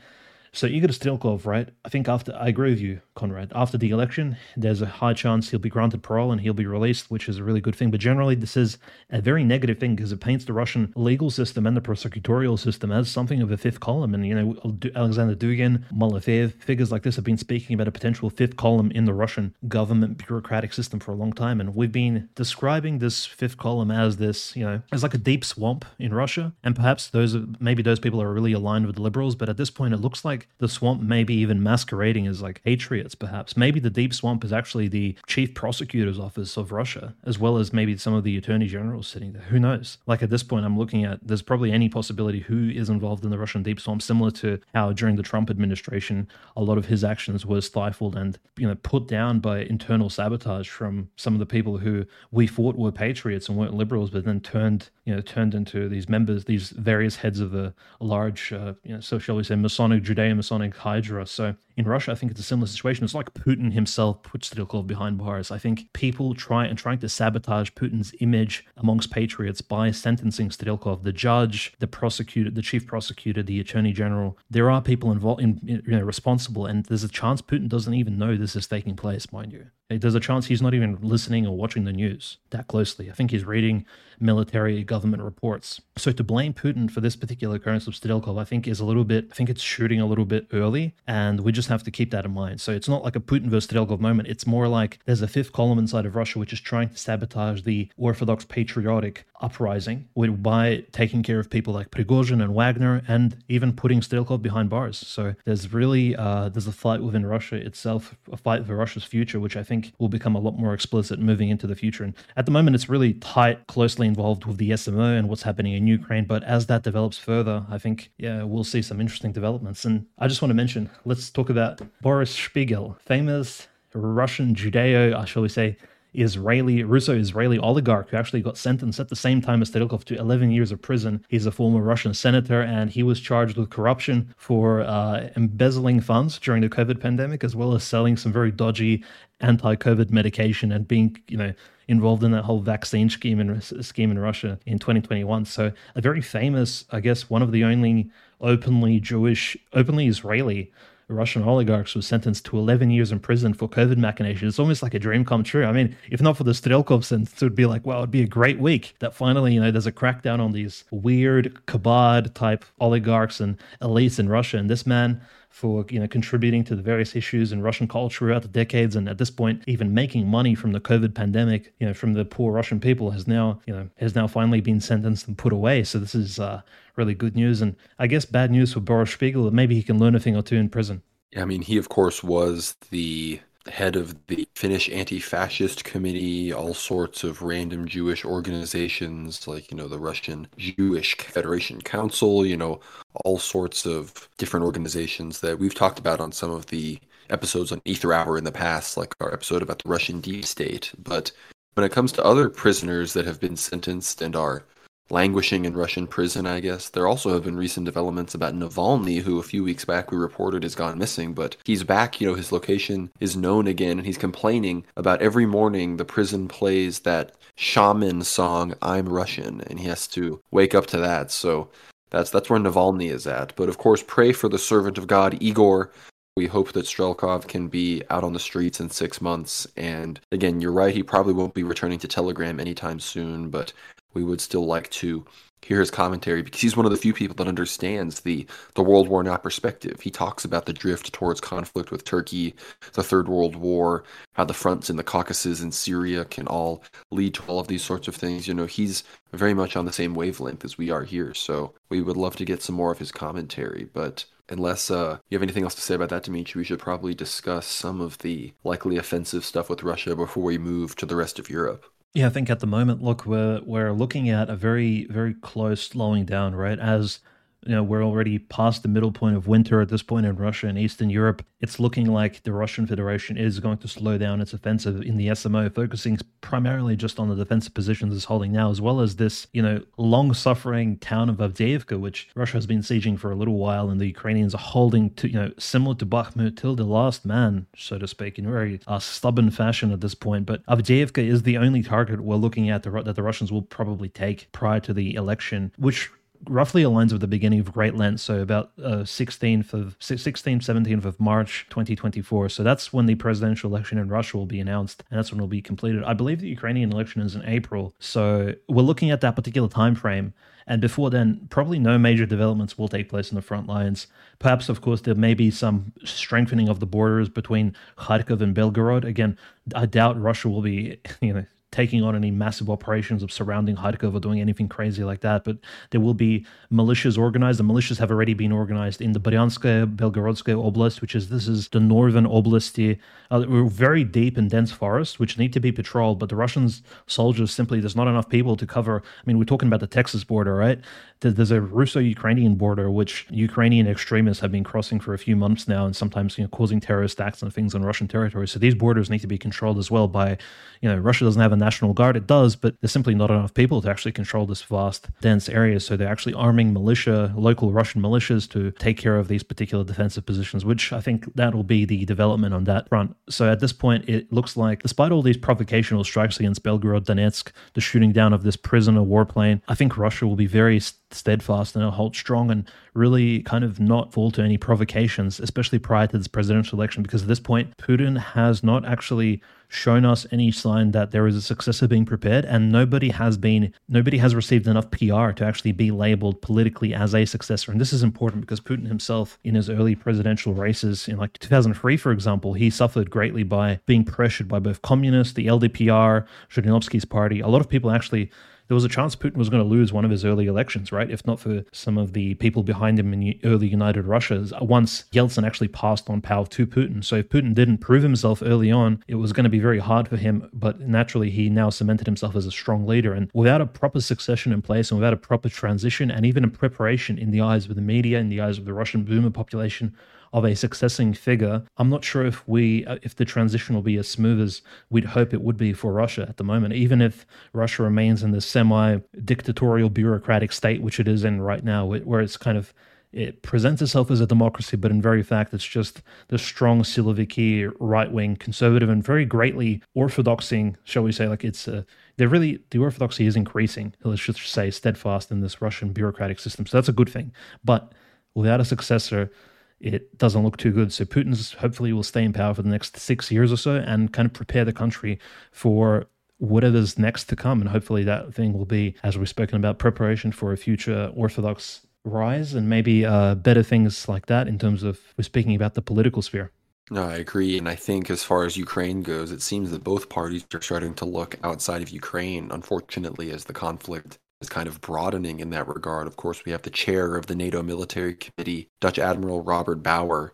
so 0.51 0.67
Igor 0.67 0.89
Strelkov, 0.89 1.45
right? 1.45 1.69
I 1.85 1.89
think 1.89 2.07
after 2.07 2.35
I 2.35 2.47
agree 2.47 2.71
with 2.71 2.79
you, 2.79 3.01
Conrad. 3.15 3.51
After 3.55 3.77
the 3.77 3.91
election, 3.91 4.37
there's 4.55 4.81
a 4.81 4.85
high 4.85 5.13
chance 5.13 5.49
he'll 5.49 5.59
be 5.59 5.69
granted 5.69 6.03
parole 6.03 6.31
and 6.31 6.41
he'll 6.41 6.53
be 6.53 6.65
released, 6.65 7.11
which 7.11 7.29
is 7.29 7.37
a 7.37 7.43
really 7.43 7.61
good 7.61 7.75
thing. 7.75 7.91
But 7.91 7.99
generally, 7.99 8.35
this 8.35 8.57
is 8.57 8.77
a 9.09 9.21
very 9.21 9.43
negative 9.43 9.77
thing 9.77 9.95
because 9.95 10.11
it 10.11 10.19
paints 10.19 10.45
the 10.45 10.53
Russian 10.53 10.93
legal 10.95 11.29
system 11.29 11.67
and 11.67 11.75
the 11.75 11.81
prosecutorial 11.81 12.57
system 12.57 12.91
as 12.91 13.09
something 13.09 13.41
of 13.41 13.51
a 13.51 13.57
fifth 13.57 13.79
column. 13.79 14.13
And 14.13 14.25
you 14.25 14.35
know, 14.35 14.79
Alexander 14.95 15.35
Dugin, 15.35 15.83
Malofeev, 15.93 16.53
figures 16.53 16.91
like 16.91 17.03
this 17.03 17.15
have 17.15 17.25
been 17.25 17.37
speaking 17.37 17.73
about 17.73 17.87
a 17.87 17.91
potential 17.91 18.29
fifth 18.29 18.55
column 18.55 18.91
in 18.91 19.05
the 19.05 19.13
Russian 19.13 19.53
government 19.67 20.25
bureaucratic 20.25 20.73
system 20.73 20.99
for 20.99 21.11
a 21.11 21.15
long 21.15 21.33
time, 21.33 21.59
and 21.59 21.75
we've 21.75 21.91
been 21.91 22.29
describing 22.35 22.99
this 22.99 23.25
fifth 23.25 23.57
column 23.57 23.91
as 23.91 24.17
this, 24.17 24.55
you 24.55 24.63
know, 24.63 24.81
as 24.91 25.03
like 25.03 25.13
a 25.13 25.17
deep 25.17 25.43
swamp 25.43 25.85
in 25.97 26.13
Russia. 26.13 26.53
And 26.63 26.75
perhaps 26.75 27.07
those 27.07 27.35
maybe 27.59 27.83
those 27.83 27.99
people 27.99 28.21
are 28.21 28.33
really 28.33 28.53
aligned 28.53 28.87
with 28.87 28.95
the 28.95 29.01
liberals, 29.01 29.35
but 29.35 29.49
at 29.49 29.57
this 29.57 29.69
point, 29.69 29.93
it 29.93 29.97
looks 29.97 30.23
like 30.23 30.38
like 30.39 30.47
the 30.59 30.67
swamp 30.69 31.01
maybe 31.01 31.33
even 31.33 31.61
masquerading 31.61 32.27
as 32.27 32.41
like 32.41 32.63
patriots, 32.63 33.15
perhaps. 33.15 33.57
Maybe 33.57 33.79
the 33.79 33.89
deep 33.89 34.13
swamp 34.13 34.43
is 34.43 34.53
actually 34.53 34.87
the 34.87 35.17
chief 35.27 35.53
prosecutor's 35.53 36.19
office 36.19 36.55
of 36.55 36.71
Russia, 36.71 37.15
as 37.25 37.37
well 37.37 37.57
as 37.57 37.73
maybe 37.73 37.97
some 37.97 38.13
of 38.13 38.23
the 38.23 38.37
attorney 38.37 38.67
generals 38.67 39.07
sitting 39.07 39.33
there. 39.33 39.43
Who 39.43 39.59
knows? 39.59 39.97
Like 40.07 40.23
at 40.23 40.29
this 40.29 40.43
point, 40.43 40.65
I'm 40.65 40.77
looking 40.77 41.03
at 41.03 41.19
there's 41.21 41.41
probably 41.41 41.71
any 41.71 41.89
possibility 41.89 42.39
who 42.39 42.69
is 42.69 42.89
involved 42.89 43.23
in 43.25 43.31
the 43.31 43.37
Russian 43.37 43.63
deep 43.63 43.79
swamp, 43.79 44.01
similar 44.01 44.31
to 44.31 44.59
how 44.73 44.93
during 44.93 45.17
the 45.17 45.23
Trump 45.23 45.49
administration, 45.49 46.27
a 46.55 46.63
lot 46.63 46.77
of 46.77 46.85
his 46.85 47.03
actions 47.03 47.45
were 47.45 47.61
stifled 47.61 48.15
and 48.15 48.39
you 48.57 48.67
know 48.67 48.75
put 48.75 49.07
down 49.07 49.39
by 49.39 49.59
internal 49.59 50.09
sabotage 50.09 50.69
from 50.69 51.09
some 51.17 51.33
of 51.33 51.39
the 51.39 51.45
people 51.45 51.77
who 51.77 52.05
we 52.31 52.47
thought 52.47 52.77
were 52.77 52.91
patriots 52.91 53.49
and 53.49 53.57
weren't 53.57 53.73
liberals, 53.73 54.09
but 54.09 54.23
then 54.23 54.39
turned 54.39 54.89
you 55.03 55.13
know 55.13 55.21
turned 55.21 55.53
into 55.53 55.89
these 55.89 56.07
members, 56.07 56.45
these 56.45 56.69
various 56.69 57.17
heads 57.17 57.39
of 57.39 57.53
a 57.53 57.73
large, 57.99 58.53
uh, 58.53 58.73
you 58.83 58.93
know, 58.93 59.01
so 59.01 59.19
shall 59.19 59.35
we 59.35 59.43
say, 59.43 59.55
Masonic 59.55 60.03
Judeo 60.29 60.35
Masonic 60.35 60.75
Hydra. 60.75 61.25
So 61.25 61.55
in 61.79 61.87
Russia, 61.87 62.11
I 62.11 62.15
think 62.15 62.29
it's 62.29 62.41
a 62.41 62.43
similar 62.43 62.67
situation. 62.67 63.05
It's 63.05 63.15
like 63.15 63.33
Putin 63.33 63.71
himself 63.71 64.21
put 64.21 64.41
Strelkov 64.41 64.85
behind 64.85 65.17
bars. 65.17 65.49
I 65.49 65.57
think 65.57 65.91
people 65.93 66.35
try 66.35 66.65
and 66.65 66.77
trying 66.77 66.99
to 66.99 67.07
sabotage 67.07 67.69
Putin's 67.71 68.13
image 68.19 68.65
amongst 68.75 69.11
patriots 69.11 69.61
by 69.61 69.91
sentencing 69.91 70.49
Strelkov, 70.49 71.03
the 71.03 71.13
judge, 71.13 71.73
the 71.79 71.87
prosecutor, 71.87 72.51
the 72.51 72.61
chief 72.61 72.85
prosecutor, 72.85 73.41
the 73.41 73.61
attorney 73.61 73.93
general. 73.93 74.37
There 74.49 74.69
are 74.69 74.81
people 74.81 75.09
involved 75.09 75.41
in, 75.41 75.61
you 75.63 75.81
know, 75.85 76.01
responsible, 76.01 76.65
and 76.65 76.85
there's 76.85 77.05
a 77.05 77.07
chance 77.07 77.41
Putin 77.41 77.69
doesn't 77.69 77.93
even 77.93 78.17
know 78.17 78.35
this 78.35 78.57
is 78.57 78.67
taking 78.67 78.97
place, 78.97 79.31
mind 79.31 79.53
you. 79.53 79.67
There's 79.89 80.13
a 80.13 80.19
chance 80.19 80.45
he's 80.45 80.61
not 80.61 80.75
even 80.75 80.99
listening 81.01 81.47
or 81.47 81.57
watching 81.57 81.85
the 81.85 81.91
news 81.91 82.37
that 82.51 82.67
closely. 82.67 83.09
I 83.09 83.13
think 83.13 83.31
he's 83.31 83.43
reading 83.43 83.87
military 84.19 84.83
government 84.83 85.23
reports. 85.23 85.81
So 85.97 86.11
to 86.11 86.23
blame 86.23 86.53
Putin 86.53 86.91
for 86.91 87.01
this 87.01 87.15
particular 87.15 87.55
occurrence 87.55 87.87
of 87.87 87.95
Strelkov, 87.95 88.39
I 88.39 88.43
think 88.43 88.67
is 88.67 88.79
a 88.79 88.85
little 88.85 89.03
bit, 89.03 89.29
I 89.31 89.33
think 89.33 89.49
it's 89.49 89.63
shooting 89.63 89.99
a 89.99 90.05
little 90.05 90.25
bit 90.25 90.45
early, 90.53 90.93
and 91.07 91.39
we 91.39 91.51
just 91.51 91.68
have 91.69 91.83
to 91.83 91.91
keep 91.91 92.11
that 92.11 92.25
in 92.25 92.33
mind. 92.33 92.61
So 92.61 92.71
it's 92.71 92.89
not 92.89 93.03
like 93.03 93.15
a 93.15 93.19
Putin 93.19 93.47
versus 93.47 93.71
Strelkov 93.71 93.99
moment. 93.99 94.27
It's 94.27 94.45
more 94.45 94.67
like 94.67 94.99
there's 95.05 95.21
a 95.21 95.27
fifth 95.27 95.51
column 95.53 95.79
inside 95.79 96.05
of 96.05 96.15
Russia 96.15 96.39
which 96.39 96.53
is 96.53 96.59
trying 96.59 96.89
to 96.89 96.97
sabotage 96.97 97.61
the 97.61 97.89
Orthodox 97.97 98.45
patriotic 98.45 99.25
uprising 99.41 100.07
by 100.15 100.83
taking 100.91 101.23
care 101.23 101.39
of 101.39 101.49
people 101.49 101.73
like 101.73 101.91
Prigozhin 101.91 102.41
and 102.43 102.53
Wagner, 102.53 103.01
and 103.07 103.37
even 103.47 103.73
putting 103.73 104.01
Strelkov 104.01 104.41
behind 104.41 104.69
bars. 104.69 104.97
So 104.97 105.35
there's 105.45 105.73
really 105.73 106.15
uh, 106.15 106.49
there's 106.49 106.67
a 106.67 106.71
fight 106.71 107.01
within 107.01 107.25
Russia 107.25 107.55
itself, 107.55 108.15
a 108.31 108.37
fight 108.37 108.65
for 108.65 108.75
Russia's 108.75 109.03
future, 109.03 109.39
which 109.39 109.55
I 109.57 109.63
think 109.63 109.93
will 109.99 110.09
become 110.09 110.35
a 110.35 110.39
lot 110.39 110.57
more 110.57 110.73
explicit 110.73 111.19
moving 111.19 111.49
into 111.49 111.67
the 111.67 111.75
future. 111.75 112.03
And 112.03 112.13
at 112.35 112.45
the 112.45 112.51
moment, 112.51 112.75
it's 112.75 112.89
really 112.89 113.13
tight, 113.13 113.67
closely 113.67 114.07
involved 114.07 114.45
with 114.45 114.57
the 114.57 114.71
SMO 114.71 115.17
and 115.17 115.29
what's 115.29 115.43
happening 115.43 115.73
in 115.73 115.87
Ukraine. 115.87 116.25
But 116.25 116.43
as 116.43 116.67
that 116.67 116.83
develops 116.83 117.17
further, 117.17 117.65
I 117.69 117.77
think 117.77 118.11
yeah, 118.17 118.43
we'll 118.43 118.63
see 118.63 118.81
some 118.81 118.99
interesting 118.99 119.31
developments. 119.31 119.85
And 119.85 120.05
I 120.17 120.27
just 120.27 120.41
want 120.41 120.49
to 120.51 120.55
mention, 120.55 120.89
let's 121.05 121.29
talk 121.29 121.49
about 121.49 121.81
Boris 122.01 122.31
Spiegel, 122.31 122.97
famous 122.99 123.67
Russian 123.93 124.53
Judeo, 124.53 125.13
uh, 125.13 125.25
shall 125.25 125.41
we 125.41 125.49
say, 125.49 125.77
Israeli, 126.13 126.83
Russo-Israeli 126.83 127.59
oligarch 127.59 128.09
who 128.09 128.17
actually 128.17 128.41
got 128.41 128.57
sentenced 128.57 128.99
at 128.99 129.09
the 129.09 129.15
same 129.15 129.41
time 129.41 129.61
as 129.61 129.69
Strelkov 129.69 130.03
to 130.05 130.17
11 130.17 130.51
years 130.51 130.71
of 130.71 130.81
prison. 130.81 131.23
He's 131.29 131.45
a 131.45 131.51
former 131.51 131.81
Russian 131.81 132.13
senator, 132.13 132.61
and 132.61 132.89
he 132.89 133.03
was 133.03 133.19
charged 133.19 133.57
with 133.57 133.69
corruption 133.69 134.33
for 134.37 134.81
uh, 134.81 135.29
embezzling 135.35 136.01
funds 136.01 136.39
during 136.39 136.61
the 136.61 136.69
COVID 136.69 136.99
pandemic, 136.99 137.43
as 137.43 137.55
well 137.55 137.75
as 137.75 137.83
selling 137.83 138.17
some 138.17 138.31
very 138.31 138.51
dodgy 138.51 139.03
anti-COVID 139.41 140.09
medication 140.09 140.71
and 140.71 140.87
being, 140.87 141.17
you 141.27 141.37
know, 141.37 141.53
involved 141.87 142.23
in 142.23 142.31
that 142.31 142.43
whole 142.43 142.59
vaccine 142.59 143.09
scheme 143.09 143.39
in 143.39 143.61
scheme 143.61 144.11
in 144.11 144.19
Russia 144.19 144.59
in 144.65 144.77
2021. 144.77 145.45
So 145.45 145.71
a 145.95 146.01
very 146.01 146.21
famous, 146.21 146.85
I 146.91 146.99
guess, 146.99 147.29
one 147.29 147.41
of 147.41 147.51
the 147.51 147.63
only 147.63 148.09
openly 148.41 148.99
Jewish, 148.99 149.57
openly 149.73 150.07
Israeli 150.07 150.71
Russian 151.09 151.43
oligarchs 151.43 151.95
was 151.95 152.05
sentenced 152.05 152.45
to 152.45 152.57
11 152.57 152.91
years 152.91 153.11
in 153.11 153.19
prison 153.19 153.53
for 153.53 153.67
COVID 153.67 153.97
machinations. 153.97 154.53
It's 154.53 154.59
almost 154.59 154.83
like 154.83 154.93
a 154.93 154.99
dream 154.99 155.25
come 155.25 155.43
true. 155.43 155.65
I 155.65 155.71
mean, 155.71 155.95
if 156.11 156.21
not 156.21 156.37
for 156.37 156.43
the 156.43 156.51
Strelkov 156.51 157.03
sentence, 157.03 157.41
it 157.41 157.45
would 157.45 157.55
be 157.55 157.65
like, 157.65 157.85
well, 157.85 157.99
it'd 157.99 158.11
be 158.11 158.21
a 158.21 158.27
great 158.27 158.59
week 158.59 158.95
that 158.99 159.15
finally, 159.15 159.53
you 159.53 159.59
know, 159.59 159.71
there's 159.71 159.87
a 159.87 159.91
crackdown 159.91 160.39
on 160.39 160.51
these 160.51 160.83
weird 160.91 161.59
Chabad 161.65 162.33
type 162.35 162.63
oligarchs 162.79 163.39
and 163.39 163.57
elites 163.81 164.19
in 164.19 164.29
Russia. 164.29 164.57
And 164.57 164.69
this 164.69 164.85
man, 164.85 165.21
for 165.49 165.85
you 165.89 165.99
know 165.99 166.07
contributing 166.07 166.63
to 166.63 166.75
the 166.75 166.81
various 166.81 167.15
issues 167.15 167.51
in 167.51 167.61
Russian 167.61 167.87
culture 167.87 168.19
throughout 168.19 168.43
the 168.43 168.47
decades, 168.47 168.95
and 168.95 169.09
at 169.09 169.17
this 169.17 169.31
point, 169.31 169.63
even 169.67 169.93
making 169.93 170.27
money 170.27 170.55
from 170.55 170.71
the 170.71 170.79
COVID 170.79 171.13
pandemic, 171.13 171.73
you 171.79 171.87
know, 171.87 171.93
from 171.93 172.13
the 172.13 172.23
poor 172.23 172.53
Russian 172.53 172.79
people, 172.79 173.11
has 173.11 173.27
now 173.27 173.59
you 173.65 173.73
know 173.73 173.89
has 173.97 174.15
now 174.15 174.27
finally 174.27 174.61
been 174.61 174.79
sentenced 174.79 175.27
and 175.27 175.37
put 175.37 175.51
away. 175.51 175.83
So 175.83 175.99
this 175.99 176.15
is 176.15 176.39
uh, 176.39 176.61
really 176.95 177.13
good 177.13 177.35
news, 177.35 177.61
and 177.61 177.75
I 177.97 178.07
guess 178.07 178.25
bad 178.25 178.51
news 178.51 178.73
for 178.73 178.79
Boris 178.79 179.11
Spiegel. 179.11 179.45
That 179.45 179.53
maybe 179.53 179.75
he 179.75 179.83
can 179.83 179.99
learn 179.99 180.15
a 180.15 180.19
thing 180.19 180.35
or 180.35 180.43
two 180.43 180.57
in 180.57 180.69
prison. 180.69 181.01
Yeah, 181.31 181.41
I 181.41 181.45
mean, 181.45 181.61
he 181.61 181.77
of 181.77 181.89
course 181.89 182.23
was 182.23 182.75
the 182.89 183.39
head 183.69 183.95
of 183.95 184.15
the 184.27 184.47
Finnish 184.55 184.89
anti-fascist 184.89 185.83
committee, 185.83 186.51
all 186.51 186.73
sorts 186.73 187.23
of 187.23 187.41
random 187.41 187.87
Jewish 187.87 188.25
organizations 188.25 189.47
like, 189.47 189.71
you 189.71 189.77
know, 189.77 189.87
the 189.87 189.99
Russian 189.99 190.47
Jewish 190.57 191.15
Federation 191.15 191.81
Council, 191.81 192.45
you 192.45 192.57
know, 192.57 192.79
all 193.25 193.39
sorts 193.39 193.85
of 193.85 194.29
different 194.37 194.65
organizations 194.65 195.41
that 195.41 195.59
we've 195.59 195.75
talked 195.75 195.99
about 195.99 196.19
on 196.19 196.31
some 196.31 196.51
of 196.51 196.67
the 196.67 196.99
episodes 197.29 197.71
on 197.71 197.81
Aether 197.85 198.13
Hour 198.13 198.37
in 198.37 198.43
the 198.43 198.51
past, 198.51 198.97
like 198.97 199.13
our 199.19 199.33
episode 199.33 199.61
about 199.61 199.83
the 199.83 199.89
Russian 199.89 200.19
deep 200.19 200.45
state. 200.45 200.91
But 200.97 201.31
when 201.75 201.85
it 201.85 201.91
comes 201.91 202.11
to 202.13 202.25
other 202.25 202.49
prisoners 202.49 203.13
that 203.13 203.25
have 203.25 203.39
been 203.39 203.55
sentenced 203.55 204.21
and 204.21 204.35
are 204.35 204.63
languishing 205.09 205.65
in 205.65 205.75
Russian 205.75 206.07
prison, 206.07 206.45
I 206.45 206.59
guess. 206.59 206.89
There 206.89 207.07
also 207.07 207.33
have 207.33 207.43
been 207.43 207.57
recent 207.57 207.85
developments 207.85 208.35
about 208.35 208.53
Navalny, 208.53 209.21
who 209.21 209.39
a 209.39 209.43
few 209.43 209.63
weeks 209.63 209.85
back 209.85 210.11
we 210.11 210.17
reported 210.17 210.63
has 210.63 210.75
gone 210.75 210.97
missing, 210.97 211.33
but 211.33 211.57
he's 211.63 211.83
back. 211.83 212.19
You 212.19 212.27
know, 212.27 212.35
his 212.35 212.51
location 212.51 213.09
is 213.19 213.35
known 213.37 213.67
again, 213.67 213.97
and 213.97 214.05
he's 214.05 214.17
complaining 214.17 214.85
about 214.95 215.21
every 215.21 215.45
morning 215.45 215.97
the 215.97 216.05
prison 216.05 216.47
plays 216.47 216.99
that 216.99 217.33
shaman 217.55 218.23
song, 218.23 218.73
I'm 218.81 219.09
Russian, 219.09 219.61
and 219.67 219.79
he 219.79 219.87
has 219.87 220.07
to 220.09 220.39
wake 220.51 220.73
up 220.73 220.87
to 220.87 220.97
that. 220.97 221.31
So 221.31 221.69
that's 222.09 222.29
that's 222.29 222.49
where 222.49 222.59
Navalny 222.59 223.11
is 223.11 223.27
at. 223.27 223.55
But 223.55 223.69
of 223.69 223.77
course, 223.77 224.03
pray 224.05 224.31
for 224.31 224.49
the 224.49 224.57
servant 224.57 224.97
of 224.97 225.07
God, 225.07 225.37
Igor. 225.41 225.91
We 226.37 226.47
hope 226.47 226.71
that 226.71 226.85
Strelkov 226.85 227.47
can 227.47 227.67
be 227.67 228.01
out 228.09 228.23
on 228.23 228.31
the 228.31 228.39
streets 228.39 228.79
in 228.79 228.89
six 228.89 229.19
months. 229.19 229.67
And 229.75 230.19
again, 230.31 230.61
you're 230.61 230.71
right, 230.71 230.95
he 230.95 231.03
probably 231.03 231.33
won't 231.33 231.53
be 231.53 231.63
returning 231.63 231.99
to 231.99 232.07
Telegram 232.07 232.59
anytime 232.59 232.99
soon, 232.99 233.49
but 233.49 233.73
we 234.13 234.23
would 234.23 234.41
still 234.41 234.65
like 234.65 234.89
to 234.91 235.25
hear 235.61 235.79
his 235.79 235.91
commentary 235.91 236.41
because 236.41 236.61
he's 236.61 236.77
one 236.77 236.85
of 236.85 236.91
the 236.91 236.97
few 236.97 237.13
people 237.13 237.35
that 237.35 237.47
understands 237.47 238.21
the 238.21 238.45
the 238.75 238.83
World 238.83 239.07
War 239.07 239.23
now 239.23 239.37
perspective. 239.37 239.99
He 240.01 240.09
talks 240.09 240.45
about 240.45 240.65
the 240.65 240.73
drift 240.73 241.11
towards 241.13 241.41
conflict 241.41 241.91
with 241.91 242.05
Turkey, 242.05 242.55
the 242.93 243.03
Third 243.03 243.27
World 243.27 243.55
War, 243.55 244.03
how 244.33 244.45
the 244.45 244.53
fronts 244.53 244.89
in 244.89 244.95
the 244.95 245.03
Caucasus 245.03 245.61
and 245.61 245.73
Syria 245.73 246.25
can 246.25 246.47
all 246.47 246.83
lead 247.11 247.33
to 247.35 247.43
all 247.43 247.59
of 247.59 247.67
these 247.67 247.83
sorts 247.83 248.07
of 248.07 248.15
things. 248.15 248.47
You 248.47 248.53
know, 248.53 248.65
he's 248.65 249.03
very 249.33 249.53
much 249.53 249.75
on 249.75 249.85
the 249.85 249.93
same 249.93 250.15
wavelength 250.15 250.63
as 250.65 250.77
we 250.77 250.89
are 250.89 251.03
here. 251.03 251.33
So 251.33 251.73
we 251.89 252.01
would 252.01 252.17
love 252.17 252.35
to 252.37 252.45
get 252.45 252.61
some 252.61 252.75
more 252.75 252.91
of 252.91 252.99
his 252.99 253.11
commentary, 253.11 253.89
but 253.93 254.25
unless 254.49 254.89
uh, 254.89 255.19
you 255.29 255.35
have 255.35 255.43
anything 255.43 255.63
else 255.63 255.75
to 255.75 255.81
say 255.81 255.95
about 255.95 256.09
that, 256.09 256.23
Dimitri, 256.23 256.59
we 256.59 256.65
should 256.65 256.79
probably 256.79 257.13
discuss 257.13 257.67
some 257.67 258.01
of 258.01 258.17
the 258.19 258.53
likely 258.63 258.97
offensive 258.97 259.45
stuff 259.45 259.69
with 259.69 259.83
Russia 259.83 260.15
before 260.15 260.43
we 260.43 260.57
move 260.57 260.95
to 260.95 261.05
the 261.05 261.15
rest 261.15 261.37
of 261.37 261.49
Europe. 261.49 261.85
Yeah, 262.13 262.27
I 262.27 262.29
think 262.29 262.49
at 262.49 262.59
the 262.59 262.67
moment, 262.67 263.03
look, 263.03 263.25
we're 263.25 263.61
we're 263.63 263.91
looking 263.91 264.29
at 264.29 264.49
a 264.49 264.55
very 264.55 265.05
very 265.05 265.33
close 265.35 265.81
slowing 265.87 266.25
down, 266.25 266.55
right? 266.55 266.79
As 266.79 267.19
you 267.65 267.73
know, 267.75 267.83
we're 267.83 268.03
already 268.03 268.39
past 268.39 268.83
the 268.83 268.89
middle 268.89 269.11
point 269.11 269.35
of 269.35 269.47
winter 269.47 269.81
at 269.81 269.89
this 269.89 270.01
point 270.01 270.25
in 270.25 270.35
Russia 270.35 270.67
and 270.67 270.77
Eastern 270.77 271.09
Europe. 271.09 271.45
It's 271.59 271.79
looking 271.79 272.07
like 272.07 272.43
the 272.43 272.53
Russian 272.53 272.87
Federation 272.87 273.37
is 273.37 273.59
going 273.59 273.79
to 273.79 273.87
slow 273.87 274.17
down 274.17 274.39
its 274.39 274.53
offensive 274.53 275.01
in 275.01 275.17
the 275.17 275.27
SMO, 275.27 275.73
focusing 275.73 276.17
primarily 276.41 276.95
just 276.95 277.19
on 277.19 277.27
the 277.27 277.35
defensive 277.35 277.73
positions 277.73 278.15
it's 278.15 278.23
holding 278.23 278.53
now, 278.53 278.71
as 278.71 278.79
well 278.79 279.01
as 279.01 279.17
this, 279.17 279.47
you 279.51 279.61
know, 279.61 279.83
long-suffering 279.97 280.97
town 280.99 281.29
of 281.29 281.37
Avdiivka, 281.37 281.99
which 281.99 282.29
Russia 282.33 282.53
has 282.53 282.65
been 282.65 282.79
sieging 282.79 283.19
for 283.19 283.29
a 283.31 283.35
little 283.35 283.57
while, 283.57 283.89
and 283.89 283.99
the 283.99 284.07
Ukrainians 284.07 284.55
are 284.55 284.59
holding 284.59 285.09
to, 285.15 285.27
you 285.27 285.35
know, 285.35 285.51
similar 285.59 285.95
to 285.95 286.05
Bakhmut 286.05 286.55
till 286.55 286.75
the 286.75 286.85
last 286.85 287.25
man, 287.25 287.67
so 287.75 287.97
to 287.97 288.07
speak, 288.07 288.39
in 288.39 288.45
a 288.45 288.51
very 288.51 288.79
uh, 288.87 288.99
stubborn 288.99 289.51
fashion 289.51 289.91
at 289.91 289.99
this 289.99 290.15
point. 290.15 290.45
But 290.45 290.65
Avdiivka 290.67 291.27
is 291.27 291.43
the 291.43 291.57
only 291.57 291.83
target 291.83 292.21
we're 292.21 292.37
looking 292.37 292.69
at 292.69 292.83
the, 292.83 292.89
that 292.89 293.17
the 293.17 293.23
Russians 293.23 293.51
will 293.51 293.63
probably 293.63 294.07
take 294.07 294.49
prior 294.53 294.79
to 294.79 294.93
the 294.93 295.15
election, 295.15 295.73
which 295.77 296.09
roughly 296.47 296.83
aligns 296.83 297.11
with 297.11 297.21
the 297.21 297.27
beginning 297.27 297.59
of 297.59 297.71
Great 297.73 297.95
Lent, 297.95 298.19
so 298.19 298.41
about 298.41 298.71
uh, 298.81 298.99
16th 298.99 299.73
of 299.73 299.97
16th, 299.99 300.43
17th 300.43 301.05
of 301.05 301.19
March 301.19 301.65
2024. 301.69 302.49
So 302.49 302.63
that's 302.63 302.93
when 302.93 303.05
the 303.05 303.15
presidential 303.15 303.69
election 303.69 303.97
in 303.97 304.09
Russia 304.09 304.37
will 304.37 304.45
be 304.45 304.59
announced, 304.59 305.03
and 305.09 305.17
that's 305.17 305.31
when 305.31 305.39
it 305.39 305.43
will 305.43 305.47
be 305.47 305.61
completed. 305.61 306.03
I 306.03 306.13
believe 306.13 306.39
the 306.39 306.47
Ukrainian 306.47 306.91
election 306.91 307.21
is 307.21 307.35
in 307.35 307.43
April, 307.45 307.93
so 307.99 308.53
we're 308.67 308.83
looking 308.83 309.11
at 309.11 309.21
that 309.21 309.35
particular 309.35 309.67
time 309.67 309.95
frame. 309.95 310.33
And 310.67 310.81
before 310.81 311.09
then, 311.09 311.47
probably 311.49 311.79
no 311.79 311.97
major 311.97 312.27
developments 312.27 312.77
will 312.77 312.87
take 312.87 313.09
place 313.09 313.31
in 313.31 313.35
the 313.35 313.41
front 313.41 313.65
lines. 313.65 314.05
Perhaps, 314.37 314.69
of 314.69 314.81
course, 314.81 315.01
there 315.01 315.15
may 315.15 315.33
be 315.33 315.49
some 315.49 315.93
strengthening 316.05 316.69
of 316.69 316.79
the 316.79 316.85
borders 316.85 317.27
between 317.27 317.75
Kharkov 317.97 318.41
and 318.41 318.55
Belgorod. 318.55 319.03
Again, 319.03 319.35
I 319.73 319.87
doubt 319.87 320.21
Russia 320.21 320.47
will 320.47 320.61
be, 320.61 320.99
you 321.21 321.33
know, 321.33 321.45
taking 321.71 322.03
on 322.03 322.15
any 322.15 322.31
massive 322.31 322.69
operations 322.69 323.21
of 323.21 323.31
surrounding 323.31 323.75
Kharkov 323.75 324.15
or 324.15 324.19
doing 324.19 324.41
anything 324.41 324.67
crazy 324.67 325.03
like 325.03 325.21
that. 325.21 325.43
But 325.43 325.57
there 325.91 326.01
will 326.01 326.15
be 326.15 326.45
militias 326.71 327.17
organized. 327.17 327.59
The 327.59 327.63
militias 327.63 327.99
have 327.99 328.09
already 328.09 328.33
been 328.33 328.51
organized 328.51 329.01
in 329.01 329.11
the 329.11 329.19
Bryanskaya 329.19 329.95
Belgorodskaya 329.95 330.57
Oblast, 330.57 331.01
which 331.01 331.15
is 331.15 331.29
this 331.29 331.47
is 331.47 331.69
the 331.69 331.79
northern 331.79 332.25
oblast 332.25 332.75
here. 332.77 332.97
Uh, 333.29 333.41
very 333.67 334.03
deep 334.03 334.37
and 334.37 334.49
dense 334.49 334.71
forests, 334.71 335.19
which 335.19 335.37
need 335.37 335.53
to 335.53 335.59
be 335.59 335.71
patrolled. 335.71 336.17
But 336.17 336.29
the 336.29 336.35
Russians 336.35 336.81
soldiers 337.05 337.51
simply 337.51 337.79
there's 337.79 337.95
not 337.95 338.07
enough 338.07 338.29
people 338.29 338.55
to 338.57 338.65
cover. 338.65 339.03
I 339.05 339.23
mean, 339.25 339.37
we're 339.37 339.45
talking 339.45 339.67
about 339.67 339.81
the 339.81 339.87
Texas 339.87 340.23
border, 340.23 340.55
right? 340.55 340.79
There's 341.21 341.51
a 341.51 341.61
Russo-Ukrainian 341.61 342.55
border, 342.55 342.89
which 342.89 343.27
Ukrainian 343.29 343.87
extremists 343.87 344.41
have 344.41 344.51
been 344.51 344.63
crossing 344.63 344.99
for 344.99 345.13
a 345.13 345.17
few 345.17 345.35
months 345.35 345.67
now, 345.67 345.85
and 345.85 345.95
sometimes 345.95 346.37
you 346.37 346.45
know 346.45 346.47
causing 346.47 346.79
terrorist 346.79 347.19
acts 347.21 347.43
and 347.43 347.53
things 347.53 347.75
on 347.75 347.83
Russian 347.83 348.07
territory. 348.07 348.47
So 348.47 348.57
these 348.57 348.73
borders 348.73 349.09
need 349.09 349.19
to 349.19 349.27
be 349.27 349.37
controlled 349.37 349.77
as 349.77 349.91
well 349.91 350.07
by, 350.07 350.37
you 350.81 350.89
know, 350.89 350.97
Russia 350.97 351.25
doesn't 351.25 351.41
have 351.41 351.51
a 351.51 351.58
National 351.59 351.93
Guard. 351.93 352.15
It 352.17 352.25
does, 352.25 352.55
but 352.55 352.75
there's 352.81 352.91
simply 352.91 353.13
not 353.13 353.29
enough 353.29 353.53
people 353.53 353.81
to 353.81 353.89
actually 353.89 354.13
control 354.13 354.45
this 354.45 354.63
vast, 354.63 355.09
dense 355.21 355.47
area. 355.49 355.79
So 355.79 355.95
they're 355.95 356.07
actually 356.07 356.33
arming 356.33 356.73
militia, 356.73 357.33
local 357.35 357.71
Russian 357.71 358.01
militias, 358.01 358.49
to 358.51 358.71
take 358.71 358.97
care 358.97 359.17
of 359.17 359.27
these 359.27 359.43
particular 359.43 359.83
defensive 359.83 360.25
positions, 360.25 360.65
which 360.65 360.91
I 360.91 361.01
think 361.01 361.33
that 361.35 361.53
will 361.53 361.63
be 361.63 361.85
the 361.85 362.05
development 362.05 362.53
on 362.53 362.63
that 362.65 362.89
front. 362.89 363.15
So 363.29 363.51
at 363.51 363.59
this 363.59 363.73
point, 363.73 364.07
it 364.09 364.31
looks 364.31 364.57
like, 364.57 364.81
despite 364.81 365.11
all 365.11 365.21
these 365.21 365.37
provocational 365.37 366.03
strikes 366.03 366.39
against 366.39 366.63
Belgorod, 366.63 367.05
Donetsk, 367.05 367.51
the 367.73 367.81
shooting 367.81 368.11
down 368.11 368.33
of 368.33 368.43
this 368.43 368.55
prisoner 368.55 369.01
warplane, 369.01 369.61
I 369.67 369.75
think 369.75 369.97
Russia 369.97 370.25
will 370.25 370.35
be 370.35 370.47
very 370.47 370.79
steadfast 371.11 371.75
and 371.75 371.83
hold 371.91 372.15
strong 372.15 372.51
and 372.51 372.69
really 372.93 373.41
kind 373.43 373.63
of 373.63 373.79
not 373.79 374.13
fall 374.13 374.31
to 374.31 374.41
any 374.41 374.57
provocations, 374.57 375.39
especially 375.39 375.79
prior 375.79 376.07
to 376.07 376.17
this 376.17 376.27
presidential 376.27 376.77
election, 376.77 377.03
because 377.03 377.23
at 377.23 377.27
this 377.27 377.39
point, 377.39 377.75
Putin 377.77 378.17
has 378.17 378.63
not 378.63 378.85
actually 378.85 379.41
shown 379.69 380.03
us 380.03 380.25
any 380.31 380.51
sign 380.51 380.91
that 380.91 381.11
there 381.11 381.27
is 381.27 381.35
a 381.35 381.41
successor 381.41 381.87
being 381.87 382.05
prepared 382.05 382.43
and 382.45 382.71
nobody 382.71 383.09
has 383.09 383.37
been 383.37 383.71
nobody 383.87 384.17
has 384.17 384.33
received 384.33 384.67
enough 384.67 384.89
PR 384.89 385.29
to 385.29 385.45
actually 385.45 385.71
be 385.71 385.91
labeled 385.91 386.41
politically 386.41 386.93
as 386.93 387.13
a 387.13 387.23
successor. 387.23 387.71
And 387.71 387.79
this 387.79 387.93
is 387.93 388.01
important 388.01 388.41
because 388.41 388.59
Putin 388.59 388.87
himself 388.87 389.37
in 389.43 389.53
his 389.53 389.69
early 389.69 389.93
presidential 389.93 390.55
races 390.55 391.07
in 391.07 391.17
like 391.17 391.37
2003 391.37 391.97
for 391.97 392.11
example 392.11 392.53
he 392.53 392.71
suffered 392.71 393.11
greatly 393.11 393.43
by 393.43 393.79
being 393.85 394.03
pressured 394.03 394.47
by 394.47 394.57
both 394.57 394.81
communists 394.81 395.35
the 395.35 395.45
LDPR 395.45 396.25
Zhirinovsky's 396.51 397.05
party. 397.05 397.39
A 397.39 397.47
lot 397.47 397.61
of 397.61 397.69
people 397.69 397.91
actually 397.91 398.31
there 398.69 398.75
was 398.75 398.85
a 398.85 398.89
chance 398.89 399.15
Putin 399.15 399.35
was 399.35 399.49
going 399.49 399.63
to 399.63 399.67
lose 399.67 399.91
one 399.91 400.05
of 400.05 400.11
his 400.11 400.23
early 400.23 400.45
elections, 400.45 400.91
right? 400.91 401.09
If 401.09 401.25
not 401.25 401.39
for 401.39 401.65
some 401.73 401.97
of 401.97 402.13
the 402.13 402.35
people 402.35 402.61
behind 402.61 402.99
him 402.99 403.11
in 403.13 403.39
early 403.43 403.67
United 403.67 404.03
Russia, 404.03 404.45
once 404.61 405.05
Yeltsin 405.11 405.45
actually 405.45 405.69
passed 405.69 406.07
on 406.07 406.21
power 406.21 406.45
to 406.45 406.67
Putin. 406.67 407.03
So 407.03 407.15
if 407.15 407.29
Putin 407.29 407.55
didn't 407.55 407.79
prove 407.79 408.03
himself 408.03 408.43
early 408.45 408.71
on, 408.71 409.03
it 409.07 409.15
was 409.15 409.33
going 409.33 409.45
to 409.45 409.49
be 409.49 409.59
very 409.59 409.79
hard 409.79 410.07
for 410.07 410.17
him. 410.17 410.47
But 410.53 410.81
naturally, 410.81 411.31
he 411.31 411.49
now 411.49 411.71
cemented 411.71 412.05
himself 412.05 412.35
as 412.35 412.45
a 412.45 412.51
strong 412.51 412.85
leader. 412.85 413.11
And 413.11 413.31
without 413.33 413.59
a 413.59 413.65
proper 413.65 414.01
succession 414.01 414.53
in 414.53 414.61
place 414.61 414.91
and 414.91 414.99
without 414.99 415.13
a 415.13 415.17
proper 415.17 415.49
transition 415.49 416.11
and 416.11 416.23
even 416.23 416.43
a 416.43 416.47
preparation 416.47 417.17
in 417.17 417.31
the 417.31 417.41
eyes 417.41 417.67
of 417.67 417.75
the 417.75 417.81
media, 417.81 418.19
in 418.19 418.29
the 418.29 418.39
eyes 418.39 418.59
of 418.59 418.65
the 418.65 418.73
Russian 418.73 419.03
boomer 419.03 419.31
population, 419.31 419.95
of 420.33 420.45
a 420.45 420.55
successing 420.55 421.13
figure, 421.13 421.63
I'm 421.77 421.89
not 421.89 422.03
sure 422.03 422.25
if 422.25 422.47
we 422.47 422.85
uh, 422.85 422.97
if 423.01 423.15
the 423.15 423.25
transition 423.25 423.75
will 423.75 423.81
be 423.81 423.97
as 423.97 424.07
smooth 424.07 424.41
as 424.41 424.61
we'd 424.89 425.05
hope 425.05 425.33
it 425.33 425.41
would 425.41 425.57
be 425.57 425.73
for 425.73 425.91
Russia 425.91 426.25
at 426.27 426.37
the 426.37 426.43
moment. 426.43 426.73
Even 426.73 427.01
if 427.01 427.25
Russia 427.53 427.83
remains 427.83 428.23
in 428.23 428.31
the 428.31 428.41
semi-dictatorial 428.41 429.89
bureaucratic 429.89 430.51
state 430.51 430.81
which 430.81 430.99
it 430.99 431.07
is 431.07 431.23
in 431.23 431.41
right 431.41 431.63
now, 431.63 431.85
where 431.85 432.21
it's 432.21 432.37
kind 432.37 432.57
of 432.57 432.73
it 433.11 433.41
presents 433.41 433.81
itself 433.81 434.11
as 434.11 434.21
a 434.21 434.27
democracy, 434.27 434.77
but 434.77 434.91
in 434.91 435.01
very 435.01 435.23
fact, 435.23 435.53
it's 435.53 435.65
just 435.65 436.01
the 436.27 436.37
strong 436.37 436.83
Siloviki 436.83 437.71
right 437.79 438.11
wing 438.11 438.35
conservative 438.35 438.89
and 438.89 439.03
very 439.03 439.25
greatly 439.25 439.81
orthodoxing, 439.95 440.77
shall 440.83 441.01
we 441.01 441.11
say, 441.11 441.27
like 441.27 441.43
it's 441.43 441.67
a, 441.67 441.85
they're 442.17 442.27
really, 442.27 442.59
the 442.69 442.77
orthodoxy 442.77 443.25
is 443.25 443.35
increasing, 443.35 443.95
let's 444.03 444.21
just 444.21 444.39
say, 444.41 444.69
steadfast 444.69 445.31
in 445.31 445.41
this 445.41 445.59
Russian 445.59 445.91
bureaucratic 445.91 446.39
system. 446.39 446.67
So 446.67 446.77
that's 446.77 446.89
a 446.89 446.93
good 446.93 447.09
thing. 447.09 447.31
But 447.63 447.93
without 448.35 448.61
a 448.61 448.65
successor, 448.65 449.31
it 449.79 450.17
doesn't 450.17 450.43
look 450.43 450.57
too 450.57 450.71
good. 450.71 450.91
So 450.91 451.05
Putin's 451.05 451.53
hopefully 451.53 451.93
will 451.93 452.03
stay 452.03 452.23
in 452.23 452.33
power 452.33 452.53
for 452.53 452.61
the 452.61 452.69
next 452.69 452.97
six 452.97 453.31
years 453.31 453.51
or 453.51 453.57
so 453.57 453.75
and 453.75 454.11
kind 454.11 454.25
of 454.25 454.33
prepare 454.33 454.65
the 454.65 454.73
country 454.73 455.19
for 455.51 456.07
whatever's 456.37 456.97
next 456.97 457.25
to 457.25 457.35
come. 457.35 457.61
And 457.61 457.69
hopefully 457.69 458.03
that 458.03 458.33
thing 458.33 458.53
will 458.53 458.65
be, 458.65 458.95
as 459.03 459.17
we've 459.17 459.29
spoken 459.29 459.57
about, 459.57 459.79
preparation 459.79 460.31
for 460.31 460.51
a 460.51 460.57
future 460.57 461.11
Orthodox 461.15 461.85
rise 462.05 462.53
and 462.53 462.69
maybe 462.69 463.05
uh, 463.05 463.35
better 463.35 463.63
things 463.63 464.07
like 464.07 464.25
that 464.27 464.47
in 464.47 464.57
terms 464.57 464.83
of 464.83 464.99
we're 465.17 465.23
speaking 465.23 465.55
about 465.55 465.73
the 465.73 465.81
political 465.81 466.21
sphere. 466.21 466.51
No, 466.91 467.03
I 467.03 467.15
agree. 467.15 467.57
And 467.57 467.69
I 467.69 467.75
think 467.75 468.09
as 468.09 468.23
far 468.23 468.45
as 468.45 468.57
Ukraine 468.57 469.03
goes, 469.03 469.31
it 469.31 469.43
seems 469.43 469.69
that 469.71 469.83
both 469.83 470.09
parties 470.09 470.45
are 470.53 470.61
starting 470.61 470.95
to 470.95 471.05
look 471.05 471.37
outside 471.43 471.83
of 471.83 471.89
Ukraine, 471.89 472.49
unfortunately, 472.51 473.31
as 473.31 473.45
the 473.45 473.53
conflict 473.53 474.17
is 474.41 474.49
kind 474.49 474.67
of 474.67 474.79
broadening 474.79 475.39
in 475.39 475.49
that 475.49 475.67
regard. 475.67 476.07
Of 476.07 476.15
course, 476.15 476.45
we 476.45 476.51
have 476.51 476.61
the 476.61 476.69
chair 476.69 477.15
of 477.15 477.25
the 477.27 477.35
NATO 477.35 477.61
Military 477.61 478.15
Committee, 478.15 478.69
Dutch 478.79 478.97
Admiral 478.97 479.43
Robert 479.43 479.83
Bauer. 479.83 480.31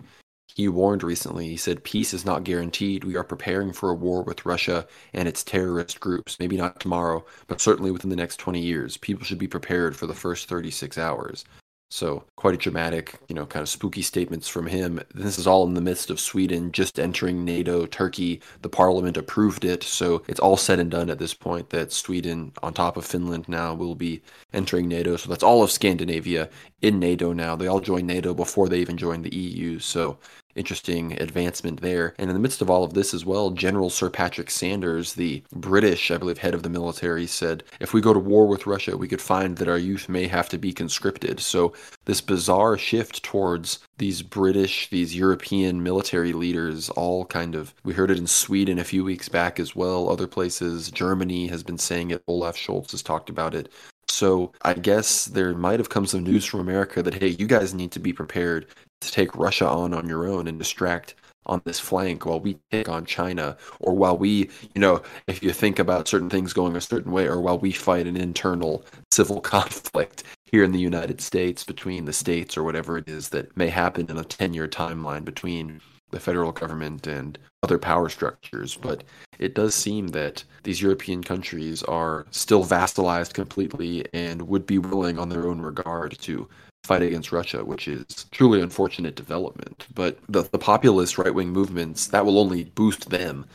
He 0.53 0.67
warned 0.67 1.03
recently, 1.03 1.47
he 1.47 1.57
said, 1.57 1.83
Peace 1.83 2.13
is 2.13 2.23
not 2.23 2.43
guaranteed. 2.43 3.03
We 3.03 3.15
are 3.15 3.23
preparing 3.23 3.73
for 3.73 3.89
a 3.89 3.95
war 3.95 4.23
with 4.23 4.45
Russia 4.45 4.87
and 5.13 5.27
its 5.27 5.43
terrorist 5.43 5.99
groups. 5.99 6.39
Maybe 6.39 6.55
not 6.55 6.79
tomorrow, 6.79 7.25
but 7.47 7.59
certainly 7.59 7.91
within 7.91 8.11
the 8.11 8.15
next 8.15 8.37
20 8.37 8.61
years. 8.61 8.95
People 8.95 9.25
should 9.25 9.39
be 9.39 9.47
prepared 9.47 9.95
for 9.95 10.05
the 10.05 10.13
first 10.13 10.47
36 10.47 10.97
hours. 10.97 11.43
So 11.89 12.23
quite 12.35 12.55
a 12.55 12.57
dramatic, 12.57 13.15
you 13.29 13.35
know, 13.35 13.45
kind 13.45 13.61
of 13.61 13.69
spooky 13.69 14.01
statements 14.01 14.47
from 14.47 14.67
him. 14.67 14.99
This 15.13 15.37
is 15.37 15.47
all 15.47 15.65
in 15.65 15.75
the 15.75 15.81
midst 15.81 16.09
of 16.09 16.19
Sweden 16.19 16.71
just 16.71 16.99
entering 16.99 17.45
NATO. 17.45 17.85
Turkey, 17.85 18.41
the 18.61 18.69
parliament 18.69 19.17
approved 19.17 19.63
it. 19.63 19.83
So 19.83 20.23
it's 20.27 20.39
all 20.39 20.57
said 20.57 20.79
and 20.79 20.89
done 20.91 21.09
at 21.09 21.19
this 21.19 21.33
point 21.33 21.69
that 21.69 21.93
Sweden, 21.93 22.51
on 22.63 22.73
top 22.73 22.97
of 22.97 23.05
Finland 23.05 23.47
now, 23.47 23.73
will 23.73 23.95
be 23.95 24.21
entering 24.51 24.87
NATO. 24.87 25.15
So 25.15 25.29
that's 25.29 25.43
all 25.43 25.63
of 25.63 25.71
Scandinavia 25.71 26.49
in 26.81 26.99
NATO 26.99 27.33
now. 27.33 27.55
They 27.55 27.67
all 27.67 27.79
joined 27.79 28.07
NATO 28.07 28.33
before 28.33 28.67
they 28.67 28.79
even 28.79 28.97
joined 28.97 29.23
the 29.23 29.35
EU. 29.35 29.79
So 29.79 30.17
interesting 30.55 31.13
advancement 31.21 31.81
there. 31.81 32.13
And 32.17 32.29
in 32.29 32.33
the 32.33 32.39
midst 32.39 32.61
of 32.61 32.69
all 32.69 32.83
of 32.83 32.93
this 32.93 33.13
as 33.13 33.25
well, 33.25 33.51
General 33.51 33.89
Sir 33.89 34.09
Patrick 34.09 34.49
Sanders, 34.49 35.13
the 35.13 35.43
British, 35.51 36.11
I 36.11 36.17
believe, 36.17 36.37
head 36.37 36.53
of 36.53 36.63
the 36.63 36.69
military, 36.69 37.27
said 37.27 37.63
if 37.79 37.93
we 37.93 38.01
go 38.01 38.13
to 38.13 38.19
war 38.19 38.47
with 38.47 38.67
Russia, 38.67 38.97
we 38.97 39.07
could 39.07 39.21
find 39.21 39.57
that 39.57 39.67
our 39.67 39.77
youth 39.77 40.09
may 40.09 40.27
have 40.27 40.49
to 40.49 40.57
be 40.57 40.73
conscripted. 40.73 41.39
So 41.39 41.73
this 42.05 42.21
bizarre 42.21 42.77
shift 42.77 43.23
towards 43.23 43.79
these 43.97 44.21
British, 44.21 44.89
these 44.89 45.15
European 45.15 45.83
military 45.83 46.33
leaders, 46.33 46.89
all 46.91 47.25
kind 47.25 47.55
of, 47.55 47.73
we 47.83 47.93
heard 47.93 48.11
it 48.11 48.17
in 48.17 48.27
Sweden 48.27 48.79
a 48.79 48.83
few 48.83 49.03
weeks 49.03 49.29
back 49.29 49.59
as 49.59 49.75
well, 49.75 50.09
other 50.09 50.27
places. 50.27 50.91
Germany 50.91 51.47
has 51.47 51.63
been 51.63 51.77
saying 51.77 52.11
it. 52.11 52.23
Olaf 52.27 52.55
Scholz 52.55 52.91
has 52.91 53.03
talked 53.03 53.29
about 53.29 53.55
it. 53.55 53.71
So 54.07 54.53
I 54.61 54.73
guess 54.73 55.25
there 55.25 55.53
might 55.55 55.79
have 55.79 55.89
come 55.89 56.05
some 56.05 56.23
news 56.23 56.45
from 56.45 56.59
America 56.59 57.01
that, 57.01 57.15
hey, 57.15 57.29
you 57.29 57.47
guys 57.47 57.73
need 57.73 57.91
to 57.91 57.99
be 57.99 58.13
prepared 58.13 58.67
to 59.01 59.11
take 59.11 59.35
Russia 59.35 59.67
on 59.67 59.93
on 59.93 60.07
your 60.07 60.27
own 60.27 60.47
and 60.47 60.57
distract 60.57 61.15
on 61.45 61.61
this 61.65 61.79
flank 61.79 62.25
while 62.25 62.39
we 62.39 62.57
take 62.71 62.89
on 62.89 63.05
China, 63.05 63.57
or 63.79 63.93
while 63.93 64.17
we, 64.17 64.49
you 64.73 64.81
know, 64.81 65.01
if 65.27 65.43
you 65.43 65.51
think 65.51 65.79
about 65.79 66.07
certain 66.07 66.29
things 66.29 66.53
going 66.53 66.75
a 66.75 66.81
certain 66.81 67.11
way, 67.11 67.27
or 67.27 67.39
while 67.39 67.59
we 67.59 67.71
fight 67.71 68.07
an 68.07 68.17
internal 68.17 68.83
civil 69.11 69.41
conflict 69.55 70.23
here 70.51 70.63
in 70.63 70.71
the 70.71 70.79
United 70.79 71.21
States 71.21 71.63
between 71.63 72.05
the 72.05 72.13
states 72.13 72.57
or 72.57 72.63
whatever 72.63 72.97
it 72.97 73.07
is 73.07 73.29
that 73.29 73.55
may 73.57 73.67
happen 73.67 74.09
in 74.09 74.17
a 74.17 74.23
10 74.23 74.53
year 74.53 74.67
timeline 74.67 75.25
between 75.25 75.81
the 76.11 76.19
federal 76.19 76.51
government 76.51 77.07
and 77.07 77.37
other 77.63 77.77
power 77.77 78.09
structures. 78.09 78.77
But 78.77 79.03
it 79.39 79.55
does 79.55 79.75
seem 79.75 80.09
that 80.09 80.43
these 80.63 80.81
European 80.81 81.23
countries 81.23 81.83
are 81.83 82.25
still 82.31 82.63
vassalized 82.63 83.33
completely 83.33 84.05
and 84.13 84.47
would 84.47 84.65
be 84.65 84.77
willing 84.77 85.19
on 85.19 85.29
their 85.29 85.47
own 85.47 85.61
regard 85.61 86.17
to 86.19 86.47
fight 86.85 87.01
against 87.01 87.31
Russia, 87.31 87.65
which 87.65 87.87
is 87.87 88.25
truly 88.31 88.61
unfortunate 88.61 89.15
development. 89.15 89.87
But 89.93 90.19
the, 90.29 90.43
the 90.43 90.57
populist 90.57 91.17
right 91.17 91.33
wing 91.33 91.49
movements, 91.49 92.07
that 92.07 92.25
will 92.25 92.39
only 92.39 92.65
boost 92.65 93.09
them. 93.09 93.45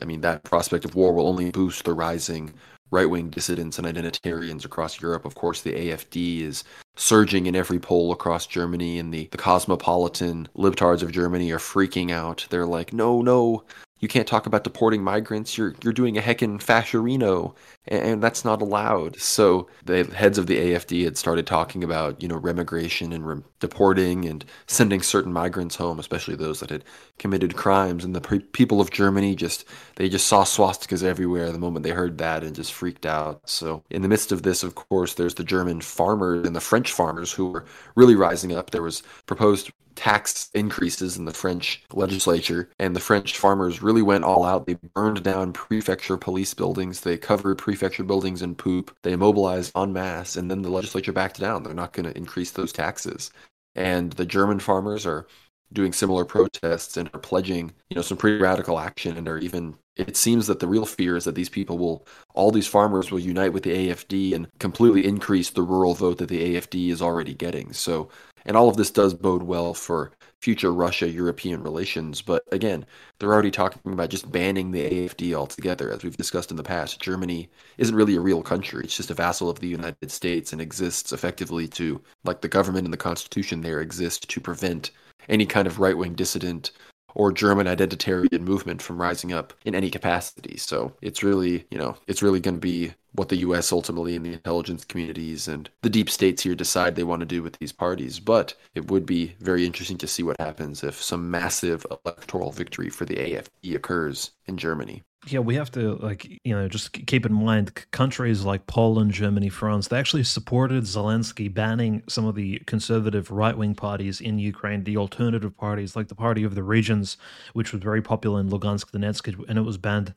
I 0.00 0.04
mean, 0.04 0.20
that 0.22 0.44
prospect 0.44 0.84
of 0.84 0.94
war 0.94 1.12
will 1.12 1.26
only 1.26 1.50
boost 1.50 1.84
the 1.84 1.94
rising 1.94 2.52
right 2.90 3.08
wing 3.08 3.28
dissidents 3.28 3.78
and 3.78 3.86
identitarians 3.86 4.64
across 4.64 5.00
Europe. 5.00 5.24
Of 5.24 5.34
course, 5.34 5.60
the 5.60 5.72
AFD 5.72 6.40
is 6.40 6.64
surging 6.96 7.46
in 7.46 7.54
every 7.54 7.78
poll 7.78 8.12
across 8.12 8.46
Germany, 8.46 8.98
and 8.98 9.12
the, 9.12 9.28
the 9.30 9.38
cosmopolitan 9.38 10.48
libtards 10.56 11.02
of 11.02 11.12
Germany 11.12 11.50
are 11.52 11.58
freaking 11.58 12.10
out. 12.10 12.46
They're 12.50 12.66
like, 12.66 12.92
no, 12.92 13.22
no, 13.22 13.64
you 14.00 14.08
can't 14.08 14.28
talk 14.28 14.46
about 14.46 14.64
deporting 14.64 15.02
migrants. 15.02 15.58
You're 15.58 15.74
you're 15.82 15.92
doing 15.92 16.16
a 16.16 16.20
heckin' 16.20 16.62
fascerino, 16.62 17.54
and 17.86 18.22
that's 18.22 18.44
not 18.44 18.62
allowed. 18.62 19.18
So 19.18 19.68
the 19.84 20.04
heads 20.04 20.38
of 20.38 20.46
the 20.46 20.56
AFD 20.56 21.04
had 21.04 21.16
started 21.16 21.46
talking 21.46 21.82
about 21.82 22.22
you 22.22 22.28
know 22.28 22.40
remigration 22.40 23.12
and 23.14 23.26
re- 23.26 23.42
deporting 23.60 24.24
and 24.24 24.44
sending 24.66 25.02
certain 25.02 25.32
migrants 25.32 25.76
home, 25.76 25.98
especially 25.98 26.36
those 26.36 26.60
that 26.60 26.70
had 26.70 26.84
committed 27.18 27.56
crimes. 27.56 28.04
And 28.04 28.14
the 28.14 28.20
pre- 28.20 28.40
people 28.40 28.80
of 28.80 28.90
Germany 28.90 29.34
just 29.34 29.64
they 29.96 30.08
just 30.08 30.26
saw 30.26 30.44
swastikas 30.44 31.02
everywhere 31.02 31.50
the 31.50 31.58
moment 31.58 31.82
they 31.82 31.90
heard 31.90 32.18
that 32.18 32.44
and 32.44 32.54
just 32.54 32.72
freaked 32.72 33.06
out. 33.06 33.48
So 33.48 33.82
in 33.90 34.02
the 34.02 34.08
midst 34.08 34.32
of 34.32 34.42
this, 34.42 34.62
of 34.62 34.74
course, 34.74 35.14
there's 35.14 35.34
the 35.34 35.44
German 35.44 35.80
farmers 35.80 36.46
and 36.46 36.54
the 36.54 36.60
French 36.60 36.92
farmers 36.92 37.32
who 37.32 37.50
were 37.50 37.64
really 37.96 38.14
rising 38.14 38.52
up. 38.54 38.70
There 38.70 38.82
was 38.82 39.02
proposed 39.26 39.70
tax 39.98 40.48
increases 40.54 41.16
in 41.16 41.24
the 41.24 41.32
French 41.32 41.82
legislature, 41.92 42.70
and 42.78 42.94
the 42.94 43.00
French 43.00 43.36
farmers 43.36 43.82
really 43.82 44.00
went 44.00 44.22
all 44.22 44.44
out. 44.44 44.64
They 44.64 44.74
burned 44.94 45.24
down 45.24 45.52
prefecture 45.52 46.16
police 46.16 46.54
buildings, 46.54 47.00
they 47.00 47.18
covered 47.18 47.58
prefecture 47.58 48.04
buildings 48.04 48.40
in 48.40 48.54
poop, 48.54 48.96
they 49.02 49.16
mobilized 49.16 49.76
en 49.76 49.92
masse, 49.92 50.36
and 50.36 50.48
then 50.48 50.62
the 50.62 50.70
legislature 50.70 51.12
backed 51.12 51.40
down. 51.40 51.64
They're 51.64 51.74
not 51.74 51.92
going 51.92 52.06
to 52.06 52.16
increase 52.16 52.52
those 52.52 52.72
taxes. 52.72 53.32
And 53.74 54.12
the 54.12 54.24
German 54.24 54.60
farmers 54.60 55.04
are 55.04 55.26
doing 55.72 55.92
similar 55.92 56.24
protests 56.24 56.96
and 56.96 57.10
are 57.12 57.20
pledging, 57.20 57.72
you 57.90 57.96
know, 57.96 58.02
some 58.02 58.16
pretty 58.16 58.40
radical 58.40 58.78
action 58.78 59.16
and 59.16 59.28
are 59.28 59.38
even 59.38 59.76
it 59.96 60.16
seems 60.16 60.46
that 60.46 60.60
the 60.60 60.68
real 60.68 60.86
fear 60.86 61.16
is 61.16 61.24
that 61.24 61.34
these 61.34 61.48
people 61.48 61.76
will 61.76 62.06
all 62.34 62.52
these 62.52 62.68
farmers 62.68 63.10
will 63.10 63.18
unite 63.18 63.52
with 63.52 63.64
the 63.64 63.88
AFD 63.88 64.32
and 64.32 64.46
completely 64.60 65.04
increase 65.04 65.50
the 65.50 65.62
rural 65.62 65.94
vote 65.94 66.18
that 66.18 66.28
the 66.28 66.54
AFD 66.54 66.90
is 66.90 67.02
already 67.02 67.34
getting. 67.34 67.72
So 67.72 68.08
and 68.48 68.56
all 68.56 68.68
of 68.70 68.78
this 68.78 68.90
does 68.90 69.12
bode 69.12 69.42
well 69.42 69.74
for 69.74 70.10
future 70.40 70.72
Russia 70.72 71.06
European 71.06 71.62
relations. 71.62 72.22
But 72.22 72.42
again, 72.50 72.86
they're 73.18 73.32
already 73.32 73.50
talking 73.50 73.92
about 73.92 74.08
just 74.08 74.32
banning 74.32 74.70
the 74.70 74.88
AFD 74.88 75.34
altogether. 75.34 75.92
As 75.92 76.02
we've 76.02 76.16
discussed 76.16 76.50
in 76.50 76.56
the 76.56 76.62
past, 76.62 76.98
Germany 76.98 77.50
isn't 77.76 77.94
really 77.94 78.16
a 78.16 78.20
real 78.20 78.42
country. 78.42 78.84
It's 78.84 78.96
just 78.96 79.10
a 79.10 79.14
vassal 79.14 79.50
of 79.50 79.60
the 79.60 79.68
United 79.68 80.10
States 80.10 80.52
and 80.54 80.62
exists 80.62 81.12
effectively 81.12 81.68
to, 81.68 82.00
like 82.24 82.40
the 82.40 82.48
government 82.48 82.86
and 82.86 82.92
the 82.92 82.96
constitution 82.96 83.60
there 83.60 83.80
exist 83.80 84.30
to 84.30 84.40
prevent 84.40 84.92
any 85.28 85.44
kind 85.44 85.66
of 85.66 85.78
right 85.78 85.96
wing 85.96 86.14
dissident 86.14 86.70
or 87.18 87.32
German 87.32 87.66
identitarian 87.66 88.40
movement 88.40 88.80
from 88.80 89.02
rising 89.02 89.32
up 89.32 89.52
in 89.64 89.74
any 89.74 89.90
capacity. 89.90 90.56
So 90.56 90.94
it's 91.02 91.22
really, 91.22 91.66
you 91.70 91.76
know, 91.76 91.96
it's 92.06 92.22
really 92.22 92.40
going 92.40 92.54
to 92.54 92.60
be 92.60 92.94
what 93.12 93.28
the 93.28 93.38
US 93.38 93.72
ultimately 93.72 94.14
and 94.14 94.24
the 94.24 94.32
intelligence 94.32 94.84
communities 94.84 95.48
and 95.48 95.68
the 95.82 95.90
deep 95.90 96.08
states 96.08 96.44
here 96.44 96.54
decide 96.54 96.94
they 96.94 97.02
want 97.02 97.20
to 97.20 97.26
do 97.26 97.42
with 97.42 97.58
these 97.58 97.72
parties. 97.72 98.20
But 98.20 98.54
it 98.74 98.88
would 98.88 99.04
be 99.04 99.34
very 99.40 99.66
interesting 99.66 99.98
to 99.98 100.06
see 100.06 100.22
what 100.22 100.40
happens 100.40 100.84
if 100.84 101.02
some 101.02 101.30
massive 101.30 101.84
electoral 101.90 102.52
victory 102.52 102.88
for 102.88 103.04
the 103.04 103.16
AFD 103.16 103.74
occurs 103.74 104.30
in 104.46 104.56
Germany. 104.56 105.02
Yeah, 105.30 105.40
we 105.40 105.56
have 105.56 105.70
to 105.72 105.96
like 105.96 106.40
you 106.44 106.54
know 106.54 106.68
just 106.68 106.92
keep 106.92 107.26
in 107.26 107.32
mind 107.32 107.84
countries 107.90 108.44
like 108.44 108.66
Poland, 108.66 109.12
Germany, 109.12 109.50
France. 109.50 109.88
They 109.88 109.98
actually 109.98 110.24
supported 110.24 110.84
Zelensky 110.84 111.52
banning 111.52 112.02
some 112.08 112.24
of 112.24 112.34
the 112.34 112.60
conservative 112.66 113.30
right 113.30 113.56
wing 113.56 113.74
parties 113.74 114.20
in 114.20 114.38
Ukraine, 114.38 114.84
the 114.84 114.96
alternative 114.96 115.56
parties 115.56 115.94
like 115.94 116.08
the 116.08 116.14
Party 116.14 116.44
of 116.44 116.54
the 116.54 116.62
Regions, 116.62 117.18
which 117.52 117.72
was 117.72 117.82
very 117.82 118.00
popular 118.00 118.40
in 118.40 118.48
Lugansk, 118.48 118.90
Donetsk, 118.90 119.48
and 119.48 119.58
it 119.58 119.62
was 119.62 119.76
banned 119.76 120.14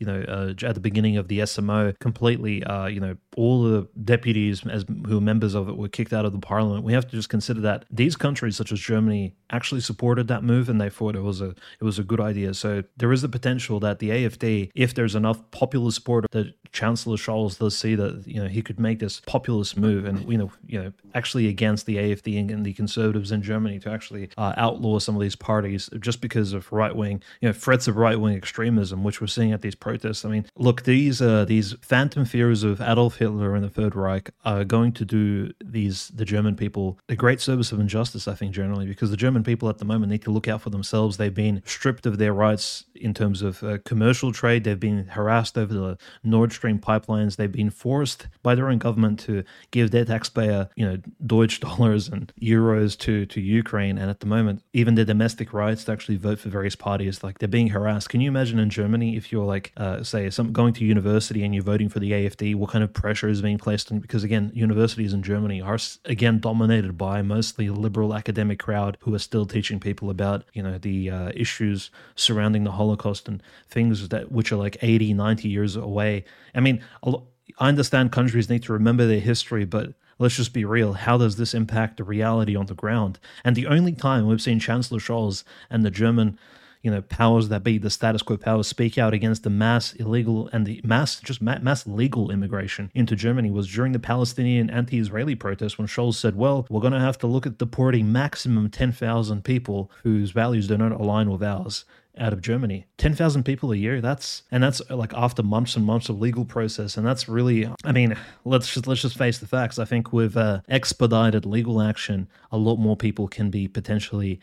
you 0.00 0.06
know, 0.06 0.24
uh, 0.26 0.66
at 0.66 0.74
the 0.74 0.80
beginning 0.80 1.18
of 1.18 1.28
the 1.28 1.40
SMO, 1.40 1.96
completely, 2.00 2.64
uh, 2.64 2.86
you 2.86 3.00
know, 3.00 3.16
all 3.36 3.62
the 3.62 3.86
deputies 4.02 4.66
as 4.66 4.84
who 5.06 5.16
were 5.16 5.20
members 5.20 5.54
of 5.54 5.68
it 5.68 5.76
were 5.76 5.88
kicked 5.88 6.12
out 6.12 6.24
of 6.24 6.32
the 6.32 6.38
parliament. 6.38 6.84
We 6.84 6.94
have 6.94 7.06
to 7.06 7.12
just 7.12 7.28
consider 7.28 7.60
that 7.60 7.84
these 7.90 8.16
countries, 8.16 8.56
such 8.56 8.72
as 8.72 8.80
Germany, 8.80 9.34
actually 9.50 9.82
supported 9.82 10.26
that 10.28 10.42
move 10.42 10.68
and 10.68 10.80
they 10.80 10.90
thought 10.90 11.14
it 11.14 11.22
was 11.22 11.40
a 11.40 11.50
it 11.80 11.84
was 11.84 11.98
a 11.98 12.02
good 12.02 12.20
idea. 12.20 12.54
So 12.54 12.82
there 12.96 13.12
is 13.12 13.22
the 13.22 13.28
potential 13.28 13.78
that 13.80 13.98
the 13.98 14.10
AFD, 14.10 14.70
if 14.74 14.94
there's 14.94 15.14
enough 15.14 15.48
popular 15.50 15.90
support, 15.90 16.30
that 16.30 16.54
Chancellor 16.72 17.16
Scholz 17.16 17.58
does 17.58 17.76
see 17.76 17.94
that 17.94 18.26
you 18.26 18.42
know 18.42 18.48
he 18.48 18.62
could 18.62 18.80
make 18.80 19.00
this 19.00 19.20
populist 19.26 19.76
move 19.76 20.04
and 20.04 20.30
you 20.30 20.38
know 20.38 20.50
you 20.66 20.82
know 20.82 20.92
actually 21.14 21.48
against 21.48 21.86
the 21.86 21.96
AFD 21.96 22.38
and, 22.38 22.60
the 22.64 22.72
conservatives 22.74 23.32
in 23.32 23.42
Germany 23.42 23.78
to 23.80 23.90
actually 23.90 24.28
uh, 24.36 24.52
outlaw 24.56 24.98
some 24.98 25.14
of 25.14 25.20
these 25.20 25.36
parties 25.36 25.88
just 25.98 26.20
because 26.20 26.52
of 26.52 26.70
right 26.72 26.94
wing 26.94 27.22
you 27.40 27.48
know 27.48 27.52
threats 27.52 27.88
of 27.88 27.96
right 27.96 28.18
wing 28.20 28.36
extremism, 28.36 29.02
which 29.02 29.20
we're 29.20 29.26
seeing 29.26 29.52
at 29.52 29.62
these 29.62 29.74
protests. 29.90 30.24
I 30.24 30.28
mean, 30.28 30.46
look, 30.56 30.84
these 30.84 31.20
uh, 31.20 31.44
these 31.44 31.74
phantom 31.80 32.24
fears 32.24 32.62
of 32.62 32.80
Adolf 32.80 33.16
Hitler 33.16 33.54
and 33.56 33.64
the 33.64 33.68
Third 33.68 33.96
Reich 33.96 34.30
are 34.44 34.64
going 34.64 34.92
to 34.92 35.04
do 35.04 35.52
these 35.64 36.08
the 36.08 36.24
German 36.24 36.54
people 36.54 36.98
a 37.08 37.16
great 37.16 37.40
service 37.40 37.72
of 37.72 37.80
injustice. 37.80 38.28
I 38.28 38.34
think 38.34 38.52
generally 38.54 38.86
because 38.86 39.10
the 39.10 39.16
German 39.16 39.42
people 39.42 39.68
at 39.68 39.78
the 39.78 39.84
moment 39.84 40.12
need 40.12 40.22
to 40.22 40.30
look 40.30 40.46
out 40.46 40.62
for 40.62 40.70
themselves. 40.70 41.16
They've 41.16 41.34
been 41.34 41.62
stripped 41.64 42.06
of 42.06 42.18
their 42.18 42.32
rights 42.32 42.84
in 42.94 43.14
terms 43.14 43.42
of 43.42 43.62
uh, 43.64 43.78
commercial 43.84 44.30
trade. 44.32 44.62
They've 44.62 44.78
been 44.78 45.06
harassed 45.08 45.58
over 45.58 45.74
the 45.74 45.98
Nord 46.22 46.52
Stream 46.52 46.78
pipelines. 46.78 47.36
They've 47.36 47.50
been 47.50 47.70
forced 47.70 48.28
by 48.42 48.54
their 48.54 48.68
own 48.68 48.78
government 48.78 49.18
to 49.20 49.42
give 49.72 49.90
their 49.90 50.04
taxpayer, 50.04 50.68
you 50.76 50.86
know, 50.86 50.98
Deutsch 51.26 51.58
dollars 51.68 52.08
and 52.08 52.32
euros 52.40 52.96
to 52.98 53.26
to 53.26 53.40
Ukraine. 53.40 53.98
And 53.98 54.08
at 54.08 54.20
the 54.20 54.26
moment, 54.26 54.62
even 54.72 54.94
their 54.94 55.04
domestic 55.04 55.52
rights 55.52 55.84
to 55.84 55.92
actually 55.92 56.16
vote 56.16 56.38
for 56.38 56.48
various 56.48 56.76
parties, 56.76 57.24
like 57.24 57.38
they're 57.38 57.48
being 57.48 57.70
harassed. 57.70 58.08
Can 58.08 58.20
you 58.20 58.28
imagine 58.28 58.60
in 58.60 58.70
Germany 58.70 59.16
if 59.16 59.32
you're 59.32 59.50
like, 59.56 59.72
uh, 59.80 60.02
say, 60.02 60.28
some 60.28 60.52
going 60.52 60.74
to 60.74 60.84
university 60.84 61.42
and 61.42 61.54
you're 61.54 61.64
voting 61.64 61.88
for 61.88 62.00
the 62.00 62.12
AFD, 62.12 62.54
what 62.54 62.68
kind 62.68 62.84
of 62.84 62.92
pressure 62.92 63.30
is 63.30 63.40
being 63.40 63.56
placed 63.56 63.90
on? 63.90 63.98
Because 63.98 64.22
again, 64.22 64.50
universities 64.52 65.14
in 65.14 65.22
Germany 65.22 65.62
are 65.62 65.78
again 66.04 66.38
dominated 66.38 66.98
by 66.98 67.22
mostly 67.22 67.70
liberal 67.70 68.14
academic 68.14 68.58
crowd 68.58 68.98
who 69.00 69.14
are 69.14 69.18
still 69.18 69.46
teaching 69.46 69.80
people 69.80 70.10
about, 70.10 70.44
you 70.52 70.62
know, 70.62 70.76
the 70.76 71.08
uh, 71.08 71.32
issues 71.34 71.90
surrounding 72.14 72.64
the 72.64 72.72
Holocaust 72.72 73.26
and 73.26 73.42
things 73.70 74.10
that 74.10 74.30
which 74.30 74.52
are 74.52 74.56
like 74.56 74.76
80, 74.82 75.14
90 75.14 75.48
years 75.48 75.76
away. 75.76 76.24
I 76.54 76.60
mean, 76.60 76.82
I 77.02 77.68
understand 77.68 78.12
countries 78.12 78.50
need 78.50 78.64
to 78.64 78.74
remember 78.74 79.06
their 79.06 79.18
history, 79.20 79.64
but 79.64 79.94
let's 80.18 80.36
just 80.36 80.52
be 80.52 80.66
real. 80.66 80.92
How 80.92 81.16
does 81.16 81.36
this 81.36 81.54
impact 81.54 81.96
the 81.96 82.04
reality 82.04 82.54
on 82.54 82.66
the 82.66 82.74
ground? 82.74 83.18
And 83.44 83.56
the 83.56 83.66
only 83.66 83.92
time 83.92 84.26
we've 84.26 84.42
seen 84.42 84.60
Chancellor 84.60 84.98
Scholz 84.98 85.42
and 85.70 85.86
the 85.86 85.90
German 85.90 86.38
you 86.82 86.90
know 86.90 87.02
powers 87.02 87.48
that 87.48 87.62
be 87.62 87.78
the 87.78 87.90
status 87.90 88.22
quo 88.22 88.36
powers 88.36 88.66
speak 88.66 88.98
out 88.98 89.12
against 89.12 89.42
the 89.42 89.50
mass 89.50 89.92
illegal 89.94 90.48
and 90.52 90.66
the 90.66 90.80
mass 90.84 91.20
just 91.20 91.42
mass 91.42 91.86
legal 91.86 92.30
immigration 92.30 92.90
into 92.94 93.14
Germany 93.16 93.50
was 93.50 93.68
during 93.68 93.92
the 93.92 93.98
Palestinian 93.98 94.70
anti-Israeli 94.70 95.34
protests 95.34 95.78
when 95.78 95.86
Scholz 95.86 96.14
said, 96.14 96.36
"Well, 96.36 96.66
we're 96.70 96.80
going 96.80 96.92
to 96.92 97.00
have 97.00 97.18
to 97.18 97.26
look 97.26 97.46
at 97.46 97.58
deporting 97.58 98.12
maximum 98.12 98.70
10,000 98.70 99.44
people 99.44 99.90
whose 100.02 100.30
values 100.30 100.68
do 100.68 100.76
not 100.76 100.92
align 100.92 101.30
with 101.30 101.42
ours." 101.42 101.84
out 102.18 102.32
of 102.32 102.42
Germany. 102.42 102.86
10,000 102.98 103.44
people 103.44 103.72
a 103.72 103.76
year. 103.76 104.00
That's 104.00 104.42
and 104.50 104.62
that's 104.62 104.82
like 104.90 105.14
after 105.14 105.42
months 105.42 105.76
and 105.76 105.84
months 105.84 106.08
of 106.08 106.20
legal 106.20 106.44
process 106.44 106.96
and 106.96 107.06
that's 107.06 107.28
really 107.28 107.68
I 107.84 107.92
mean, 107.92 108.16
let's 108.44 108.72
just 108.72 108.86
let's 108.86 109.02
just 109.02 109.16
face 109.16 109.38
the 109.38 109.46
facts. 109.46 109.78
I 109.78 109.84
think 109.84 110.12
with 110.12 110.36
uh, 110.36 110.60
expedited 110.68 111.46
legal 111.46 111.80
action, 111.80 112.28
a 112.52 112.58
lot 112.58 112.76
more 112.76 112.96
people 112.96 113.28
can 113.28 113.50
be 113.50 113.68
potentially 113.68 114.40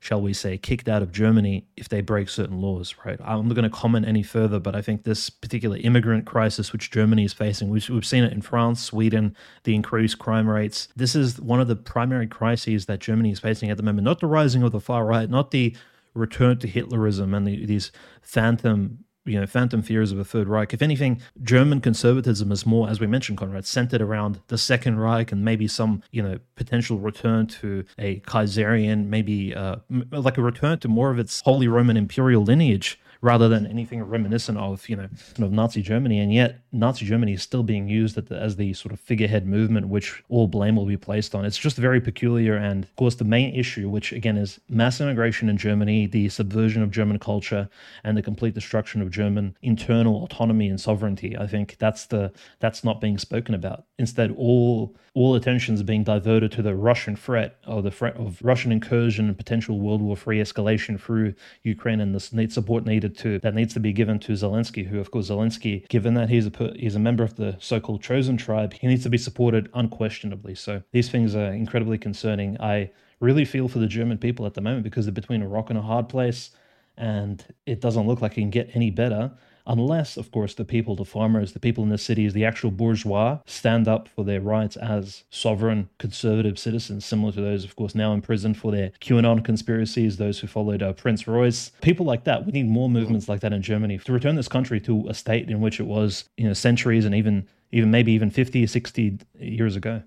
shall 0.00 0.20
we 0.20 0.32
say, 0.32 0.56
kicked 0.56 0.88
out 0.88 1.02
of 1.02 1.10
Germany 1.10 1.66
if 1.76 1.88
they 1.88 2.00
break 2.00 2.28
certain 2.28 2.60
laws, 2.60 2.94
right? 3.04 3.18
I'm 3.22 3.48
not 3.48 3.54
going 3.54 3.68
to 3.68 3.76
comment 3.76 4.06
any 4.06 4.22
further, 4.22 4.60
but 4.60 4.76
I 4.76 4.82
think 4.82 5.02
this 5.02 5.28
particular 5.28 5.76
immigrant 5.76 6.24
crisis 6.24 6.72
which 6.72 6.90
Germany 6.90 7.24
is 7.24 7.32
facing, 7.32 7.68
we've, 7.68 7.88
we've 7.88 8.06
seen 8.06 8.24
it 8.24 8.32
in 8.32 8.42
France, 8.42 8.82
Sweden, 8.82 9.34
the 9.64 9.74
increased 9.74 10.18
crime 10.18 10.48
rates. 10.48 10.88
This 10.94 11.16
is 11.16 11.40
one 11.40 11.60
of 11.60 11.68
the 11.68 11.76
primary 11.76 12.28
crises 12.28 12.86
that 12.86 13.00
Germany 13.00 13.32
is 13.32 13.40
facing 13.40 13.70
at 13.70 13.76
the 13.76 13.82
moment, 13.82 14.04
not 14.04 14.20
the 14.20 14.26
rising 14.26 14.62
of 14.62 14.72
the 14.72 14.80
far 14.80 15.04
right, 15.04 15.28
not 15.28 15.50
the 15.50 15.76
return 16.14 16.58
to 16.58 16.68
Hitlerism 16.68 17.36
and 17.36 17.46
the, 17.46 17.66
these 17.66 17.90
phantom 18.22 19.04
you 19.28 19.38
know, 19.40 19.46
phantom 19.46 19.82
theories 19.82 20.12
of 20.12 20.18
a 20.18 20.24
Third 20.24 20.48
Reich. 20.48 20.74
If 20.74 20.82
anything, 20.82 21.20
German 21.42 21.80
conservatism 21.80 22.50
is 22.50 22.66
more, 22.66 22.88
as 22.88 23.00
we 23.00 23.06
mentioned, 23.06 23.38
Conrad, 23.38 23.66
centered 23.66 24.00
around 24.00 24.40
the 24.48 24.58
Second 24.58 24.98
Reich 24.98 25.32
and 25.32 25.44
maybe 25.44 25.68
some, 25.68 26.02
you 26.10 26.22
know, 26.22 26.38
potential 26.56 26.98
return 26.98 27.46
to 27.46 27.84
a 27.98 28.20
Kaiserian, 28.20 29.06
maybe 29.06 29.54
uh, 29.54 29.76
like 30.10 30.38
a 30.38 30.42
return 30.42 30.78
to 30.80 30.88
more 30.88 31.10
of 31.10 31.18
its 31.18 31.42
Holy 31.42 31.68
Roman 31.68 31.96
Imperial 31.96 32.42
lineage 32.42 32.98
rather 33.20 33.48
than 33.48 33.66
anything 33.66 34.02
reminiscent 34.02 34.58
of 34.58 34.88
you 34.88 34.96
know 34.96 35.08
kind 35.34 35.44
of 35.44 35.52
Nazi 35.52 35.82
Germany. 35.82 36.20
And 36.20 36.32
yet 36.32 36.60
Nazi 36.72 37.04
Germany 37.04 37.32
is 37.34 37.42
still 37.42 37.62
being 37.62 37.88
used 37.88 38.16
the, 38.16 38.36
as 38.36 38.56
the 38.56 38.72
sort 38.74 38.92
of 38.92 39.00
figurehead 39.00 39.46
movement, 39.46 39.88
which 39.88 40.22
all 40.28 40.46
blame 40.46 40.76
will 40.76 40.86
be 40.86 40.96
placed 40.96 41.34
on. 41.34 41.44
It's 41.44 41.58
just 41.58 41.76
very 41.76 42.00
peculiar. 42.00 42.56
And 42.56 42.84
of 42.84 42.96
course, 42.96 43.16
the 43.16 43.24
main 43.24 43.54
issue, 43.54 43.88
which 43.88 44.12
again 44.12 44.36
is 44.36 44.60
mass 44.68 45.00
immigration 45.00 45.48
in 45.48 45.56
Germany, 45.56 46.06
the 46.06 46.28
subversion 46.28 46.82
of 46.82 46.90
German 46.90 47.18
culture, 47.18 47.68
and 48.04 48.16
the 48.16 48.22
complete 48.22 48.54
destruction 48.54 49.02
of 49.02 49.10
German 49.10 49.56
internal 49.62 50.22
autonomy 50.24 50.68
and 50.68 50.80
sovereignty. 50.80 51.36
I 51.36 51.46
think 51.46 51.76
that's 51.78 52.06
the 52.06 52.32
that's 52.60 52.84
not 52.84 53.00
being 53.00 53.18
spoken 53.18 53.54
about. 53.54 53.84
Instead, 53.98 54.34
all 54.36 54.96
all 55.14 55.34
attention 55.34 55.74
is 55.74 55.82
being 55.82 56.04
diverted 56.04 56.52
to 56.52 56.62
the 56.62 56.76
Russian 56.76 57.16
threat 57.16 57.56
or 57.66 57.82
the 57.82 57.90
threat 57.90 58.16
of 58.16 58.38
Russian 58.42 58.70
incursion 58.70 59.26
and 59.26 59.36
potential 59.36 59.80
World 59.80 60.00
War 60.00 60.16
III 60.16 60.40
escalation 60.40 61.00
through 61.00 61.34
Ukraine 61.62 62.00
and 62.00 62.14
the 62.14 62.48
support 62.48 62.86
needed 62.86 63.07
to 63.08 63.38
that 63.40 63.54
needs 63.54 63.74
to 63.74 63.80
be 63.80 63.92
given 63.92 64.18
to 64.20 64.32
Zelensky, 64.32 64.86
who 64.86 64.98
of 65.00 65.10
course 65.10 65.30
Zelensky, 65.30 65.88
given 65.88 66.14
that 66.14 66.28
he's 66.28 66.46
a 66.46 66.72
he's 66.76 66.94
a 66.94 67.00
member 67.00 67.24
of 67.24 67.36
the 67.36 67.56
so-called 67.60 68.02
chosen 68.02 68.36
tribe, 68.36 68.74
he 68.74 68.86
needs 68.86 69.02
to 69.02 69.10
be 69.10 69.18
supported 69.18 69.68
unquestionably. 69.74 70.54
So 70.54 70.82
these 70.92 71.08
things 71.08 71.34
are 71.34 71.52
incredibly 71.52 71.98
concerning. 71.98 72.60
I 72.60 72.90
really 73.20 73.44
feel 73.44 73.68
for 73.68 73.78
the 73.78 73.86
German 73.86 74.18
people 74.18 74.46
at 74.46 74.54
the 74.54 74.60
moment 74.60 74.84
because 74.84 75.06
they're 75.06 75.12
between 75.12 75.42
a 75.42 75.48
rock 75.48 75.70
and 75.70 75.78
a 75.78 75.82
hard 75.82 76.08
place, 76.08 76.50
and 76.96 77.44
it 77.66 77.80
doesn't 77.80 78.06
look 78.06 78.20
like 78.20 78.32
it 78.32 78.40
can 78.42 78.50
get 78.50 78.70
any 78.74 78.90
better 78.90 79.32
unless, 79.68 80.16
of 80.16 80.32
course, 80.32 80.54
the 80.54 80.64
people, 80.64 80.96
the 80.96 81.04
farmers, 81.04 81.52
the 81.52 81.60
people 81.60 81.84
in 81.84 81.90
the 81.90 81.98
cities, 81.98 82.32
the 82.32 82.44
actual 82.44 82.70
bourgeois 82.70 83.38
stand 83.46 83.86
up 83.86 84.08
for 84.08 84.24
their 84.24 84.40
rights 84.40 84.76
as 84.76 85.24
sovereign 85.30 85.88
conservative 85.98 86.58
citizens, 86.58 87.04
similar 87.04 87.30
to 87.32 87.40
those, 87.40 87.64
of 87.64 87.76
course, 87.76 87.94
now 87.94 88.12
imprisoned 88.12 88.56
for 88.56 88.72
their 88.72 88.90
QAnon 89.00 89.44
conspiracies, 89.44 90.16
those 90.16 90.40
who 90.40 90.46
followed 90.46 90.82
uh, 90.82 90.92
Prince 90.94 91.24
Reuss. 91.24 91.70
People 91.82 92.06
like 92.06 92.24
that. 92.24 92.46
We 92.46 92.52
need 92.52 92.66
more 92.68 92.88
movements 92.88 93.28
like 93.28 93.40
that 93.40 93.52
in 93.52 93.62
Germany 93.62 93.98
to 93.98 94.12
return 94.12 94.36
this 94.36 94.48
country 94.48 94.80
to 94.80 95.06
a 95.08 95.14
state 95.14 95.50
in 95.50 95.60
which 95.60 95.78
it 95.78 95.86
was, 95.86 96.24
you 96.36 96.46
know, 96.46 96.54
centuries 96.54 97.04
and 97.04 97.14
even 97.14 97.46
even 97.70 97.90
maybe 97.90 98.12
even 98.12 98.30
50 98.30 98.64
or 98.64 98.66
60 98.66 99.18
years 99.38 99.76
ago. 99.76 100.02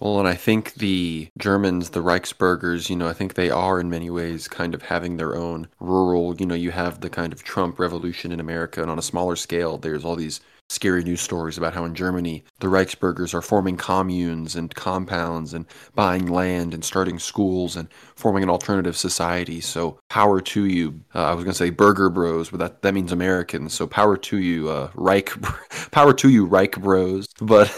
Well, 0.00 0.18
and 0.18 0.26
I 0.28 0.34
think 0.34 0.74
the 0.74 1.28
Germans, 1.38 1.90
the 1.90 2.02
Reichsbürgers, 2.02 2.90
you 2.90 2.96
know, 2.96 3.08
I 3.08 3.12
think 3.12 3.34
they 3.34 3.50
are 3.50 3.78
in 3.80 3.88
many 3.88 4.10
ways 4.10 4.48
kind 4.48 4.74
of 4.74 4.82
having 4.82 5.16
their 5.16 5.34
own 5.36 5.68
rural, 5.80 6.34
you 6.36 6.44
know, 6.44 6.54
you 6.54 6.72
have 6.72 7.00
the 7.00 7.08
kind 7.08 7.32
of 7.32 7.44
Trump 7.44 7.78
revolution 7.78 8.32
in 8.32 8.40
America, 8.40 8.82
and 8.82 8.90
on 8.90 8.98
a 8.98 9.02
smaller 9.02 9.36
scale, 9.36 9.78
there's 9.78 10.04
all 10.04 10.16
these 10.16 10.40
scary 10.68 11.04
news 11.04 11.20
stories 11.20 11.56
about 11.58 11.74
how 11.74 11.84
in 11.84 11.94
Germany 11.94 12.44
the 12.60 12.66
Reichsbürgers 12.66 13.32
are 13.34 13.42
forming 13.42 13.76
communes 13.76 14.56
and 14.56 14.74
compounds 14.74 15.54
and 15.54 15.66
buying 15.94 16.26
land 16.26 16.74
and 16.74 16.84
starting 16.84 17.18
schools 17.18 17.76
and 17.76 17.88
forming 18.22 18.44
an 18.44 18.48
alternative 18.48 18.96
society. 18.96 19.60
So 19.60 19.98
power 20.08 20.40
to 20.40 20.64
you. 20.66 21.00
Uh, 21.12 21.24
I 21.24 21.34
was 21.34 21.42
going 21.42 21.52
to 21.52 21.58
say 21.58 21.70
burger 21.70 22.08
bros, 22.08 22.50
but 22.50 22.60
that, 22.60 22.82
that 22.82 22.94
means 22.94 23.10
Americans. 23.10 23.74
So 23.74 23.88
power 23.88 24.16
to 24.16 24.38
you, 24.38 24.68
uh, 24.68 24.90
Reich, 24.94 25.32
power 25.90 26.14
to 26.14 26.28
you, 26.30 26.46
Reich 26.46 26.80
bros. 26.80 27.26
But 27.40 27.68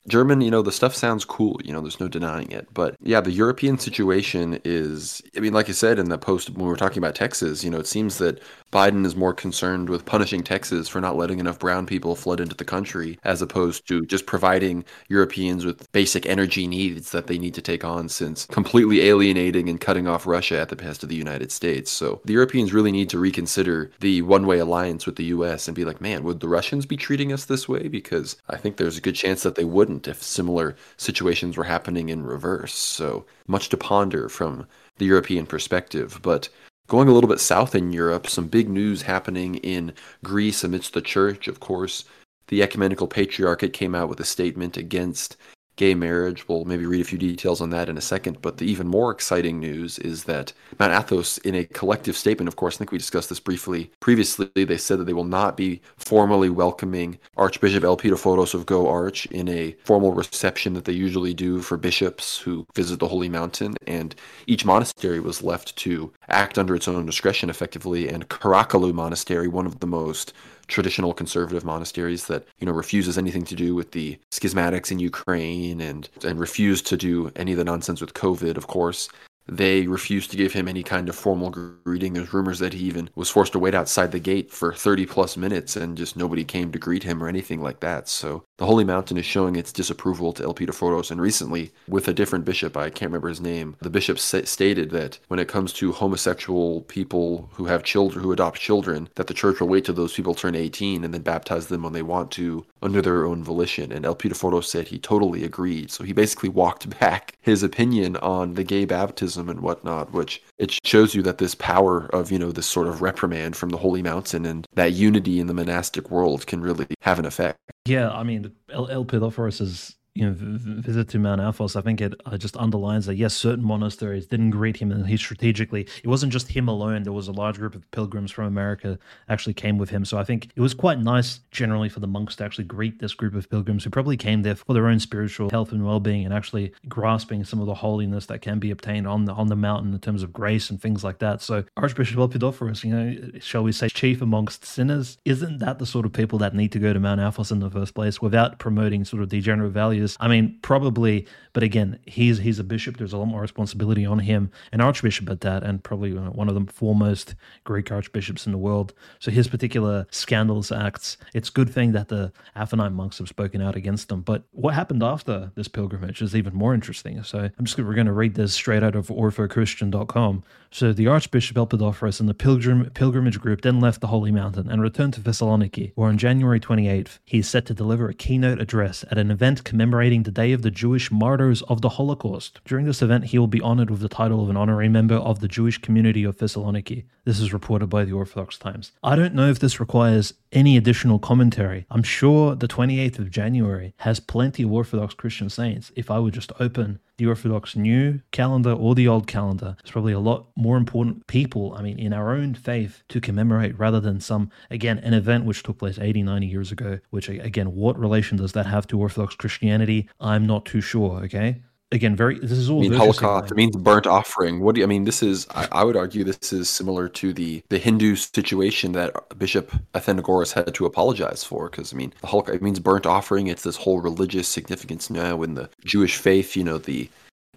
German, 0.08 0.40
you 0.40 0.50
know, 0.50 0.62
the 0.62 0.72
stuff 0.72 0.94
sounds 0.94 1.26
cool. 1.26 1.60
You 1.62 1.74
know, 1.74 1.82
there's 1.82 2.00
no 2.00 2.08
denying 2.08 2.50
it. 2.50 2.66
But 2.72 2.96
yeah, 3.02 3.20
the 3.20 3.30
European 3.30 3.78
situation 3.78 4.58
is, 4.64 5.20
I 5.36 5.40
mean, 5.40 5.52
like 5.52 5.68
I 5.68 5.72
said 5.72 5.98
in 5.98 6.08
the 6.08 6.16
post 6.16 6.48
when 6.48 6.64
we 6.64 6.70
were 6.70 6.76
talking 6.76 6.98
about 6.98 7.14
Texas, 7.14 7.62
you 7.62 7.70
know, 7.70 7.78
it 7.78 7.86
seems 7.86 8.16
that 8.18 8.40
Biden 8.72 9.04
is 9.04 9.14
more 9.14 9.34
concerned 9.34 9.90
with 9.90 10.06
punishing 10.06 10.42
Texas 10.42 10.88
for 10.88 11.02
not 11.02 11.18
letting 11.18 11.40
enough 11.40 11.58
brown 11.58 11.84
people 11.84 12.16
flood 12.16 12.40
into 12.40 12.56
the 12.56 12.64
country 12.64 13.18
as 13.22 13.42
opposed 13.42 13.86
to 13.88 14.06
just 14.06 14.24
providing 14.24 14.82
Europeans 15.08 15.66
with 15.66 15.92
basic 15.92 16.24
energy 16.24 16.66
needs 16.66 17.10
that 17.10 17.26
they 17.26 17.36
need 17.36 17.52
to 17.52 17.60
take 17.60 17.84
on 17.84 18.08
since 18.08 18.46
completely 18.46 19.02
alienating 19.02 19.41
and 19.50 19.80
cutting 19.80 20.06
off 20.06 20.26
Russia 20.26 20.60
at 20.60 20.68
the 20.68 20.76
behest 20.76 21.02
of 21.02 21.08
the 21.08 21.16
United 21.16 21.50
States. 21.50 21.90
So 21.90 22.20
the 22.24 22.32
Europeans 22.32 22.72
really 22.72 22.92
need 22.92 23.10
to 23.10 23.18
reconsider 23.18 23.90
the 24.00 24.22
one 24.22 24.46
way 24.46 24.58
alliance 24.58 25.06
with 25.06 25.16
the 25.16 25.24
US 25.24 25.68
and 25.68 25.74
be 25.74 25.84
like, 25.84 26.00
man, 26.00 26.22
would 26.24 26.40
the 26.40 26.48
Russians 26.48 26.86
be 26.86 26.96
treating 26.96 27.32
us 27.32 27.44
this 27.44 27.68
way? 27.68 27.88
Because 27.88 28.36
I 28.48 28.56
think 28.56 28.76
there's 28.76 28.98
a 28.98 29.02
good 29.02 29.16
chance 29.16 29.42
that 29.42 29.56
they 29.56 29.64
wouldn't 29.64 30.08
if 30.08 30.22
similar 30.22 30.76
situations 30.96 31.56
were 31.56 31.64
happening 31.64 32.08
in 32.08 32.24
reverse. 32.24 32.74
So 32.74 33.24
much 33.46 33.68
to 33.70 33.76
ponder 33.76 34.28
from 34.28 34.66
the 34.98 35.06
European 35.06 35.46
perspective. 35.46 36.20
But 36.22 36.48
Going 36.88 37.08
a 37.08 37.12
little 37.12 37.28
bit 37.30 37.40
south 37.40 37.74
in 37.74 37.92
Europe, 37.92 38.28
some 38.28 38.48
big 38.48 38.68
news 38.68 39.02
happening 39.02 39.54
in 39.54 39.94
Greece 40.24 40.62
amidst 40.62 40.92
the 40.92 41.00
church. 41.00 41.48
Of 41.48 41.58
course, 41.58 42.04
the 42.48 42.62
Ecumenical 42.62 43.06
Patriarchate 43.06 43.72
came 43.72 43.94
out 43.94 44.10
with 44.10 44.20
a 44.20 44.24
statement 44.24 44.76
against 44.76 45.38
gay 45.76 45.94
marriage. 45.94 46.46
We'll 46.48 46.64
maybe 46.64 46.86
read 46.86 47.00
a 47.00 47.04
few 47.04 47.18
details 47.18 47.60
on 47.60 47.70
that 47.70 47.88
in 47.88 47.96
a 47.96 48.02
second. 48.02 48.42
But 48.42 48.58
the 48.58 48.66
even 48.66 48.86
more 48.86 49.10
exciting 49.10 49.58
news 49.58 49.98
is 49.98 50.24
that 50.24 50.52
Mount 50.78 50.92
Athos, 50.92 51.38
in 51.38 51.54
a 51.54 51.64
collective 51.64 52.16
statement, 52.16 52.48
of 52.48 52.56
course, 52.56 52.76
I 52.76 52.78
think 52.78 52.92
we 52.92 52.98
discussed 52.98 53.28
this 53.28 53.40
briefly 53.40 53.90
previously, 54.00 54.50
they 54.54 54.76
said 54.76 54.98
that 54.98 55.04
they 55.04 55.12
will 55.12 55.24
not 55.24 55.56
be 55.56 55.80
formally 55.96 56.50
welcoming 56.50 57.18
Archbishop 57.36 57.84
Elpidophoros 57.84 58.54
of 58.54 58.66
GOARCH 58.66 59.26
in 59.26 59.48
a 59.48 59.76
formal 59.84 60.12
reception 60.12 60.74
that 60.74 60.84
they 60.84 60.92
usually 60.92 61.34
do 61.34 61.60
for 61.60 61.76
bishops 61.76 62.38
who 62.38 62.66
visit 62.74 62.98
the 62.98 63.08
Holy 63.08 63.28
Mountain. 63.28 63.76
And 63.86 64.14
each 64.46 64.64
monastery 64.64 65.20
was 65.20 65.42
left 65.42 65.76
to 65.76 66.12
act 66.28 66.58
under 66.58 66.74
its 66.74 66.88
own 66.88 67.06
discretion 67.06 67.50
effectively. 67.50 68.08
And 68.08 68.28
Karakallou 68.28 68.92
Monastery, 68.92 69.48
one 69.48 69.66
of 69.66 69.80
the 69.80 69.86
most 69.86 70.32
traditional 70.66 71.12
conservative 71.14 71.64
monasteries 71.64 72.26
that 72.26 72.46
you 72.58 72.66
know 72.66 72.72
refuses 72.72 73.18
anything 73.18 73.44
to 73.44 73.54
do 73.54 73.74
with 73.74 73.92
the 73.92 74.18
schismatics 74.30 74.90
in 74.90 74.98
Ukraine 74.98 75.80
and 75.80 76.08
and 76.24 76.38
refused 76.38 76.86
to 76.88 76.96
do 76.96 77.30
any 77.36 77.52
of 77.52 77.58
the 77.58 77.64
nonsense 77.64 78.00
with 78.00 78.14
COVID, 78.14 78.56
of 78.56 78.66
course. 78.66 79.08
They 79.48 79.88
refused 79.88 80.30
to 80.30 80.36
give 80.36 80.52
him 80.52 80.68
any 80.68 80.84
kind 80.84 81.08
of 81.08 81.16
formal 81.16 81.50
greeting. 81.50 82.12
There's 82.12 82.32
rumors 82.32 82.60
that 82.60 82.74
he 82.74 82.84
even 82.84 83.10
was 83.16 83.28
forced 83.28 83.52
to 83.52 83.58
wait 83.58 83.74
outside 83.74 84.12
the 84.12 84.20
gate 84.20 84.52
for 84.52 84.72
30 84.72 85.06
plus 85.06 85.36
minutes 85.36 85.74
and 85.74 85.98
just 85.98 86.16
nobody 86.16 86.44
came 86.44 86.70
to 86.70 86.78
greet 86.78 87.02
him 87.02 87.22
or 87.22 87.28
anything 87.28 87.60
like 87.60 87.80
that. 87.80 88.08
So 88.08 88.44
the 88.62 88.66
Holy 88.66 88.84
Mountain 88.84 89.16
is 89.16 89.26
showing 89.26 89.56
its 89.56 89.72
disapproval 89.72 90.32
to 90.34 90.44
El 90.44 90.54
Elpidophoros. 90.54 91.10
And 91.10 91.20
recently, 91.20 91.72
with 91.88 92.06
a 92.06 92.14
different 92.14 92.44
bishop, 92.44 92.76
I 92.76 92.90
can't 92.90 93.10
remember 93.10 93.28
his 93.28 93.40
name, 93.40 93.74
the 93.80 93.90
bishop 93.90 94.20
stated 94.20 94.90
that 94.90 95.18
when 95.26 95.40
it 95.40 95.48
comes 95.48 95.72
to 95.72 95.90
homosexual 95.90 96.82
people 96.82 97.50
who 97.54 97.64
have 97.64 97.82
children, 97.82 98.22
who 98.22 98.30
adopt 98.30 98.60
children, 98.60 99.08
that 99.16 99.26
the 99.26 99.34
church 99.34 99.58
will 99.58 99.66
wait 99.66 99.86
till 99.86 99.96
those 99.96 100.14
people 100.14 100.36
turn 100.36 100.54
18 100.54 101.02
and 101.02 101.12
then 101.12 101.22
baptize 101.22 101.66
them 101.66 101.82
when 101.82 101.92
they 101.92 102.02
want 102.02 102.30
to 102.32 102.64
under 102.80 103.02
their 103.02 103.24
own 103.24 103.42
volition. 103.42 103.90
And 103.90 104.06
El 104.06 104.14
Elpidophoros 104.14 104.66
said 104.66 104.86
he 104.86 104.98
totally 105.00 105.42
agreed. 105.42 105.90
So 105.90 106.04
he 106.04 106.12
basically 106.12 106.48
walked 106.62 106.88
back 107.00 107.36
his 107.40 107.64
opinion 107.64 108.16
on 108.18 108.54
the 108.54 108.62
gay 108.62 108.84
baptism 108.84 109.48
and 109.48 109.58
whatnot, 109.58 110.12
which 110.12 110.40
it 110.58 110.78
shows 110.84 111.16
you 111.16 111.22
that 111.22 111.38
this 111.38 111.56
power 111.56 112.06
of, 112.12 112.30
you 112.30 112.38
know, 112.38 112.52
this 112.52 112.66
sort 112.66 112.86
of 112.86 113.02
reprimand 113.02 113.56
from 113.56 113.70
the 113.70 113.78
Holy 113.78 114.02
Mountain 114.02 114.46
and 114.46 114.68
that 114.74 114.92
unity 114.92 115.40
in 115.40 115.48
the 115.48 115.54
monastic 115.54 116.12
world 116.12 116.46
can 116.46 116.60
really 116.60 116.86
have 117.00 117.18
an 117.18 117.24
effect. 117.24 117.58
Yeah, 117.84 118.10
I 118.10 118.22
mean, 118.22 118.51
El, 118.68 118.88
Elpidophoros 118.88 119.60
is 119.60 119.96
you 120.14 120.26
know, 120.26 120.34
visit 120.36 121.08
to 121.08 121.18
Mount 121.18 121.40
Athos, 121.40 121.74
I 121.74 121.80
think 121.80 122.02
it 122.02 122.14
uh, 122.26 122.36
just 122.36 122.56
underlines 122.58 123.06
that 123.06 123.16
yes, 123.16 123.32
certain 123.32 123.64
monasteries 123.64 124.26
didn't 124.26 124.50
greet 124.50 124.76
him, 124.76 124.92
and 124.92 125.06
he 125.06 125.16
strategically. 125.16 125.88
It 126.04 126.06
wasn't 126.06 126.32
just 126.32 126.48
him 126.48 126.68
alone. 126.68 127.04
There 127.04 127.14
was 127.14 127.28
a 127.28 127.32
large 127.32 127.56
group 127.56 127.74
of 127.74 127.90
pilgrims 127.92 128.30
from 128.30 128.44
America 128.44 128.98
actually 129.30 129.54
came 129.54 129.78
with 129.78 129.88
him. 129.88 130.04
So 130.04 130.18
I 130.18 130.24
think 130.24 130.50
it 130.54 130.60
was 130.60 130.74
quite 130.74 130.98
nice 130.98 131.40
generally 131.50 131.88
for 131.88 132.00
the 132.00 132.06
monks 132.06 132.36
to 132.36 132.44
actually 132.44 132.64
greet 132.64 132.98
this 132.98 133.14
group 133.14 133.34
of 133.34 133.48
pilgrims 133.48 133.84
who 133.84 133.90
probably 133.90 134.18
came 134.18 134.42
there 134.42 134.54
for 134.54 134.74
their 134.74 134.86
own 134.86 135.00
spiritual 135.00 135.48
health 135.48 135.72
and 135.72 135.84
well-being, 135.84 136.26
and 136.26 136.34
actually 136.34 136.74
grasping 136.88 137.42
some 137.44 137.60
of 137.60 137.66
the 137.66 137.74
holiness 137.74 138.26
that 138.26 138.42
can 138.42 138.58
be 138.58 138.70
obtained 138.70 139.06
on 139.06 139.24
the 139.24 139.32
on 139.32 139.46
the 139.46 139.56
mountain 139.56 139.94
in 139.94 140.00
terms 140.00 140.22
of 140.22 140.30
grace 140.30 140.68
and 140.68 140.82
things 140.82 141.02
like 141.02 141.20
that. 141.20 141.40
So 141.40 141.64
Archbishop 141.78 142.18
Elpidophoros, 142.18 142.84
you 142.84 142.94
know, 142.94 143.38
shall 143.40 143.62
we 143.62 143.72
say, 143.72 143.88
chief 143.88 144.20
amongst 144.20 144.66
sinners, 144.66 145.16
isn't 145.24 145.58
that 145.60 145.78
the 145.78 145.86
sort 145.86 146.04
of 146.04 146.12
people 146.12 146.38
that 146.40 146.54
need 146.54 146.70
to 146.72 146.78
go 146.78 146.92
to 146.92 147.00
Mount 147.00 147.20
Athos 147.20 147.50
in 147.50 147.60
the 147.60 147.70
first 147.70 147.94
place 147.94 148.20
without 148.20 148.58
promoting 148.58 149.06
sort 149.06 149.22
of 149.22 149.30
degenerate 149.30 149.72
values? 149.72 150.01
Is. 150.02 150.16
I 150.20 150.28
mean, 150.28 150.58
probably, 150.62 151.26
but 151.52 151.62
again, 151.62 151.98
he's 152.06 152.38
he's 152.38 152.58
a 152.58 152.64
bishop. 152.64 152.96
There's 152.96 153.12
a 153.12 153.18
lot 153.18 153.26
more 153.26 153.40
responsibility 153.40 154.04
on 154.04 154.18
him, 154.18 154.50
an 154.72 154.80
archbishop 154.80 155.30
at 155.30 155.40
that, 155.42 155.62
and 155.62 155.82
probably 155.82 156.12
one 156.12 156.48
of 156.48 156.54
the 156.54 156.72
foremost 156.72 157.34
Greek 157.64 157.90
archbishops 157.90 158.46
in 158.46 158.52
the 158.52 158.58
world. 158.58 158.92
So 159.18 159.30
his 159.30 159.48
particular 159.48 160.06
scandalous 160.10 160.72
acts, 160.72 161.16
it's 161.34 161.50
good 161.50 161.70
thing 161.70 161.92
that 161.92 162.08
the 162.08 162.32
Athonite 162.56 162.92
monks 162.92 163.18
have 163.18 163.28
spoken 163.28 163.62
out 163.62 163.76
against 163.76 164.08
them. 164.08 164.22
But 164.22 164.42
what 164.52 164.74
happened 164.74 165.02
after 165.02 165.52
this 165.54 165.68
pilgrimage 165.68 166.22
is 166.22 166.34
even 166.34 166.54
more 166.54 166.74
interesting. 166.74 167.22
So 167.22 167.38
I'm 167.58 167.64
just 167.64 167.78
we're 167.78 167.94
going 167.94 168.06
to 168.06 168.12
read 168.12 168.34
this 168.34 168.54
straight 168.54 168.82
out 168.82 168.96
of 168.96 169.08
orthochristian.com. 169.08 170.44
So 170.70 170.92
the 170.94 171.06
Archbishop 171.06 171.56
Elpidophoros 171.56 172.18
and 172.18 172.28
the 172.28 172.34
pilgrim, 172.34 172.88
pilgrimage 172.94 173.38
group 173.38 173.60
then 173.60 173.78
left 173.78 174.00
the 174.00 174.06
Holy 174.06 174.32
Mountain 174.32 174.70
and 174.70 174.80
returned 174.80 175.12
to 175.14 175.20
Thessaloniki, 175.20 175.92
where 175.96 176.08
on 176.08 176.16
January 176.16 176.58
28th 176.58 177.18
he 177.26 177.40
is 177.40 177.48
set 177.48 177.66
to 177.66 177.74
deliver 177.74 178.08
a 178.08 178.14
keynote 178.14 178.58
address 178.58 179.04
at 179.10 179.18
an 179.18 179.30
event 179.30 179.64
commemorating 179.64 179.91
the 179.92 180.30
Day 180.32 180.52
of 180.52 180.62
the 180.62 180.70
Jewish 180.70 181.10
Martyrs 181.10 181.60
of 181.62 181.82
the 181.82 181.90
Holocaust. 181.90 182.60
During 182.64 182.86
this 182.86 183.02
event, 183.02 183.26
he 183.26 183.38
will 183.38 183.46
be 183.46 183.60
honored 183.60 183.90
with 183.90 184.00
the 184.00 184.08
title 184.08 184.42
of 184.42 184.48
an 184.48 184.56
honorary 184.56 184.88
member 184.88 185.16
of 185.16 185.40
the 185.40 185.48
Jewish 185.48 185.76
community 185.76 186.24
of 186.24 186.38
Thessaloniki. 186.38 187.04
This 187.26 187.38
is 187.38 187.52
reported 187.52 187.88
by 187.88 188.06
the 188.06 188.12
Orthodox 188.12 188.56
Times. 188.56 188.92
I 189.04 189.16
don't 189.16 189.34
know 189.34 189.50
if 189.50 189.58
this 189.58 189.80
requires 189.80 190.32
any 190.50 190.78
additional 190.78 191.18
commentary. 191.18 191.84
I'm 191.90 192.02
sure 192.02 192.54
the 192.54 192.68
28th 192.68 193.18
of 193.18 193.30
January 193.30 193.92
has 193.98 194.18
plenty 194.18 194.62
of 194.62 194.72
Orthodox 194.72 195.12
Christian 195.12 195.50
saints. 195.50 195.92
If 195.94 196.10
I 196.10 196.18
would 196.18 196.32
just 196.32 196.52
open 196.58 196.98
the 197.22 197.28
Orthodox 197.28 197.76
new 197.76 198.20
calendar 198.32 198.72
or 198.72 198.96
the 198.96 199.06
old 199.06 199.28
calendar. 199.28 199.76
There's 199.80 199.92
probably 199.92 200.12
a 200.12 200.18
lot 200.18 200.48
more 200.56 200.76
important 200.76 201.24
people, 201.28 201.72
I 201.74 201.82
mean, 201.82 201.98
in 201.98 202.12
our 202.12 202.32
own 202.32 202.54
faith 202.54 203.04
to 203.10 203.20
commemorate 203.20 203.78
rather 203.78 204.00
than 204.00 204.18
some, 204.18 204.50
again, 204.72 204.98
an 204.98 205.14
event 205.14 205.44
which 205.44 205.62
took 205.62 205.78
place 205.78 206.00
80, 206.00 206.24
90 206.24 206.46
years 206.48 206.72
ago, 206.72 206.98
which, 207.10 207.28
again, 207.28 207.76
what 207.76 207.96
relation 207.96 208.38
does 208.38 208.52
that 208.52 208.66
have 208.66 208.88
to 208.88 208.98
Orthodox 208.98 209.36
Christianity? 209.36 210.08
I'm 210.18 210.48
not 210.48 210.64
too 210.64 210.80
sure, 210.80 211.22
okay? 211.24 211.62
Again 211.92 212.16
very 212.16 212.38
this 212.38 212.52
is 212.52 212.68
all 212.68 212.80
I 212.80 212.88
mean, 212.88 212.92
holocaust 212.92 213.52
it 213.52 213.56
means 213.56 213.76
burnt 213.76 214.06
offering. 214.06 214.60
What 214.60 214.74
do 214.74 214.80
you 214.80 214.86
i 214.86 214.88
mean 214.88 215.04
this 215.04 215.22
is 215.22 215.46
I, 215.50 215.68
I, 215.72 215.84
would 215.84 215.96
argue 215.96 216.24
this 216.24 216.52
is 216.52 216.68
similar 216.68 217.08
to 217.10 217.32
the 217.32 217.62
the 217.68 217.78
hindu 217.78 218.16
situation 218.16 218.92
that 218.92 219.14
bishop 219.38 219.72
athenagoras 219.94 220.52
had 220.52 220.74
to 220.74 220.86
apologize 220.86 221.44
for 221.44 221.68
because 221.68 221.92
i 221.92 221.96
mean 221.96 222.12
the 222.20 222.26
holocaust 222.26 222.56
it 222.56 222.62
means 222.62 222.80
burnt 222.80 223.06
offering. 223.06 223.46
It's 223.46 223.62
this 223.62 223.76
whole 223.76 224.00
religious 224.00 224.48
significance 224.48 225.10
now 225.10 225.42
in 225.42 225.54
the 225.54 225.68
jewish 225.84 226.16
faith 226.16 226.56
you 226.56 226.64
know 226.64 226.78
the 226.78 227.08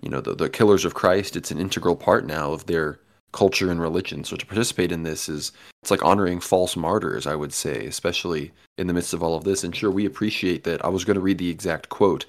you 0.02 0.10
know 0.10 0.22
the, 0.22 0.36
the 0.36 0.50
killers 0.50 0.86
of 0.86 0.94
christ. 0.94 1.36
It's 1.36 1.52
an 1.52 1.60
integral 1.60 1.96
part 1.96 2.26
now 2.26 2.52
of 2.52 2.66
their 2.66 3.00
culture 3.32 3.70
and 3.70 3.82
religion. 3.82 4.24
So 4.24 4.38
to 4.38 4.46
participate 4.46 4.92
in 4.92 5.04
this 5.04 5.28
is 5.28 5.52
it's 5.82 5.92
like 5.92 6.04
honoring 6.04 6.40
false 6.40 6.76
martyrs 6.76 7.28
i 7.28 7.36
would 7.36 7.54
say 7.54 7.86
especially 7.86 8.52
in 8.78 8.88
the 8.88 8.94
midst 8.94 9.14
of 9.14 9.24
all 9.24 9.36
of 9.36 9.44
this. 9.44 9.64
And 9.64 9.76
sure 9.76 9.92
we 9.92 10.06
appreciate 10.06 10.64
that. 10.66 10.84
I 10.84 10.90
was 10.90 11.06
going 11.06 11.16
to 11.16 11.22
read 11.22 11.38
the 11.38 11.50
exact 11.50 11.90
quote 11.90 12.26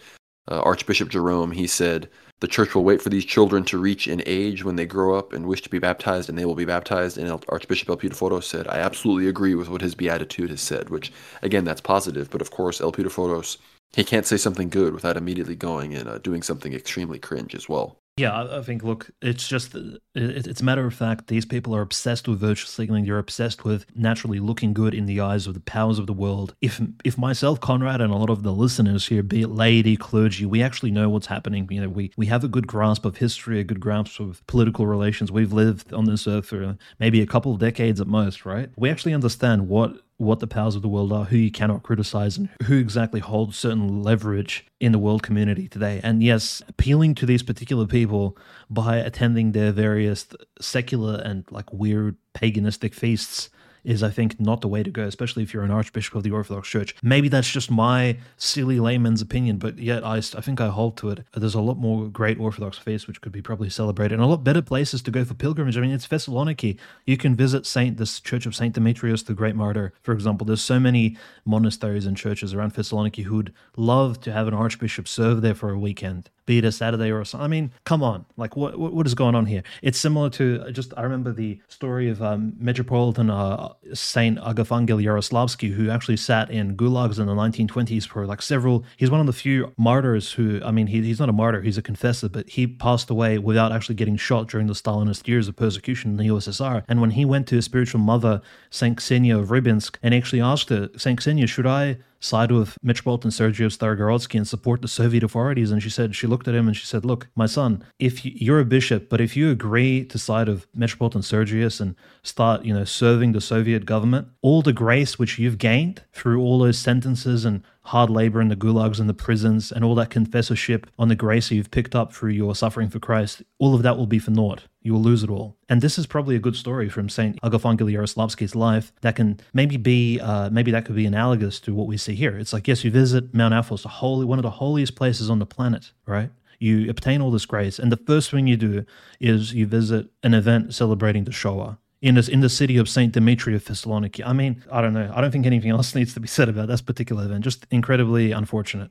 uh, 0.48 0.60
Archbishop 0.60 1.08
Jerome, 1.08 1.52
he 1.52 1.66
said, 1.66 2.08
The 2.40 2.48
church 2.48 2.74
will 2.74 2.84
wait 2.84 3.02
for 3.02 3.08
these 3.08 3.24
children 3.24 3.64
to 3.64 3.78
reach 3.78 4.06
an 4.06 4.22
age 4.26 4.64
when 4.64 4.76
they 4.76 4.86
grow 4.86 5.18
up 5.18 5.32
and 5.32 5.46
wish 5.46 5.62
to 5.62 5.70
be 5.70 5.78
baptized, 5.78 6.28
and 6.28 6.38
they 6.38 6.44
will 6.44 6.54
be 6.54 6.64
baptized. 6.64 7.18
And 7.18 7.28
Archbishop 7.48 7.88
El 7.88 7.96
Elpidophoros 7.96 8.44
said, 8.44 8.68
I 8.68 8.78
absolutely 8.78 9.28
agree 9.28 9.54
with 9.54 9.68
what 9.68 9.82
his 9.82 9.94
beatitude 9.94 10.50
has 10.50 10.60
said, 10.60 10.90
which, 10.90 11.12
again, 11.42 11.64
that's 11.64 11.80
positive. 11.80 12.30
But 12.30 12.40
of 12.40 12.50
course, 12.50 12.80
El 12.80 12.92
Elpidophoros, 12.92 13.58
he 13.94 14.04
can't 14.04 14.26
say 14.26 14.36
something 14.36 14.68
good 14.68 14.94
without 14.94 15.16
immediately 15.16 15.56
going 15.56 15.94
and 15.94 16.08
uh, 16.08 16.18
doing 16.18 16.42
something 16.42 16.72
extremely 16.72 17.18
cringe 17.18 17.54
as 17.54 17.68
well. 17.68 17.98
Yeah, 18.18 18.46
I 18.50 18.62
think, 18.62 18.82
look, 18.82 19.10
it's 19.20 19.46
just, 19.46 19.74
uh, 19.76 19.98
it's 20.14 20.62
a 20.62 20.64
matter 20.64 20.86
of 20.86 20.94
fact, 20.94 21.26
these 21.26 21.44
people 21.44 21.76
are 21.76 21.82
obsessed 21.82 22.26
with 22.26 22.40
virtue 22.40 22.64
signaling. 22.64 23.04
They're 23.04 23.18
obsessed 23.18 23.62
with 23.66 23.84
naturally 23.94 24.40
looking 24.40 24.72
good 24.72 24.94
in 24.94 25.04
the 25.04 25.20
eyes 25.20 25.46
of 25.46 25.52
the 25.52 25.60
powers 25.60 25.98
of 25.98 26.06
the 26.06 26.14
world. 26.14 26.54
If 26.62 26.80
if 27.04 27.18
myself, 27.18 27.60
Conrad, 27.60 28.00
and 28.00 28.10
a 28.10 28.16
lot 28.16 28.30
of 28.30 28.42
the 28.42 28.54
listeners 28.54 29.06
here, 29.06 29.22
be 29.22 29.42
it 29.42 29.48
laity, 29.50 29.98
clergy, 29.98 30.46
we 30.46 30.62
actually 30.62 30.92
know 30.92 31.10
what's 31.10 31.26
happening. 31.26 31.68
You 31.70 31.82
know, 31.82 31.88
we, 31.90 32.10
we 32.16 32.24
have 32.24 32.42
a 32.42 32.48
good 32.48 32.66
grasp 32.66 33.04
of 33.04 33.18
history, 33.18 33.60
a 33.60 33.64
good 33.64 33.80
grasp 33.80 34.18
of 34.18 34.42
political 34.46 34.86
relations. 34.86 35.30
We've 35.30 35.52
lived 35.52 35.92
on 35.92 36.06
this 36.06 36.26
earth 36.26 36.46
for 36.46 36.78
maybe 36.98 37.20
a 37.20 37.26
couple 37.26 37.52
of 37.52 37.60
decades 37.60 38.00
at 38.00 38.06
most, 38.06 38.46
right? 38.46 38.70
We 38.76 38.88
actually 38.88 39.12
understand 39.12 39.68
what 39.68 40.05
what 40.18 40.40
the 40.40 40.46
powers 40.46 40.74
of 40.74 40.82
the 40.82 40.88
world 40.88 41.12
are, 41.12 41.24
who 41.24 41.36
you 41.36 41.50
cannot 41.50 41.82
criticize, 41.82 42.38
and 42.38 42.48
who 42.64 42.78
exactly 42.78 43.20
holds 43.20 43.56
certain 43.56 44.02
leverage 44.02 44.66
in 44.80 44.92
the 44.92 44.98
world 44.98 45.22
community 45.22 45.68
today. 45.68 46.00
And 46.02 46.22
yes, 46.22 46.62
appealing 46.68 47.14
to 47.16 47.26
these 47.26 47.42
particular 47.42 47.86
people 47.86 48.36
by 48.70 48.96
attending 48.96 49.52
their 49.52 49.72
various 49.72 50.26
secular 50.60 51.20
and 51.24 51.44
like 51.50 51.72
weird 51.72 52.16
paganistic 52.34 52.94
feasts 52.94 53.50
is, 53.86 54.02
I 54.02 54.10
think, 54.10 54.38
not 54.40 54.60
the 54.60 54.68
way 54.68 54.82
to 54.82 54.90
go, 54.90 55.04
especially 55.04 55.44
if 55.44 55.54
you're 55.54 55.62
an 55.62 55.70
Archbishop 55.70 56.16
of 56.16 56.24
the 56.24 56.32
Orthodox 56.32 56.68
Church. 56.68 56.94
Maybe 57.02 57.28
that's 57.28 57.50
just 57.50 57.70
my 57.70 58.18
silly 58.36 58.80
layman's 58.80 59.22
opinion, 59.22 59.58
but 59.58 59.78
yet 59.78 60.04
I, 60.04 60.16
I 60.16 60.20
think 60.20 60.60
I 60.60 60.68
hold 60.68 60.96
to 60.98 61.10
it. 61.10 61.24
There's 61.32 61.54
a 61.54 61.60
lot 61.60 61.78
more 61.78 62.08
great 62.08 62.38
Orthodox 62.38 62.76
faiths 62.76 63.06
which 63.06 63.20
could 63.20 63.32
be 63.32 63.40
probably 63.40 63.70
celebrated, 63.70 64.14
and 64.14 64.22
a 64.22 64.26
lot 64.26 64.42
better 64.42 64.60
places 64.60 65.02
to 65.02 65.10
go 65.12 65.24
for 65.24 65.34
pilgrimage. 65.34 65.78
I 65.78 65.80
mean, 65.80 65.92
it's 65.92 66.08
Thessaloniki. 66.08 66.76
You 67.04 67.16
can 67.16 67.36
visit 67.36 67.64
Saint 67.64 67.96
this 67.96 68.18
Church 68.18 68.44
of 68.44 68.56
Saint 68.56 68.74
Demetrius, 68.74 69.22
the 69.22 69.34
Great 69.34 69.54
Martyr, 69.54 69.92
for 70.02 70.12
example. 70.12 70.44
There's 70.44 70.60
so 70.60 70.80
many 70.80 71.16
monasteries 71.44 72.06
and 72.06 72.16
churches 72.16 72.52
around 72.52 72.74
Thessaloniki 72.74 73.24
who'd 73.24 73.54
love 73.76 74.20
to 74.22 74.32
have 74.32 74.48
an 74.48 74.54
archbishop 74.54 75.06
serve 75.06 75.42
there 75.42 75.54
for 75.54 75.70
a 75.70 75.78
weekend 75.78 76.28
be 76.46 76.58
it 76.58 76.64
a 76.64 76.72
Saturday 76.72 77.10
or 77.10 77.24
something. 77.24 77.44
I 77.44 77.48
mean, 77.48 77.72
come 77.84 78.02
on, 78.02 78.24
like 78.36 78.56
what 78.56 78.78
what 78.78 79.06
is 79.06 79.14
going 79.14 79.34
on 79.34 79.46
here? 79.46 79.62
It's 79.82 79.98
similar 79.98 80.30
to 80.30 80.70
just 80.72 80.94
I 80.96 81.02
remember 81.02 81.32
the 81.32 81.60
story 81.68 82.08
of 82.08 82.22
um, 82.22 82.54
Metropolitan 82.58 83.30
uh, 83.30 83.74
Saint 83.92 84.38
Agafangel 84.38 85.02
Yaroslavsky, 85.02 85.72
who 85.72 85.90
actually 85.90 86.16
sat 86.16 86.50
in 86.50 86.76
gulags 86.76 87.18
in 87.18 87.26
the 87.26 87.34
1920s 87.34 88.06
for 88.06 88.26
like 88.26 88.42
several. 88.42 88.84
He's 88.96 89.10
one 89.10 89.20
of 89.20 89.26
the 89.26 89.32
few 89.32 89.72
martyrs 89.76 90.32
who, 90.32 90.60
I 90.64 90.70
mean, 90.70 90.86
he, 90.86 91.02
he's 91.02 91.20
not 91.20 91.28
a 91.28 91.32
martyr, 91.32 91.62
he's 91.62 91.78
a 91.78 91.82
confessor, 91.82 92.28
but 92.28 92.48
he 92.48 92.66
passed 92.66 93.10
away 93.10 93.38
without 93.38 93.72
actually 93.72 93.96
getting 93.96 94.16
shot 94.16 94.48
during 94.48 94.66
the 94.66 94.74
Stalinist 94.74 95.26
years 95.26 95.48
of 95.48 95.56
persecution 95.56 96.12
in 96.12 96.16
the 96.16 96.28
USSR. 96.32 96.84
And 96.88 97.00
when 97.00 97.10
he 97.10 97.24
went 97.24 97.46
to 97.48 97.56
his 97.56 97.64
spiritual 97.64 98.00
mother, 98.00 98.40
Saint 98.70 98.98
Ksenia 98.98 99.40
of 99.40 99.48
Rybinsk, 99.48 99.96
and 100.02 100.14
actually 100.14 100.40
asked 100.40 100.68
her, 100.70 100.88
Saint 100.96 101.20
Ksenia, 101.20 101.48
should 101.48 101.66
I 101.66 101.98
side 102.20 102.50
with 102.50 102.76
Metropolitan 102.82 103.30
Sergio 103.30 103.68
Starogorodsky 103.68 104.36
and 104.36 104.46
support 104.46 104.82
the 104.82 104.88
Soviet 104.88 105.22
authorities. 105.22 105.70
And 105.70 105.82
she 105.82 105.90
said, 105.90 106.14
she 106.14 106.26
looked 106.26 106.48
at 106.48 106.54
him 106.54 106.66
and 106.66 106.76
she 106.76 106.86
said, 106.86 107.04
Look, 107.04 107.28
my 107.34 107.46
son, 107.46 107.84
if 107.98 108.24
you're 108.24 108.60
a 108.60 108.64
bishop, 108.64 109.08
but 109.08 109.20
if 109.20 109.36
you 109.36 109.50
agree 109.50 110.04
to 110.06 110.18
side 110.18 110.48
of 110.48 110.66
Metropolitan 110.74 111.22
Sergius 111.22 111.80
and 111.80 111.94
start, 112.22 112.64
you 112.64 112.74
know, 112.74 112.84
serving 112.84 113.32
the 113.32 113.40
Soviet 113.40 113.86
government, 113.86 114.28
all 114.42 114.62
the 114.62 114.72
grace 114.72 115.18
which 115.18 115.38
you've 115.38 115.58
gained 115.58 116.02
through 116.12 116.40
all 116.40 116.58
those 116.58 116.78
sentences 116.78 117.44
and 117.44 117.62
hard 117.86 118.10
labor 118.10 118.40
in 118.40 118.48
the 118.48 118.56
gulags 118.56 118.98
and 118.98 119.08
the 119.08 119.14
prisons 119.14 119.70
and 119.70 119.84
all 119.84 119.94
that 119.94 120.10
confessorship 120.10 120.88
on 120.98 121.08
the 121.08 121.14
grace 121.14 121.50
you've 121.50 121.70
picked 121.70 121.94
up 121.94 122.12
through 122.12 122.32
your 122.32 122.54
suffering 122.54 122.88
for 122.88 122.98
Christ, 122.98 123.42
all 123.58 123.74
of 123.74 123.82
that 123.82 123.96
will 123.96 124.06
be 124.06 124.18
for 124.18 124.32
naught. 124.32 124.64
You 124.82 124.92
will 124.92 125.02
lose 125.02 125.22
it 125.22 125.30
all. 125.30 125.56
And 125.68 125.80
this 125.80 125.96
is 125.96 126.06
probably 126.06 126.34
a 126.34 126.40
good 126.40 126.56
story 126.56 126.88
from 126.88 127.08
St. 127.08 127.40
Agafangel 127.42 127.92
Yaroslavsky's 127.92 128.56
life 128.56 128.92
that 129.02 129.14
can 129.14 129.38
maybe 129.52 129.76
be, 129.76 130.18
uh, 130.20 130.50
maybe 130.50 130.72
that 130.72 130.84
could 130.84 130.96
be 130.96 131.06
analogous 131.06 131.60
to 131.60 131.74
what 131.74 131.86
we 131.86 131.96
see 131.96 132.14
here. 132.14 132.36
It's 132.36 132.52
like, 132.52 132.66
yes, 132.66 132.84
you 132.84 132.90
visit 132.90 133.32
Mount 133.32 133.54
Athos, 133.54 133.84
a 133.84 133.88
holy, 133.88 134.24
one 134.24 134.40
of 134.40 134.44
the 134.44 134.50
holiest 134.50 134.96
places 134.96 135.30
on 135.30 135.38
the 135.38 135.46
planet, 135.46 135.92
right? 136.06 136.30
You 136.58 136.90
obtain 136.90 137.20
all 137.20 137.30
this 137.30 137.46
grace, 137.46 137.78
and 137.78 137.92
the 137.92 137.98
first 137.98 138.30
thing 138.30 138.46
you 138.46 138.56
do 138.56 138.86
is 139.20 139.52
you 139.52 139.66
visit 139.66 140.08
an 140.22 140.32
event 140.32 140.74
celebrating 140.74 141.24
the 141.24 141.32
Shoah 141.32 141.78
in 142.02 142.16
in 142.18 142.40
the 142.40 142.48
city 142.48 142.76
of 142.76 142.88
Saint 142.88 143.12
Dimitri 143.12 143.54
of 143.54 143.64
Thessaloniki. 143.64 144.26
I 144.26 144.32
mean, 144.32 144.62
I 144.70 144.80
don't 144.80 144.94
know. 144.94 145.10
I 145.14 145.20
don't 145.20 145.30
think 145.30 145.46
anything 145.46 145.70
else 145.70 145.94
needs 145.94 146.14
to 146.14 146.20
be 146.20 146.28
said 146.28 146.48
about 146.48 146.68
this 146.68 146.82
particular 146.82 147.24
event. 147.24 147.44
Just 147.44 147.66
incredibly 147.70 148.32
unfortunate. 148.32 148.90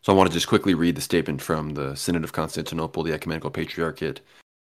So 0.00 0.12
I 0.12 0.16
want 0.16 0.30
to 0.30 0.34
just 0.34 0.48
quickly 0.48 0.74
read 0.74 0.94
the 0.94 1.00
statement 1.00 1.42
from 1.42 1.70
the 1.70 1.96
Synod 1.96 2.24
of 2.24 2.32
Constantinople, 2.32 3.02
the 3.02 3.12
Ecumenical 3.12 3.50
Patriarchate. 3.50 4.20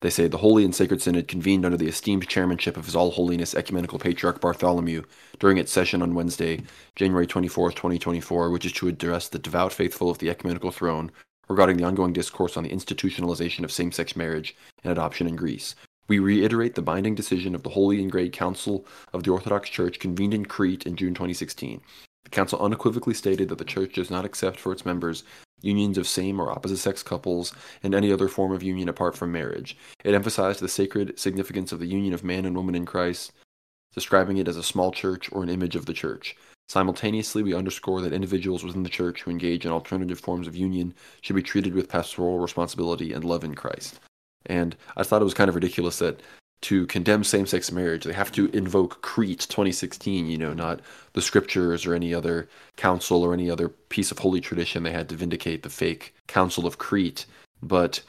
They 0.01 0.09
say 0.09 0.27
the 0.27 0.37
Holy 0.37 0.63
and 0.63 0.73
Sacred 0.73 1.01
Synod 1.01 1.27
convened 1.27 1.65
under 1.65 1.77
the 1.77 1.87
esteemed 1.87 2.27
chairmanship 2.27 2.77
of 2.77 2.85
His 2.85 2.95
All 2.95 3.11
Holiness 3.11 3.53
Ecumenical 3.53 3.99
Patriarch 3.99 4.39
Bartholomew 4.39 5.03
during 5.39 5.57
its 5.57 5.73
session 5.73 6.01
on 6.01 6.15
Wednesday, 6.15 6.63
January 6.95 7.27
24, 7.27 7.71
2024, 7.71 8.49
which 8.49 8.65
is 8.65 8.71
to 8.73 8.87
address 8.87 9.27
the 9.27 9.39
devout 9.39 9.73
faithful 9.73 10.09
of 10.09 10.17
the 10.19 10.29
ecumenical 10.29 10.71
throne 10.71 11.11
regarding 11.49 11.75
the 11.75 11.83
ongoing 11.83 12.13
discourse 12.13 12.55
on 12.55 12.63
the 12.63 12.69
institutionalization 12.69 13.63
of 13.65 13.71
same 13.71 13.91
sex 13.91 14.15
marriage 14.15 14.55
and 14.83 14.91
adoption 14.91 15.27
in 15.27 15.35
Greece, 15.35 15.75
we 16.09 16.19
reiterate 16.19 16.75
the 16.75 16.81
binding 16.81 17.15
decision 17.15 17.55
of 17.55 17.63
the 17.63 17.69
Holy 17.69 18.01
and 18.01 18.11
Great 18.11 18.33
Council 18.33 18.85
of 19.13 19.23
the 19.23 19.31
Orthodox 19.31 19.69
Church 19.69 19.99
convened 19.99 20.33
in 20.33 20.43
Crete 20.43 20.85
in 20.85 20.97
June 20.97 21.13
2016. 21.13 21.79
The 22.25 22.29
Council 22.29 22.59
unequivocally 22.59 23.13
stated 23.13 23.47
that 23.47 23.59
the 23.59 23.63
Church 23.63 23.93
does 23.93 24.09
not 24.11 24.25
accept 24.25 24.59
for 24.59 24.73
its 24.73 24.85
members 24.85 25.23
unions 25.61 25.97
of 25.97 26.07
same 26.07 26.39
or 26.39 26.51
opposite 26.51 26.77
sex 26.77 27.03
couples 27.03 27.53
and 27.83 27.93
any 27.93 28.11
other 28.11 28.27
form 28.27 28.51
of 28.51 28.63
union 28.63 28.89
apart 28.89 29.15
from 29.15 29.31
marriage. 29.31 29.77
It 30.03 30.15
emphasized 30.15 30.61
the 30.61 30.69
sacred 30.69 31.19
significance 31.19 31.71
of 31.71 31.79
the 31.79 31.85
union 31.85 32.13
of 32.13 32.23
man 32.23 32.45
and 32.45 32.55
woman 32.55 32.75
in 32.75 32.85
Christ, 32.85 33.33
describing 33.93 34.37
it 34.37 34.47
as 34.47 34.57
a 34.57 34.63
small 34.63 34.91
church 34.91 35.29
or 35.31 35.43
an 35.43 35.49
image 35.49 35.75
of 35.75 35.85
the 35.85 35.93
church. 35.93 36.35
Simultaneously, 36.69 37.43
we 37.43 37.53
underscore 37.53 38.01
that 38.01 38.13
individuals 38.13 38.63
within 38.63 38.83
the 38.83 38.89
church 38.89 39.21
who 39.21 39.31
engage 39.31 39.65
in 39.65 39.71
alternative 39.71 40.19
forms 40.19 40.47
of 40.47 40.55
union 40.55 40.93
should 41.21 41.35
be 41.35 41.43
treated 41.43 41.73
with 41.73 41.89
pastoral 41.89 42.39
responsibility 42.39 43.11
and 43.11 43.23
love 43.23 43.43
in 43.43 43.55
Christ. 43.55 43.99
And 44.45 44.75
I 44.95 45.03
thought 45.03 45.21
it 45.21 45.25
was 45.25 45.33
kind 45.33 45.49
of 45.49 45.55
ridiculous 45.55 45.99
that 45.99 46.21
to 46.61 46.85
condemn 46.87 47.23
same-sex 47.23 47.71
marriage, 47.71 48.03
they 48.03 48.13
have 48.13 48.31
to 48.33 48.47
invoke 48.47 49.01
Crete 49.01 49.45
2016, 49.49 50.27
you 50.27 50.37
know, 50.37 50.53
not 50.53 50.81
the 51.13 51.21
scriptures 51.21 51.85
or 51.85 51.93
any 51.93 52.13
other 52.13 52.49
council 52.75 53.23
or 53.23 53.33
any 53.33 53.49
other 53.49 53.69
piece 53.69 54.11
of 54.11 54.19
holy 54.19 54.41
tradition. 54.41 54.83
They 54.83 54.91
had 54.91 55.07
to 55.09 55.15
vindicate 55.15 55.63
the 55.63 55.69
fake 55.69 56.13
Council 56.27 56.67
of 56.67 56.77
Crete, 56.77 57.25
but 57.61 58.01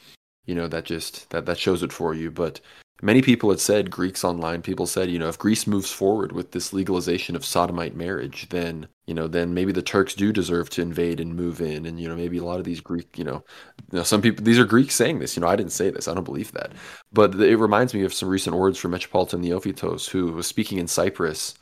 you 0.45 0.55
know 0.55 0.67
that 0.67 0.85
just 0.85 1.29
that 1.29 1.45
that 1.45 1.57
shows 1.57 1.81
it 1.81 1.93
for 1.93 2.13
you. 2.13 2.29
But 2.29 2.59
many 3.01 3.21
people 3.21 3.49
had 3.49 3.59
said 3.59 3.89
Greeks 3.89 4.23
online 4.23 4.61
people 4.61 4.85
said, 4.85 5.09
you 5.09 5.19
know, 5.19 5.29
if 5.29 5.39
Greece 5.39 5.65
moves 5.65 5.91
forward 5.91 6.31
with 6.33 6.51
this 6.51 6.73
legalization 6.73 7.35
of 7.35 7.45
sodomite 7.45 7.95
marriage, 7.95 8.49
then 8.49 8.87
you 9.11 9.15
know, 9.15 9.27
then 9.27 9.53
maybe 9.53 9.73
the 9.73 9.81
Turks 9.81 10.15
do 10.15 10.31
deserve 10.31 10.69
to 10.69 10.81
invade 10.81 11.19
and 11.19 11.35
move 11.35 11.59
in, 11.59 11.85
and 11.85 11.99
you 11.99 12.07
know, 12.07 12.15
maybe 12.15 12.37
a 12.37 12.45
lot 12.45 12.59
of 12.59 12.63
these 12.63 12.79
Greek, 12.79 13.17
you 13.17 13.25
know, 13.25 13.43
you 13.91 13.97
know, 13.97 14.03
some 14.03 14.21
people 14.21 14.41
these 14.41 14.57
are 14.57 14.63
Greeks 14.63 14.95
saying 14.95 15.19
this. 15.19 15.35
You 15.35 15.41
know, 15.41 15.49
I 15.49 15.57
didn't 15.57 15.73
say 15.73 15.89
this. 15.89 16.07
I 16.07 16.13
don't 16.13 16.23
believe 16.23 16.53
that, 16.53 16.71
but 17.11 17.35
it 17.35 17.57
reminds 17.57 17.93
me 17.93 18.03
of 18.03 18.13
some 18.13 18.29
recent 18.29 18.55
words 18.55 18.77
from 18.77 18.91
Metropolitan 18.91 19.43
Neophytos, 19.43 20.09
who 20.09 20.31
was 20.31 20.47
speaking 20.47 20.77
in 20.77 20.87
Cyprus 20.87 21.55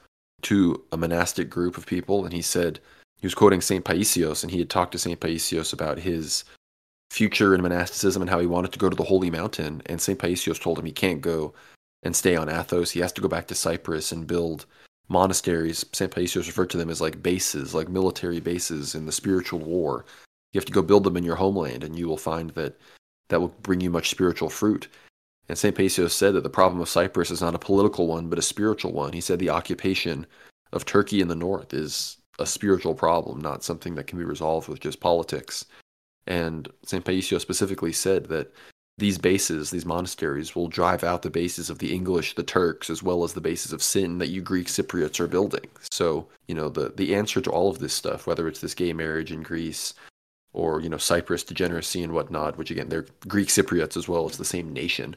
to 0.44 0.80
a 0.92 0.98
monastic 0.98 1.50
group 1.50 1.76
of 1.76 1.88
people, 1.88 2.24
and 2.24 2.32
he 2.32 2.44
said 2.44 2.80
he 3.20 3.26
was 3.26 3.34
quoting 3.34 3.62
Saint 3.62 3.84
Paisios, 3.84 4.44
and 4.44 4.52
he 4.52 4.60
had 4.60 4.70
talked 4.70 4.92
to 4.92 5.00
Saint 5.00 5.20
Paisios 5.20 5.74
about 5.74 5.98
his 5.98 6.44
future 7.10 7.56
in 7.56 7.64
monasticism 7.64 8.22
and 8.22 8.30
how 8.30 8.38
he 8.38 8.46
wanted 8.46 8.72
to 8.74 8.80
go 8.80 8.92
to 8.92 8.96
the 8.96 9.04
Holy 9.04 9.32
Mountain. 9.32 9.82
And 9.88 10.00
St. 10.00 10.20
Paisios 10.20 10.62
told 10.62 10.78
him 10.78 10.86
he 10.86 10.92
can't 10.92 11.20
go 11.20 11.56
and 12.04 12.16
stay 12.16 12.36
on 12.36 12.48
Athos. 12.48 12.92
He 12.92 13.00
has 13.00 13.12
to 13.14 13.22
go 13.22 13.28
back 13.28 13.48
to 13.48 13.56
Cyprus 13.56 14.12
and 14.12 14.28
build 14.28 14.68
monasteries. 15.10 15.86
St. 15.92 16.12
Paisios 16.12 16.48
referred 16.48 16.70
to 16.70 16.78
them 16.78 16.90
as 16.90 17.02
like 17.02 17.22
bases, 17.22 17.74
like 17.74 17.90
military 17.90 18.40
bases 18.40 18.96
in 18.96 19.06
the 19.06 19.12
spiritual 19.12 19.60
war. 19.60 20.06
You 20.54 20.60
have 20.60 20.66
to 20.66 20.72
go 20.72 20.82
build 20.82 21.04
them 21.04 21.18
in 21.18 21.24
your 21.24 21.36
homeland, 21.36 21.84
and 21.84 21.98
you 21.98 22.08
will 22.08 22.18
find 22.18 22.52
that 22.52 22.80
that 23.30 23.40
will 23.40 23.54
bring 23.62 23.82
you 23.82 23.90
much 23.90 24.10
spiritual 24.10 24.50
fruit. 24.50 24.88
And 25.48 25.58
St. 25.58 25.76
Paisios 25.76 26.12
said 26.12 26.34
that 26.36 26.44
the 26.44 26.50
problem 26.50 26.82
of 26.82 26.90
Cyprus 26.90 27.32
is 27.32 27.42
not 27.42 27.56
a 27.56 27.60
political 27.60 28.08
one, 28.08 28.30
but 28.30 28.40
a 28.40 28.44
spiritual 28.44 28.94
one. 28.94 29.14
He 29.14 29.22
said 29.22 29.40
the 29.40 29.50
occupation 29.50 30.26
of 30.72 30.86
Turkey 30.86 31.22
in 31.22 31.28
the 31.28 31.36
north 31.36 31.74
is 31.74 32.18
a 32.38 32.46
spiritual 32.46 32.96
problem, 32.96 33.42
not 33.42 33.64
something 33.64 33.96
that 33.96 34.08
can 34.08 34.18
be 34.18 34.26
resolved 34.26 34.68
with 34.68 34.80
just 34.80 35.00
politics. 35.00 35.66
And 36.28 36.70
St. 36.86 37.04
Paisios 37.04 37.42
specifically 37.42 37.92
said 37.92 38.26
that 38.26 38.54
these 39.00 39.18
bases, 39.18 39.72
these 39.72 39.86
monasteries, 39.86 40.56
will 40.56 40.68
drive 40.68 41.04
out 41.04 41.22
the 41.22 41.30
bases 41.30 41.70
of 41.70 41.80
the 41.80 41.94
English, 41.94 42.36
the 42.36 42.44
Turks, 42.44 42.90
as 42.90 43.02
well 43.02 43.24
as 43.24 43.34
the 43.34 43.42
bases 43.42 43.74
of 43.74 43.84
sin 43.84 44.18
that 44.20 44.30
you 44.30 44.42
Greek 44.42 44.68
Cypriots 44.68 45.20
are 45.20 45.28
building. 45.28 45.68
So, 45.92 46.28
you 46.48 46.56
know, 46.56 46.70
the, 46.70 46.90
the 46.90 47.16
answer 47.16 47.42
to 47.42 47.50
all 47.50 47.70
of 47.70 47.80
this 47.80 47.94
stuff, 47.94 48.28
whether 48.28 48.48
it's 48.48 48.62
this 48.62 48.76
gay 48.76 48.94
marriage 48.94 49.32
in 49.32 49.42
Greece 49.42 49.94
or, 50.54 50.82
you 50.82 50.90
know, 50.90 50.98
Cyprus 50.98 51.44
degeneracy 51.44 52.04
and 52.04 52.14
whatnot, 52.14 52.58
which 52.58 52.72
again, 52.72 52.90
they're 52.90 53.06
Greek 53.28 53.48
Cypriots 53.50 53.98
as 53.98 54.08
well, 54.08 54.28
it's 54.28 54.38
the 54.38 54.46
same 54.46 54.74
nation 54.74 55.16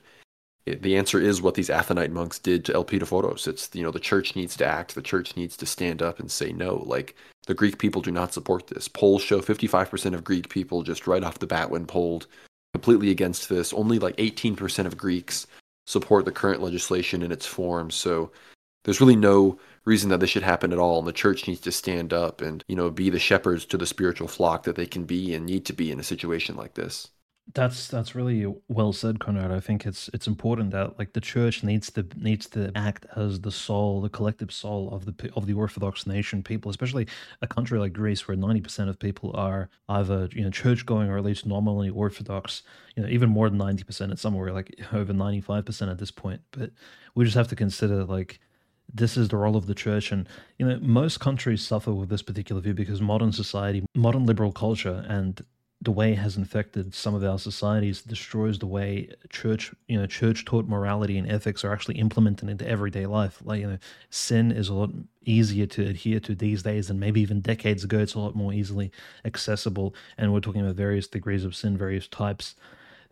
the 0.64 0.96
answer 0.96 1.20
is 1.20 1.42
what 1.42 1.54
these 1.54 1.68
Athonite 1.68 2.12
monks 2.12 2.38
did 2.38 2.64
to 2.64 2.72
Elpidophoros. 2.72 3.48
It's 3.48 3.68
you 3.74 3.82
know 3.82 3.90
the 3.90 3.98
church 3.98 4.36
needs 4.36 4.56
to 4.56 4.66
act, 4.66 4.94
the 4.94 5.02
church 5.02 5.36
needs 5.36 5.56
to 5.56 5.66
stand 5.66 6.00
up 6.00 6.20
and 6.20 6.30
say 6.30 6.52
no. 6.52 6.76
Like 6.86 7.16
the 7.46 7.54
Greek 7.54 7.78
people 7.78 8.00
do 8.00 8.12
not 8.12 8.32
support 8.32 8.68
this. 8.68 8.86
Polls 8.86 9.22
show 9.22 9.40
55% 9.40 10.14
of 10.14 10.22
Greek 10.22 10.48
people 10.48 10.82
just 10.82 11.06
right 11.08 11.24
off 11.24 11.40
the 11.40 11.46
bat 11.46 11.70
when 11.70 11.86
polled 11.86 12.28
completely 12.72 13.10
against 13.10 13.48
this. 13.48 13.72
Only 13.72 13.98
like 13.98 14.16
18% 14.16 14.86
of 14.86 14.96
Greeks 14.96 15.46
support 15.86 16.24
the 16.24 16.32
current 16.32 16.62
legislation 16.62 17.22
in 17.22 17.32
its 17.32 17.46
form. 17.46 17.90
So 17.90 18.30
there's 18.84 19.00
really 19.00 19.16
no 19.16 19.58
reason 19.84 20.10
that 20.10 20.20
this 20.20 20.30
should 20.30 20.42
happen 20.42 20.72
at 20.72 20.78
all 20.78 20.98
and 20.98 21.08
the 21.08 21.12
church 21.12 21.46
needs 21.46 21.60
to 21.60 21.72
stand 21.72 22.12
up 22.12 22.40
and 22.40 22.64
you 22.68 22.76
know 22.76 22.90
be 22.90 23.10
the 23.10 23.18
shepherds 23.18 23.64
to 23.66 23.76
the 23.76 23.86
spiritual 23.86 24.28
flock 24.28 24.64
that 24.64 24.76
they 24.76 24.86
can 24.86 25.04
be 25.04 25.34
and 25.34 25.46
need 25.46 25.64
to 25.66 25.72
be 25.72 25.90
in 25.90 25.98
a 25.98 26.04
situation 26.04 26.56
like 26.56 26.74
this 26.74 27.10
that's 27.54 27.88
that's 27.88 28.14
really 28.14 28.46
well 28.68 28.92
said, 28.92 29.18
Conrad. 29.18 29.50
I 29.50 29.60
think 29.60 29.84
it's 29.84 30.08
it's 30.14 30.26
important 30.26 30.70
that 30.70 30.98
like 30.98 31.12
the 31.12 31.20
church 31.20 31.62
needs 31.62 31.90
to 31.90 32.06
needs 32.16 32.48
to 32.50 32.70
act 32.74 33.04
as 33.16 33.40
the 33.40 33.50
soul, 33.50 34.00
the 34.00 34.08
collective 34.08 34.52
soul 34.52 34.88
of 34.92 35.04
the 35.04 35.30
of 35.34 35.46
the 35.46 35.52
Orthodox 35.52 36.06
nation 36.06 36.42
people, 36.42 36.70
especially 36.70 37.06
a 37.42 37.46
country 37.46 37.78
like 37.78 37.92
Greece, 37.92 38.26
where 38.26 38.36
ninety 38.36 38.60
percent 38.60 38.88
of 38.88 38.98
people 38.98 39.32
are 39.34 39.68
either 39.88 40.28
you 40.32 40.44
know 40.44 40.50
church 40.50 40.86
going 40.86 41.08
or 41.08 41.18
at 41.18 41.24
least 41.24 41.44
nominally 41.44 41.90
Orthodox. 41.90 42.62
You 42.96 43.02
know, 43.02 43.08
even 43.08 43.28
more 43.28 43.48
than 43.48 43.58
ninety 43.58 43.84
percent. 43.84 44.12
It's 44.12 44.22
somewhere 44.22 44.52
like 44.52 44.74
over 44.92 45.12
ninety 45.12 45.40
five 45.40 45.66
percent 45.66 45.90
at 45.90 45.98
this 45.98 46.10
point. 46.10 46.40
But 46.52 46.70
we 47.14 47.24
just 47.24 47.36
have 47.36 47.48
to 47.48 47.56
consider 47.56 48.04
like 48.04 48.40
this 48.94 49.16
is 49.16 49.28
the 49.28 49.36
role 49.36 49.56
of 49.56 49.66
the 49.66 49.74
church 49.74 50.12
and 50.12 50.28
you 50.58 50.66
know 50.66 50.78
most 50.82 51.18
countries 51.18 51.62
suffer 51.62 51.92
with 51.92 52.08
this 52.08 52.20
particular 52.20 52.60
view 52.60 52.74
because 52.74 53.00
modern 53.00 53.32
society 53.32 53.82
modern 53.94 54.26
liberal 54.26 54.52
culture 54.52 55.04
and 55.08 55.40
the 55.82 55.90
way 55.90 56.12
it 56.12 56.18
has 56.18 56.36
infected 56.36 56.94
some 56.94 57.12
of 57.14 57.24
our 57.24 57.38
societies 57.38 58.02
destroys 58.02 58.58
the 58.60 58.66
way 58.66 59.08
church 59.30 59.74
you 59.88 59.98
know 59.98 60.06
church 60.06 60.44
taught 60.44 60.68
morality 60.68 61.18
and 61.18 61.28
ethics 61.28 61.64
are 61.64 61.72
actually 61.72 61.96
implemented 61.96 62.48
into 62.48 62.68
everyday 62.68 63.04
life. 63.06 63.42
Like 63.44 63.60
you 63.60 63.66
know 63.66 63.78
sin 64.08 64.52
is 64.52 64.68
a 64.68 64.74
lot 64.74 64.90
easier 65.24 65.66
to 65.66 65.86
adhere 65.86 66.20
to 66.20 66.34
these 66.34 66.62
days 66.62 66.88
and 66.88 67.00
maybe 67.00 67.20
even 67.20 67.40
decades 67.40 67.82
ago. 67.82 67.98
It's 67.98 68.14
a 68.14 68.20
lot 68.20 68.36
more 68.36 68.52
easily 68.52 68.92
accessible. 69.24 69.94
And 70.16 70.32
we're 70.32 70.40
talking 70.40 70.62
about 70.62 70.76
various 70.76 71.08
degrees 71.08 71.44
of 71.44 71.56
sin 71.56 71.76
various 71.76 72.06
types 72.06 72.54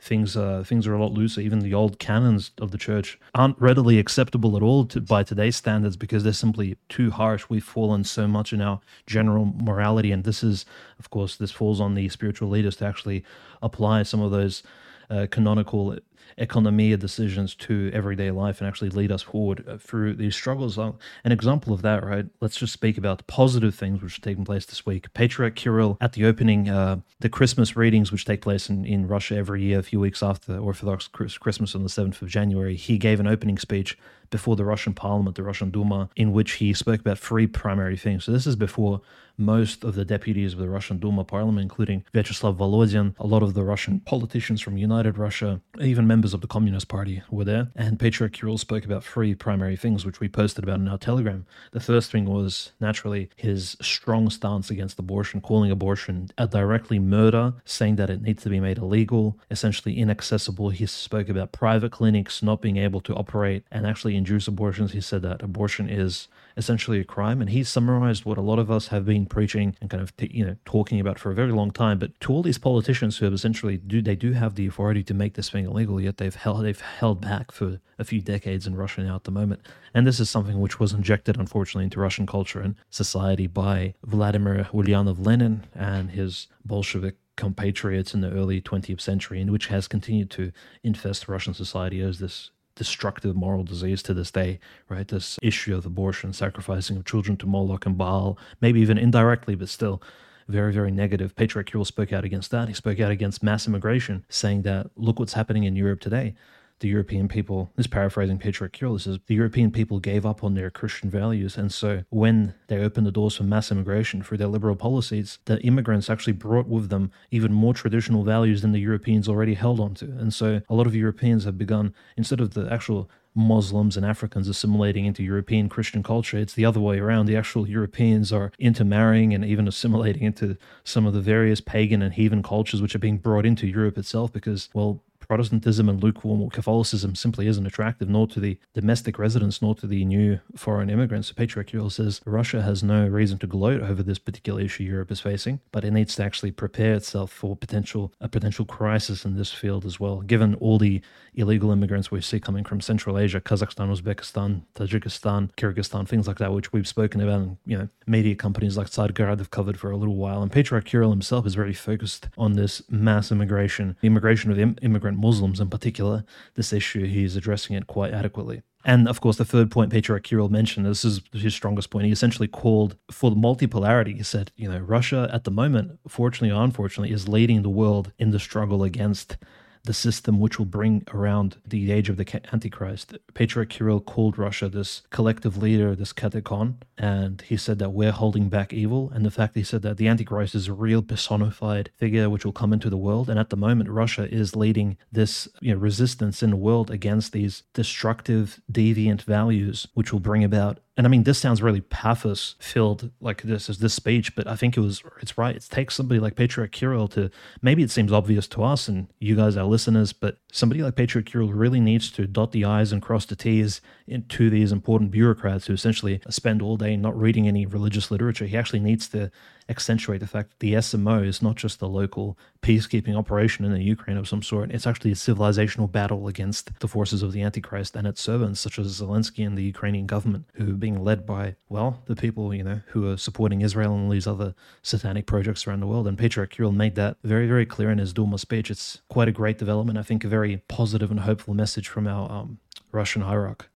things 0.01 0.37
uh, 0.37 0.65
things 0.67 0.87
are 0.87 0.95
a 0.95 1.03
lot 1.03 1.13
looser. 1.13 1.41
Even 1.41 1.61
the 1.61 1.75
old 1.75 1.99
canons 1.99 2.53
of 2.61 2.71
the 2.71 2.79
church 2.79 3.19
aren't 3.35 3.61
readily 3.61 3.99
acceptable 3.99 4.57
at 4.57 4.63
all 4.63 4.87
to, 4.87 5.01
by 5.01 5.23
today's 5.23 5.57
standards 5.57 5.97
because 5.97 6.25
they're 6.25 6.33
simply 6.33 6.77
too 6.89 7.11
harsh. 7.11 7.45
We've 7.49 7.65
fallen 7.65 8.05
so 8.05 8.27
much 8.27 8.53
in 8.53 8.61
our 8.61 8.81
general 9.07 9.45
morality, 9.45 10.11
and 10.13 10.25
this 10.25 10.43
is, 10.43 10.65
of 10.99 11.11
course, 11.11 11.37
this 11.37 11.53
falls 11.53 11.81
on 11.81 11.95
the 11.95 12.09
spiritual 12.09 12.49
leaders 12.49 12.77
to 12.77 12.87
actually 12.87 13.25
apply 13.63 14.03
some 14.05 14.21
of 14.21 14.31
those 14.31 14.63
uh, 15.11 15.27
canonical 15.31 15.99
economia 16.39 16.99
decisions 16.99 17.55
to 17.55 17.91
everyday 17.93 18.31
life 18.31 18.61
and 18.61 18.69
actually 18.69 18.91
lead 18.91 19.13
us 19.13 19.23
forward 19.23 19.65
uh, 19.69 19.77
through 19.77 20.15
these 20.15 20.35
struggles. 20.35 20.79
An 20.79 20.95
example 21.25 21.73
of 21.73 21.83
that, 21.83 22.05
right? 22.05 22.27
Let's 22.41 22.57
just 22.57 22.73
speak 22.73 22.99
about 22.99 23.19
the 23.19 23.25
positive 23.25 23.75
things 23.75 24.03
which 24.03 24.19
are 24.19 24.23
taking 24.23 24.45
place 24.45 24.67
this 24.67 24.85
week. 24.87 25.13
Patriarch 25.15 25.57
Kirill 25.57 25.97
at 26.01 26.13
the 26.13 26.25
opening, 26.25 26.69
uh, 26.69 27.01
the 27.21 27.29
Christmas 27.29 27.77
readings 27.77 28.13
which 28.13 28.25
take 28.25 28.43
place 28.43 28.69
in, 28.69 28.85
in 28.85 29.07
Russia 29.09 29.37
every 29.37 29.63
year, 29.63 29.79
a 29.79 29.83
few 29.83 30.01
weeks 30.01 30.23
after 30.23 30.57
Orthodox 30.59 31.09
Christmas 31.09 31.75
on 31.75 31.83
the 31.83 31.89
7th 31.89 32.23
of 32.23 32.29
January, 32.29 32.77
he 32.77 32.99
gave 32.99 33.21
an 33.21 33.27
opening 33.27 33.59
speech 33.59 33.99
before 34.31 34.57
the 34.57 34.65
Russian 34.65 34.95
parliament, 34.95 35.37
the 35.37 35.43
Russian 35.43 35.71
Duma, 35.71 36.09
in 36.17 36.33
which 36.33 36.53
he 36.53 36.73
spoke 36.73 37.01
about 37.01 37.19
three 37.19 37.47
primary 37.47 37.97
things. 37.97 38.25
So 38.25 38.33
this 38.33 38.47
is 38.47 38.57
before 38.57 39.01
most 39.41 39.85
of 39.85 39.95
the 39.95 40.05
deputies 40.05 40.53
of 40.53 40.59
the 40.59 40.69
Russian 40.69 40.99
Duma 40.99 41.25
parliament, 41.25 41.63
including 41.63 42.05
Vyacheslav 42.13 42.57
Volodin, 42.57 43.15
a 43.19 43.27
lot 43.27 43.43
of 43.43 43.55
the 43.55 43.65
Russian 43.65 44.01
politicians 44.01 44.61
from 44.61 44.77
United 44.77 45.17
Russia, 45.17 45.61
even 45.81 46.07
members 46.07 46.35
of 46.35 46.43
the 46.43 46.47
Communist 46.47 46.89
Party 46.89 47.23
were 47.31 47.45
there. 47.45 47.69
And 47.75 47.99
Patriarch 47.99 48.35
Kirill 48.35 48.59
spoke 48.59 48.85
about 48.85 49.03
three 49.03 49.35
primary 49.35 49.77
things, 49.77 50.05
which 50.05 50.21
we 50.21 50.29
posted 50.29 50.65
about 50.65 50.81
in 50.81 50.89
our 50.89 50.99
Telegram. 50.99 51.47
The 51.73 51.81
first 51.81 52.13
thing 52.13 52.27
was 52.27 52.73
naturally 52.81 53.31
his 53.37 53.77
strong 53.81 54.29
stance 54.29 54.71
against 54.71 54.99
abortion, 54.99 55.41
calling 55.41 55.71
abortion 55.71 56.29
a 56.37 56.47
directly 56.47 56.99
murder, 56.99 57.55
saying 57.65 57.97
that 57.97 58.11
it 58.11 58.21
needs 58.21 58.43
to 58.43 58.51
be 58.51 58.61
made 58.61 58.77
illegal, 58.77 59.39
essentially 59.51 59.97
inaccessible. 59.97 60.69
He 60.69 60.85
spoke 60.85 61.31
about 61.31 61.53
private 61.53 61.93
clinics 61.93 62.43
not 62.43 62.61
being 62.61 62.77
able 62.77 63.01
to 63.01 63.15
operate 63.15 63.65
and 63.71 63.87
actually 63.87 64.17
induce 64.21 64.47
abortions. 64.47 64.93
He 64.93 65.01
said 65.01 65.23
that 65.23 65.43
abortion 65.43 65.89
is 65.89 66.29
essentially 66.57 67.01
a 67.01 67.05
crime. 67.05 67.41
And 67.41 67.51
he 67.51 67.65
summarized 67.65 68.25
what 68.25 68.39
a 68.39 68.43
lot 68.43 68.59
of 68.59 68.71
us 68.71 68.89
have 68.89 69.05
been 69.07 69.27
preaching 69.27 69.75
and 69.81 69.89
kind 69.89 70.03
of 70.03 70.13
you 70.21 70.45
know 70.45 70.57
talking 70.65 71.01
about 71.01 71.19
for 71.19 71.31
a 71.31 71.35
very 71.35 71.53
long 71.53 71.71
time. 71.71 71.99
But 71.99 72.19
to 72.21 72.33
all 72.33 72.43
these 72.43 72.59
politicians 72.59 73.17
who 73.17 73.25
have 73.25 73.35
essentially 73.35 73.77
do 73.79 74.03
they 74.03 74.17
do 74.17 74.33
have 74.33 74.55
the 74.55 74.67
authority 74.67 75.03
to 75.05 75.15
make 75.15 75.35
this 75.35 75.51
thing 75.51 75.65
illegal, 75.65 76.01
yet 76.01 76.19
they've 76.19 76.35
held 76.35 76.65
they've 76.65 76.81
held 76.81 77.21
back 77.21 77.51
for 77.51 77.81
a 77.99 78.05
few 78.05 78.21
decades 78.21 78.67
in 78.67 78.77
Russia 78.77 79.03
now 79.03 79.17
at 79.17 79.25
the 79.25 79.31
moment. 79.31 79.61
And 79.95 80.07
this 80.07 80.21
is 80.21 80.31
something 80.31 80.61
which 80.61 80.79
was 80.79 80.93
injected, 80.93 81.37
unfortunately, 81.37 81.85
into 81.85 82.01
Russian 82.01 82.27
culture 82.27 82.61
and 82.61 82.77
society 82.91 83.47
by 83.47 83.95
Vladimir 84.05 84.69
Ulyanov 84.73 85.25
Lenin 85.25 85.65
and 85.75 86.11
his 86.11 86.47
Bolshevik 86.65 87.17
compatriots 87.37 88.13
in 88.13 88.21
the 88.21 88.31
early 88.31 88.61
20th 88.61 89.01
century, 89.01 89.41
and 89.41 89.51
which 89.51 89.69
has 89.69 89.89
continued 89.89 90.31
to 90.31 90.53
infest 90.85 91.27
Russian 91.27 91.55
society 91.55 92.01
as 92.01 92.19
this 92.19 92.51
destructive 92.81 93.37
moral 93.37 93.63
disease 93.63 94.03
to 94.03 94.15
this 94.15 94.31
day, 94.31 94.59
right? 94.89 95.07
This 95.07 95.39
issue 95.43 95.77
of 95.77 95.85
abortion, 95.85 96.33
sacrificing 96.33 96.97
of 96.97 97.05
children 97.05 97.37
to 97.37 97.47
Moloch 97.47 97.85
and 97.85 97.99
Baal, 97.99 98.39
maybe 98.63 98.81
even 98.81 98.97
indirectly, 98.97 99.55
but 99.55 99.69
still 99.69 100.03
very, 100.49 100.73
very 100.73 100.91
negative. 100.91 101.37
Patriarch 101.37 101.67
Kirill 101.67 101.85
spoke 101.85 102.11
out 102.11 102.25
against 102.25 102.51
that. 102.53 102.69
He 102.69 102.75
spoke 102.75 102.99
out 102.99 103.11
against 103.11 103.43
mass 103.43 103.67
immigration, 103.67 104.25
saying 104.31 104.63
that 104.63 104.89
look 104.97 105.19
what's 105.19 105.35
happening 105.35 105.65
in 105.65 105.77
Europe 105.77 106.01
today 106.01 106.35
the 106.81 106.89
European 106.89 107.29
people, 107.29 107.71
this 107.77 107.87
paraphrasing 107.87 108.39
Patriarch 108.39 108.77
says 108.99 109.19
the 109.27 109.35
European 109.35 109.71
people 109.71 110.01
gave 110.01 110.27
up 110.27 110.43
on 110.43 110.55
their 110.55 110.71
Christian 110.71 111.11
values. 111.11 111.57
And 111.57 111.73
so 111.73 112.03
when 112.09 112.55
they 112.67 112.79
opened 112.79 113.07
the 113.07 113.13
doors 113.13 113.37
for 113.37 113.45
mass 113.45 113.71
immigration 113.71 114.23
through 114.23 114.39
their 114.39 114.49
liberal 114.49 114.77
policies, 114.77 115.39
the 115.45 115.61
immigrants 115.61 116.11
actually 116.11 116.33
brought 116.33 116.67
with 116.67 116.89
them 116.89 117.13
even 117.31 117.53
more 117.53 117.75
traditional 117.75 118.25
values 118.25 118.63
than 118.63 118.73
the 118.73 118.81
Europeans 118.81 119.29
already 119.29 119.55
held 119.55 119.79
onto. 119.79 120.07
And 120.07 120.33
so 120.35 120.63
a 120.69 120.75
lot 120.75 120.87
of 120.87 120.95
Europeans 120.95 121.45
have 121.45 121.59
begun, 121.59 121.95
instead 122.17 122.41
of 122.41 122.55
the 122.55 122.71
actual 122.73 123.11
Muslims 123.35 123.97
and 123.97 124.05
Africans 124.05 124.49
assimilating 124.49 125.05
into 125.05 125.23
European 125.23 125.69
Christian 125.69 126.03
culture. 126.03 126.37
It's 126.37 126.55
the 126.55 126.65
other 126.65 126.81
way 126.81 126.99
around. 126.99 127.27
The 127.27 127.37
actual 127.37 127.69
Europeans 127.69 128.33
are 128.33 128.51
intermarrying 128.59 129.33
and 129.33 129.45
even 129.45 129.69
assimilating 129.69 130.23
into 130.23 130.57
some 130.83 131.07
of 131.07 131.15
the 131.15 131.21
various 131.21 131.61
pagan 131.61 132.03
and 132.03 132.15
heathen 132.15 132.43
cultures 132.43 132.83
which 132.83 132.95
are 132.95 133.01
being 133.01 133.19
brought 133.19 133.47
into 133.47 133.69
Europe 133.69 133.99
itself 133.99 134.33
because, 134.33 134.69
well, 134.75 135.03
Protestantism 135.31 135.89
and 135.89 136.03
lukewarm 136.03 136.51
Catholicism 136.51 137.15
simply 137.15 137.47
isn't 137.47 137.65
attractive, 137.65 138.09
nor 138.09 138.27
to 138.27 138.41
the 138.41 138.59
domestic 138.75 139.17
residents, 139.17 139.63
nor 139.63 139.77
to 139.77 139.87
the 139.87 140.05
new 140.05 140.41
foreign 140.57 140.91
immigrants. 140.91 141.29
So 141.29 141.35
Patriarch 141.35 141.71
says 141.93 142.21
Russia 142.27 142.63
has 142.63 142.83
no 142.83 143.07
reason 143.07 143.39
to 143.39 143.47
gloat 143.47 143.81
over 143.81 144.03
this 144.03 144.19
particular 144.19 144.61
issue 144.61 144.83
Europe 144.83 145.13
is 145.13 145.21
facing, 145.21 145.61
but 145.71 145.85
it 145.85 145.93
needs 145.93 146.17
to 146.17 146.25
actually 146.25 146.51
prepare 146.51 146.95
itself 146.95 147.31
for 147.31 147.55
potential 147.55 148.13
a 148.21 148.29
potential 148.29 148.65
crisis 148.65 149.25
in 149.25 149.37
this 149.37 149.53
field 149.53 149.87
as 149.87 150.01
well, 150.01 150.21
given 150.23 150.57
all 150.57 150.79
the 150.79 151.01
illegal 151.35 151.71
immigrants 151.71 152.11
we 152.11 152.21
see 152.21 152.41
coming 152.41 152.65
from 152.65 152.81
Central 152.81 153.17
Asia, 153.17 153.41
Kazakhstan, 153.41 153.89
Uzbekistan, 153.97 154.63
Tajikistan, 154.75 155.53
Kyrgyzstan, 155.55 156.09
things 156.09 156.27
like 156.27 156.39
that, 156.39 156.53
which 156.53 156.73
we've 156.73 156.89
spoken 156.89 157.21
about, 157.21 157.41
and 157.41 157.57
you 157.67 157.79
know, 157.79 157.89
media 158.09 158.35
companies 158.35 158.77
like 158.77 158.89
Sideguard 158.89 159.39
have 159.39 159.53
covered 159.53 159.79
for 159.79 159.93
a 159.93 159.97
little 159.97 160.17
while. 160.17 160.43
And 160.43 160.51
Patriarch 160.51 160.89
himself 160.89 161.47
is 161.47 161.55
very 161.55 161.73
focused 161.73 162.29
on 162.37 162.55
this 162.55 162.83
mass 162.91 163.31
immigration, 163.31 163.97
the 164.01 164.09
immigration 164.09 164.51
of 164.51 164.59
Im- 164.59 164.77
immigrant 164.83 165.20
Muslims 165.21 165.61
in 165.61 165.69
particular. 165.69 166.25
This 166.55 166.73
issue, 166.73 167.05
he's 167.05 167.37
addressing 167.37 167.77
it 167.77 167.87
quite 167.87 168.13
adequately. 168.13 168.63
And 168.85 169.09
of 169.09 169.21
course, 169.21 169.37
the 169.37 169.45
third 169.45 169.71
point 169.71 169.93
Patriarch 169.93 170.23
Kirill 170.23 170.49
mentioned, 170.49 170.87
this 170.87 171.05
is 171.05 171.21
his 171.33 171.55
strongest 171.55 171.91
point. 171.91 172.07
He 172.07 172.13
essentially 172.13 172.49
called 172.49 172.97
for 173.11 173.31
the 173.31 173.37
multipolarity. 173.37 174.17
He 174.17 174.23
said, 174.23 174.53
you 174.57 174.71
know, 174.71 174.79
Russia 174.79 175.29
at 175.33 175.45
the 175.45 175.51
moment, 175.51 175.99
fortunately 176.09 176.57
or 176.57 176.65
unfortunately, 176.65 177.13
is 177.13 177.29
leading 177.29 177.63
the 177.63 177.69
world 177.69 178.13
in 178.19 178.31
the 178.31 178.41
struggle 178.41 178.83
against 178.83 179.37
the 179.85 179.93
system 179.95 180.41
which 180.41 180.59
will 180.59 180.67
bring 180.67 181.05
around 181.13 181.57
the 181.67 181.91
age 181.91 182.09
of 182.09 182.17
the 182.17 182.41
Antichrist. 182.53 183.17
Patriarch 183.35 183.71
Kirill 183.71 184.01
called 184.01 184.39
Russia 184.39 184.69
this 184.69 185.03
collective 185.11 185.57
leader, 185.57 185.95
this 185.95 186.13
katechon, 186.13 186.77
and 186.99 187.43
he 187.43 187.57
said 187.57 187.79
that 187.79 187.91
we're 187.91 188.13
holding 188.13 188.49
back 188.49 188.73
evil. 188.73 189.11
And 189.15 189.25
the 189.25 189.31
fact 189.31 189.57
he 189.57 189.63
said 189.63 189.83
that 189.83 189.97
the 189.97 190.09
Antichrist 190.09 190.55
is 190.55 190.69
a 190.69 190.73
real 190.73 191.03
personified 191.03 191.91
figure 191.97 192.29
which 192.29 192.45
will 192.45 192.53
come 192.53 192.73
into 192.73 192.91
the 192.91 192.97
world. 192.97 193.31
And 193.31 193.39
at 193.39 193.51
the 193.51 193.57
moment, 193.57 193.91
Russia 193.91 194.33
is 194.33 194.57
leading 194.57 194.99
this 195.11 195.49
you 195.61 195.73
know, 195.73 195.81
resistance 195.81 196.43
in 196.43 196.51
the 196.51 196.57
world 196.57 196.91
against 196.91 197.33
these 197.33 197.63
destructive, 197.75 198.61
deviant 198.71 199.23
values, 199.23 199.87
which 199.95 200.13
will 200.13 200.21
bring 200.21 200.45
about 200.45 200.81
and 201.01 201.07
I 201.07 201.09
mean, 201.09 201.23
this 201.23 201.39
sounds 201.39 201.63
really 201.63 201.81
pathos 201.81 202.57
filled, 202.59 203.11
like 203.23 203.41
this 203.41 203.71
is 203.71 203.79
this 203.79 203.95
speech, 203.95 204.37
but 204.37 204.47
I 204.47 204.55
think 204.55 204.77
it 204.77 204.81
was, 204.81 205.03
it's 205.23 205.39
right. 205.39 205.57
It 205.57 205.67
takes 205.71 205.95
somebody 205.95 206.21
like 206.21 206.37
Patriarch 206.37 206.73
Kirill 206.73 207.09
to, 207.09 207.31
maybe 207.63 207.83
it 207.83 207.91
seems 207.91 208.13
obvious 208.13 208.47
to 208.49 208.63
us 208.63 208.87
and 208.87 209.11
you 209.19 209.35
guys, 209.35 209.57
our 209.57 209.65
listeners, 209.65 210.13
but 210.13 210.41
somebody 210.53 210.83
like 210.83 210.97
Patriarch 210.97 211.25
Kirill 211.25 211.55
really 211.55 211.81
needs 211.81 212.11
to 212.11 212.27
dot 212.27 212.53
the 212.53 212.67
I's 212.67 212.93
and 212.93 213.01
cross 213.01 213.25
the 213.25 213.35
T's 213.35 213.81
into 214.11 214.51
these 214.51 214.73
important 214.73 215.11
bureaucrats 215.11 215.67
who 215.67 215.73
essentially 215.73 216.21
spend 216.29 216.61
all 216.61 216.77
day 216.77 216.97
not 216.97 217.19
reading 217.19 217.47
any 217.47 217.65
religious 217.65 218.11
literature. 218.11 218.47
He 218.47 218.57
actually 218.57 218.81
needs 218.81 219.09
to 219.11 219.31
accentuate 219.69 220.19
the 220.19 220.27
fact 220.27 220.51
that 220.51 220.59
the 220.59 220.75
SMO 220.75 221.25
is 221.25 221.41
not 221.41 221.55
just 221.55 221.81
a 221.81 221.87
local 221.87 222.37
peacekeeping 222.61 223.17
operation 223.17 223.65
in 223.65 223.73
the 223.73 223.83
Ukraine 223.83 224.17
of 224.17 224.27
some 224.27 224.43
sort. 224.43 224.73
It's 224.73 224.87
actually 224.87 225.13
a 225.13 225.15
civilizational 225.15 225.91
battle 225.91 226.27
against 226.27 226.81
the 226.81 226.89
forces 226.89 227.23
of 227.23 227.31
the 227.31 227.43
Antichrist 227.43 227.95
and 227.95 228.05
its 228.05 228.21
servants, 228.21 228.59
such 228.59 228.81
as 228.81 229.01
Zelensky 229.01 229.47
and 229.47 229.57
the 229.57 229.63
Ukrainian 229.63 230.07
government, 230.07 230.47
who 230.55 230.71
are 230.71 230.77
being 230.87 231.03
led 231.03 231.25
by, 231.25 231.55
well, 231.69 232.03
the 232.07 232.17
people, 232.17 232.53
you 232.53 232.65
know, 232.65 232.81
who 232.89 233.09
are 233.09 233.17
supporting 233.17 233.61
Israel 233.61 233.95
and 233.95 234.05
all 234.05 234.11
these 234.11 234.27
other 234.27 234.55
satanic 234.83 235.27
projects 235.27 235.67
around 235.67 235.81
the 235.81 235.87
world. 235.87 236.09
And 236.09 236.19
Patriarch 236.19 236.51
Kirill 236.51 236.73
made 236.73 236.97
that 236.97 237.19
very, 237.23 237.47
very 237.47 237.65
clear 237.65 237.91
in 237.91 237.99
his 237.99 238.13
Duma 238.13 238.39
speech. 238.39 238.73
It's 238.73 239.03
quite 239.09 239.29
a 239.29 239.33
great 239.33 239.59
development. 239.59 239.99
I 239.99 240.03
think 240.03 240.25
a 240.25 240.29
very 240.29 240.57
positive 240.67 241.13
and 241.13 241.21
hopeful 241.21 241.55
message 241.55 241.87
from 241.87 242.09
our 242.09 242.31
um, 242.31 242.59
Russian 242.91 243.23
hierarch. 243.23 243.71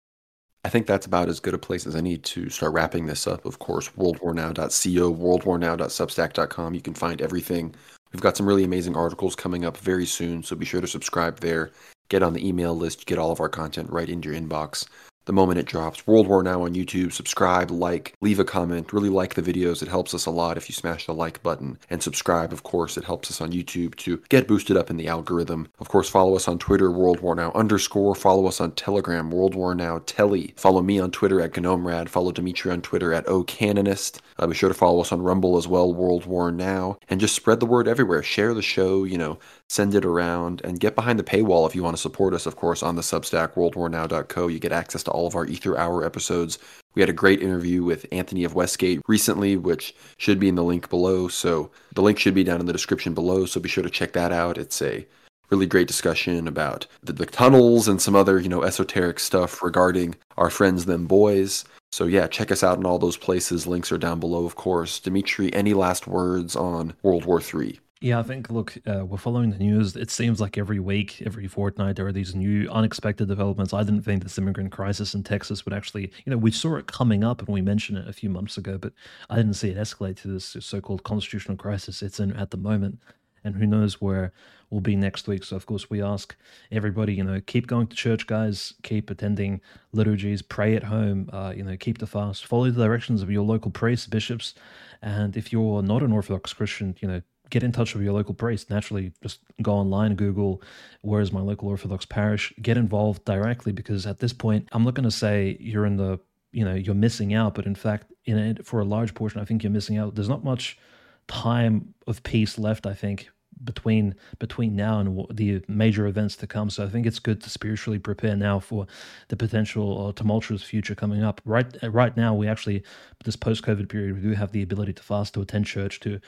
I 0.65 0.69
think 0.69 0.87
that's 0.87 1.05
about 1.05 1.27
as 1.27 1.39
good 1.39 1.53
a 1.53 1.57
place 1.57 1.85
as 1.85 1.95
I 1.95 2.01
need 2.01 2.23
to 2.23 2.49
start 2.49 2.73
wrapping 2.73 3.05
this 3.05 3.27
up. 3.27 3.45
Of 3.45 3.59
course, 3.59 3.89
worldwarnow.co, 3.89 5.13
worldwarnow.substack.com. 5.13 6.73
You 6.73 6.81
can 6.81 6.93
find 6.93 7.21
everything. 7.21 7.75
We've 8.13 8.21
got 8.21 8.37
some 8.37 8.47
really 8.47 8.63
amazing 8.63 8.95
articles 8.95 9.35
coming 9.35 9.65
up 9.65 9.75
very 9.77 10.05
soon, 10.05 10.41
so 10.43 10.55
be 10.55 10.65
sure 10.65 10.81
to 10.81 10.87
subscribe 10.87 11.39
there. 11.39 11.71
Get 12.09 12.23
on 12.23 12.33
the 12.33 12.47
email 12.47 12.75
list, 12.75 13.05
get 13.05 13.17
all 13.17 13.31
of 13.31 13.39
our 13.39 13.49
content 13.49 13.89
right 13.89 14.07
into 14.07 14.31
your 14.31 14.39
inbox 14.39 14.87
the 15.25 15.33
moment 15.33 15.59
it 15.59 15.65
drops. 15.65 16.05
World 16.05 16.27
War 16.27 16.43
Now 16.43 16.63
on 16.63 16.73
YouTube. 16.73 17.13
Subscribe, 17.13 17.71
like, 17.71 18.13
leave 18.21 18.39
a 18.39 18.45
comment. 18.45 18.91
Really 18.91 19.09
like 19.09 19.35
the 19.35 19.41
videos. 19.41 19.81
It 19.81 19.87
helps 19.87 20.13
us 20.13 20.25
a 20.25 20.31
lot 20.31 20.57
if 20.57 20.69
you 20.69 20.73
smash 20.73 21.05
the 21.05 21.13
like 21.13 21.41
button. 21.43 21.77
And 21.89 22.03
subscribe, 22.03 22.51
of 22.51 22.63
course. 22.63 22.97
It 22.97 23.05
helps 23.05 23.31
us 23.31 23.41
on 23.41 23.51
YouTube 23.51 23.95
to 23.95 24.21
get 24.29 24.47
boosted 24.47 24.77
up 24.77 24.89
in 24.89 24.97
the 24.97 25.07
algorithm. 25.07 25.69
Of 25.79 25.89
course, 25.89 26.09
follow 26.09 26.35
us 26.35 26.47
on 26.47 26.59
Twitter, 26.59 26.91
World 26.91 27.21
War 27.21 27.35
Now 27.35 27.51
underscore. 27.53 28.15
Follow 28.15 28.47
us 28.47 28.59
on 28.59 28.71
Telegram, 28.71 29.31
World 29.31 29.55
War 29.55 29.73
Now 29.73 30.01
Telly. 30.05 30.53
Follow 30.57 30.81
me 30.81 30.99
on 30.99 31.11
Twitter 31.11 31.39
at 31.41 31.53
GnomeRad. 31.53 32.09
Follow 32.09 32.31
Dimitri 32.31 32.71
on 32.71 32.81
Twitter 32.81 33.13
at 33.13 33.25
OCanonist. 33.25 34.19
Uh, 34.37 34.47
be 34.47 34.55
sure 34.55 34.69
to 34.69 34.75
follow 34.75 35.01
us 35.01 35.11
on 35.11 35.21
Rumble 35.21 35.57
as 35.57 35.67
well, 35.67 35.93
World 35.93 36.25
War 36.25 36.51
Now. 36.51 36.97
And 37.09 37.19
just 37.19 37.35
spread 37.35 37.59
the 37.59 37.65
word 37.65 37.87
everywhere. 37.87 38.23
Share 38.23 38.53
the 38.53 38.61
show, 38.61 39.03
you 39.03 39.17
know, 39.17 39.39
send 39.69 39.95
it 39.95 40.05
around, 40.05 40.61
and 40.63 40.79
get 40.79 40.95
behind 40.95 41.17
the 41.17 41.23
paywall 41.23 41.67
if 41.67 41.75
you 41.75 41.83
want 41.83 41.95
to 41.95 42.01
support 42.01 42.33
us, 42.33 42.45
of 42.45 42.55
course, 42.55 42.83
on 42.83 42.95
the 42.95 43.01
Substack, 43.01 43.53
worldwarnow.co. 43.53 44.47
You 44.47 44.59
get 44.59 44.71
access 44.71 45.03
to 45.03 45.12
all 45.13 45.27
of 45.27 45.35
our 45.35 45.45
Aether 45.45 45.77
Hour 45.77 46.03
episodes. 46.03 46.59
We 46.95 47.01
had 47.01 47.09
a 47.09 47.13
great 47.13 47.41
interview 47.41 47.83
with 47.83 48.05
Anthony 48.11 48.43
of 48.43 48.55
Westgate 48.55 49.01
recently, 49.07 49.57
which 49.57 49.95
should 50.17 50.39
be 50.39 50.49
in 50.49 50.55
the 50.55 50.63
link 50.63 50.89
below. 50.89 51.27
So 51.27 51.71
the 51.93 52.01
link 52.01 52.19
should 52.19 52.35
be 52.35 52.43
down 52.43 52.59
in 52.59 52.65
the 52.65 52.73
description 52.73 53.13
below. 53.13 53.45
So 53.45 53.59
be 53.59 53.69
sure 53.69 53.83
to 53.83 53.89
check 53.89 54.13
that 54.13 54.31
out. 54.31 54.57
It's 54.57 54.81
a 54.81 55.07
really 55.49 55.65
great 55.65 55.87
discussion 55.87 56.47
about 56.47 56.87
the, 57.01 57.13
the 57.13 57.25
tunnels 57.25 57.87
and 57.87 58.01
some 58.01 58.15
other, 58.15 58.39
you 58.39 58.49
know, 58.49 58.63
esoteric 58.63 59.19
stuff 59.19 59.61
regarding 59.63 60.15
our 60.37 60.49
friends, 60.49 60.85
them 60.85 61.05
boys. 61.05 61.65
So 61.91 62.05
yeah, 62.05 62.27
check 62.27 62.51
us 62.51 62.63
out 62.63 62.79
in 62.79 62.85
all 62.85 62.97
those 62.97 63.17
places. 63.17 63.67
Links 63.67 63.91
are 63.91 63.99
down 63.99 64.19
below, 64.19 64.45
of 64.45 64.55
course. 64.55 64.99
Dimitri, 64.99 65.53
any 65.53 65.73
last 65.73 66.07
words 66.07 66.55
on 66.55 66.95
World 67.03 67.25
War 67.25 67.39
III? 67.39 67.79
Yeah, 68.03 68.19
I 68.19 68.23
think, 68.23 68.49
look, 68.49 68.77
uh, 68.85 69.05
we're 69.05 69.15
following 69.15 69.51
the 69.51 69.57
news. 69.57 69.95
It 69.95 70.11
seems 70.11 70.41
like 70.41 70.57
every 70.57 70.77
week, 70.77 71.23
every 71.25 71.47
fortnight, 71.47 71.95
there 71.95 72.05
are 72.05 72.11
these 72.11 72.35
new 72.35 72.69
unexpected 72.69 73.29
developments. 73.29 73.73
I 73.73 73.83
didn't 73.83 74.01
think 74.01 74.23
this 74.23 74.37
immigrant 74.37 74.73
crisis 74.73 75.13
in 75.13 75.23
Texas 75.23 75.63
would 75.63 75.73
actually, 75.73 76.11
you 76.25 76.29
know, 76.29 76.35
we 76.35 76.51
saw 76.51 76.75
it 76.75 76.87
coming 76.87 77.23
up 77.23 77.39
and 77.39 77.47
we 77.47 77.61
mentioned 77.61 77.99
it 77.99 78.09
a 78.09 78.11
few 78.11 78.29
months 78.29 78.57
ago, 78.57 78.77
but 78.77 78.91
I 79.29 79.37
didn't 79.37 79.53
see 79.53 79.69
it 79.69 79.77
escalate 79.77 80.17
to 80.17 80.27
this 80.27 80.57
so 80.59 80.81
called 80.81 81.03
constitutional 81.03 81.55
crisis 81.55 82.03
it's 82.03 82.19
in 82.19 82.33
at 82.33 82.51
the 82.51 82.57
moment. 82.57 82.99
And 83.45 83.55
who 83.55 83.65
knows 83.65 84.01
where 84.01 84.33
we'll 84.69 84.81
be 84.81 84.97
next 84.97 85.29
week. 85.29 85.45
So, 85.45 85.55
of 85.55 85.65
course, 85.65 85.89
we 85.89 86.01
ask 86.01 86.35
everybody, 86.73 87.13
you 87.13 87.23
know, 87.23 87.39
keep 87.45 87.67
going 87.67 87.87
to 87.87 87.95
church, 87.95 88.27
guys, 88.27 88.73
keep 88.83 89.11
attending 89.11 89.61
liturgies, 89.93 90.41
pray 90.41 90.75
at 90.75 90.83
home, 90.83 91.29
uh, 91.31 91.53
you 91.55 91.63
know, 91.63 91.77
keep 91.77 91.99
the 91.99 92.07
fast, 92.07 92.47
follow 92.47 92.69
the 92.69 92.83
directions 92.83 93.21
of 93.21 93.31
your 93.31 93.43
local 93.43 93.71
priests, 93.71 94.07
bishops. 94.07 94.55
And 95.01 95.37
if 95.37 95.53
you're 95.53 95.81
not 95.81 96.03
an 96.03 96.11
Orthodox 96.11 96.51
Christian, 96.51 96.95
you 96.99 97.07
know, 97.07 97.21
get 97.53 97.61
in 97.61 97.71
touch 97.71 97.93
with 97.93 98.03
your 98.03 98.13
local 98.13 98.33
priest. 98.33 98.71
Naturally, 98.71 99.13
just 99.21 99.39
go 99.61 99.73
online, 99.73 100.15
Google, 100.15 100.63
where 101.01 101.21
is 101.21 101.31
my 101.31 101.39
local 101.39 101.69
Orthodox 101.69 102.03
parish? 102.03 102.51
Get 102.59 102.77
involved 102.77 103.23
directly 103.25 103.71
because 103.71 104.07
at 104.07 104.17
this 104.17 104.33
point, 104.33 104.67
I'm 104.71 104.83
not 104.83 104.95
going 104.95 105.03
to 105.03 105.11
say 105.11 105.55
you're 105.59 105.85
in 105.85 105.97
the, 105.97 106.19
you 106.51 106.65
know, 106.65 106.73
you're 106.73 106.95
missing 106.95 107.35
out, 107.35 107.53
but 107.53 107.67
in 107.67 107.75
fact, 107.75 108.11
in 108.25 108.39
it, 108.39 108.65
for 108.65 108.79
a 108.79 108.83
large 108.83 109.13
portion, 109.13 109.39
I 109.39 109.45
think 109.45 109.61
you're 109.61 109.71
missing 109.71 109.97
out. 109.99 110.15
There's 110.15 110.29
not 110.29 110.43
much 110.43 110.79
time 111.27 111.93
of 112.07 112.23
peace 112.23 112.57
left, 112.57 112.87
I 112.87 112.95
think, 112.95 113.29
between 113.63 114.15
between 114.39 114.75
now 114.75 114.99
and 114.99 115.27
the 115.31 115.63
major 115.67 116.07
events 116.07 116.35
to 116.37 116.47
come. 116.47 116.71
So 116.71 116.83
I 116.83 116.89
think 116.89 117.05
it's 117.05 117.19
good 117.19 117.39
to 117.43 117.51
spiritually 117.51 117.99
prepare 117.99 118.35
now 118.35 118.59
for 118.59 118.87
the 119.27 119.35
potential 119.35 120.07
uh, 120.07 120.11
tumultuous 120.11 120.63
future 120.63 120.95
coming 120.95 121.23
up. 121.23 121.39
Right 121.45 121.67
right 121.83 122.17
now, 122.17 122.33
we 122.33 122.47
actually 122.47 122.83
this 123.25 123.35
post 123.35 123.63
COVID 123.63 123.89
period, 123.89 124.15
we 124.15 124.21
do 124.21 124.33
have 124.33 124.53
the 124.53 124.63
ability 124.63 124.93
to 124.93 125.03
fast, 125.03 125.35
to 125.35 125.41
attend 125.41 125.67
church, 125.67 125.99
to 125.99 126.19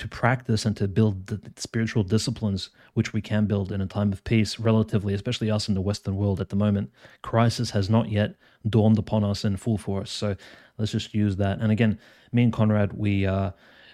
to 0.00 0.08
practice 0.08 0.64
and 0.64 0.76
to 0.76 0.88
build 0.88 1.26
the 1.26 1.40
spiritual 1.56 2.02
disciplines 2.02 2.70
which 2.94 3.12
we 3.12 3.20
can 3.20 3.46
build 3.46 3.70
in 3.70 3.80
a 3.80 3.86
time 3.86 4.12
of 4.12 4.24
peace 4.24 4.58
relatively 4.58 5.14
especially 5.14 5.50
us 5.50 5.68
in 5.68 5.74
the 5.74 5.80
western 5.80 6.16
world 6.16 6.40
at 6.40 6.48
the 6.48 6.56
moment 6.56 6.90
crisis 7.22 7.70
has 7.70 7.88
not 7.88 8.10
yet 8.10 8.34
dawned 8.68 8.98
upon 8.98 9.22
us 9.22 9.44
in 9.44 9.56
full 9.56 9.78
force 9.78 10.10
so 10.10 10.34
let's 10.78 10.92
just 10.92 11.14
use 11.14 11.36
that 11.36 11.60
and 11.60 11.70
again 11.70 11.98
me 12.32 12.42
and 12.42 12.52
conrad 12.52 12.92
we 12.92 13.26
uh 13.26 13.50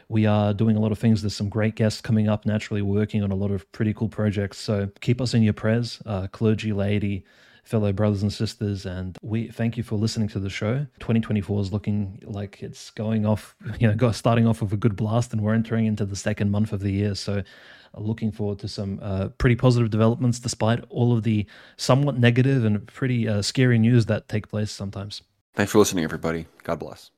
we 0.08 0.24
are 0.24 0.54
doing 0.54 0.76
a 0.76 0.80
lot 0.80 0.92
of 0.92 0.98
things. 0.98 1.22
There's 1.22 1.34
some 1.34 1.48
great 1.48 1.74
guests 1.74 2.00
coming 2.00 2.28
up. 2.28 2.46
Naturally, 2.46 2.82
working 2.82 3.24
on 3.24 3.32
a 3.32 3.34
lot 3.34 3.50
of 3.50 3.70
pretty 3.72 3.92
cool 3.92 4.08
projects. 4.08 4.58
So 4.58 4.88
keep 5.00 5.20
us 5.20 5.34
in 5.34 5.42
your 5.42 5.52
prayers, 5.52 6.00
uh, 6.06 6.28
clergy, 6.28 6.72
lady, 6.72 7.24
fellow 7.66 7.92
brothers 7.92 8.22
and 8.22 8.32
sisters. 8.32 8.86
And 8.86 9.18
we 9.22 9.48
thank 9.48 9.76
you 9.76 9.82
for 9.82 9.96
listening 9.96 10.28
to 10.28 10.38
the 10.38 10.48
show. 10.48 10.86
2024 11.00 11.60
is 11.60 11.72
looking 11.72 12.22
like 12.24 12.62
it's 12.62 12.90
going 12.90 13.26
off, 13.26 13.54
you 13.80 13.92
know, 13.92 14.12
starting 14.12 14.46
off 14.46 14.62
with 14.62 14.72
a 14.72 14.76
good 14.76 14.96
blast, 14.96 15.32
and 15.32 15.42
we're 15.42 15.54
entering 15.54 15.86
into 15.86 16.06
the 16.06 16.16
second 16.16 16.50
month 16.50 16.72
of 16.72 16.80
the 16.80 16.90
year. 16.90 17.14
So 17.14 17.42
uh, 17.94 18.00
looking 18.00 18.32
forward 18.32 18.60
to 18.60 18.68
some 18.68 19.00
uh, 19.02 19.28
pretty 19.38 19.56
positive 19.56 19.90
developments 19.90 20.38
despite 20.38 20.84
all 20.88 21.12
of 21.12 21.24
the 21.24 21.46
somewhat 21.76 22.18
negative 22.18 22.64
and 22.64 22.86
pretty 22.86 23.28
uh, 23.28 23.42
scary 23.42 23.78
news 23.78 24.06
that 24.06 24.28
take 24.28 24.48
place 24.48 24.70
sometimes. 24.70 25.22
Thanks 25.54 25.72
for 25.72 25.78
listening, 25.78 26.04
everybody. 26.04 26.46
God 26.62 26.78
bless. 26.78 27.10